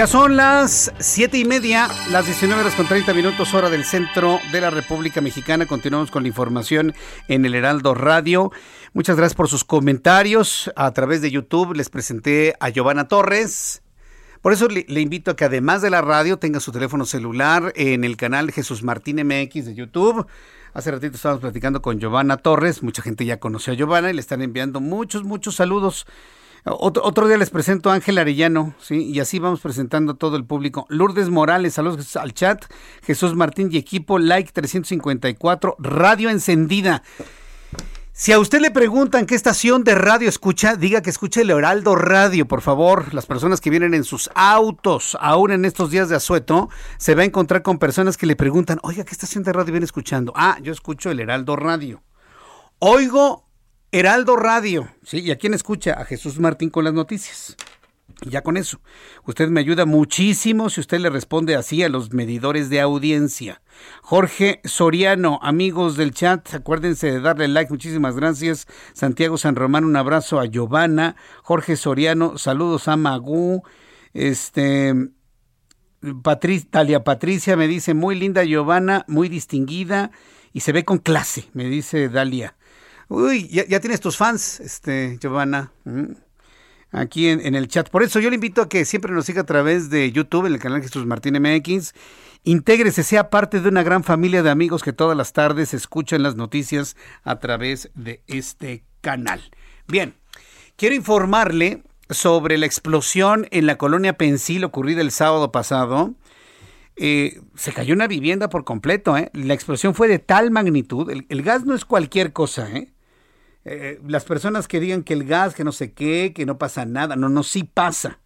Ya 0.00 0.06
son 0.06 0.34
las 0.34 0.94
siete 0.98 1.36
y 1.36 1.44
media, 1.44 1.86
las 2.10 2.24
19 2.24 2.62
horas 2.62 2.74
con 2.74 2.88
30 2.88 3.12
minutos, 3.12 3.52
hora 3.52 3.68
del 3.68 3.84
centro 3.84 4.40
de 4.50 4.62
la 4.62 4.70
República 4.70 5.20
Mexicana. 5.20 5.66
Continuamos 5.66 6.10
con 6.10 6.22
la 6.22 6.28
información 6.28 6.94
en 7.28 7.44
el 7.44 7.54
Heraldo 7.54 7.92
Radio. 7.92 8.50
Muchas 8.94 9.18
gracias 9.18 9.36
por 9.36 9.48
sus 9.48 9.62
comentarios. 9.62 10.72
A 10.74 10.90
través 10.92 11.20
de 11.20 11.30
YouTube 11.30 11.74
les 11.74 11.90
presenté 11.90 12.54
a 12.60 12.70
Giovanna 12.70 13.08
Torres. 13.08 13.82
Por 14.40 14.54
eso 14.54 14.68
le, 14.68 15.00
invito 15.02 15.32
a 15.32 15.36
que 15.36 15.44
además 15.44 15.82
de 15.82 15.90
la 15.90 16.00
radio 16.00 16.38
tenga 16.38 16.60
su 16.60 16.72
teléfono 16.72 17.04
celular 17.04 17.70
en 17.76 18.02
el 18.02 18.16
canal 18.16 18.52
Jesús 18.52 18.82
Martín 18.82 19.16
MX 19.16 19.66
de 19.66 19.74
YouTube. 19.74 20.26
Hace 20.72 20.92
ratito 20.92 21.16
estábamos 21.16 21.42
platicando 21.42 21.82
con 21.82 22.00
Giovanna 22.00 22.38
Torres. 22.38 22.82
Mucha 22.82 23.02
gente 23.02 23.26
ya 23.26 23.38
conoció 23.38 23.74
a 23.74 23.76
Giovanna 23.76 24.08
y 24.08 24.14
le 24.14 24.22
están 24.22 24.40
enviando 24.40 24.80
muchos, 24.80 25.24
muchos 25.24 25.56
saludos. 25.56 26.06
Otro, 26.64 27.26
día 27.26 27.38
les 27.38 27.50
presento 27.50 27.90
a 27.90 27.94
Ángel 27.94 28.18
Arellano, 28.18 28.74
¿sí? 28.78 29.10
Y 29.10 29.20
así 29.20 29.38
vamos 29.38 29.60
presentando 29.60 30.12
a 30.12 30.16
todo 30.16 30.36
el 30.36 30.44
público. 30.44 30.86
Lourdes 30.90 31.30
Morales, 31.30 31.74
saludos 31.74 32.16
al 32.16 32.34
chat. 32.34 32.64
Jesús 33.02 33.34
Martín 33.34 33.70
y 33.72 33.78
equipo, 33.78 34.18
like 34.18 34.52
354, 34.52 35.76
radio 35.78 36.28
encendida. 36.28 37.02
Si 38.12 38.32
a 38.32 38.38
usted 38.38 38.60
le 38.60 38.70
preguntan 38.70 39.24
qué 39.24 39.34
estación 39.34 39.82
de 39.82 39.94
radio 39.94 40.28
escucha, 40.28 40.76
diga 40.76 41.00
que 41.00 41.08
escuche 41.08 41.40
el 41.40 41.48
Heraldo 41.48 41.96
Radio, 41.96 42.46
por 42.46 42.60
favor. 42.60 43.14
Las 43.14 43.24
personas 43.24 43.62
que 43.62 43.70
vienen 43.70 43.94
en 43.94 44.04
sus 44.04 44.28
autos, 44.34 45.16
aún 45.22 45.52
en 45.52 45.64
estos 45.64 45.90
días 45.90 46.10
de 46.10 46.16
asueto, 46.16 46.68
se 46.98 47.14
va 47.14 47.22
a 47.22 47.24
encontrar 47.24 47.62
con 47.62 47.78
personas 47.78 48.18
que 48.18 48.26
le 48.26 48.36
preguntan, 48.36 48.78
oiga, 48.82 49.04
¿qué 49.04 49.12
estación 49.12 49.42
de 49.42 49.54
radio 49.54 49.72
viene 49.72 49.86
escuchando? 49.86 50.34
Ah, 50.36 50.58
yo 50.60 50.70
escucho 50.70 51.10
el 51.10 51.20
Heraldo 51.20 51.56
Radio. 51.56 52.02
Oigo 52.78 53.49
Heraldo 53.92 54.36
Radio, 54.36 54.88
¿sí? 55.02 55.18
¿Y 55.18 55.32
a 55.32 55.36
quién 55.36 55.52
escucha? 55.52 55.94
A 55.94 56.04
Jesús 56.04 56.38
Martín 56.38 56.70
con 56.70 56.84
las 56.84 56.94
noticias. 56.94 57.56
Y 58.22 58.30
ya 58.30 58.42
con 58.42 58.56
eso, 58.56 58.80
usted 59.24 59.48
me 59.48 59.58
ayuda 59.60 59.84
muchísimo 59.84 60.70
si 60.70 60.80
usted 60.80 61.00
le 61.00 61.10
responde 61.10 61.56
así 61.56 61.82
a 61.82 61.88
los 61.88 62.12
medidores 62.12 62.70
de 62.70 62.80
audiencia. 62.80 63.62
Jorge 64.02 64.60
Soriano, 64.64 65.40
amigos 65.42 65.96
del 65.96 66.12
chat, 66.12 66.54
acuérdense 66.54 67.10
de 67.10 67.20
darle 67.20 67.48
like, 67.48 67.72
muchísimas 67.72 68.14
gracias. 68.14 68.68
Santiago 68.92 69.38
San 69.38 69.56
Román, 69.56 69.84
un 69.84 69.96
abrazo 69.96 70.38
a 70.38 70.46
Giovanna. 70.46 71.16
Jorge 71.42 71.74
Soriano, 71.74 72.38
saludos 72.38 72.86
a 72.86 72.96
Magú. 72.96 73.62
Este, 74.12 74.94
Talia 76.70 77.02
Patricia 77.02 77.56
me 77.56 77.66
dice, 77.66 77.94
muy 77.94 78.14
linda 78.14 78.44
Giovanna, 78.44 79.04
muy 79.08 79.28
distinguida 79.28 80.12
y 80.52 80.60
se 80.60 80.72
ve 80.72 80.84
con 80.84 80.98
clase, 80.98 81.48
me 81.54 81.64
dice 81.64 82.08
Dalia. 82.08 82.56
Uy, 83.10 83.48
ya, 83.48 83.80
tienes 83.80 83.98
tus 83.98 84.16
fans, 84.16 84.60
este, 84.60 85.18
Giovanna. 85.20 85.72
Mm, 85.82 86.12
aquí 86.92 87.26
en, 87.26 87.56
el 87.56 87.66
chat. 87.66 87.90
Por 87.90 88.04
eso 88.04 88.20
yo 88.20 88.30
le 88.30 88.36
invito 88.36 88.62
a 88.62 88.68
que 88.68 88.84
siempre 88.84 89.12
nos 89.12 89.26
siga 89.26 89.40
a 89.40 89.46
través 89.46 89.90
de 89.90 90.12
YouTube, 90.12 90.46
en 90.46 90.52
el 90.52 90.60
canal 90.60 90.80
Jesús 90.80 91.06
Martín 91.06 91.34
MX. 91.42 91.92
Intégrese, 92.44 93.02
sea 93.02 93.28
parte 93.28 93.60
de 93.60 93.68
una 93.68 93.82
gran 93.82 94.04
familia 94.04 94.44
de 94.44 94.50
amigos 94.50 94.84
que 94.84 94.92
todas 94.92 95.16
las 95.16 95.32
tardes 95.32 95.74
escuchan 95.74 96.22
las 96.22 96.36
noticias 96.36 96.96
a 97.24 97.40
través 97.40 97.90
de 97.96 98.22
este 98.28 98.84
canal. 99.00 99.50
Bien, 99.88 100.14
quiero 100.76 100.94
informarle 100.94 101.82
sobre 102.10 102.58
la 102.58 102.66
explosión 102.66 103.48
en 103.50 103.66
la 103.66 103.76
colonia 103.76 104.16
Pensil 104.16 104.62
ocurrida 104.62 105.00
el 105.00 105.10
sábado 105.10 105.50
pasado. 105.50 106.14
Eh, 106.94 107.40
se 107.56 107.72
cayó 107.72 107.92
una 107.92 108.06
vivienda 108.06 108.48
por 108.48 108.62
completo. 108.62 109.16
¿eh? 109.16 109.30
La 109.32 109.54
explosión 109.54 109.96
fue 109.96 110.06
de 110.06 110.20
tal 110.20 110.52
magnitud. 110.52 111.10
El, 111.10 111.42
gas 111.42 111.64
no 111.64 111.74
es 111.74 111.84
cualquier 111.84 112.32
cosa. 112.32 112.70
¿eh? 112.70 112.92
¿Eh? 113.64 114.00
las 114.06 114.24
personas 114.24 114.68
que 114.68 114.80
digan 114.80 115.02
que 115.02 115.14
el 115.14 115.24
gas, 115.24 115.54
que 115.54 115.64
no 115.64 115.72
sé 115.72 115.92
qué, 115.92 116.32
que 116.34 116.46
no 116.46 116.58
pasa 116.58 116.84
nada. 116.84 117.16
No, 117.16 117.28
no, 117.28 117.42
sí 117.42 117.64
pasa. 117.64 118.20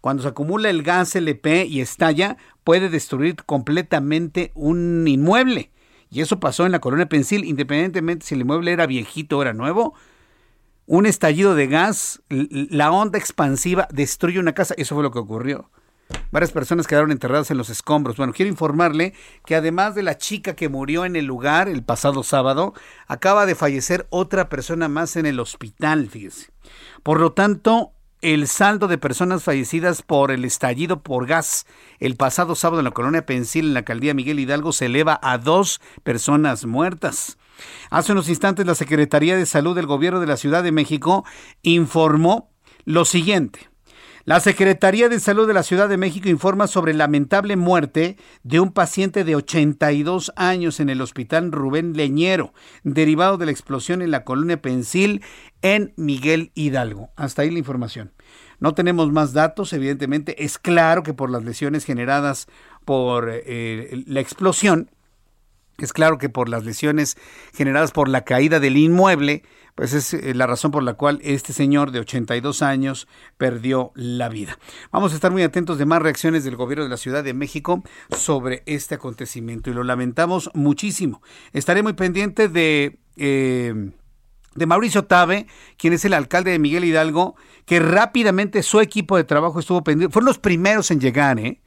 Cuando 0.00 0.22
se 0.22 0.28
acumula 0.28 0.70
el 0.70 0.82
gas 0.82 1.16
LP 1.16 1.66
y 1.66 1.80
estalla, 1.80 2.36
puede 2.64 2.88
destruir 2.88 3.36
completamente 3.44 4.52
un 4.54 5.06
inmueble. 5.08 5.72
Y 6.10 6.20
eso 6.20 6.40
pasó 6.40 6.64
en 6.64 6.72
la 6.72 6.80
colonia 6.80 7.08
Pensil, 7.08 7.44
independientemente 7.44 8.24
si 8.24 8.34
el 8.34 8.42
inmueble 8.42 8.72
era 8.72 8.86
viejito 8.86 9.38
o 9.38 9.42
era 9.42 9.52
nuevo. 9.52 9.94
Un 10.86 11.04
estallido 11.04 11.54
de 11.54 11.66
gas, 11.66 12.22
la 12.28 12.90
onda 12.92 13.18
expansiva 13.18 13.88
destruye 13.90 14.38
una 14.38 14.54
casa. 14.54 14.74
Eso 14.78 14.94
fue 14.94 15.02
lo 15.04 15.10
que 15.10 15.18
ocurrió. 15.18 15.70
Varias 16.30 16.52
personas 16.52 16.86
quedaron 16.86 17.10
enterradas 17.10 17.50
en 17.50 17.56
los 17.56 17.70
escombros. 17.70 18.16
Bueno, 18.16 18.32
quiero 18.32 18.50
informarle 18.50 19.14
que 19.46 19.54
además 19.54 19.94
de 19.94 20.02
la 20.02 20.18
chica 20.18 20.54
que 20.54 20.68
murió 20.68 21.04
en 21.04 21.16
el 21.16 21.24
lugar 21.24 21.68
el 21.68 21.82
pasado 21.82 22.22
sábado, 22.22 22.74
acaba 23.06 23.46
de 23.46 23.54
fallecer 23.54 24.06
otra 24.10 24.48
persona 24.48 24.88
más 24.88 25.16
en 25.16 25.26
el 25.26 25.40
hospital, 25.40 26.08
fíjese. 26.08 26.50
Por 27.02 27.20
lo 27.20 27.32
tanto, 27.32 27.92
el 28.20 28.48
saldo 28.48 28.88
de 28.88 28.98
personas 28.98 29.44
fallecidas 29.44 30.02
por 30.02 30.30
el 30.30 30.44
estallido 30.44 31.02
por 31.02 31.26
gas 31.26 31.66
el 32.00 32.16
pasado 32.16 32.54
sábado 32.56 32.80
en 32.80 32.84
la 32.84 32.90
colonia 32.90 33.24
Pensil, 33.24 33.66
en 33.66 33.74
la 33.74 33.80
alcaldía 33.80 34.12
Miguel 34.12 34.40
Hidalgo, 34.40 34.72
se 34.72 34.86
eleva 34.86 35.18
a 35.22 35.38
dos 35.38 35.80
personas 36.02 36.66
muertas. 36.66 37.38
Hace 37.90 38.12
unos 38.12 38.28
instantes 38.28 38.66
la 38.66 38.74
Secretaría 38.74 39.36
de 39.36 39.46
Salud 39.46 39.74
del 39.74 39.86
Gobierno 39.86 40.20
de 40.20 40.26
la 40.26 40.36
Ciudad 40.36 40.62
de 40.62 40.72
México 40.72 41.24
informó 41.62 42.50
lo 42.84 43.04
siguiente. 43.04 43.67
La 44.28 44.40
Secretaría 44.40 45.08
de 45.08 45.20
Salud 45.20 45.46
de 45.46 45.54
la 45.54 45.62
Ciudad 45.62 45.88
de 45.88 45.96
México 45.96 46.28
informa 46.28 46.66
sobre 46.66 46.92
lamentable 46.92 47.56
muerte 47.56 48.18
de 48.42 48.60
un 48.60 48.72
paciente 48.72 49.24
de 49.24 49.34
82 49.34 50.34
años 50.36 50.80
en 50.80 50.90
el 50.90 51.00
Hospital 51.00 51.50
Rubén 51.50 51.94
Leñero, 51.94 52.52
derivado 52.82 53.38
de 53.38 53.46
la 53.46 53.52
explosión 53.52 54.02
en 54.02 54.10
la 54.10 54.24
colonia 54.24 54.60
Pensil 54.60 55.22
en 55.62 55.94
Miguel 55.96 56.52
Hidalgo. 56.54 57.08
Hasta 57.16 57.40
ahí 57.40 57.50
la 57.50 57.58
información. 57.58 58.12
No 58.60 58.74
tenemos 58.74 59.10
más 59.10 59.32
datos, 59.32 59.72
evidentemente. 59.72 60.44
Es 60.44 60.58
claro 60.58 61.02
que 61.02 61.14
por 61.14 61.30
las 61.30 61.44
lesiones 61.44 61.86
generadas 61.86 62.48
por 62.84 63.30
eh, 63.32 64.04
la 64.06 64.20
explosión, 64.20 64.90
es 65.78 65.94
claro 65.94 66.18
que 66.18 66.28
por 66.28 66.50
las 66.50 66.66
lesiones 66.66 67.16
generadas 67.54 67.92
por 67.92 68.10
la 68.10 68.26
caída 68.26 68.60
del 68.60 68.76
inmueble, 68.76 69.42
pues 69.78 69.92
es 69.92 70.12
eh, 70.12 70.34
la 70.34 70.48
razón 70.48 70.72
por 70.72 70.82
la 70.82 70.94
cual 70.94 71.20
este 71.22 71.52
señor 71.52 71.92
de 71.92 72.00
82 72.00 72.62
años 72.62 73.06
perdió 73.36 73.92
la 73.94 74.28
vida. 74.28 74.58
Vamos 74.90 75.12
a 75.12 75.14
estar 75.14 75.30
muy 75.30 75.44
atentos 75.44 75.78
de 75.78 75.86
más 75.86 76.02
reacciones 76.02 76.42
del 76.42 76.56
gobierno 76.56 76.82
de 76.82 76.90
la 76.90 76.96
Ciudad 76.96 77.22
de 77.22 77.32
México 77.32 77.84
sobre 78.10 78.64
este 78.66 78.96
acontecimiento 78.96 79.70
y 79.70 79.74
lo 79.74 79.84
lamentamos 79.84 80.50
muchísimo. 80.52 81.22
Estaré 81.52 81.84
muy 81.84 81.92
pendiente 81.92 82.48
de... 82.48 82.98
Eh, 83.14 83.92
de 84.56 84.66
Mauricio 84.66 85.04
Tabe, 85.04 85.46
quien 85.76 85.92
es 85.92 86.04
el 86.04 86.12
alcalde 86.12 86.50
de 86.50 86.58
Miguel 86.58 86.84
Hidalgo, 86.84 87.36
que 87.64 87.78
rápidamente 87.78 88.64
su 88.64 88.80
equipo 88.80 89.16
de 89.16 89.22
trabajo 89.22 89.60
estuvo 89.60 89.84
pendiente. 89.84 90.12
Fueron 90.12 90.26
los 90.26 90.40
primeros 90.40 90.90
en 90.90 90.98
llegar, 90.98 91.38
¿eh? 91.38 91.60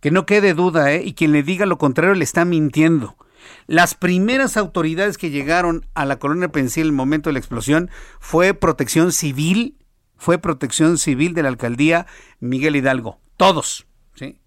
Que 0.00 0.10
no 0.10 0.26
quede 0.26 0.54
duda, 0.54 0.92
¿eh? 0.92 1.04
Y 1.04 1.14
quien 1.14 1.30
le 1.30 1.44
diga 1.44 1.66
lo 1.66 1.78
contrario 1.78 2.14
le 2.14 2.24
está 2.24 2.44
mintiendo. 2.44 3.16
Las 3.66 3.94
primeras 3.94 4.56
autoridades 4.56 5.18
que 5.18 5.30
llegaron 5.30 5.86
a 5.94 6.04
la 6.04 6.18
colonia 6.18 6.50
Pensil 6.50 6.82
en 6.82 6.86
el 6.88 6.92
momento 6.92 7.28
de 7.28 7.34
la 7.34 7.38
explosión 7.38 7.90
fue 8.20 8.54
Protección 8.54 9.12
Civil, 9.12 9.76
fue 10.16 10.38
Protección 10.38 10.98
Civil 10.98 11.34
de 11.34 11.42
la 11.42 11.48
alcaldía 11.48 12.06
Miguel 12.40 12.76
Hidalgo. 12.76 13.20
Todos, 13.36 13.86
¿sí? 14.14 14.40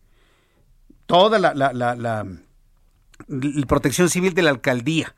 Toda 1.06 1.40
la, 1.40 1.54
la, 1.54 1.74
la, 1.74 1.96
la 1.96 2.26
Protección 3.68 4.10
Civil 4.10 4.34
de 4.34 4.42
la 4.42 4.50
alcaldía, 4.50 5.16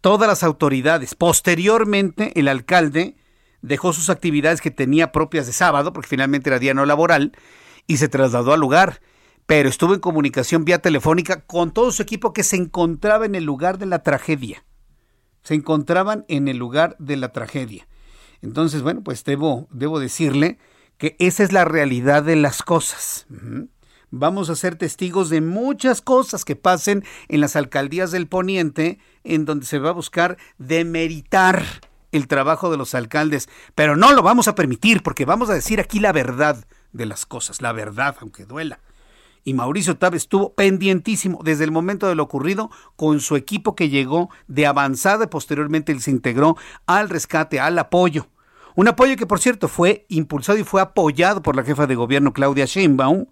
todas 0.00 0.28
las 0.28 0.42
autoridades. 0.42 1.14
Posteriormente, 1.14 2.38
el 2.38 2.48
alcalde 2.48 3.16
dejó 3.62 3.92
sus 3.92 4.08
actividades 4.08 4.60
que 4.60 4.70
tenía 4.70 5.12
propias 5.12 5.46
de 5.46 5.52
sábado, 5.52 5.92
porque 5.92 6.08
finalmente 6.08 6.48
era 6.48 6.58
día 6.58 6.72
no 6.72 6.86
laboral, 6.86 7.32
y 7.86 7.98
se 7.98 8.08
trasladó 8.08 8.52
al 8.52 8.60
lugar 8.60 9.00
pero 9.50 9.68
estuvo 9.68 9.94
en 9.94 10.00
comunicación 10.00 10.64
vía 10.64 10.78
telefónica 10.78 11.40
con 11.40 11.72
todo 11.72 11.90
su 11.90 12.02
equipo 12.02 12.32
que 12.32 12.44
se 12.44 12.54
encontraba 12.54 13.26
en 13.26 13.34
el 13.34 13.42
lugar 13.42 13.78
de 13.78 13.86
la 13.86 14.04
tragedia. 14.04 14.64
Se 15.42 15.54
encontraban 15.54 16.24
en 16.28 16.46
el 16.46 16.56
lugar 16.56 16.94
de 17.00 17.16
la 17.16 17.32
tragedia. 17.32 17.88
Entonces, 18.42 18.82
bueno, 18.82 19.02
pues 19.02 19.24
debo, 19.24 19.66
debo 19.72 19.98
decirle 19.98 20.58
que 20.98 21.16
esa 21.18 21.42
es 21.42 21.50
la 21.50 21.64
realidad 21.64 22.22
de 22.22 22.36
las 22.36 22.62
cosas. 22.62 23.26
Vamos 24.12 24.50
a 24.50 24.54
ser 24.54 24.76
testigos 24.76 25.30
de 25.30 25.40
muchas 25.40 26.00
cosas 26.00 26.44
que 26.44 26.54
pasen 26.54 27.02
en 27.26 27.40
las 27.40 27.56
alcaldías 27.56 28.12
del 28.12 28.28
Poniente, 28.28 29.00
en 29.24 29.46
donde 29.46 29.66
se 29.66 29.80
va 29.80 29.88
a 29.88 29.94
buscar 29.94 30.36
demeritar 30.58 31.64
el 32.12 32.28
trabajo 32.28 32.70
de 32.70 32.76
los 32.76 32.94
alcaldes, 32.94 33.48
pero 33.74 33.96
no 33.96 34.12
lo 34.12 34.22
vamos 34.22 34.46
a 34.46 34.54
permitir 34.54 35.02
porque 35.02 35.24
vamos 35.24 35.50
a 35.50 35.54
decir 35.54 35.80
aquí 35.80 35.98
la 35.98 36.12
verdad 36.12 36.64
de 36.92 37.06
las 37.06 37.26
cosas, 37.26 37.60
la 37.60 37.72
verdad, 37.72 38.14
aunque 38.20 38.44
duela 38.44 38.78
y 39.44 39.54
Mauricio 39.54 39.96
Tabe 39.96 40.16
estuvo 40.16 40.54
pendientísimo 40.54 41.40
desde 41.42 41.64
el 41.64 41.70
momento 41.70 42.08
de 42.08 42.14
lo 42.14 42.22
ocurrido 42.22 42.70
con 42.96 43.20
su 43.20 43.36
equipo 43.36 43.74
que 43.74 43.88
llegó 43.88 44.30
de 44.48 44.66
avanzada 44.66 45.24
y 45.24 45.28
posteriormente 45.28 45.92
él 45.92 46.00
se 46.00 46.10
integró 46.10 46.56
al 46.86 47.08
rescate, 47.08 47.60
al 47.60 47.78
apoyo. 47.78 48.28
Un 48.76 48.88
apoyo 48.88 49.16
que, 49.16 49.26
por 49.26 49.40
cierto, 49.40 49.68
fue 49.68 50.06
impulsado 50.08 50.58
y 50.58 50.64
fue 50.64 50.80
apoyado 50.80 51.42
por 51.42 51.56
la 51.56 51.64
jefa 51.64 51.86
de 51.86 51.96
gobierno 51.96 52.32
Claudia 52.32 52.66
Sheinbaum, 52.66 53.26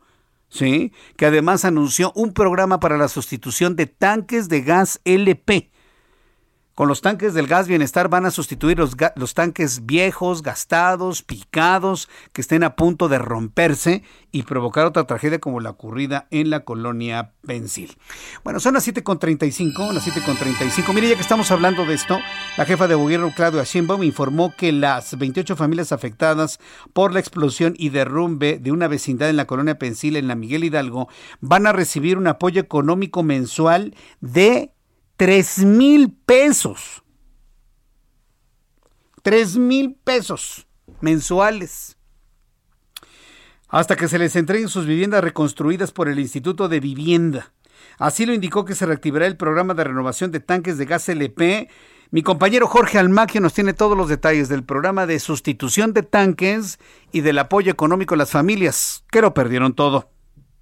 ¿sí? 0.48 0.92
que 1.16 1.26
además 1.26 1.64
anunció 1.64 2.12
un 2.14 2.32
programa 2.32 2.80
para 2.80 2.98
la 2.98 3.08
sustitución 3.08 3.76
de 3.76 3.86
tanques 3.86 4.48
de 4.48 4.62
gas 4.62 5.00
LP 5.04 5.70
con 6.78 6.86
los 6.86 7.00
tanques 7.00 7.34
del 7.34 7.48
gas 7.48 7.66
bienestar 7.66 8.08
van 8.08 8.24
a 8.24 8.30
sustituir 8.30 8.78
los, 8.78 8.94
los, 9.16 9.34
tanques 9.34 9.84
viejos, 9.84 10.44
gastados, 10.44 11.24
picados, 11.24 12.08
que 12.32 12.40
estén 12.40 12.62
a 12.62 12.76
punto 12.76 13.08
de 13.08 13.18
romperse 13.18 14.04
y 14.30 14.44
provocar 14.44 14.86
otra 14.86 15.04
tragedia 15.04 15.40
como 15.40 15.58
la 15.58 15.70
ocurrida 15.70 16.28
en 16.30 16.50
la 16.50 16.60
colonia 16.60 17.32
Pensil. 17.44 17.96
Bueno, 18.44 18.60
son 18.60 18.74
las 18.74 18.86
7.35, 18.86 19.92
las 19.92 20.06
7.35. 20.06 20.94
Mire, 20.94 21.08
ya 21.08 21.14
que 21.16 21.20
estamos 21.20 21.50
hablando 21.50 21.84
de 21.84 21.94
esto, 21.94 22.20
la 22.56 22.64
jefa 22.64 22.86
de 22.86 22.94
gobierno, 22.94 23.32
Claudia 23.34 23.64
Sheinbaum, 23.64 24.04
informó 24.04 24.54
que 24.56 24.70
las 24.70 25.18
28 25.18 25.56
familias 25.56 25.90
afectadas 25.90 26.60
por 26.92 27.12
la 27.12 27.18
explosión 27.18 27.74
y 27.76 27.88
derrumbe 27.88 28.60
de 28.60 28.70
una 28.70 28.86
vecindad 28.86 29.30
en 29.30 29.36
la 29.36 29.48
colonia 29.48 29.80
Pensil, 29.80 30.14
en 30.14 30.28
la 30.28 30.36
Miguel 30.36 30.62
Hidalgo, 30.62 31.08
van 31.40 31.66
a 31.66 31.72
recibir 31.72 32.18
un 32.18 32.28
apoyo 32.28 32.60
económico 32.60 33.24
mensual 33.24 33.96
de 34.20 34.74
3 35.18 35.64
mil 35.64 36.16
pesos. 36.26 37.02
3 39.22 39.56
mil 39.56 39.96
pesos 40.04 40.68
mensuales. 41.00 41.98
Hasta 43.68 43.96
que 43.96 44.06
se 44.06 44.20
les 44.20 44.36
entreguen 44.36 44.68
sus 44.68 44.86
viviendas 44.86 45.24
reconstruidas 45.24 45.90
por 45.90 46.08
el 46.08 46.20
Instituto 46.20 46.68
de 46.68 46.78
Vivienda. 46.78 47.52
Así 47.98 48.26
lo 48.26 48.32
indicó 48.32 48.64
que 48.64 48.76
se 48.76 48.86
reactivará 48.86 49.26
el 49.26 49.36
programa 49.36 49.74
de 49.74 49.82
renovación 49.82 50.30
de 50.30 50.38
tanques 50.38 50.78
de 50.78 50.84
gas 50.84 51.08
LP. 51.08 51.68
Mi 52.12 52.22
compañero 52.22 52.68
Jorge 52.68 53.00
Almaquio 53.00 53.40
nos 53.40 53.54
tiene 53.54 53.72
todos 53.74 53.96
los 53.98 54.08
detalles 54.08 54.48
del 54.48 54.62
programa 54.62 55.04
de 55.06 55.18
sustitución 55.18 55.94
de 55.94 56.04
tanques 56.04 56.78
y 57.10 57.22
del 57.22 57.40
apoyo 57.40 57.72
económico 57.72 58.14
a 58.14 58.18
las 58.18 58.30
familias 58.30 59.04
que 59.10 59.20
lo 59.20 59.34
perdieron 59.34 59.74
todo. 59.74 60.12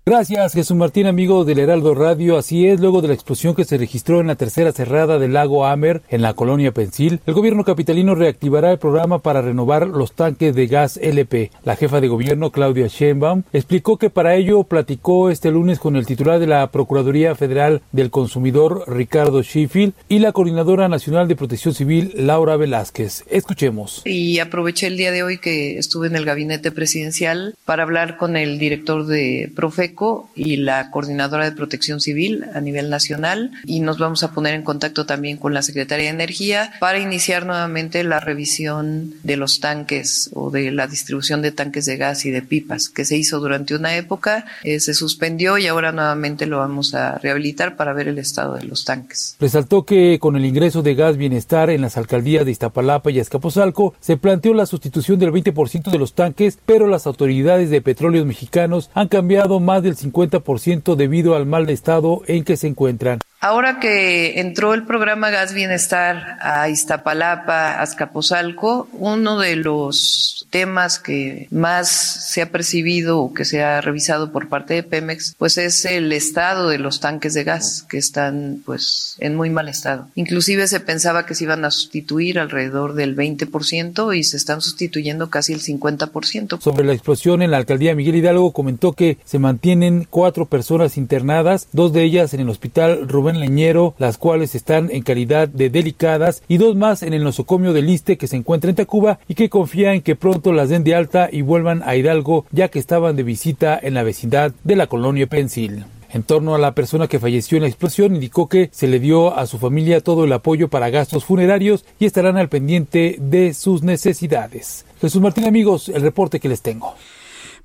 Gracias, 0.08 0.52
Jesús 0.52 0.76
Martín, 0.76 1.06
amigo 1.06 1.44
del 1.44 1.58
Heraldo 1.58 1.92
Radio. 1.92 2.38
Así 2.38 2.68
es, 2.68 2.78
luego 2.78 3.02
de 3.02 3.08
la 3.08 3.14
explosión 3.14 3.56
que 3.56 3.64
se 3.64 3.76
registró 3.76 4.20
en 4.20 4.28
la 4.28 4.36
tercera 4.36 4.70
cerrada 4.70 5.18
del 5.18 5.32
lago 5.32 5.66
Amer, 5.66 6.02
en 6.10 6.22
la 6.22 6.34
colonia 6.34 6.70
Pensil, 6.70 7.18
el 7.26 7.34
gobierno 7.34 7.64
capitalino 7.64 8.14
reactivará 8.14 8.70
el 8.70 8.78
programa 8.78 9.18
para 9.18 9.42
renovar 9.42 9.88
los 9.88 10.12
tanques 10.12 10.54
de 10.54 10.68
gas 10.68 10.96
LP. 11.02 11.50
La 11.64 11.74
jefa 11.74 12.00
de 12.00 12.06
gobierno, 12.06 12.52
Claudia 12.52 12.86
Sheinbaum, 12.86 13.42
explicó 13.52 13.98
que 13.98 14.08
para 14.08 14.36
ello 14.36 14.62
platicó 14.62 15.28
este 15.28 15.50
lunes 15.50 15.80
con 15.80 15.96
el 15.96 16.06
titular 16.06 16.38
de 16.38 16.46
la 16.46 16.70
Procuraduría 16.70 17.34
Federal 17.34 17.82
del 17.90 18.10
Consumidor, 18.10 18.84
Ricardo 18.86 19.42
Sheffield, 19.42 19.94
y 20.08 20.20
la 20.20 20.30
Coordinadora 20.30 20.88
Nacional 20.88 21.26
de 21.26 21.34
Protección 21.34 21.74
Civil, 21.74 22.12
Laura 22.14 22.56
Velázquez. 22.56 23.24
Escuchemos. 23.28 24.02
Y 24.04 24.38
aproveché 24.38 24.86
el 24.86 24.98
día 24.98 25.10
de 25.10 25.24
hoy 25.24 25.38
que 25.38 25.78
estuve 25.78 26.06
en 26.06 26.14
el 26.14 26.24
gabinete 26.24 26.70
presidencial 26.70 27.56
para 27.64 27.82
hablar 27.82 28.16
con 28.18 28.36
el 28.36 28.60
director 28.60 29.04
de 29.04 29.50
Profec 29.56 29.95
Y 30.34 30.56
la 30.56 30.90
Coordinadora 30.90 31.44
de 31.44 31.52
Protección 31.52 32.00
Civil 32.00 32.44
a 32.54 32.60
nivel 32.60 32.90
nacional 32.90 33.50
y 33.64 33.80
nos 33.80 33.98
vamos 33.98 34.22
a 34.22 34.32
poner 34.32 34.54
en 34.54 34.62
contacto 34.62 35.06
también 35.06 35.36
con 35.36 35.54
la 35.54 35.62
Secretaría 35.62 36.06
de 36.06 36.10
Energía 36.10 36.72
para 36.80 36.98
iniciar 36.98 37.46
nuevamente 37.46 38.04
la 38.04 38.20
revisión 38.20 39.14
de 39.22 39.36
los 39.36 39.60
tanques 39.60 40.30
o 40.34 40.50
de 40.50 40.70
la 40.70 40.86
distribución 40.86 41.42
de 41.42 41.52
tanques 41.52 41.86
de 41.86 41.96
gas 41.96 42.24
y 42.26 42.30
de 42.30 42.42
pipas 42.42 42.88
que 42.88 43.04
se 43.04 43.16
hizo 43.16 43.40
durante 43.40 43.74
una 43.74 43.96
época, 43.96 44.44
eh, 44.62 44.80
se 44.80 44.94
suspendió 44.94 45.58
y 45.58 45.66
ahora 45.66 45.92
nuevamente 45.92 46.46
lo 46.46 46.58
vamos 46.58 46.94
a 46.94 47.18
rehabilitar 47.18 47.76
para 47.76 47.92
ver 47.92 48.08
el 48.08 48.18
estado 48.18 48.54
de 48.54 48.64
los 48.64 48.84
tanques. 48.84 49.36
Resaltó 49.40 49.84
que 49.84 50.18
con 50.20 50.36
el 50.36 50.44
ingreso 50.44 50.82
de 50.82 50.94
gas 50.94 51.16
bienestar 51.16 51.70
en 51.70 51.82
las 51.82 51.96
alcaldías 51.96 52.44
de 52.44 52.50
Iztapalapa 52.52 53.10
y 53.10 53.20
Azcapotzalco 53.20 53.94
se 54.00 54.16
planteó 54.16 54.54
la 54.54 54.66
sustitución 54.66 55.18
del 55.18 55.32
20% 55.32 55.90
de 55.90 55.98
los 55.98 56.14
tanques, 56.14 56.58
pero 56.66 56.86
las 56.86 57.06
autoridades 57.06 57.70
de 57.70 57.80
petróleos 57.80 58.26
mexicanos 58.26 58.90
han 58.94 59.08
cambiado 59.08 59.60
más 59.60 59.82
del 59.86 59.96
50% 59.96 60.96
debido 60.96 61.34
al 61.34 61.46
mal 61.46 61.68
estado 61.70 62.22
en 62.26 62.44
que 62.44 62.56
se 62.56 62.66
encuentran. 62.66 63.20
Ahora 63.40 63.80
que 63.80 64.40
entró 64.40 64.72
el 64.72 64.86
programa 64.86 65.30
Gas 65.30 65.52
Bienestar 65.52 66.38
a 66.40 66.68
Iztapalapa, 66.68 67.80
Azcapotzalco, 67.80 68.88
uno 68.94 69.38
de 69.38 69.56
los 69.56 70.46
temas 70.50 70.98
que 70.98 71.46
más 71.50 71.88
se 71.88 72.42
ha 72.42 72.50
percibido 72.50 73.20
o 73.20 73.34
que 73.34 73.44
se 73.44 73.62
ha 73.62 73.80
revisado 73.82 74.32
por 74.32 74.48
parte 74.48 74.74
de 74.74 74.82
Pemex, 74.82 75.34
pues 75.38 75.58
es 75.58 75.84
el 75.84 76.12
estado 76.12 76.70
de 76.70 76.78
los 76.78 77.00
tanques 77.00 77.34
de 77.34 77.44
gas 77.44 77.84
que 77.88 77.98
están 77.98 78.62
pues 78.64 79.16
en 79.20 79.36
muy 79.36 79.50
mal 79.50 79.68
estado. 79.68 80.08
Inclusive 80.14 80.66
se 80.66 80.80
pensaba 80.80 81.26
que 81.26 81.34
se 81.34 81.44
iban 81.44 81.64
a 81.64 81.70
sustituir 81.70 82.38
alrededor 82.38 82.94
del 82.94 83.14
20% 83.14 84.16
y 84.16 84.24
se 84.24 84.38
están 84.38 84.62
sustituyendo 84.62 85.28
casi 85.28 85.52
el 85.52 85.60
50%. 85.60 86.60
Sobre 86.60 86.86
la 86.86 86.94
explosión 86.94 87.42
en 87.42 87.50
la 87.50 87.58
alcaldía 87.58 87.94
Miguel 87.94 88.16
Hidalgo 88.16 88.52
comentó 88.52 88.92
que 88.92 89.18
se 89.24 89.38
mantienen 89.76 90.06
cuatro 90.08 90.46
personas 90.46 90.96
internadas, 90.96 91.68
dos 91.72 91.92
de 91.92 92.02
ellas 92.02 92.32
en 92.32 92.40
el 92.40 92.48
hospital 92.48 93.06
Rubén 93.08 93.40
Leñero, 93.40 93.94
las 93.98 94.16
cuales 94.16 94.54
están 94.54 94.90
en 94.90 95.02
calidad 95.02 95.48
de 95.48 95.68
delicadas, 95.68 96.42
y 96.48 96.56
dos 96.56 96.76
más 96.76 97.02
en 97.02 97.12
el 97.12 97.22
nosocomio 97.22 97.74
del 97.74 97.86
Liste 97.86 98.16
que 98.16 98.26
se 98.26 98.36
encuentra 98.36 98.70
en 98.70 98.76
Tacuba 98.76 99.18
y 99.28 99.34
que 99.34 99.50
confía 99.50 99.92
en 99.92 100.00
que 100.00 100.16
pronto 100.16 100.52
las 100.52 100.70
den 100.70 100.82
de 100.82 100.94
alta 100.94 101.28
y 101.30 101.42
vuelvan 101.42 101.82
a 101.84 101.94
Hidalgo, 101.94 102.46
ya 102.52 102.68
que 102.68 102.78
estaban 102.78 103.16
de 103.16 103.22
visita 103.22 103.78
en 103.80 103.92
la 103.94 104.02
vecindad 104.02 104.52
de 104.64 104.76
la 104.76 104.86
colonia 104.86 105.26
Pensil. 105.26 105.84
En 106.10 106.22
torno 106.22 106.54
a 106.54 106.58
la 106.58 106.72
persona 106.72 107.08
que 107.08 107.18
falleció 107.18 107.56
en 107.56 107.62
la 107.62 107.68
explosión, 107.68 108.14
indicó 108.14 108.48
que 108.48 108.70
se 108.72 108.86
le 108.86 108.98
dio 108.98 109.36
a 109.36 109.46
su 109.46 109.58
familia 109.58 110.00
todo 110.00 110.24
el 110.24 110.32
apoyo 110.32 110.68
para 110.68 110.88
gastos 110.88 111.26
funerarios 111.26 111.84
y 111.98 112.06
estarán 112.06 112.38
al 112.38 112.48
pendiente 112.48 113.16
de 113.20 113.52
sus 113.52 113.82
necesidades. 113.82 114.86
Jesús 115.00 115.20
Martín, 115.20 115.44
amigos, 115.44 115.90
el 115.90 116.00
reporte 116.00 116.40
que 116.40 116.48
les 116.48 116.62
tengo. 116.62 116.94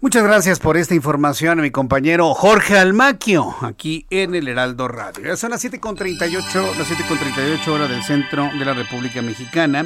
Muchas 0.02 0.24
gracias 0.24 0.58
por 0.58 0.78
esta 0.78 0.96
información 0.96 1.60
a 1.60 1.62
mi 1.62 1.70
compañero 1.70 2.34
Jorge 2.34 2.76
Almaquio, 2.76 3.56
aquí 3.62 4.08
en 4.10 4.34
el 4.34 4.48
Heraldo 4.48 4.88
Radio. 4.88 5.26
Ya 5.26 5.38
son 5.38 5.52
las 5.52 5.64
7.38, 5.64 6.76
las 6.76 6.90
7.38 6.90 7.68
horas 7.68 7.88
del 7.88 8.02
centro 8.02 8.50
de 8.58 8.66
la 8.66 8.74
República 8.74 9.22
Mexicana. 9.22 9.86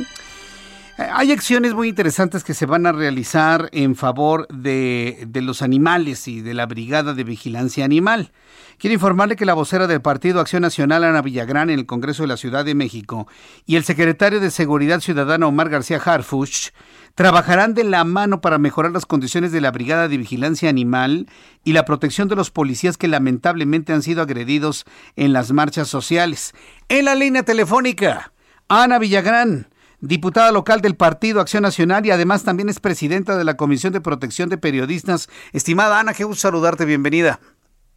Eh, 0.97 1.07
Hay 1.11 1.33
acciones 1.33 1.73
muy 1.73 1.89
interesantes 1.89 2.45
que 2.45 2.53
se 2.53 2.65
van 2.65 2.85
a 2.85 2.93
realizar 2.93 3.67
en 3.73 3.97
favor 3.97 4.47
de, 4.47 5.25
de, 5.27 5.41
los 5.41 5.61
animales 5.61 6.29
y 6.29 6.39
de 6.39 6.53
la 6.53 6.65
Brigada 6.65 7.13
de 7.13 7.25
Vigilancia 7.25 7.83
Animal. 7.83 8.31
Quiero 8.77 8.93
informarle 8.93 9.35
que 9.35 9.45
la 9.45 9.53
vocera 9.53 9.85
del 9.85 10.01
Partido 10.01 10.39
Acción 10.39 10.61
Nacional, 10.61 11.03
Ana 11.03 11.21
Villagrán, 11.21 11.69
en 11.69 11.79
el 11.79 11.85
Congreso 11.85 12.23
de 12.23 12.27
la 12.27 12.37
Ciudad 12.37 12.63
de 12.63 12.73
México, 12.73 13.27
y 13.65 13.75
el 13.75 13.83
secretario 13.83 14.39
de 14.39 14.49
Seguridad 14.49 15.01
Ciudadana, 15.01 15.47
Omar 15.47 15.69
García 15.69 15.97
Harfuch, 15.97 16.71
trabajarán 17.15 17.73
de 17.73 17.85
la 17.85 18.03
mano 18.03 18.41
para 18.41 18.57
mejorar 18.57 18.91
las 18.91 19.05
condiciones 19.05 19.51
de 19.51 19.61
la 19.61 19.71
Brigada 19.71 20.07
de 20.07 20.17
Vigilancia 20.17 20.69
Animal 20.69 21.27
y 21.63 21.73
la 21.73 21.85
protección 21.85 22.27
de 22.27 22.35
los 22.35 22.51
policías 22.51 22.97
que 22.97 23.07
lamentablemente 23.07 23.93
han 23.93 24.03
sido 24.03 24.21
agredidos 24.21 24.85
en 25.15 25.33
las 25.33 25.51
marchas 25.51 25.87
sociales. 25.87 26.53
En 26.89 27.05
la 27.05 27.15
línea 27.15 27.43
telefónica, 27.43 28.33
Ana 28.67 28.99
Villagrán 28.99 29.69
diputada 30.01 30.51
local 30.51 30.81
del 30.81 30.95
Partido 30.95 31.41
Acción 31.41 31.63
Nacional 31.63 32.05
y 32.05 32.11
además 32.11 32.43
también 32.43 32.69
es 32.69 32.79
presidenta 32.79 33.37
de 33.37 33.43
la 33.43 33.57
Comisión 33.57 33.93
de 33.93 34.01
Protección 34.01 34.49
de 34.49 34.57
Periodistas. 34.57 35.29
Estimada 35.53 35.99
Ana, 35.99 36.13
qué 36.13 36.25
gusto 36.25 36.41
saludarte, 36.41 36.85
bienvenida. 36.85 37.39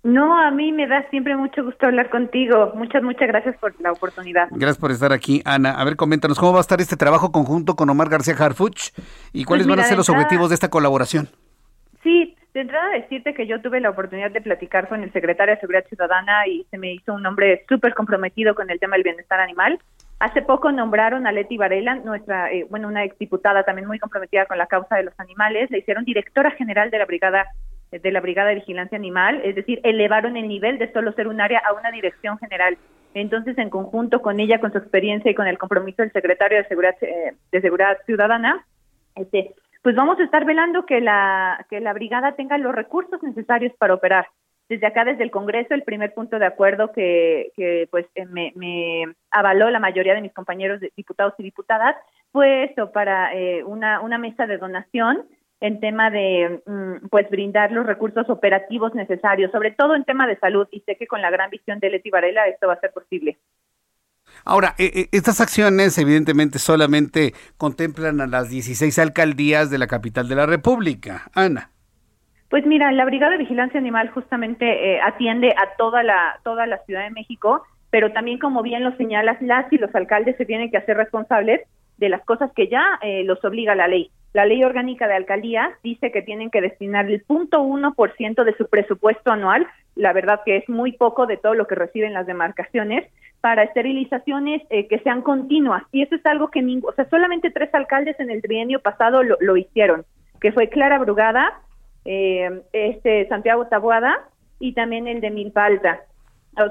No, 0.04 0.38
a 0.40 0.50
mí 0.52 0.70
me 0.72 0.86
da 0.86 1.08
siempre 1.10 1.36
mucho 1.36 1.64
gusto 1.64 1.86
hablar 1.86 2.08
contigo. 2.08 2.72
Muchas, 2.74 3.02
muchas 3.02 3.28
gracias 3.28 3.56
por 3.58 3.78
la 3.80 3.92
oportunidad. 3.92 4.46
Gracias 4.52 4.78
por 4.78 4.90
estar 4.92 5.12
aquí, 5.12 5.42
Ana. 5.44 5.72
A 5.72 5.84
ver, 5.84 5.96
coméntanos, 5.96 6.38
¿cómo 6.38 6.52
va 6.52 6.58
a 6.58 6.60
estar 6.60 6.80
este 6.80 6.96
trabajo 6.96 7.32
conjunto 7.32 7.74
con 7.74 7.90
Omar 7.90 8.08
García 8.08 8.34
Harfuch 8.38 8.90
y 9.32 9.44
cuáles 9.44 9.66
Pues 9.66 9.76
van 9.76 9.84
a 9.84 9.88
ser 9.88 9.96
los 9.96 10.08
entrada- 10.08 10.24
objetivos 10.24 10.48
de 10.50 10.54
esta 10.54 10.68
colaboración? 10.70 11.28
Sí, 12.02 12.36
de 12.54 12.60
entrada 12.60 12.88
decirte 12.90 13.34
que 13.34 13.46
yo 13.48 13.60
tuve 13.60 13.80
la 13.80 13.90
oportunidad 13.90 14.30
de 14.30 14.40
platicar 14.40 14.88
con 14.88 15.02
el 15.02 15.12
secretario 15.12 15.54
de 15.54 15.60
Seguridad 15.60 15.84
Ciudadana 15.88 16.46
y 16.46 16.64
se 16.70 16.78
me 16.78 16.92
hizo 16.94 17.12
un 17.12 17.26
hombre 17.26 17.64
súper 17.68 17.92
comprometido 17.94 18.54
con 18.54 18.70
el 18.70 18.78
tema 18.78 18.94
del 18.94 19.02
bienestar 19.02 19.40
animal. 19.40 19.78
Hace 20.20 20.42
poco 20.42 20.72
nombraron 20.72 21.26
a 21.26 21.32
Leti 21.32 21.56
Varela, 21.56 21.96
nuestra, 21.96 22.50
eh, 22.52 22.66
bueno, 22.70 22.88
una 22.88 23.04
exdiputada 23.04 23.64
también 23.64 23.86
muy 23.86 23.98
comprometida 23.98 24.46
con 24.46 24.58
la 24.58 24.66
causa 24.66 24.96
de 24.96 25.04
los 25.04 25.14
animales, 25.18 25.70
le 25.70 25.78
hicieron 25.78 26.04
directora 26.04 26.50
general 26.52 26.90
de 26.90 26.98
la 26.98 27.04
brigada 27.04 27.46
de 27.90 28.12
la 28.12 28.20
brigada 28.20 28.50
de 28.50 28.56
vigilancia 28.56 28.96
animal, 28.96 29.40
es 29.44 29.54
decir, 29.54 29.80
elevaron 29.82 30.36
el 30.36 30.46
nivel 30.46 30.78
de 30.78 30.92
solo 30.92 31.12
ser 31.12 31.28
un 31.28 31.40
área 31.40 31.60
a 31.60 31.72
una 31.72 31.90
dirección 31.90 32.38
general. 32.38 32.76
Entonces, 33.14 33.56
en 33.56 33.70
conjunto 33.70 34.20
con 34.20 34.38
ella, 34.40 34.60
con 34.60 34.72
su 34.72 34.78
experiencia 34.78 35.30
y 35.30 35.34
con 35.34 35.46
el 35.46 35.58
compromiso 35.58 36.02
del 36.02 36.12
secretario 36.12 36.58
de 36.58 36.68
seguridad 36.68 36.96
eh, 37.00 37.34
de 37.50 37.60
seguridad 37.60 37.96
ciudadana, 38.04 38.66
este, 39.14 39.54
pues 39.82 39.96
vamos 39.96 40.18
a 40.20 40.24
estar 40.24 40.44
velando 40.44 40.84
que 40.84 41.00
la 41.00 41.64
que 41.70 41.80
la 41.80 41.94
brigada 41.94 42.32
tenga 42.32 42.58
los 42.58 42.74
recursos 42.74 43.22
necesarios 43.22 43.72
para 43.78 43.94
operar. 43.94 44.26
Desde 44.68 44.86
acá, 44.86 45.06
desde 45.06 45.24
el 45.24 45.30
Congreso, 45.30 45.72
el 45.72 45.82
primer 45.82 46.12
punto 46.12 46.38
de 46.38 46.44
acuerdo 46.44 46.92
que, 46.92 47.52
que 47.56 47.88
pues 47.90 48.04
eh, 48.14 48.26
me, 48.26 48.52
me 48.54 49.04
avaló 49.30 49.70
la 49.70 49.80
mayoría 49.80 50.14
de 50.14 50.20
mis 50.20 50.34
compañeros 50.34 50.80
de 50.80 50.92
diputados 50.94 51.32
y 51.38 51.42
diputadas 51.42 51.96
fue 52.32 52.64
esto 52.64 52.92
para 52.92 53.34
eh, 53.34 53.64
una 53.64 54.00
una 54.02 54.18
mesa 54.18 54.46
de 54.46 54.58
donación 54.58 55.24
en 55.60 55.80
tema 55.80 56.10
de 56.10 56.62
mm, 56.66 57.08
pues 57.08 57.28
brindar 57.30 57.72
los 57.72 57.86
recursos 57.86 58.28
operativos 58.30 58.94
necesarios, 58.94 59.50
sobre 59.50 59.72
todo 59.72 59.94
en 59.94 60.04
tema 60.04 60.26
de 60.26 60.38
salud, 60.38 60.68
y 60.70 60.80
sé 60.80 60.96
que 60.96 61.06
con 61.06 61.20
la 61.20 61.30
gran 61.30 61.50
visión 61.50 61.80
de 61.80 61.90
Leti 61.90 62.10
Varela 62.10 62.46
esto 62.46 62.68
va 62.68 62.74
a 62.74 62.80
ser 62.80 62.92
posible. 62.92 63.38
Ahora, 64.44 64.74
eh, 64.78 64.90
eh, 64.94 65.08
estas 65.12 65.40
acciones 65.40 65.98
evidentemente 65.98 66.58
solamente 66.58 67.32
contemplan 67.56 68.20
a 68.20 68.26
las 68.26 68.50
16 68.50 68.98
alcaldías 68.98 69.70
de 69.70 69.78
la 69.78 69.86
capital 69.86 70.28
de 70.28 70.36
la 70.36 70.46
República. 70.46 71.30
Ana. 71.34 71.70
Pues 72.48 72.64
mira, 72.64 72.90
la 72.92 73.04
Brigada 73.04 73.32
de 73.32 73.38
Vigilancia 73.38 73.78
Animal 73.78 74.10
justamente 74.10 74.94
eh, 74.94 75.00
atiende 75.02 75.50
a 75.50 75.76
toda 75.76 76.02
la 76.02 76.40
toda 76.44 76.66
la 76.66 76.78
Ciudad 76.84 77.02
de 77.02 77.10
México, 77.10 77.62
pero 77.90 78.12
también 78.12 78.38
como 78.38 78.62
bien 78.62 78.84
lo 78.84 78.96
señalas, 78.96 79.40
las 79.42 79.70
y 79.72 79.78
los 79.78 79.94
alcaldes 79.94 80.36
se 80.36 80.46
tienen 80.46 80.70
que 80.70 80.78
hacer 80.78 80.96
responsables 80.96 81.60
de 81.98 82.08
las 82.08 82.24
cosas 82.24 82.50
que 82.54 82.68
ya 82.68 82.98
eh, 83.02 83.24
los 83.24 83.44
obliga 83.44 83.74
la 83.74 83.88
ley. 83.88 84.10
La 84.32 84.46
ley 84.46 84.62
orgánica 84.62 85.08
de 85.08 85.14
alcaldías 85.14 85.70
dice 85.82 86.12
que 86.12 86.22
tienen 86.22 86.50
que 86.50 86.60
destinar 86.60 87.10
el 87.10 87.22
punto 87.22 87.60
uno 87.60 87.94
por 87.94 88.14
ciento 88.16 88.44
de 88.44 88.56
su 88.56 88.68
presupuesto 88.68 89.30
anual, 89.30 89.66
la 89.94 90.12
verdad 90.12 90.40
que 90.44 90.58
es 90.58 90.68
muy 90.68 90.92
poco 90.92 91.26
de 91.26 91.36
todo 91.36 91.54
lo 91.54 91.66
que 91.66 91.74
reciben 91.74 92.12
las 92.12 92.26
demarcaciones, 92.26 93.06
para 93.40 93.62
esterilizaciones 93.62 94.62
eh, 94.70 94.86
que 94.88 94.98
sean 95.00 95.22
continuas. 95.22 95.82
Y 95.92 96.02
eso 96.02 96.14
es 96.14 96.26
algo 96.26 96.48
que 96.48 96.60
o 96.82 96.92
sea, 96.92 97.08
solamente 97.08 97.50
tres 97.50 97.72
alcaldes 97.74 98.18
en 98.20 98.30
el 98.30 98.42
trienio 98.42 98.80
pasado 98.80 99.22
lo, 99.22 99.36
lo 99.40 99.56
hicieron, 99.56 100.04
que 100.40 100.52
fue 100.52 100.68
Clara 100.68 100.98
Brugada, 100.98 101.60
eh, 102.04 102.62
este 102.72 103.26
Santiago 103.28 103.66
Taboada 103.66 104.28
y 104.58 104.72
también 104.72 105.08
el 105.08 105.20
de 105.20 105.30
Milpalta. 105.30 106.00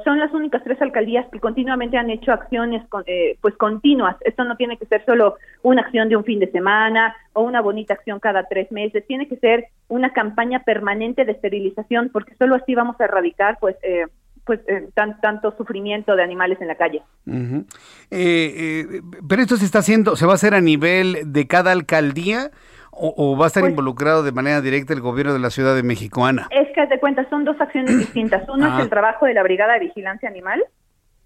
Son 0.03 0.19
las 0.19 0.33
únicas 0.33 0.63
tres 0.63 0.81
alcaldías 0.81 1.25
que 1.31 1.39
continuamente 1.39 1.97
han 1.97 2.09
hecho 2.09 2.31
acciones 2.31 2.85
con- 2.89 3.03
eh, 3.07 3.37
pues 3.41 3.55
continuas. 3.55 4.15
Esto 4.21 4.43
no 4.43 4.55
tiene 4.57 4.77
que 4.77 4.85
ser 4.85 5.05
solo 5.05 5.35
una 5.63 5.81
acción 5.81 6.09
de 6.09 6.15
un 6.15 6.23
fin 6.23 6.39
de 6.39 6.51
semana 6.51 7.15
o 7.33 7.41
una 7.43 7.61
bonita 7.61 7.93
acción 7.93 8.19
cada 8.19 8.43
tres 8.43 8.71
meses. 8.71 9.05
Tiene 9.07 9.27
que 9.27 9.37
ser 9.37 9.65
una 9.87 10.11
campaña 10.13 10.63
permanente 10.63 11.25
de 11.25 11.31
esterilización 11.31 12.09
porque 12.11 12.35
solo 12.35 12.55
así 12.55 12.75
vamos 12.75 12.99
a 12.99 13.05
erradicar 13.05 13.57
pues 13.59 13.75
eh, 13.83 14.05
pues 14.45 14.61
eh, 14.67 14.87
tan, 14.93 15.19
tanto 15.19 15.53
sufrimiento 15.57 16.15
de 16.15 16.23
animales 16.23 16.59
en 16.61 16.67
la 16.67 16.75
calle. 16.75 17.01
Eh, 18.11 19.01
pero 19.27 19.41
esto 19.41 19.57
se 19.57 19.65
está 19.65 19.79
haciendo, 19.79 20.15
¿se 20.15 20.25
va 20.25 20.31
a 20.33 20.35
hacer 20.35 20.53
a 20.53 20.61
nivel 20.61 21.33
de 21.33 21.47
cada 21.47 21.71
alcaldía 21.71 22.51
o, 22.99 23.13
o 23.33 23.37
va 23.37 23.45
a 23.45 23.47
estar 23.47 23.61
Pues- 23.61 23.71
involucrado 23.71 24.23
de 24.23 24.31
manera 24.31 24.61
directa 24.61 24.93
el 24.93 25.01
gobierno 25.01 25.33
de 25.33 25.39
la 25.39 25.49
Ciudad 25.49 25.75
de 25.75 25.83
México, 25.83 26.25
Ana? 26.25 26.47
Es 26.51 26.67
que 26.73 26.85
de 26.87 26.99
cuenta, 26.99 27.27
son 27.29 27.45
dos 27.45 27.59
acciones 27.61 27.97
distintas. 27.99 28.47
Uno 28.49 28.65
Ah. 28.67 28.75
es 28.77 28.83
el 28.83 28.89
trabajo 28.89 29.25
de 29.25 29.33
la 29.33 29.43
Brigada 29.43 29.73
de 29.73 29.79
Vigilancia 29.79 30.27
Animal, 30.29 30.63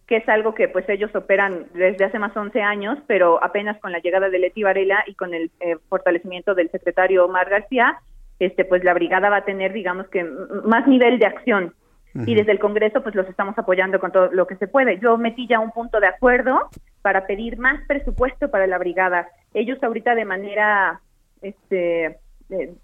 que 0.07 0.17
es 0.17 0.27
algo 0.27 0.53
que 0.53 0.67
pues 0.67 0.87
ellos 0.89 1.13
operan 1.15 1.67
desde 1.73 2.03
hace 2.05 2.19
más 2.19 2.33
de 2.33 2.39
11 2.41 2.61
años, 2.61 2.97
pero 3.07 3.41
apenas 3.43 3.79
con 3.79 3.91
la 3.93 3.99
llegada 3.99 4.29
de 4.29 4.39
Leti 4.39 4.61
Varela 4.63 5.03
y 5.07 5.15
con 5.15 5.33
el 5.33 5.51
eh, 5.61 5.77
fortalecimiento 5.87 6.53
del 6.53 6.69
secretario 6.69 7.23
Omar 7.25 7.49
García, 7.49 7.97
este 8.39 8.65
pues 8.65 8.83
la 8.83 8.93
brigada 8.93 9.29
va 9.29 9.37
a 9.37 9.45
tener 9.45 9.71
digamos 9.71 10.07
que 10.09 10.23
más 10.65 10.85
nivel 10.87 11.17
de 11.19 11.27
acción. 11.27 11.73
Y 12.13 12.35
desde 12.35 12.51
el 12.51 12.59
Congreso 12.59 13.01
pues 13.03 13.15
los 13.15 13.25
estamos 13.29 13.57
apoyando 13.57 14.01
con 14.01 14.11
todo 14.11 14.29
lo 14.33 14.45
que 14.47 14.57
se 14.57 14.67
puede. 14.67 14.99
Yo 14.99 15.17
metí 15.17 15.47
ya 15.47 15.61
un 15.61 15.71
punto 15.71 16.01
de 16.01 16.07
acuerdo 16.07 16.69
para 17.01 17.25
pedir 17.25 17.57
más 17.57 17.79
presupuesto 17.87 18.51
para 18.51 18.67
la 18.67 18.77
brigada. 18.77 19.29
Ellos 19.53 19.81
ahorita 19.81 20.13
de 20.13 20.25
manera 20.25 20.99
este 21.41 22.19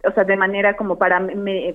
o 0.05 0.11
sea, 0.13 0.23
de 0.23 0.37
manera 0.37 0.77
como 0.77 0.97
para, 0.97 1.25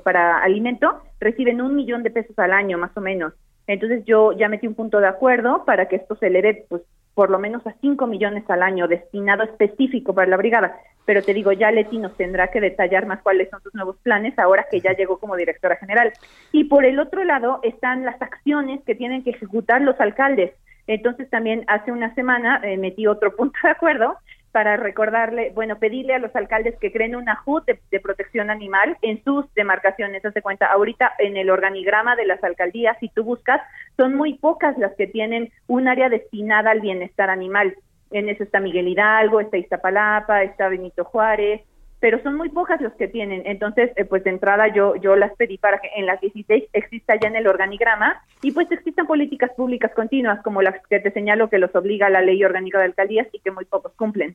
para 0.02 0.38
alimento, 0.38 1.02
reciben 1.20 1.60
un 1.60 1.76
millón 1.76 2.02
de 2.02 2.10
pesos 2.10 2.38
al 2.38 2.52
año, 2.52 2.78
más 2.78 2.96
o 2.96 3.00
menos. 3.00 3.34
Entonces 3.66 4.04
yo 4.04 4.32
ya 4.32 4.48
metí 4.48 4.66
un 4.66 4.74
punto 4.74 4.98
de 4.98 5.08
acuerdo 5.08 5.64
para 5.64 5.88
que 5.88 5.96
esto 5.96 6.16
se 6.16 6.28
eleve, 6.28 6.64
pues, 6.68 6.82
por 7.14 7.30
lo 7.30 7.38
menos 7.38 7.66
a 7.66 7.74
5 7.80 8.06
millones 8.06 8.48
al 8.48 8.62
año 8.62 8.88
destinado 8.88 9.42
específico 9.42 10.14
para 10.14 10.30
la 10.30 10.38
brigada. 10.38 10.78
Pero 11.04 11.22
te 11.22 11.34
digo, 11.34 11.52
ya 11.52 11.70
Leti 11.70 11.98
nos 11.98 12.16
tendrá 12.16 12.48
que 12.48 12.60
detallar 12.60 13.06
más 13.06 13.20
cuáles 13.20 13.50
son 13.50 13.60
sus 13.62 13.74
nuevos 13.74 13.96
planes 13.98 14.38
ahora 14.38 14.66
que 14.70 14.80
ya 14.80 14.94
llegó 14.94 15.18
como 15.18 15.36
directora 15.36 15.76
general. 15.76 16.12
Y 16.52 16.64
por 16.64 16.86
el 16.86 16.98
otro 16.98 17.22
lado 17.24 17.60
están 17.62 18.04
las 18.04 18.20
acciones 18.22 18.80
que 18.84 18.94
tienen 18.94 19.22
que 19.22 19.30
ejecutar 19.30 19.82
los 19.82 20.00
alcaldes. 20.00 20.52
Entonces 20.86 21.28
también 21.28 21.64
hace 21.66 21.92
una 21.92 22.14
semana 22.14 22.60
eh, 22.64 22.78
metí 22.78 23.06
otro 23.06 23.36
punto 23.36 23.58
de 23.62 23.70
acuerdo 23.70 24.16
para 24.52 24.76
recordarle, 24.76 25.50
bueno, 25.54 25.78
pedirle 25.78 26.14
a 26.14 26.18
los 26.18 26.34
alcaldes 26.36 26.78
que 26.78 26.92
creen 26.92 27.16
una 27.16 27.42
HUD 27.44 27.62
de, 27.64 28.00
protección 28.00 28.50
animal 28.50 28.98
en 29.02 29.24
sus 29.24 29.52
demarcaciones. 29.54 30.24
Hazte 30.24 30.42
cuenta, 30.42 30.66
ahorita 30.66 31.12
en 31.18 31.36
el 31.36 31.50
organigrama 31.50 32.14
de 32.16 32.26
las 32.26 32.44
alcaldías, 32.44 32.96
si 33.00 33.08
tú 33.08 33.24
buscas, 33.24 33.62
son 33.96 34.14
muy 34.14 34.34
pocas 34.34 34.76
las 34.78 34.94
que 34.94 35.06
tienen 35.06 35.50
un 35.66 35.88
área 35.88 36.08
destinada 36.08 36.70
al 36.70 36.80
bienestar 36.80 37.30
animal. 37.30 37.74
En 38.10 38.28
eso 38.28 38.44
está 38.44 38.60
Miguel 38.60 38.88
Hidalgo, 38.88 39.40
está 39.40 39.56
Iztapalapa, 39.56 40.42
está 40.42 40.68
Benito 40.68 41.04
Juárez, 41.04 41.62
pero 42.02 42.20
son 42.24 42.34
muy 42.34 42.48
pocas 42.48 42.80
los 42.80 42.92
que 42.94 43.06
tienen. 43.06 43.42
Entonces, 43.46 43.92
eh, 43.94 44.04
pues 44.04 44.24
de 44.24 44.30
entrada 44.30 44.66
yo 44.74 44.96
yo 44.96 45.14
las 45.14 45.32
pedí 45.36 45.56
para 45.56 45.78
que 45.78 45.88
en 45.96 46.04
las 46.04 46.20
16 46.20 46.64
exista 46.72 47.14
ya 47.14 47.28
en 47.28 47.36
el 47.36 47.46
organigrama 47.46 48.20
y 48.42 48.50
pues 48.50 48.70
existan 48.72 49.06
políticas 49.06 49.52
públicas 49.56 49.92
continuas 49.94 50.42
como 50.42 50.62
las 50.62 50.74
que 50.90 50.98
te 50.98 51.12
señalo 51.12 51.48
que 51.48 51.58
los 51.58 51.72
obliga 51.76 52.10
la 52.10 52.20
ley 52.20 52.42
orgánica 52.42 52.80
de 52.80 52.86
alcaldías 52.86 53.28
y 53.32 53.38
que 53.38 53.52
muy 53.52 53.66
pocos 53.66 53.92
cumplen. 53.92 54.34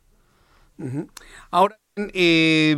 Ahora, 1.51 1.77
eh, 2.13 2.77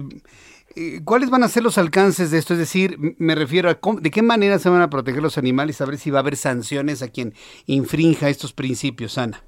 eh, 0.76 1.02
¿cuáles 1.06 1.30
van 1.30 1.44
a 1.44 1.50
ser 1.50 1.62
los 1.62 1.78
alcances 1.78 2.32
de 2.32 2.40
esto? 2.40 2.54
Es 2.54 2.60
decir, 2.60 2.98
me 3.20 3.36
refiero 3.36 3.70
a 3.70 3.78
de 4.02 4.10
qué 4.10 4.24
manera 4.24 4.58
se 4.58 4.70
van 4.70 4.82
a 4.82 4.90
proteger 4.90 5.22
los 5.22 5.38
animales, 5.38 5.82
a 5.82 5.86
ver 5.86 6.00
si 6.00 6.10
va 6.10 6.18
a 6.18 6.22
haber 6.22 6.36
sanciones 6.36 7.04
a 7.04 7.10
quien 7.10 7.36
infrinja 7.68 8.28
estos 8.28 8.54
principios, 8.54 9.20
Ana. 9.20 9.44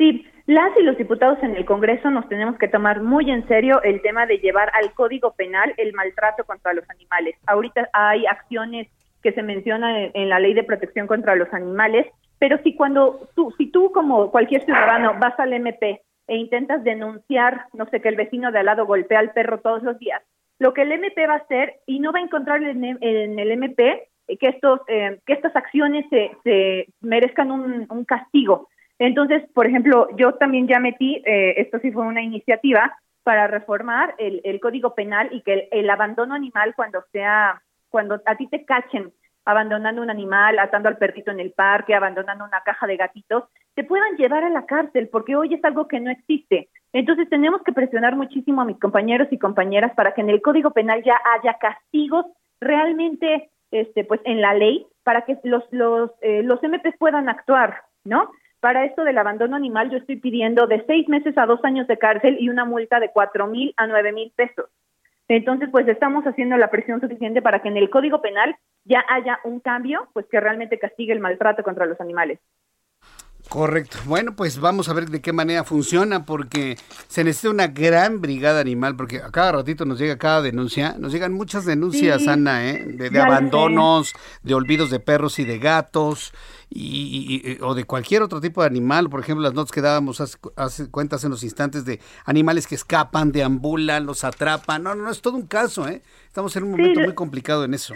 Sí, 0.00 0.24
las 0.46 0.74
y 0.78 0.82
los 0.82 0.96
diputados 0.96 1.36
en 1.42 1.54
el 1.54 1.66
Congreso 1.66 2.10
nos 2.10 2.26
tenemos 2.26 2.56
que 2.56 2.68
tomar 2.68 3.02
muy 3.02 3.30
en 3.30 3.46
serio 3.46 3.82
el 3.82 4.00
tema 4.00 4.24
de 4.24 4.38
llevar 4.38 4.72
al 4.72 4.94
Código 4.94 5.34
Penal 5.34 5.74
el 5.76 5.92
maltrato 5.92 6.44
contra 6.44 6.72
los 6.72 6.88
animales. 6.88 7.36
Ahorita 7.46 7.90
hay 7.92 8.24
acciones 8.24 8.88
que 9.22 9.32
se 9.32 9.42
mencionan 9.42 10.10
en, 10.14 10.28
la 10.30 10.40
Ley 10.40 10.54
de 10.54 10.64
Protección 10.64 11.06
contra 11.06 11.36
los 11.36 11.52
Animales, 11.52 12.06
pero 12.38 12.56
si 12.62 12.74
cuando 12.74 13.28
tú, 13.36 13.52
si 13.58 13.70
tú 13.70 13.92
como 13.92 14.30
cualquier 14.30 14.64
ciudadano 14.64 15.18
vas 15.20 15.38
al 15.38 15.52
MP 15.52 16.00
e 16.28 16.36
intentas 16.36 16.82
denunciar, 16.82 17.66
no 17.74 17.84
sé, 17.90 18.00
que 18.00 18.08
el 18.08 18.16
vecino 18.16 18.52
de 18.52 18.60
al 18.60 18.66
lado 18.66 18.86
golpea 18.86 19.18
al 19.18 19.32
perro 19.32 19.60
todos 19.60 19.82
los 19.82 19.98
días, 19.98 20.22
lo 20.58 20.72
que 20.72 20.80
el 20.80 20.92
MP 20.92 21.26
va 21.26 21.34
a 21.34 21.44
hacer, 21.44 21.74
y 21.84 22.00
no 22.00 22.10
va 22.10 22.20
a 22.20 22.22
encontrar 22.22 22.62
en, 22.62 22.82
el 23.02 23.50
MP 23.50 24.08
que, 24.40 24.48
estos, 24.48 24.80
eh, 24.88 25.18
que 25.26 25.34
estas 25.34 25.54
acciones 25.54 26.06
se, 26.08 26.30
se 26.42 26.86
merezcan 27.02 27.50
un, 27.50 28.04
castigo. 28.06 28.70
Entonces, 29.00 29.42
por 29.52 29.66
ejemplo, 29.66 30.08
yo 30.16 30.34
también 30.34 30.68
ya 30.68 30.78
metí, 30.78 31.22
eh, 31.26 31.54
esto 31.56 31.80
sí 31.80 31.90
fue 31.90 32.06
una 32.06 32.22
iniciativa 32.22 32.96
para 33.24 33.48
reformar 33.48 34.14
el, 34.18 34.60
Código 34.60 34.94
Penal 34.94 35.28
y 35.32 35.42
que 35.42 35.54
el, 35.54 35.68
el, 35.72 35.90
abandono 35.90 36.34
animal 36.34 36.74
cuando 36.76 37.02
sea, 37.10 37.60
cuando 37.88 38.20
a 38.24 38.36
ti 38.36 38.46
te 38.46 38.64
cachen 38.64 39.12
abandonando 39.44 40.02
un 40.02 40.10
animal, 40.10 40.58
atando 40.58 40.88
al 40.88 40.98
perrito 40.98 41.30
en 41.30 41.40
el 41.40 41.52
parque, 41.52 41.94
abandonando 41.94 42.44
una 42.44 42.60
caja 42.60 42.86
de 42.86 42.96
gatitos, 42.96 43.44
te 43.74 43.84
puedan 43.84 44.16
llevar 44.16 44.44
a 44.44 44.50
la 44.50 44.66
cárcel, 44.66 45.08
porque 45.10 45.34
hoy 45.34 45.54
es 45.54 45.64
algo 45.64 45.88
que 45.88 46.00
no 46.00 46.10
existe. 46.10 46.68
Entonces 46.92 47.28
tenemos 47.28 47.62
que 47.62 47.72
presionar 47.72 48.16
muchísimo 48.16 48.60
a 48.60 48.64
mis 48.64 48.78
compañeros 48.78 49.28
y 49.30 49.38
compañeras 49.38 49.92
para 49.94 50.12
que 50.12 50.20
en 50.20 50.30
el 50.30 50.42
Código 50.42 50.72
Penal 50.72 51.02
ya 51.02 51.18
haya 51.34 51.54
castigos 51.54 52.26
realmente, 52.60 53.50
este, 53.70 54.04
pues 54.04 54.20
en 54.24 54.40
la 54.40 54.54
ley, 54.54 54.86
para 55.04 55.22
que 55.22 55.38
los 55.44 55.64
los 55.70 56.10
eh, 56.20 56.42
los 56.42 56.60
MPs 56.62 56.96
puedan 56.98 57.28
actuar, 57.28 57.82
¿no? 58.04 58.30
Para 58.60 58.84
esto 58.84 59.04
del 59.04 59.16
abandono 59.16 59.56
animal 59.56 59.90
yo 59.90 59.96
estoy 59.96 60.16
pidiendo 60.16 60.66
de 60.66 60.84
seis 60.86 61.08
meses 61.08 61.36
a 61.38 61.46
dos 61.46 61.64
años 61.64 61.86
de 61.86 61.96
cárcel 61.96 62.36
y 62.38 62.50
una 62.50 62.64
multa 62.66 63.00
de 63.00 63.10
cuatro 63.10 63.46
mil 63.46 63.72
a 63.76 63.86
nueve 63.86 64.12
mil 64.12 64.32
pesos. 64.36 64.66
Entonces, 65.28 65.68
pues 65.70 65.86
estamos 65.88 66.24
haciendo 66.24 66.56
la 66.56 66.70
presión 66.70 67.00
suficiente 67.00 67.40
para 67.40 67.62
que 67.62 67.68
en 67.68 67.76
el 67.76 67.88
Código 67.88 68.20
Penal 68.20 68.56
ya 68.84 69.04
haya 69.08 69.38
un 69.44 69.60
cambio, 69.60 70.08
pues 70.12 70.26
que 70.26 70.40
realmente 70.40 70.78
castigue 70.78 71.12
el 71.12 71.20
maltrato 71.20 71.62
contra 71.62 71.86
los 71.86 72.00
animales. 72.00 72.40
Correcto. 73.50 73.98
Bueno, 74.04 74.36
pues 74.36 74.60
vamos 74.60 74.88
a 74.88 74.92
ver 74.92 75.10
de 75.10 75.20
qué 75.20 75.32
manera 75.32 75.64
funciona, 75.64 76.24
porque 76.24 76.78
se 77.08 77.24
necesita 77.24 77.50
una 77.50 77.66
gran 77.66 78.20
brigada 78.20 78.60
animal, 78.60 78.94
porque 78.94 79.18
a 79.18 79.30
cada 79.32 79.50
ratito 79.50 79.84
nos 79.84 79.98
llega 79.98 80.18
cada 80.18 80.40
denuncia, 80.40 80.94
nos 81.00 81.10
llegan 81.10 81.32
muchas 81.32 81.64
denuncias, 81.64 82.28
Ana, 82.28 82.70
¿eh? 82.70 82.84
de, 82.86 83.20
abandonos, 83.20 84.12
de 84.44 84.54
olvidos 84.54 84.88
de 84.90 85.00
perros 85.00 85.40
y 85.40 85.44
de 85.44 85.58
gatos, 85.58 86.32
y, 86.70 87.58
o 87.60 87.74
de 87.74 87.82
cualquier 87.82 88.22
otro 88.22 88.40
tipo 88.40 88.60
de 88.60 88.68
animal. 88.68 89.10
Por 89.10 89.18
ejemplo, 89.18 89.42
las 89.42 89.54
notas 89.54 89.72
que 89.72 89.80
dábamos 89.80 90.20
hace, 90.20 90.88
cuentas 90.88 91.24
en 91.24 91.30
los 91.30 91.42
instantes 91.42 91.84
de 91.84 91.98
animales 92.26 92.68
que 92.68 92.76
escapan, 92.76 93.32
deambulan, 93.32 94.06
los 94.06 94.22
atrapan. 94.22 94.84
No, 94.84 94.94
no, 94.94 95.02
no, 95.02 95.10
es 95.10 95.22
todo 95.22 95.34
un 95.34 95.48
caso, 95.48 95.88
¿eh? 95.88 96.02
Estamos 96.28 96.54
en 96.54 96.62
un 96.62 96.70
momento 96.70 97.00
muy 97.00 97.14
complicado 97.14 97.64
en 97.64 97.74
eso. 97.74 97.94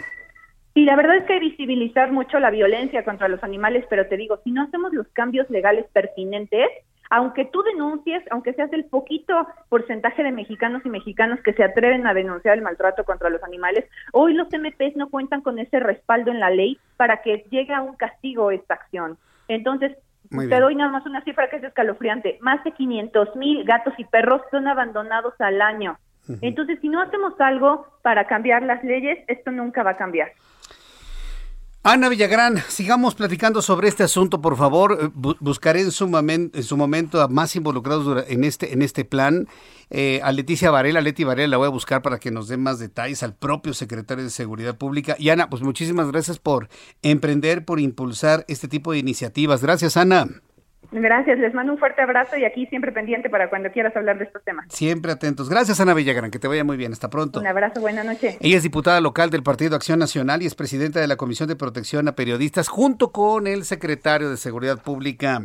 Y 0.75 0.83
la 0.83 0.97
verdad 0.97 1.15
es 1.15 1.23
que 1.23 1.33
hay 1.33 1.39
visibilizar 1.39 2.11
mucho 2.11 2.37
la 2.37 2.49
violencia 2.49 3.05
contra 3.05 3.29
los 3.29 3.41
animales, 3.45 3.85
pero 3.89 4.07
te 4.07 4.17
digo, 4.17 4.41
si 4.43 4.51
no 4.51 4.61
hacemos 4.61 4.91
los 4.93 5.07
cambios 5.13 5.49
legales 5.49 5.85
pertinentes, 5.93 6.67
aunque 7.09 7.45
tú 7.45 7.63
denuncies, 7.63 8.21
aunque 8.29 8.51
seas 8.53 8.73
el 8.73 8.83
poquito 8.83 9.47
porcentaje 9.69 10.21
de 10.21 10.33
mexicanos 10.33 10.81
y 10.85 10.89
mexicanos 10.89 11.39
que 11.45 11.53
se 11.53 11.63
atreven 11.63 12.05
a 12.05 12.13
denunciar 12.13 12.57
el 12.57 12.63
maltrato 12.63 13.05
contra 13.05 13.29
los 13.29 13.41
animales, 13.43 13.85
hoy 14.11 14.33
los 14.33 14.49
MPs 14.49 14.97
no 14.97 15.09
cuentan 15.09 15.39
con 15.39 15.59
ese 15.59 15.79
respaldo 15.79 16.29
en 16.29 16.41
la 16.41 16.49
ley 16.49 16.77
para 16.97 17.21
que 17.21 17.45
llegue 17.49 17.73
a 17.73 17.81
un 17.81 17.95
castigo 17.95 18.51
esta 18.51 18.73
acción. 18.73 19.17
Entonces, 19.47 19.95
te 20.29 20.59
doy 20.59 20.75
nada 20.75 20.91
más 20.91 21.05
una 21.05 21.23
cifra 21.23 21.49
que 21.49 21.55
es 21.55 21.63
escalofriante. 21.63 22.37
Más 22.41 22.61
de 22.65 22.73
500 22.73 23.37
mil 23.37 23.63
gatos 23.63 23.93
y 23.97 24.03
perros 24.03 24.41
son 24.51 24.67
abandonados 24.67 25.35
al 25.39 25.61
año. 25.61 25.97
Entonces, 26.41 26.79
si 26.81 26.89
no 26.89 27.01
hacemos 27.01 27.39
algo 27.39 27.87
para 28.01 28.25
cambiar 28.25 28.63
las 28.63 28.83
leyes, 28.83 29.19
esto 29.27 29.51
nunca 29.51 29.83
va 29.83 29.91
a 29.91 29.97
cambiar. 29.97 30.31
Ana 31.87 32.09
Villagrán, 32.09 32.63
sigamos 32.67 33.13
platicando 33.13 33.61
sobre 33.61 33.87
este 33.87 34.01
asunto, 34.01 34.41
por 34.41 34.57
favor. 34.57 34.97
Eh, 34.99 35.35
buscaré 35.39 35.81
en 35.81 35.91
su, 35.91 36.05
en 36.17 36.63
su 36.63 36.77
momento 36.77 37.21
a 37.21 37.27
más 37.27 37.55
involucrados 37.55 38.25
en 38.27 38.43
este, 38.43 38.73
en 38.73 38.81
este 38.81 39.05
plan. 39.05 39.47
Eh, 39.91 40.19
a 40.23 40.31
Leticia 40.31 40.71
Varela, 40.71 40.99
Leti 40.99 41.23
Varela 41.23 41.47
la 41.47 41.57
voy 41.57 41.67
a 41.67 41.69
buscar 41.69 42.01
para 42.01 42.17
que 42.17 42.31
nos 42.31 42.47
dé 42.47 42.57
más 42.57 42.79
detalles, 42.79 43.21
al 43.21 43.35
propio 43.35 43.75
secretario 43.75 44.23
de 44.23 44.31
Seguridad 44.31 44.75
Pública. 44.75 45.15
Y 45.19 45.29
Ana, 45.29 45.47
pues 45.47 45.61
muchísimas 45.61 46.11
gracias 46.11 46.39
por 46.39 46.69
emprender, 47.03 47.65
por 47.65 47.79
impulsar 47.79 48.45
este 48.47 48.67
tipo 48.67 48.91
de 48.91 48.97
iniciativas. 48.97 49.61
Gracias, 49.61 49.95
Ana. 49.95 50.27
Gracias, 50.91 51.39
les 51.39 51.53
mando 51.53 51.73
un 51.73 51.79
fuerte 51.79 52.01
abrazo 52.01 52.37
y 52.37 52.45
aquí 52.45 52.65
siempre 52.67 52.91
pendiente 52.91 53.29
para 53.29 53.49
cuando 53.49 53.71
quieras 53.71 53.95
hablar 53.95 54.17
de 54.17 54.25
estos 54.25 54.43
temas. 54.43 54.65
Siempre 54.69 55.11
atentos. 55.11 55.49
Gracias, 55.49 55.79
Ana 55.79 55.93
Villagrán, 55.93 56.31
que 56.31 56.39
te 56.39 56.47
vaya 56.47 56.63
muy 56.63 56.77
bien. 56.77 56.91
Hasta 56.91 57.09
pronto. 57.09 57.39
Un 57.39 57.47
abrazo, 57.47 57.81
buena 57.81 58.03
noche. 58.03 58.37
Ella 58.39 58.57
es 58.57 58.63
diputada 58.63 59.01
local 59.01 59.29
del 59.29 59.43
Partido 59.43 59.75
Acción 59.75 59.99
Nacional 59.99 60.41
y 60.41 60.45
es 60.45 60.55
presidenta 60.55 60.99
de 60.99 61.07
la 61.07 61.15
Comisión 61.15 61.49
de 61.49 61.55
Protección 61.55 62.07
a 62.07 62.15
Periodistas, 62.15 62.67
junto 62.67 63.11
con 63.11 63.47
el 63.47 63.65
secretario 63.65 64.29
de 64.29 64.37
Seguridad 64.37 64.81
Pública. 64.81 65.41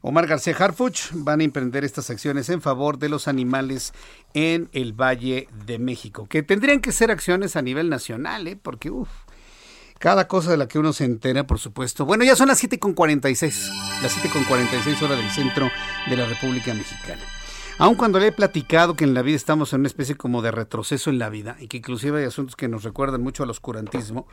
Omar 0.00 0.26
García 0.28 0.54
Harfuch 0.56 1.10
van 1.12 1.40
a 1.40 1.44
emprender 1.44 1.84
estas 1.84 2.08
acciones 2.10 2.48
en 2.50 2.62
favor 2.62 2.98
de 2.98 3.08
los 3.08 3.26
animales 3.26 3.92
en 4.32 4.68
el 4.72 4.92
Valle 4.92 5.48
de 5.66 5.78
México, 5.78 6.26
que 6.28 6.42
tendrían 6.42 6.80
que 6.80 6.92
ser 6.92 7.10
acciones 7.10 7.56
a 7.56 7.62
nivel 7.62 7.88
nacional, 7.88 8.46
¿eh? 8.46 8.56
porque 8.60 8.90
uff, 8.90 9.08
cada 9.98 10.28
cosa 10.28 10.50
de 10.50 10.56
la 10.56 10.68
que 10.68 10.78
uno 10.78 10.92
se 10.92 11.04
entera, 11.04 11.46
por 11.46 11.58
supuesto. 11.58 12.04
Bueno, 12.04 12.24
ya 12.24 12.36
son 12.36 12.48
las 12.48 12.62
7.46, 12.62 14.02
las 14.02 14.16
7.46 14.16 15.02
horas 15.02 15.18
del 15.18 15.30
centro 15.30 15.70
de 16.08 16.16
la 16.16 16.26
República 16.26 16.72
Mexicana. 16.74 17.22
Aun 17.78 17.94
cuando 17.94 18.18
le 18.18 18.28
he 18.28 18.32
platicado 18.32 18.94
que 18.94 19.04
en 19.04 19.14
la 19.14 19.22
vida 19.22 19.36
estamos 19.36 19.72
en 19.72 19.80
una 19.80 19.88
especie 19.88 20.16
como 20.16 20.42
de 20.42 20.50
retroceso 20.50 21.10
en 21.10 21.18
la 21.18 21.28
vida 21.28 21.56
y 21.60 21.68
que 21.68 21.76
inclusive 21.76 22.20
hay 22.20 22.26
asuntos 22.26 22.56
que 22.56 22.66
nos 22.66 22.82
recuerdan 22.82 23.22
mucho 23.22 23.44
al 23.44 23.50
oscurantismo, 23.50 24.26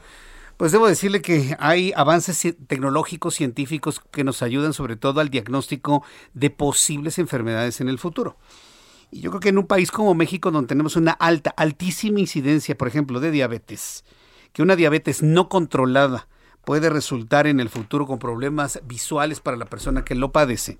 pues 0.57 0.71
debo 0.71 0.87
decirle 0.87 1.21
que 1.21 1.55
hay 1.59 1.93
avances 1.95 2.55
tecnológicos, 2.67 3.35
científicos 3.35 4.01
que 4.11 4.23
nos 4.23 4.41
ayudan 4.41 4.73
sobre 4.73 4.95
todo 4.95 5.19
al 5.19 5.29
diagnóstico 5.29 6.03
de 6.33 6.49
posibles 6.49 7.19
enfermedades 7.19 7.81
en 7.81 7.89
el 7.89 7.99
futuro. 7.99 8.37
Y 9.11 9.21
yo 9.21 9.29
creo 9.29 9.41
que 9.41 9.49
en 9.49 9.57
un 9.57 9.67
país 9.67 9.91
como 9.91 10.15
México, 10.15 10.49
donde 10.49 10.69
tenemos 10.69 10.95
una 10.95 11.11
alta, 11.11 11.51
altísima 11.55 12.19
incidencia, 12.19 12.75
por 12.75 12.87
ejemplo, 12.87 13.19
de 13.19 13.31
diabetes, 13.31 14.03
que 14.55 14.61
una 14.61 14.77
diabetes 14.77 15.21
no 15.21 15.49
controlada 15.49 16.29
puede 16.63 16.89
resultar 16.89 17.45
en 17.45 17.59
el 17.59 17.67
futuro 17.67 18.07
con 18.07 18.19
problemas 18.19 18.79
visuales 18.85 19.41
para 19.41 19.57
la 19.57 19.65
persona 19.65 20.05
que 20.05 20.15
lo 20.15 20.31
padece. 20.31 20.79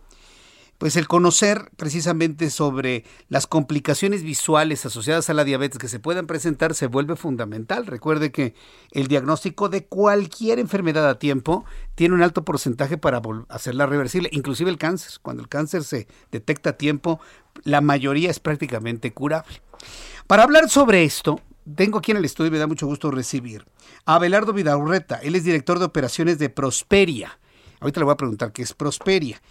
Pues 0.78 0.96
el 0.96 1.10
conocer 1.10 1.72
precisamente 1.76 2.50
sobre 2.52 3.04
las 3.28 3.48
complicaciones 3.48 4.24
visuales 4.24 4.86
asociadas 4.86 5.30
a 5.30 5.34
la 5.34 5.44
diabetes 5.44 5.78
que 5.78 5.90
se 5.90 6.00
puedan 6.00 6.26
presentar 6.26 6.74
se 6.74 6.88
vuelve 6.88 7.18
fundamental. 7.18 7.86
Recuerde 7.86 8.32
que 8.32 8.56
el 8.92 9.08
diagnóstico 9.08 9.68
de 9.68 9.86
cualquier 9.86 10.60
enfermedad 10.60 11.10
a 11.10 11.20
tiempo 11.20 11.66
tiene 11.96 12.16
un 12.16 12.24
alto 12.24 12.46
porcentaje 12.46 12.98
para 12.98 13.22
hacerla 13.50 13.88
reversible, 13.88 14.30
inclusive 14.32 14.70
el 14.70 14.78
cáncer. 14.78 15.20
Cuando 15.22 15.44
el 15.44 15.50
cáncer 15.50 15.84
se 15.84 16.08
detecta 16.32 16.72
a 16.72 16.78
tiempo, 16.78 17.20
la 17.64 17.82
mayoría 17.82 18.32
es 18.32 18.40
prácticamente 18.40 19.12
curable. 19.12 19.62
Para 20.28 20.44
hablar 20.44 20.70
sobre 20.70 21.04
esto, 21.04 21.42
tengo 21.74 21.98
aquí 21.98 22.12
en 22.12 22.18
el 22.18 22.26
estudio 22.26 22.50
y 22.50 22.52
me 22.52 22.58
da 22.58 22.68
mucho 22.68 22.86
gusto 22.86 23.12
recibir 23.12 23.66
a 24.06 24.16
Abelardo 24.16 24.54
Vidaurreta. 24.54 25.16
Él 25.18 25.36
es 25.36 25.44
director 25.44 25.80
de 25.80 25.86
operaciones 25.86 26.38
de 26.38 26.50
Prosperia. 26.50 27.40
Ahorita 27.80 28.00
le 28.00 28.06
voy 28.06 28.14
a 28.14 28.18
preguntar 28.18 28.52
qué 28.52 28.62
es 28.62 28.74
Prosperia. 28.74 29.42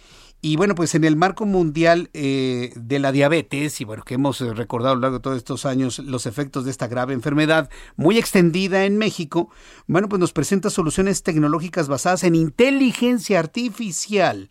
Y 0.41 0.57
bueno, 0.57 0.75
pues 0.75 0.93
en 0.93 1.03
el 1.03 1.15
marco 1.15 1.45
mundial 1.45 2.09
eh, 2.13 2.71
de 2.75 2.99
la 2.99 3.11
diabetes, 3.11 3.81
y 3.81 3.83
bueno, 3.83 4.03
que 4.03 4.13
hemos 4.13 4.41
eh, 4.41 4.53
recordado 4.53 4.91
a 4.91 4.95
lo 4.95 5.01
largo 5.01 5.17
de 5.17 5.23
todos 5.23 5.37
estos 5.37 5.65
años 5.65 5.99
los 5.99 6.25
efectos 6.25 6.65
de 6.65 6.71
esta 6.71 6.87
grave 6.87 7.13
enfermedad 7.13 7.69
muy 7.95 8.17
extendida 8.17 8.85
en 8.85 8.97
México, 8.97 9.49
bueno, 9.87 10.07
pues 10.07 10.19
nos 10.19 10.33
presenta 10.33 10.69
soluciones 10.69 11.23
tecnológicas 11.23 11.87
basadas 11.87 12.23
en 12.23 12.35
inteligencia 12.35 13.39
artificial 13.39 14.49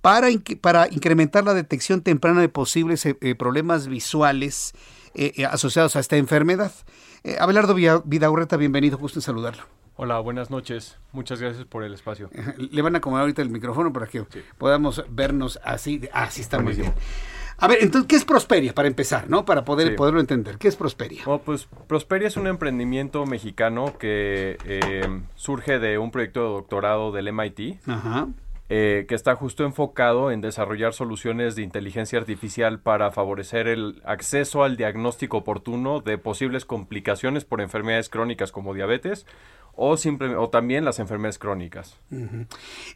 para, 0.00 0.28
para 0.60 0.88
incrementar 0.90 1.44
la 1.44 1.54
detección 1.54 2.00
temprana 2.00 2.40
de 2.40 2.48
posibles 2.48 3.06
eh, 3.06 3.14
problemas 3.36 3.86
visuales 3.86 4.74
asociados 5.50 5.96
a 5.96 6.00
esta 6.00 6.16
enfermedad. 6.16 6.72
Abelardo 7.40 7.74
Vidaurreta, 7.74 8.56
bienvenido, 8.56 8.98
gusto 8.98 9.18
en 9.18 9.22
saludarlo. 9.22 9.64
Hola, 10.00 10.20
buenas 10.20 10.48
noches. 10.48 10.96
Muchas 11.10 11.40
gracias 11.40 11.64
por 11.64 11.82
el 11.82 11.92
espacio. 11.92 12.30
Le 12.56 12.82
van 12.82 12.94
a 12.94 12.98
acomodar 12.98 13.22
ahorita 13.22 13.42
el 13.42 13.50
micrófono 13.50 13.92
para 13.92 14.06
que 14.06 14.24
podamos 14.56 15.04
vernos 15.10 15.58
así. 15.64 16.08
Así 16.12 16.40
está 16.40 16.60
muy 16.60 16.74
bien. 16.74 16.94
A 17.60 17.66
ver, 17.66 17.78
entonces, 17.80 18.06
¿qué 18.06 18.14
es 18.14 18.24
Prosperia 18.24 18.72
para 18.72 18.86
empezar, 18.86 19.28
no? 19.28 19.44
Para 19.44 19.64
poder 19.64 19.96
poderlo 19.96 20.20
entender. 20.20 20.58
¿Qué 20.58 20.68
es 20.68 20.76
Prosperia? 20.76 21.24
pues 21.44 21.66
Prosperia 21.88 22.28
es 22.28 22.36
un 22.36 22.46
emprendimiento 22.46 23.26
mexicano 23.26 23.98
que 23.98 24.56
eh, 24.64 25.22
surge 25.34 25.80
de 25.80 25.98
un 25.98 26.12
proyecto 26.12 26.44
de 26.44 26.48
doctorado 26.50 27.10
del 27.10 27.32
MIT. 27.32 27.80
Ajá. 27.88 28.28
Eh, 28.70 29.06
que 29.08 29.14
está 29.14 29.34
justo 29.34 29.64
enfocado 29.64 30.30
en 30.30 30.42
desarrollar 30.42 30.92
soluciones 30.92 31.56
de 31.56 31.62
inteligencia 31.62 32.18
artificial 32.18 32.80
para 32.80 33.10
favorecer 33.10 33.66
el 33.66 34.02
acceso 34.04 34.62
al 34.62 34.76
diagnóstico 34.76 35.38
oportuno 35.38 36.00
de 36.00 36.18
posibles 36.18 36.66
complicaciones 36.66 37.46
por 37.46 37.62
enfermedades 37.62 38.10
crónicas 38.10 38.52
como 38.52 38.74
diabetes 38.74 39.24
o, 39.78 39.96
o 40.36 40.50
también 40.50 40.84
las 40.84 40.98
enfermedades 40.98 41.38
crónicas. 41.38 41.98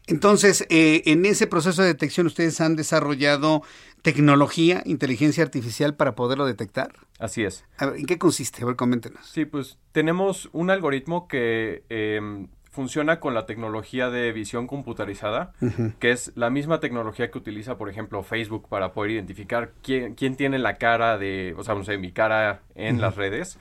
Entonces, 0.07 0.67
eh, 0.69 1.03
en 1.07 1.25
ese 1.25 1.47
proceso 1.47 1.81
de 1.81 1.89
detección 1.89 2.27
ustedes 2.27 2.61
han 2.61 2.77
desarrollado 2.77 3.63
tecnología, 4.03 4.83
inteligencia 4.85 5.45
artificial 5.45 5.95
para 5.95 6.15
poderlo 6.15 6.45
detectar. 6.45 6.93
Así 7.19 7.45
es. 7.45 7.65
¿en 7.81 8.05
qué 8.05 8.19
consiste? 8.19 8.63
A 8.65 8.67
ver, 8.67 8.77
coméntenos. 8.77 9.27
Sí, 9.27 9.45
pues 9.45 9.79
tenemos 9.93 10.51
un 10.53 10.71
algoritmo 10.71 11.29
que 11.29 11.85
em, 11.89 12.49
funciona 12.73 13.21
con 13.21 13.35
la 13.35 13.45
tecnología 13.45 14.09
de 14.09 14.33
visión 14.33 14.67
computarizada, 14.67 15.53
que 16.01 16.11
es 16.11 16.33
la 16.35 16.49
misma 16.49 16.81
tecnología 16.81 17.31
que 17.31 17.37
utiliza, 17.37 17.77
por 17.77 17.91
ejemplo, 17.91 18.23
Facebook 18.23 18.67
para 18.69 18.93
poder 18.93 19.13
identificar 19.13 19.73
quién, 19.83 20.15
quién 20.15 20.37
tiene 20.37 20.59
la 20.59 20.77
cara 20.79 21.19
de, 21.19 21.55
o 21.57 21.63
sea, 21.63 21.75
no 21.75 21.85
sé, 21.85 21.99
mi 21.99 22.13
cara 22.13 22.63
en 22.75 23.01
las 23.01 23.17
redes. 23.17 23.59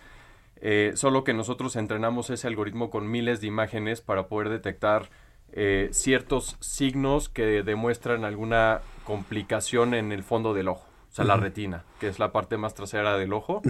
Eh, 0.61 0.93
solo 0.95 1.25
que 1.25 1.33
nosotros 1.33 1.75
entrenamos 1.75 2.29
ese 2.29 2.47
algoritmo 2.47 2.89
con 2.89 3.11
miles 3.11 3.41
de 3.41 3.47
imágenes 3.47 3.99
para 3.99 4.27
poder 4.27 4.47
detectar 4.47 5.09
eh, 5.51 5.89
ciertos 5.91 6.55
signos 6.61 7.27
que 7.27 7.63
demuestran 7.63 8.23
alguna 8.23 8.79
complicación 9.03 9.93
en 9.93 10.13
el 10.13 10.23
fondo 10.23 10.53
del 10.53 10.69
ojo, 10.69 10.87
o 11.09 11.13
sea, 11.13 11.25
la 11.25 11.35
retina, 11.35 11.83
que 11.99 12.07
es 12.07 12.19
la 12.19 12.31
parte 12.31 12.55
más 12.55 12.75
trasera 12.75 13.17
del 13.17 13.33
ojo. 13.33 13.61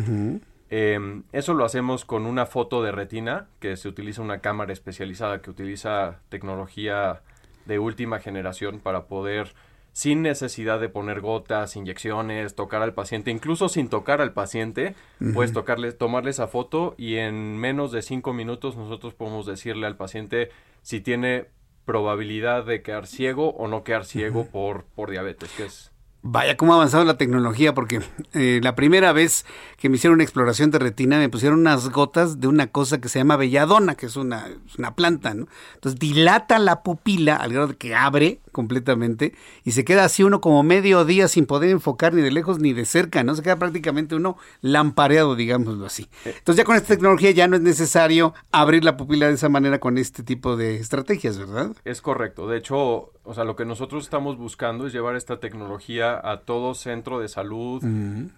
Em, 0.73 1.23
eso 1.34 1.53
lo 1.53 1.65
hacemos 1.65 2.06
con 2.06 2.26
una 2.26 2.45
foto 2.45 2.81
de 2.81 2.93
retina, 2.93 3.48
que 3.60 3.76
se 3.76 3.89
utiliza 3.89 4.22
una 4.22 4.39
cámara 4.39 4.72
especializada 4.72 5.41
que 5.41 5.49
utiliza 5.49 6.22
tecnología 6.30 7.23
de 7.65 7.77
última 7.77 8.19
generación 8.19 8.80
para 8.80 9.07
poder 9.07 9.53
sin 9.91 10.22
necesidad 10.22 10.80
de 10.80 10.88
poner 10.88 11.19
gotas, 11.19 11.76
inyecciones, 11.76 12.56
tocar 12.56 12.81
al 12.81 12.93
paciente, 12.93 13.31
incluso 13.31 13.68
sin 13.68 13.89
tocar 13.89 14.22
al 14.22 14.31
paciente, 14.31 14.95
puedes 15.34 15.52
tocarle, 15.52 15.91
tomarle 15.91 16.30
esa 16.30 16.48
foto 16.48 16.95
y 16.98 17.18
en 17.18 17.57
menos 17.57 17.91
de 17.91 18.02
cinco 18.02 18.31
minutos 18.31 18.77
nosotros 18.77 19.14
podemos 19.14 19.45
decirle 19.45 19.88
al 19.88 19.98
paciente 19.98 20.52
si 20.81 21.02
tiene 21.02 21.48
probabilidad 21.84 22.64
de 22.64 22.81
quedar 22.81 23.07
ciego 23.07 23.49
o 23.49 23.68
no 23.68 23.84
quedar 23.84 24.06
ciego 24.06 24.45
por, 24.45 24.85
por 24.85 25.11
diabetes, 25.11 25.52
que 25.57 25.65
es 25.65 25.91
Vaya, 26.23 26.56
cómo 26.56 26.73
ha 26.73 26.76
avanzado 26.76 27.03
la 27.03 27.18
tecnología, 27.18 27.73
porque 27.73 28.02
eh, 28.34 28.60
la 28.61 28.76
primera 28.76 29.11
vez 29.11 29.43
que 29.77 29.89
me 29.89 29.95
hicieron 29.95 30.15
una 30.15 30.23
exploración 30.23 30.69
de 30.69 30.77
retina 30.77 31.18
me 31.18 31.30
pusieron 31.30 31.60
unas 31.60 31.89
gotas 31.89 32.39
de 32.39 32.48
una 32.48 32.68
cosa 32.68 33.02
que 33.02 33.10
se 33.10 33.18
llama 33.18 33.38
belladona, 33.38 33.95
que 33.95 34.06
es 34.06 34.15
una, 34.15 34.48
una 34.77 34.93
planta, 34.93 35.34
¿no? 35.34 35.48
Entonces 35.73 35.99
dilata 35.99 36.60
la 36.60 36.84
pupila 36.84 37.38
al 37.38 37.53
grado 37.53 37.69
de 37.69 37.76
que 37.76 37.95
abre 37.95 38.39
completamente 38.52 39.34
y 39.64 39.72
se 39.72 39.84
queda 39.84 40.06
así 40.06 40.23
uno 40.23 40.41
como 40.41 40.61
medio 40.61 41.06
día 41.06 41.27
sin 41.27 41.45
poder 41.48 41.72
enfocar 41.72 42.14
ni 42.14 42.22
de 42.22 42.31
lejos 42.31 42.60
ni 42.60 42.73
de 42.73 42.85
cerca, 42.85 43.23
¿no? 43.23 43.34
Se 43.34 43.41
queda 43.41 43.56
prácticamente 43.56 44.14
uno 44.14 44.38
lampareado, 44.61 45.35
digámoslo 45.35 45.88
así. 45.88 46.07
Entonces 46.26 46.57
ya 46.57 46.65
con 46.65 46.76
esta 46.76 46.89
tecnología 46.89 47.31
ya 47.31 47.48
no 47.48 47.56
es 47.56 47.64
necesario 47.64 48.35
abrir 48.52 48.84
la 48.84 48.95
pupila 48.95 49.27
de 49.27 49.34
esa 49.34 49.49
manera 49.49 49.80
con 49.80 49.98
este 49.98 50.22
tipo 50.22 50.56
de 50.56 50.76
estrategias, 50.76 51.39
¿verdad? 51.39 51.72
Es 51.84 52.02
correcto. 52.02 52.48
De 52.48 52.57
hecho, 52.57 53.11
o 53.23 53.34
sea, 53.34 53.43
lo 53.43 53.56
que 53.56 53.65
nosotros 53.65 54.03
estamos 54.03 54.38
buscando 54.38 54.88
es 54.88 54.93
llevar 54.93 55.15
esta 55.15 55.39
tecnología 55.39 56.11
a 56.14 56.42
todo 56.42 56.74
centro 56.74 57.20
de 57.20 57.28
salud 57.28 57.84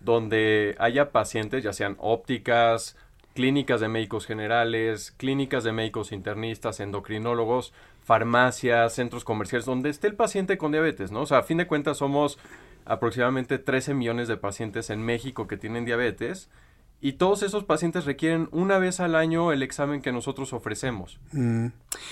donde 0.02 0.76
haya 0.80 1.12
pacientes, 1.12 1.64
ya 1.64 1.74
sean 1.74 1.96
ópticas, 2.00 2.96
clínicas 3.34 3.82
de 3.82 3.88
médicos 3.88 4.26
generales, 4.26 5.12
clínicas 5.18 5.64
de 5.64 5.72
médicos 5.72 6.12
internistas, 6.12 6.80
endocrinólogos, 6.80 7.74
farmacias, 8.04 8.94
centros 8.94 9.24
comerciales, 9.24 9.66
donde 9.66 9.90
esté 9.90 10.08
el 10.08 10.16
paciente 10.16 10.58
con 10.58 10.72
diabetes, 10.72 11.12
¿no? 11.12 11.22
O 11.22 11.26
sea, 11.26 11.40
a 11.40 11.44
fin 11.44 11.58
de 11.58 11.68
cuentas 11.68 11.98
somos 11.98 12.38
aproximadamente 12.86 13.60
13 13.60 13.94
millones 13.94 14.28
de 14.28 14.38
pacientes 14.38 14.90
en 14.90 15.02
México 15.02 15.48
que 15.48 15.58
tienen 15.58 15.86
diabetes 15.86 16.50
y 17.04 17.14
todos 17.14 17.44
esos 17.44 17.66
pacientes 17.66 18.06
requieren 18.06 18.48
una 18.52 18.80
vez 18.80 19.02
al 19.02 19.16
año 19.16 19.52
el 19.52 19.62
examen 19.62 20.02
que 20.02 20.14
nosotros 20.14 20.54
ofrecemos. 20.54 21.20
Mm, 21.34 21.68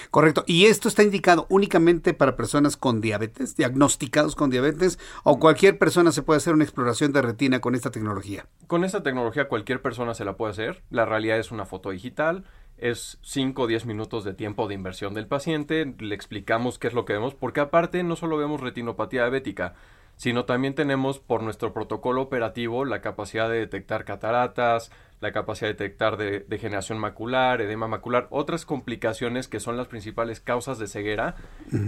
correcto. 0.10 0.44
¿Y 0.46 0.66
esto 0.66 0.90
está 0.90 1.02
indicado 1.02 1.48
únicamente 1.48 2.14
para 2.14 2.36
personas 2.36 2.76
con 2.76 3.00
diabetes, 3.00 3.56
diagnosticados 3.56 4.36
con 4.36 4.50
diabetes, 4.50 5.00
o 5.24 5.40
cualquier 5.40 5.78
persona 5.78 6.12
se 6.12 6.24
puede 6.24 6.40
hacer 6.40 6.54
una 6.54 6.66
exploración 6.66 7.14
de 7.14 7.22
retina 7.22 7.62
con 7.62 7.74
esta 7.74 7.90
tecnología? 7.90 8.48
Con 8.68 8.84
esta 8.84 9.02
tecnología 9.02 9.48
cualquier 9.48 9.82
persona 9.82 10.14
se 10.14 10.26
la 10.26 10.36
puede 10.36 10.52
hacer. 10.52 10.84
La 10.90 11.06
realidad 11.06 11.40
es 11.40 11.52
una 11.52 11.66
foto 11.66 11.92
digital. 11.92 12.44
Es 12.78 13.18
5 13.22 13.62
o 13.62 13.68
10 13.68 13.86
minutos 13.86 14.26
de 14.26 14.34
tiempo 14.34 14.68
de 14.68 14.74
inversión 14.74 15.14
del 15.14 15.26
paciente. 15.26 15.96
Le 16.00 16.16
explicamos 16.16 16.80
qué 16.80 16.90
es 16.90 16.94
lo 16.94 17.06
que 17.06 17.14
vemos, 17.14 17.34
porque 17.34 17.62
aparte 17.62 18.04
no 18.04 18.18
solo 18.18 18.36
vemos 18.36 18.60
retinopatía 18.60 19.22
diabética, 19.22 19.74
sino 20.22 20.46
también 20.46 20.76
tenemos 20.76 21.18
por 21.18 21.42
nuestro 21.42 21.74
protocolo 21.74 22.22
operativo 22.22 22.86
la 22.86 23.02
capacidad 23.02 23.50
de 23.50 23.58
detectar 23.58 24.06
cataratas, 24.06 24.92
la 25.20 25.32
capacidad 25.32 25.70
de 25.70 25.74
detectar 25.74 26.16
degeneración 26.16 27.00
macular, 27.00 27.60
edema 27.60 27.88
macular, 27.88 28.28
otras 28.30 28.64
complicaciones 28.68 29.48
que 29.48 29.60
son 29.60 29.78
las 29.78 29.88
principales 29.88 30.40
causas 30.40 30.78
de 30.78 30.86
ceguera. 30.86 31.38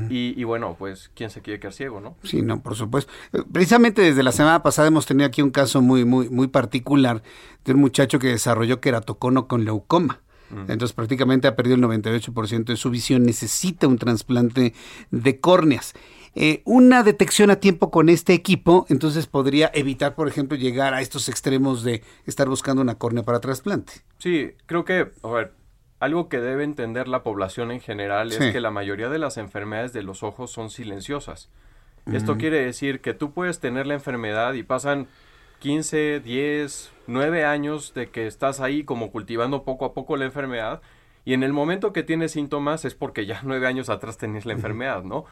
y, 0.10 0.44
bueno, 0.46 0.76
pues, 0.80 1.12
¿quién 1.14 1.30
se 1.30 1.44
quiere 1.44 1.60
quedar 1.60 1.74
ciego, 1.74 2.02
no? 2.02 2.16
Sí, 2.24 2.42
no, 2.42 2.64
por 2.64 2.74
supuesto. 2.76 3.14
Eh, 3.34 3.44
precisamente 3.52 4.02
desde 4.02 4.24
la 4.24 4.32
semana 4.32 4.64
pasada 4.64 4.88
hemos 4.88 5.06
tenido 5.06 5.28
aquí 5.28 5.44
un 5.44 5.52
caso 5.52 5.84
muy, 5.84 6.04
muy, 6.04 6.28
muy 6.30 6.48
particular 6.48 7.22
de 7.64 7.74
un 7.74 7.82
muchacho 7.82 8.18
que 8.18 8.30
desarrolló 8.30 8.82
queratocono 8.82 9.48
con 9.48 9.64
leucoma. 9.64 10.22
Entonces 10.68 10.94
prácticamente 10.94 11.48
ha 11.48 11.56
perdido 11.56 11.76
el 11.76 11.82
98% 11.82 12.66
de 12.66 12.78
su 12.78 12.92
visión, 12.92 13.24
necesita 13.24 13.88
un 13.88 13.98
trasplante 13.98 14.74
de 15.10 15.40
córneas. 15.40 15.94
Eh, 16.36 16.62
una 16.66 17.04
detección 17.04 17.52
a 17.52 17.58
tiempo 17.58 17.92
con 17.92 18.10
este 18.10 18.34
equipo, 18.34 18.86
entonces 18.90 19.28
podría 19.28 19.70
evitar, 19.74 20.16
por 20.16 20.28
ejemplo, 20.28 20.58
llegar 20.58 20.94
a 20.94 21.02
estos 21.02 21.30
extremos 21.30 21.84
de 21.84 22.04
estar 22.26 22.50
buscando 22.50 22.82
una 22.82 22.96
córnea 22.96 23.24
para 23.24 23.40
trasplante. 23.40 23.94
Sí, 24.18 24.54
creo 24.66 24.84
que, 24.84 25.12
a 25.22 25.28
ver, 25.28 25.54
algo 26.00 26.30
que 26.30 26.40
debe 26.40 26.64
entender 26.64 27.08
la 27.08 27.24
población 27.24 27.72
en 27.72 27.82
general 27.82 28.32
es 28.32 28.52
que 28.52 28.60
la 28.60 28.72
mayoría 28.72 29.10
de 29.10 29.20
las 29.20 29.38
enfermedades 29.38 29.94
de 29.94 30.04
los 30.04 30.24
ojos 30.24 30.52
son 30.52 30.70
silenciosas. 30.70 31.50
Esto 32.12 32.38
quiere 32.38 32.66
decir 32.66 33.00
que 33.00 33.14
tú 33.14 33.32
puedes 33.32 33.62
tener 33.62 33.88
la 33.88 33.94
enfermedad 33.94 34.54
y 34.54 34.64
pasan 34.64 35.08
15, 35.60 36.20
10, 36.20 36.92
9 37.08 37.46
años 37.46 37.94
de 37.94 38.10
que 38.10 38.28
estás 38.28 38.60
ahí 38.60 38.84
como 38.84 39.12
cultivando 39.12 39.64
poco 39.64 39.86
a 39.86 39.94
poco 39.94 40.18
la 40.18 40.26
enfermedad 40.26 40.82
y 41.24 41.34
en 41.34 41.44
el 41.44 41.54
momento 41.54 41.94
que 41.94 42.04
tienes 42.04 42.34
síntomas 42.34 42.84
es 42.84 42.96
porque 42.96 43.26
ya 43.26 43.40
9 43.44 43.66
años 43.66 43.88
atrás 43.88 44.18
tenías 44.18 44.46
la 44.46 44.52
enfermedad, 44.52 45.04
¿no? 45.04 45.24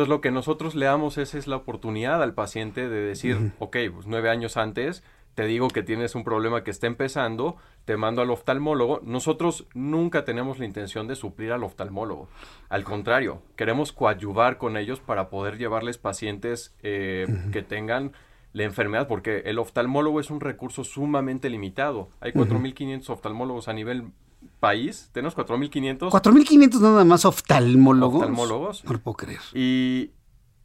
Entonces 0.00 0.16
lo 0.16 0.22
que 0.22 0.30
nosotros 0.30 0.74
le 0.76 0.86
damos 0.86 1.18
es, 1.18 1.34
es 1.34 1.46
la 1.46 1.56
oportunidad 1.56 2.22
al 2.22 2.32
paciente 2.32 2.88
de 2.88 3.02
decir, 3.02 3.52
ok, 3.58 3.76
pues 3.92 4.06
nueve 4.06 4.30
años 4.30 4.56
antes 4.56 5.02
te 5.34 5.44
digo 5.44 5.68
que 5.68 5.82
tienes 5.82 6.14
un 6.14 6.24
problema 6.24 6.64
que 6.64 6.70
está 6.70 6.86
empezando, 6.86 7.56
te 7.84 7.98
mando 7.98 8.22
al 8.22 8.30
oftalmólogo. 8.30 9.00
Nosotros 9.04 9.66
nunca 9.74 10.24
tenemos 10.24 10.58
la 10.58 10.64
intención 10.64 11.06
de 11.06 11.16
suplir 11.16 11.52
al 11.52 11.64
oftalmólogo. 11.64 12.28
Al 12.70 12.82
contrario, 12.82 13.42
queremos 13.56 13.92
coadyuvar 13.92 14.56
con 14.56 14.78
ellos 14.78 15.00
para 15.00 15.28
poder 15.28 15.58
llevarles 15.58 15.98
pacientes 15.98 16.74
eh, 16.82 17.26
que 17.52 17.60
tengan 17.60 18.12
la 18.54 18.62
enfermedad, 18.62 19.06
porque 19.06 19.42
el 19.44 19.58
oftalmólogo 19.58 20.18
es 20.18 20.30
un 20.30 20.40
recurso 20.40 20.82
sumamente 20.82 21.50
limitado. 21.50 22.08
Hay 22.20 22.32
4.500 22.32 23.10
oftalmólogos 23.10 23.68
a 23.68 23.74
nivel 23.74 24.12
país. 24.60 25.10
Tenemos 25.12 25.36
4.500. 25.36 26.10
4.500 26.10 26.80
nada 26.80 27.04
más 27.04 27.24
oftalmólogos. 27.24 28.20
Oftalmólogos. 28.22 28.84
No 28.84 28.92
lo 28.92 28.98
puedo 29.00 29.16
creer. 29.16 29.40
Y 29.54 30.10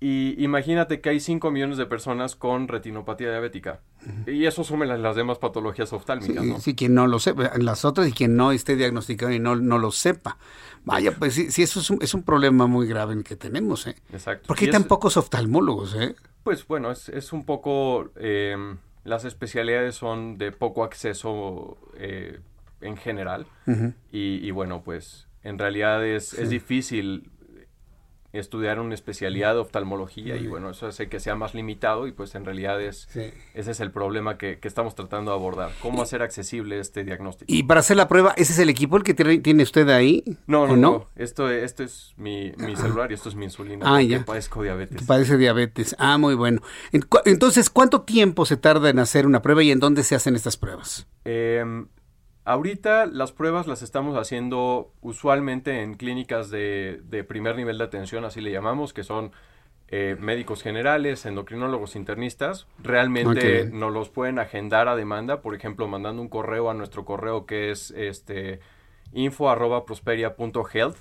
Y 0.02 0.36
imagínate 0.44 1.00
que 1.00 1.10
hay 1.10 1.20
5 1.22 1.50
millones 1.52 1.78
de 1.78 1.86
personas 1.86 2.36
con 2.36 2.68
retinopatía 2.68 3.30
diabética. 3.32 3.80
Y 4.28 4.46
eso 4.46 4.64
sume 4.64 4.86
las, 4.86 5.00
las 5.00 5.16
demás 5.16 5.40
patologías 5.40 5.94
oftálmicas, 5.94 6.44
Sí, 6.44 6.50
¿no? 6.52 6.60
sí, 6.60 6.76
quien 6.76 6.94
no 6.94 7.08
lo 7.08 7.18
sepa, 7.18 7.52
las 7.58 7.86
otras 7.86 8.08
y 8.10 8.12
quien 8.12 8.36
no 8.36 8.52
esté 8.52 8.76
diagnosticado 8.76 9.32
y 9.32 9.40
no, 9.40 9.56
no 9.56 9.80
lo 9.80 9.92
sepa. 9.92 10.38
Vaya, 10.84 11.14
pues 11.18 11.34
sí, 11.34 11.50
sí 11.50 11.64
eso 11.64 11.80
es 11.80 11.90
un, 11.90 12.00
es 12.04 12.14
un 12.14 12.22
problema 12.24 12.68
muy 12.68 12.88
grave 12.88 13.14
en 13.14 13.24
que 13.24 13.36
tenemos, 13.36 13.88
¿eh? 13.88 13.96
Exacto. 14.12 14.46
¿Por 14.48 14.58
qué 14.58 14.66
hay 14.66 14.72
tan 14.72 14.82
es- 14.84 14.88
pocos 14.88 15.18
oftalmólogos, 15.18 15.96
eh? 15.96 16.16
Pues 16.44 16.68
bueno, 16.68 16.92
es, 16.92 17.10
es 17.10 17.34
un 17.34 17.46
poco... 17.46 18.12
eh, 18.18 18.56
las 19.06 19.24
especialidades 19.24 19.96
son 19.96 20.38
de 20.38 20.52
poco 20.52 20.84
acceso 20.84 21.78
eh, 21.98 22.40
en 22.86 22.98
general. 22.98 23.48
Y, 24.12 24.40
y 24.46 24.52
bueno, 24.52 24.84
pues 24.84 25.28
en 25.44 25.60
realidad 25.60 26.06
es, 26.06 26.34
es 26.34 26.50
difícil 26.50 27.30
estudiar 28.34 28.82
una 28.82 28.94
especialidad 28.94 29.54
de 29.54 29.60
oftalmología 29.62 30.36
y 30.36 30.48
bueno, 30.48 30.70
eso 30.70 30.88
hace 30.88 31.08
que 31.08 31.22
sea 31.22 31.36
más 31.36 31.54
limitado 31.54 32.06
y 32.06 32.12
pues 32.12 32.36
en 32.36 32.44
realidad 32.44 32.82
es 32.82 33.08
Sí. 33.10 33.32
ese 33.54 33.72
es 33.72 33.80
el 33.80 33.92
problema 33.92 34.38
que, 34.38 34.60
que 34.60 34.68
estamos 34.68 34.94
tratando 34.94 35.32
de 35.32 35.38
abordar. 35.38 35.72
¿Cómo 35.82 36.02
hacer 36.02 36.22
accesible 36.22 36.78
este 36.80 37.06
diagnóstico? 37.06 37.46
Y 37.50 37.64
para 37.64 37.80
hacer 37.80 37.96
la 37.96 38.10
prueba, 38.10 38.34
¿ese 38.36 38.52
es 38.52 38.60
el 38.60 38.70
equipo 38.70 38.98
el 38.98 39.04
que 39.04 39.14
tiene, 39.14 39.64
usted 39.64 39.88
ahí? 39.88 40.22
No, 40.48 40.64
¿O 40.64 40.68
no, 40.68 40.76
no. 40.76 41.10
Esto, 41.16 41.50
esto 41.50 41.84
es 41.84 42.14
mi, 42.18 42.52
mi 42.58 42.76
celular 42.76 43.10
y 43.12 43.14
esto 43.14 43.30
es 43.30 43.36
mi 43.36 43.46
insulina. 43.46 43.86
Ah, 43.88 44.02
ya. 44.02 44.26
padezco 44.26 44.64
diabetes. 44.64 45.04
Padece 45.04 45.38
diabetes. 45.38 45.96
Ah, 45.98 46.18
muy 46.18 46.36
bueno. 46.36 46.62
Entonces, 47.24 47.70
¿cuánto 47.70 48.02
tiempo 48.02 48.46
se 48.46 48.58
tarda 48.58 48.90
en 48.90 49.00
hacer 49.00 49.26
una 49.26 49.42
prueba 49.42 49.64
y 49.64 49.72
en 49.72 49.80
dónde 49.80 50.04
se 50.04 50.14
hacen 50.14 50.36
estas 50.36 50.58
pruebas? 50.58 51.08
Em, 51.24 51.88
ahorita 52.46 53.06
las 53.08 53.32
pruebas 53.32 53.68
las 53.68 53.82
estamos 53.82 54.18
haciendo 54.18 54.94
usualmente 55.02 55.82
en 55.82 55.96
clínicas 55.96 56.50
de, 56.50 57.02
de 57.04 57.24
primer 57.24 57.56
nivel 57.56 57.78
de 57.78 57.84
atención, 57.84 58.24
así 58.24 58.40
le 58.42 58.52
llamamos, 58.52 58.94
que 58.94 59.04
son 59.04 59.32
eh, 59.88 60.16
médicos 60.20 60.64
generales, 60.64 61.26
endocrinólogos 61.26 61.96
internistas. 61.96 62.68
Realmente 62.82 63.64
Ok. 63.64 63.70
nos 63.74 63.92
los 63.94 64.10
pueden 64.10 64.40
agendar 64.40 64.88
a 64.88 64.96
demanda, 64.96 65.42
por 65.42 65.54
ejemplo, 65.56 65.88
mandando 65.88 66.22
un 66.22 66.30
correo 66.30 66.70
a 66.70 66.74
nuestro 66.74 67.04
correo 67.06 67.46
que 67.46 67.72
es 67.72 67.92
este 67.92 68.62
info 69.14 69.50
arroba 69.50 69.86
prosperia 69.86 70.36
punto 70.36 70.66
health. 70.72 70.98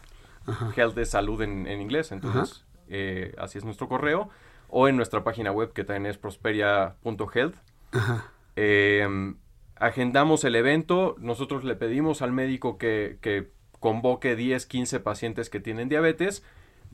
Ajá. 0.47 0.71
Health 0.77 0.95
de 0.95 1.07
salud 1.07 1.41
en, 1.41 1.67
en 1.67 1.81
inglés, 1.81 2.13
entonces 2.13 2.67
eh, 2.89 3.35
así 3.39 3.57
es 3.59 3.65
nuestro 3.65 3.89
correo. 3.89 4.29
O 4.69 4.89
en 4.89 4.97
nuestra 4.97 5.23
página 5.23 5.53
web 5.53 5.73
que 5.73 5.85
también 5.85 6.07
es 6.07 6.19
prosperia.health. 6.19 7.55
Ajá. 7.93 8.31
Eh, 8.57 9.35
agendamos 9.77 10.45
el 10.45 10.57
evento, 10.57 11.17
nosotros 11.19 11.65
le 11.65 11.77
pedimos 11.77 12.23
al 12.23 12.33
médico 12.33 12.79
que, 12.79 13.19
que 13.21 13.51
convoque 13.81 14.37
10, 14.37 14.67
15 14.67 15.01
pacientes 15.01 15.51
que 15.51 15.61
tienen 15.61 15.89
diabetes, 15.89 16.43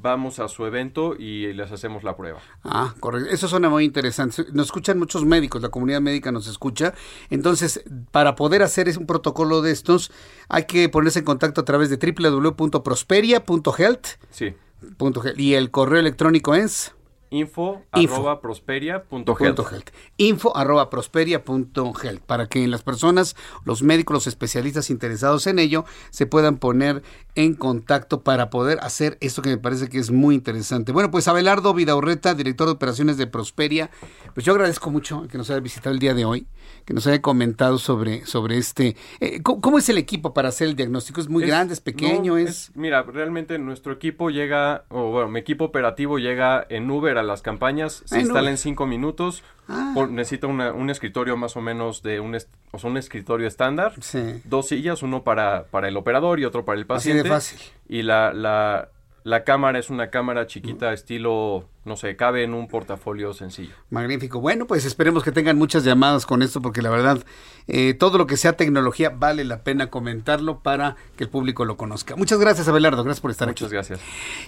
vamos 0.03 0.39
a 0.39 0.49
su 0.49 0.65
evento 0.67 1.15
y 1.17 1.53
les 1.53 1.71
hacemos 1.73 2.05
la 2.05 2.17
prueba. 2.17 2.41
Ah, 2.65 2.95
correcto. 3.01 3.29
Eso 3.31 3.49
suena 3.49 3.69
muy 3.69 3.85
interesante. 3.85 4.47
Nos 4.53 4.67
escuchan 4.67 4.99
muchos 4.99 5.25
médicos, 5.25 5.63
la 5.63 5.69
comunidad 5.69 6.01
médica 6.01 6.33
nos 6.33 6.49
escucha. 6.49 6.95
Entonces, 7.29 7.85
para 8.11 8.35
poder 8.35 8.63
hacer 8.63 8.91
un 8.99 9.07
protocolo 9.07 9.61
de 9.63 9.71
estos, 9.73 10.11
hay 10.49 10.65
que 10.65 10.89
ponerse 10.89 11.19
en 11.21 11.25
contacto 11.25 11.61
a 11.61 11.65
través 11.65 11.91
de 11.91 11.97
www.prosperia.health. 11.97 14.07
Sí. 14.31 14.55
punto. 14.97 15.23
Y 15.37 15.55
el 15.55 15.71
correo 15.71 16.01
electrónico 16.01 16.55
es 16.55 16.95
Info, 17.31 17.83
Info. 17.95 18.15
arroba 18.15 18.41
prosperia.health. 18.41 19.09
punto 19.09 19.37
health. 19.39 19.91
info 20.17 20.57
arroba 20.57 20.91
prosperia 20.91 21.45
punto 21.45 21.93
health, 22.03 22.21
para 22.27 22.47
que 22.49 22.67
las 22.67 22.83
personas, 22.83 23.37
los 23.65 23.83
médicos, 23.83 24.15
los 24.15 24.27
especialistas 24.27 24.91
interesados 24.91 25.47
en 25.47 25.61
ello 25.61 25.85
se 26.11 26.27
puedan 26.27 26.57
poner 26.57 27.03
en 27.37 27.55
contacto 27.55 28.23
para 28.23 28.51
poder 28.51 28.79
hacer 28.83 29.17
esto 29.21 29.43
que 29.43 29.51
me 29.51 29.59
parece 29.59 29.89
que 29.89 29.99
es 29.99 30.11
muy 30.11 30.35
interesante. 30.35 30.91
Bueno, 30.91 31.13
pues 31.13 31.29
Abelardo 31.29 31.73
Vidaurreta, 31.73 32.35
director 32.35 32.67
de 32.67 32.73
operaciones 32.73 33.17
de 33.17 33.29
Prosperia, 33.29 33.91
pues 34.35 34.45
yo 34.45 34.53
agradezco 34.53 34.91
mucho 34.91 35.29
que 35.29 35.39
nos 35.39 35.51
haya 35.51 35.61
visitado 35.61 35.95
el 35.95 36.01
día 36.01 36.15
de 36.15 36.25
hoy, 36.25 36.49
que 36.85 36.95
nos 36.95 37.07
haya 37.07 37.23
comentado 37.23 37.79
sobre, 37.79 38.27
sobre 38.27 38.59
este... 38.59 38.97
eh, 39.21 39.41
¿cómo, 39.43 39.61
cómo 39.61 39.79
es 39.79 39.89
el 39.89 39.99
equipo 39.99 40.35
para 40.35 40.49
hacer 40.49 40.67
el 40.67 40.75
diagnóstico? 40.75 41.21
¿Es 41.21 41.29
muy 41.29 41.45
grande, 41.45 41.75
es 41.75 41.81
pequeño? 41.81 42.33
no, 42.33 42.39
es... 42.39 42.73
Mira, 42.75 43.03
realmente 43.05 43.59
nuestro 43.59 43.93
equipo 43.93 44.31
llega, 44.31 44.85
o 44.89 45.11
bueno, 45.13 45.29
mi 45.29 45.39
equipo 45.39 45.65
operativo 45.67 46.19
llega 46.19 46.67
en 46.69 46.91
Uber 46.91 47.20
las 47.23 47.43
campañas, 47.43 48.03
se 48.07 48.17
Ah, 48.17 48.21
en 48.51 48.57
cinco 48.59 48.87
minutos, 48.87 49.43
Ah. 49.69 49.93
por- 49.95 50.11
necesita 50.11 50.47
una- 50.47 50.73
un 50.73 50.91
escritorio 50.91 51.37
más 51.37 51.57
o 51.57 51.61
menos 51.61 52.03
de 52.03 52.21
un, 52.21 52.35
o 52.73 52.79
sea, 52.79 52.91
un 52.91 52.97
escritorio 52.97 53.47
estándar, 53.47 53.93
Sí. 54.01 54.43
dos 54.45 54.69
sillas, 54.69 55.03
uno 55.03 55.23
para, 55.23 55.65
para 55.71 55.89
el 55.89 55.97
operador 55.97 56.41
y 56.41 56.45
otro 56.45 56.65
para 56.65 56.79
el 56.79 56.87
Así 56.89 57.13
de 57.13 57.23
paciente. 57.25 57.29
fácil. 57.29 57.61
Y 57.89 58.03
la, 58.03 58.33
la, 58.33 58.89
la 59.25 59.45
cámara 59.45 59.79
es 59.79 59.91
una 59.91 60.09
cámara 60.11 60.47
chiquita 60.47 60.93
estilo, 60.93 61.69
no 61.85 61.97
sé, 61.97 62.15
cabe 62.15 62.45
en 62.45 62.53
un 62.53 62.69
portafolio 62.69 63.33
sencillo. 63.33 63.73
Magnífico. 63.89 64.39
Bueno, 64.39 64.67
pues 64.67 64.85
esperemos 64.85 65.25
que 65.25 65.33
tengan 65.33 65.57
muchas 65.57 65.83
llamadas 65.83 66.27
con 66.27 66.43
esto, 66.43 66.61
porque 66.61 66.83
la 66.83 66.91
verdad, 66.91 67.25
eh, 67.69 67.95
todo 67.95 68.19
lo 68.19 68.27
que 68.27 68.37
sea 68.37 68.53
tecnología 68.53 69.09
vale 69.09 69.45
la 69.45 69.63
pena 69.63 69.89
comentarlo 69.89 70.61
para 70.61 70.97
que 71.17 71.25
el 71.25 71.31
público 71.31 71.65
lo 71.65 71.79
conozca. 71.79 72.17
Muchas 72.17 72.39
gracias, 72.39 72.69
Abelardo. 72.69 73.03
Gracias 73.03 73.23
por 73.23 73.31
estar 73.31 73.49
aquí. 73.49 73.65
Muchas 73.65 73.73
gracias. 73.73 74.01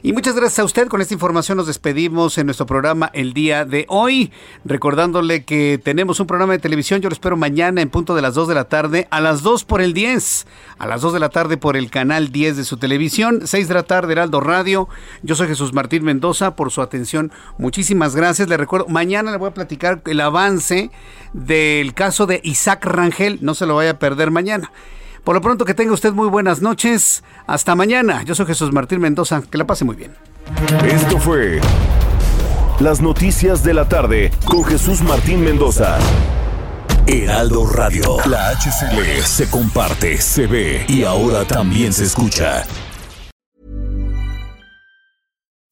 Y 0.02 0.12
muchas 0.12 0.34
gracias 0.34 0.58
a 0.58 0.64
usted. 0.64 0.88
Con 0.88 1.00
esta 1.00 1.14
información 1.14 1.56
nos 1.56 1.66
despedimos 1.66 2.36
en 2.36 2.46
nuestro 2.46 2.66
programa 2.66 3.10
el 3.14 3.32
día 3.32 3.64
de 3.64 3.86
hoy. 3.88 4.30
Recordándole 4.66 5.44
que 5.44 5.80
tenemos 5.82 6.20
un 6.20 6.26
programa 6.26 6.52
de 6.52 6.58
televisión. 6.58 7.00
Yo 7.00 7.08
lo 7.08 7.14
espero 7.14 7.38
mañana 7.38 7.80
en 7.80 7.88
punto 7.88 8.14
de 8.14 8.20
las 8.20 8.34
2 8.34 8.48
de 8.48 8.54
la 8.54 8.64
tarde. 8.64 9.08
A 9.10 9.22
las 9.22 9.42
2 9.42 9.64
por 9.64 9.80
el 9.80 9.94
10. 9.94 10.46
A 10.78 10.86
las 10.86 11.00
2 11.00 11.14
de 11.14 11.20
la 11.20 11.30
tarde 11.30 11.56
por 11.56 11.78
el 11.78 11.90
canal 11.90 12.30
10 12.30 12.58
de 12.58 12.64
su 12.64 12.76
televisión. 12.76 13.46
6 13.46 13.68
de 13.68 13.74
la 13.74 13.84
tarde 13.84 14.12
Heraldo 14.12 14.40
Radio. 14.40 14.88
Yo 15.22 15.34
soy 15.34 15.48
Jesús 15.48 15.72
Martín 15.72 16.04
Mendoza 16.04 16.56
por 16.56 16.70
su 16.70 16.82
atención. 16.82 17.21
Muchísimas 17.58 18.16
gracias. 18.16 18.48
Le 18.48 18.56
recuerdo, 18.56 18.88
mañana 18.88 19.30
le 19.30 19.36
voy 19.36 19.50
a 19.50 19.54
platicar 19.54 20.02
el 20.06 20.20
avance 20.20 20.90
del 21.32 21.94
caso 21.94 22.26
de 22.26 22.40
Isaac 22.42 22.84
Rangel. 22.84 23.38
No 23.42 23.54
se 23.54 23.66
lo 23.66 23.76
vaya 23.76 23.92
a 23.92 23.98
perder 23.98 24.30
mañana. 24.30 24.72
Por 25.24 25.36
lo 25.36 25.40
pronto 25.40 25.64
que 25.64 25.74
tenga 25.74 25.92
usted 25.92 26.12
muy 26.12 26.28
buenas 26.28 26.62
noches. 26.62 27.22
Hasta 27.46 27.74
mañana. 27.74 28.22
Yo 28.24 28.34
soy 28.34 28.46
Jesús 28.46 28.72
Martín 28.72 29.00
Mendoza. 29.00 29.42
Que 29.48 29.58
la 29.58 29.66
pase 29.66 29.84
muy 29.84 29.94
bien. 29.94 30.12
Esto 30.84 31.18
fue 31.18 31.60
Las 32.80 33.00
Noticias 33.00 33.62
de 33.62 33.74
la 33.74 33.88
Tarde 33.88 34.32
con 34.44 34.64
Jesús 34.64 35.02
Martín 35.02 35.44
Mendoza. 35.44 35.98
Heraldo 37.06 37.66
Radio. 37.66 38.16
La 38.26 38.50
HCL 38.50 39.22
se 39.24 39.50
comparte, 39.50 40.20
se 40.20 40.46
ve 40.46 40.84
y 40.88 41.02
ahora 41.02 41.44
también 41.44 41.92
se 41.92 42.04
escucha. 42.04 42.64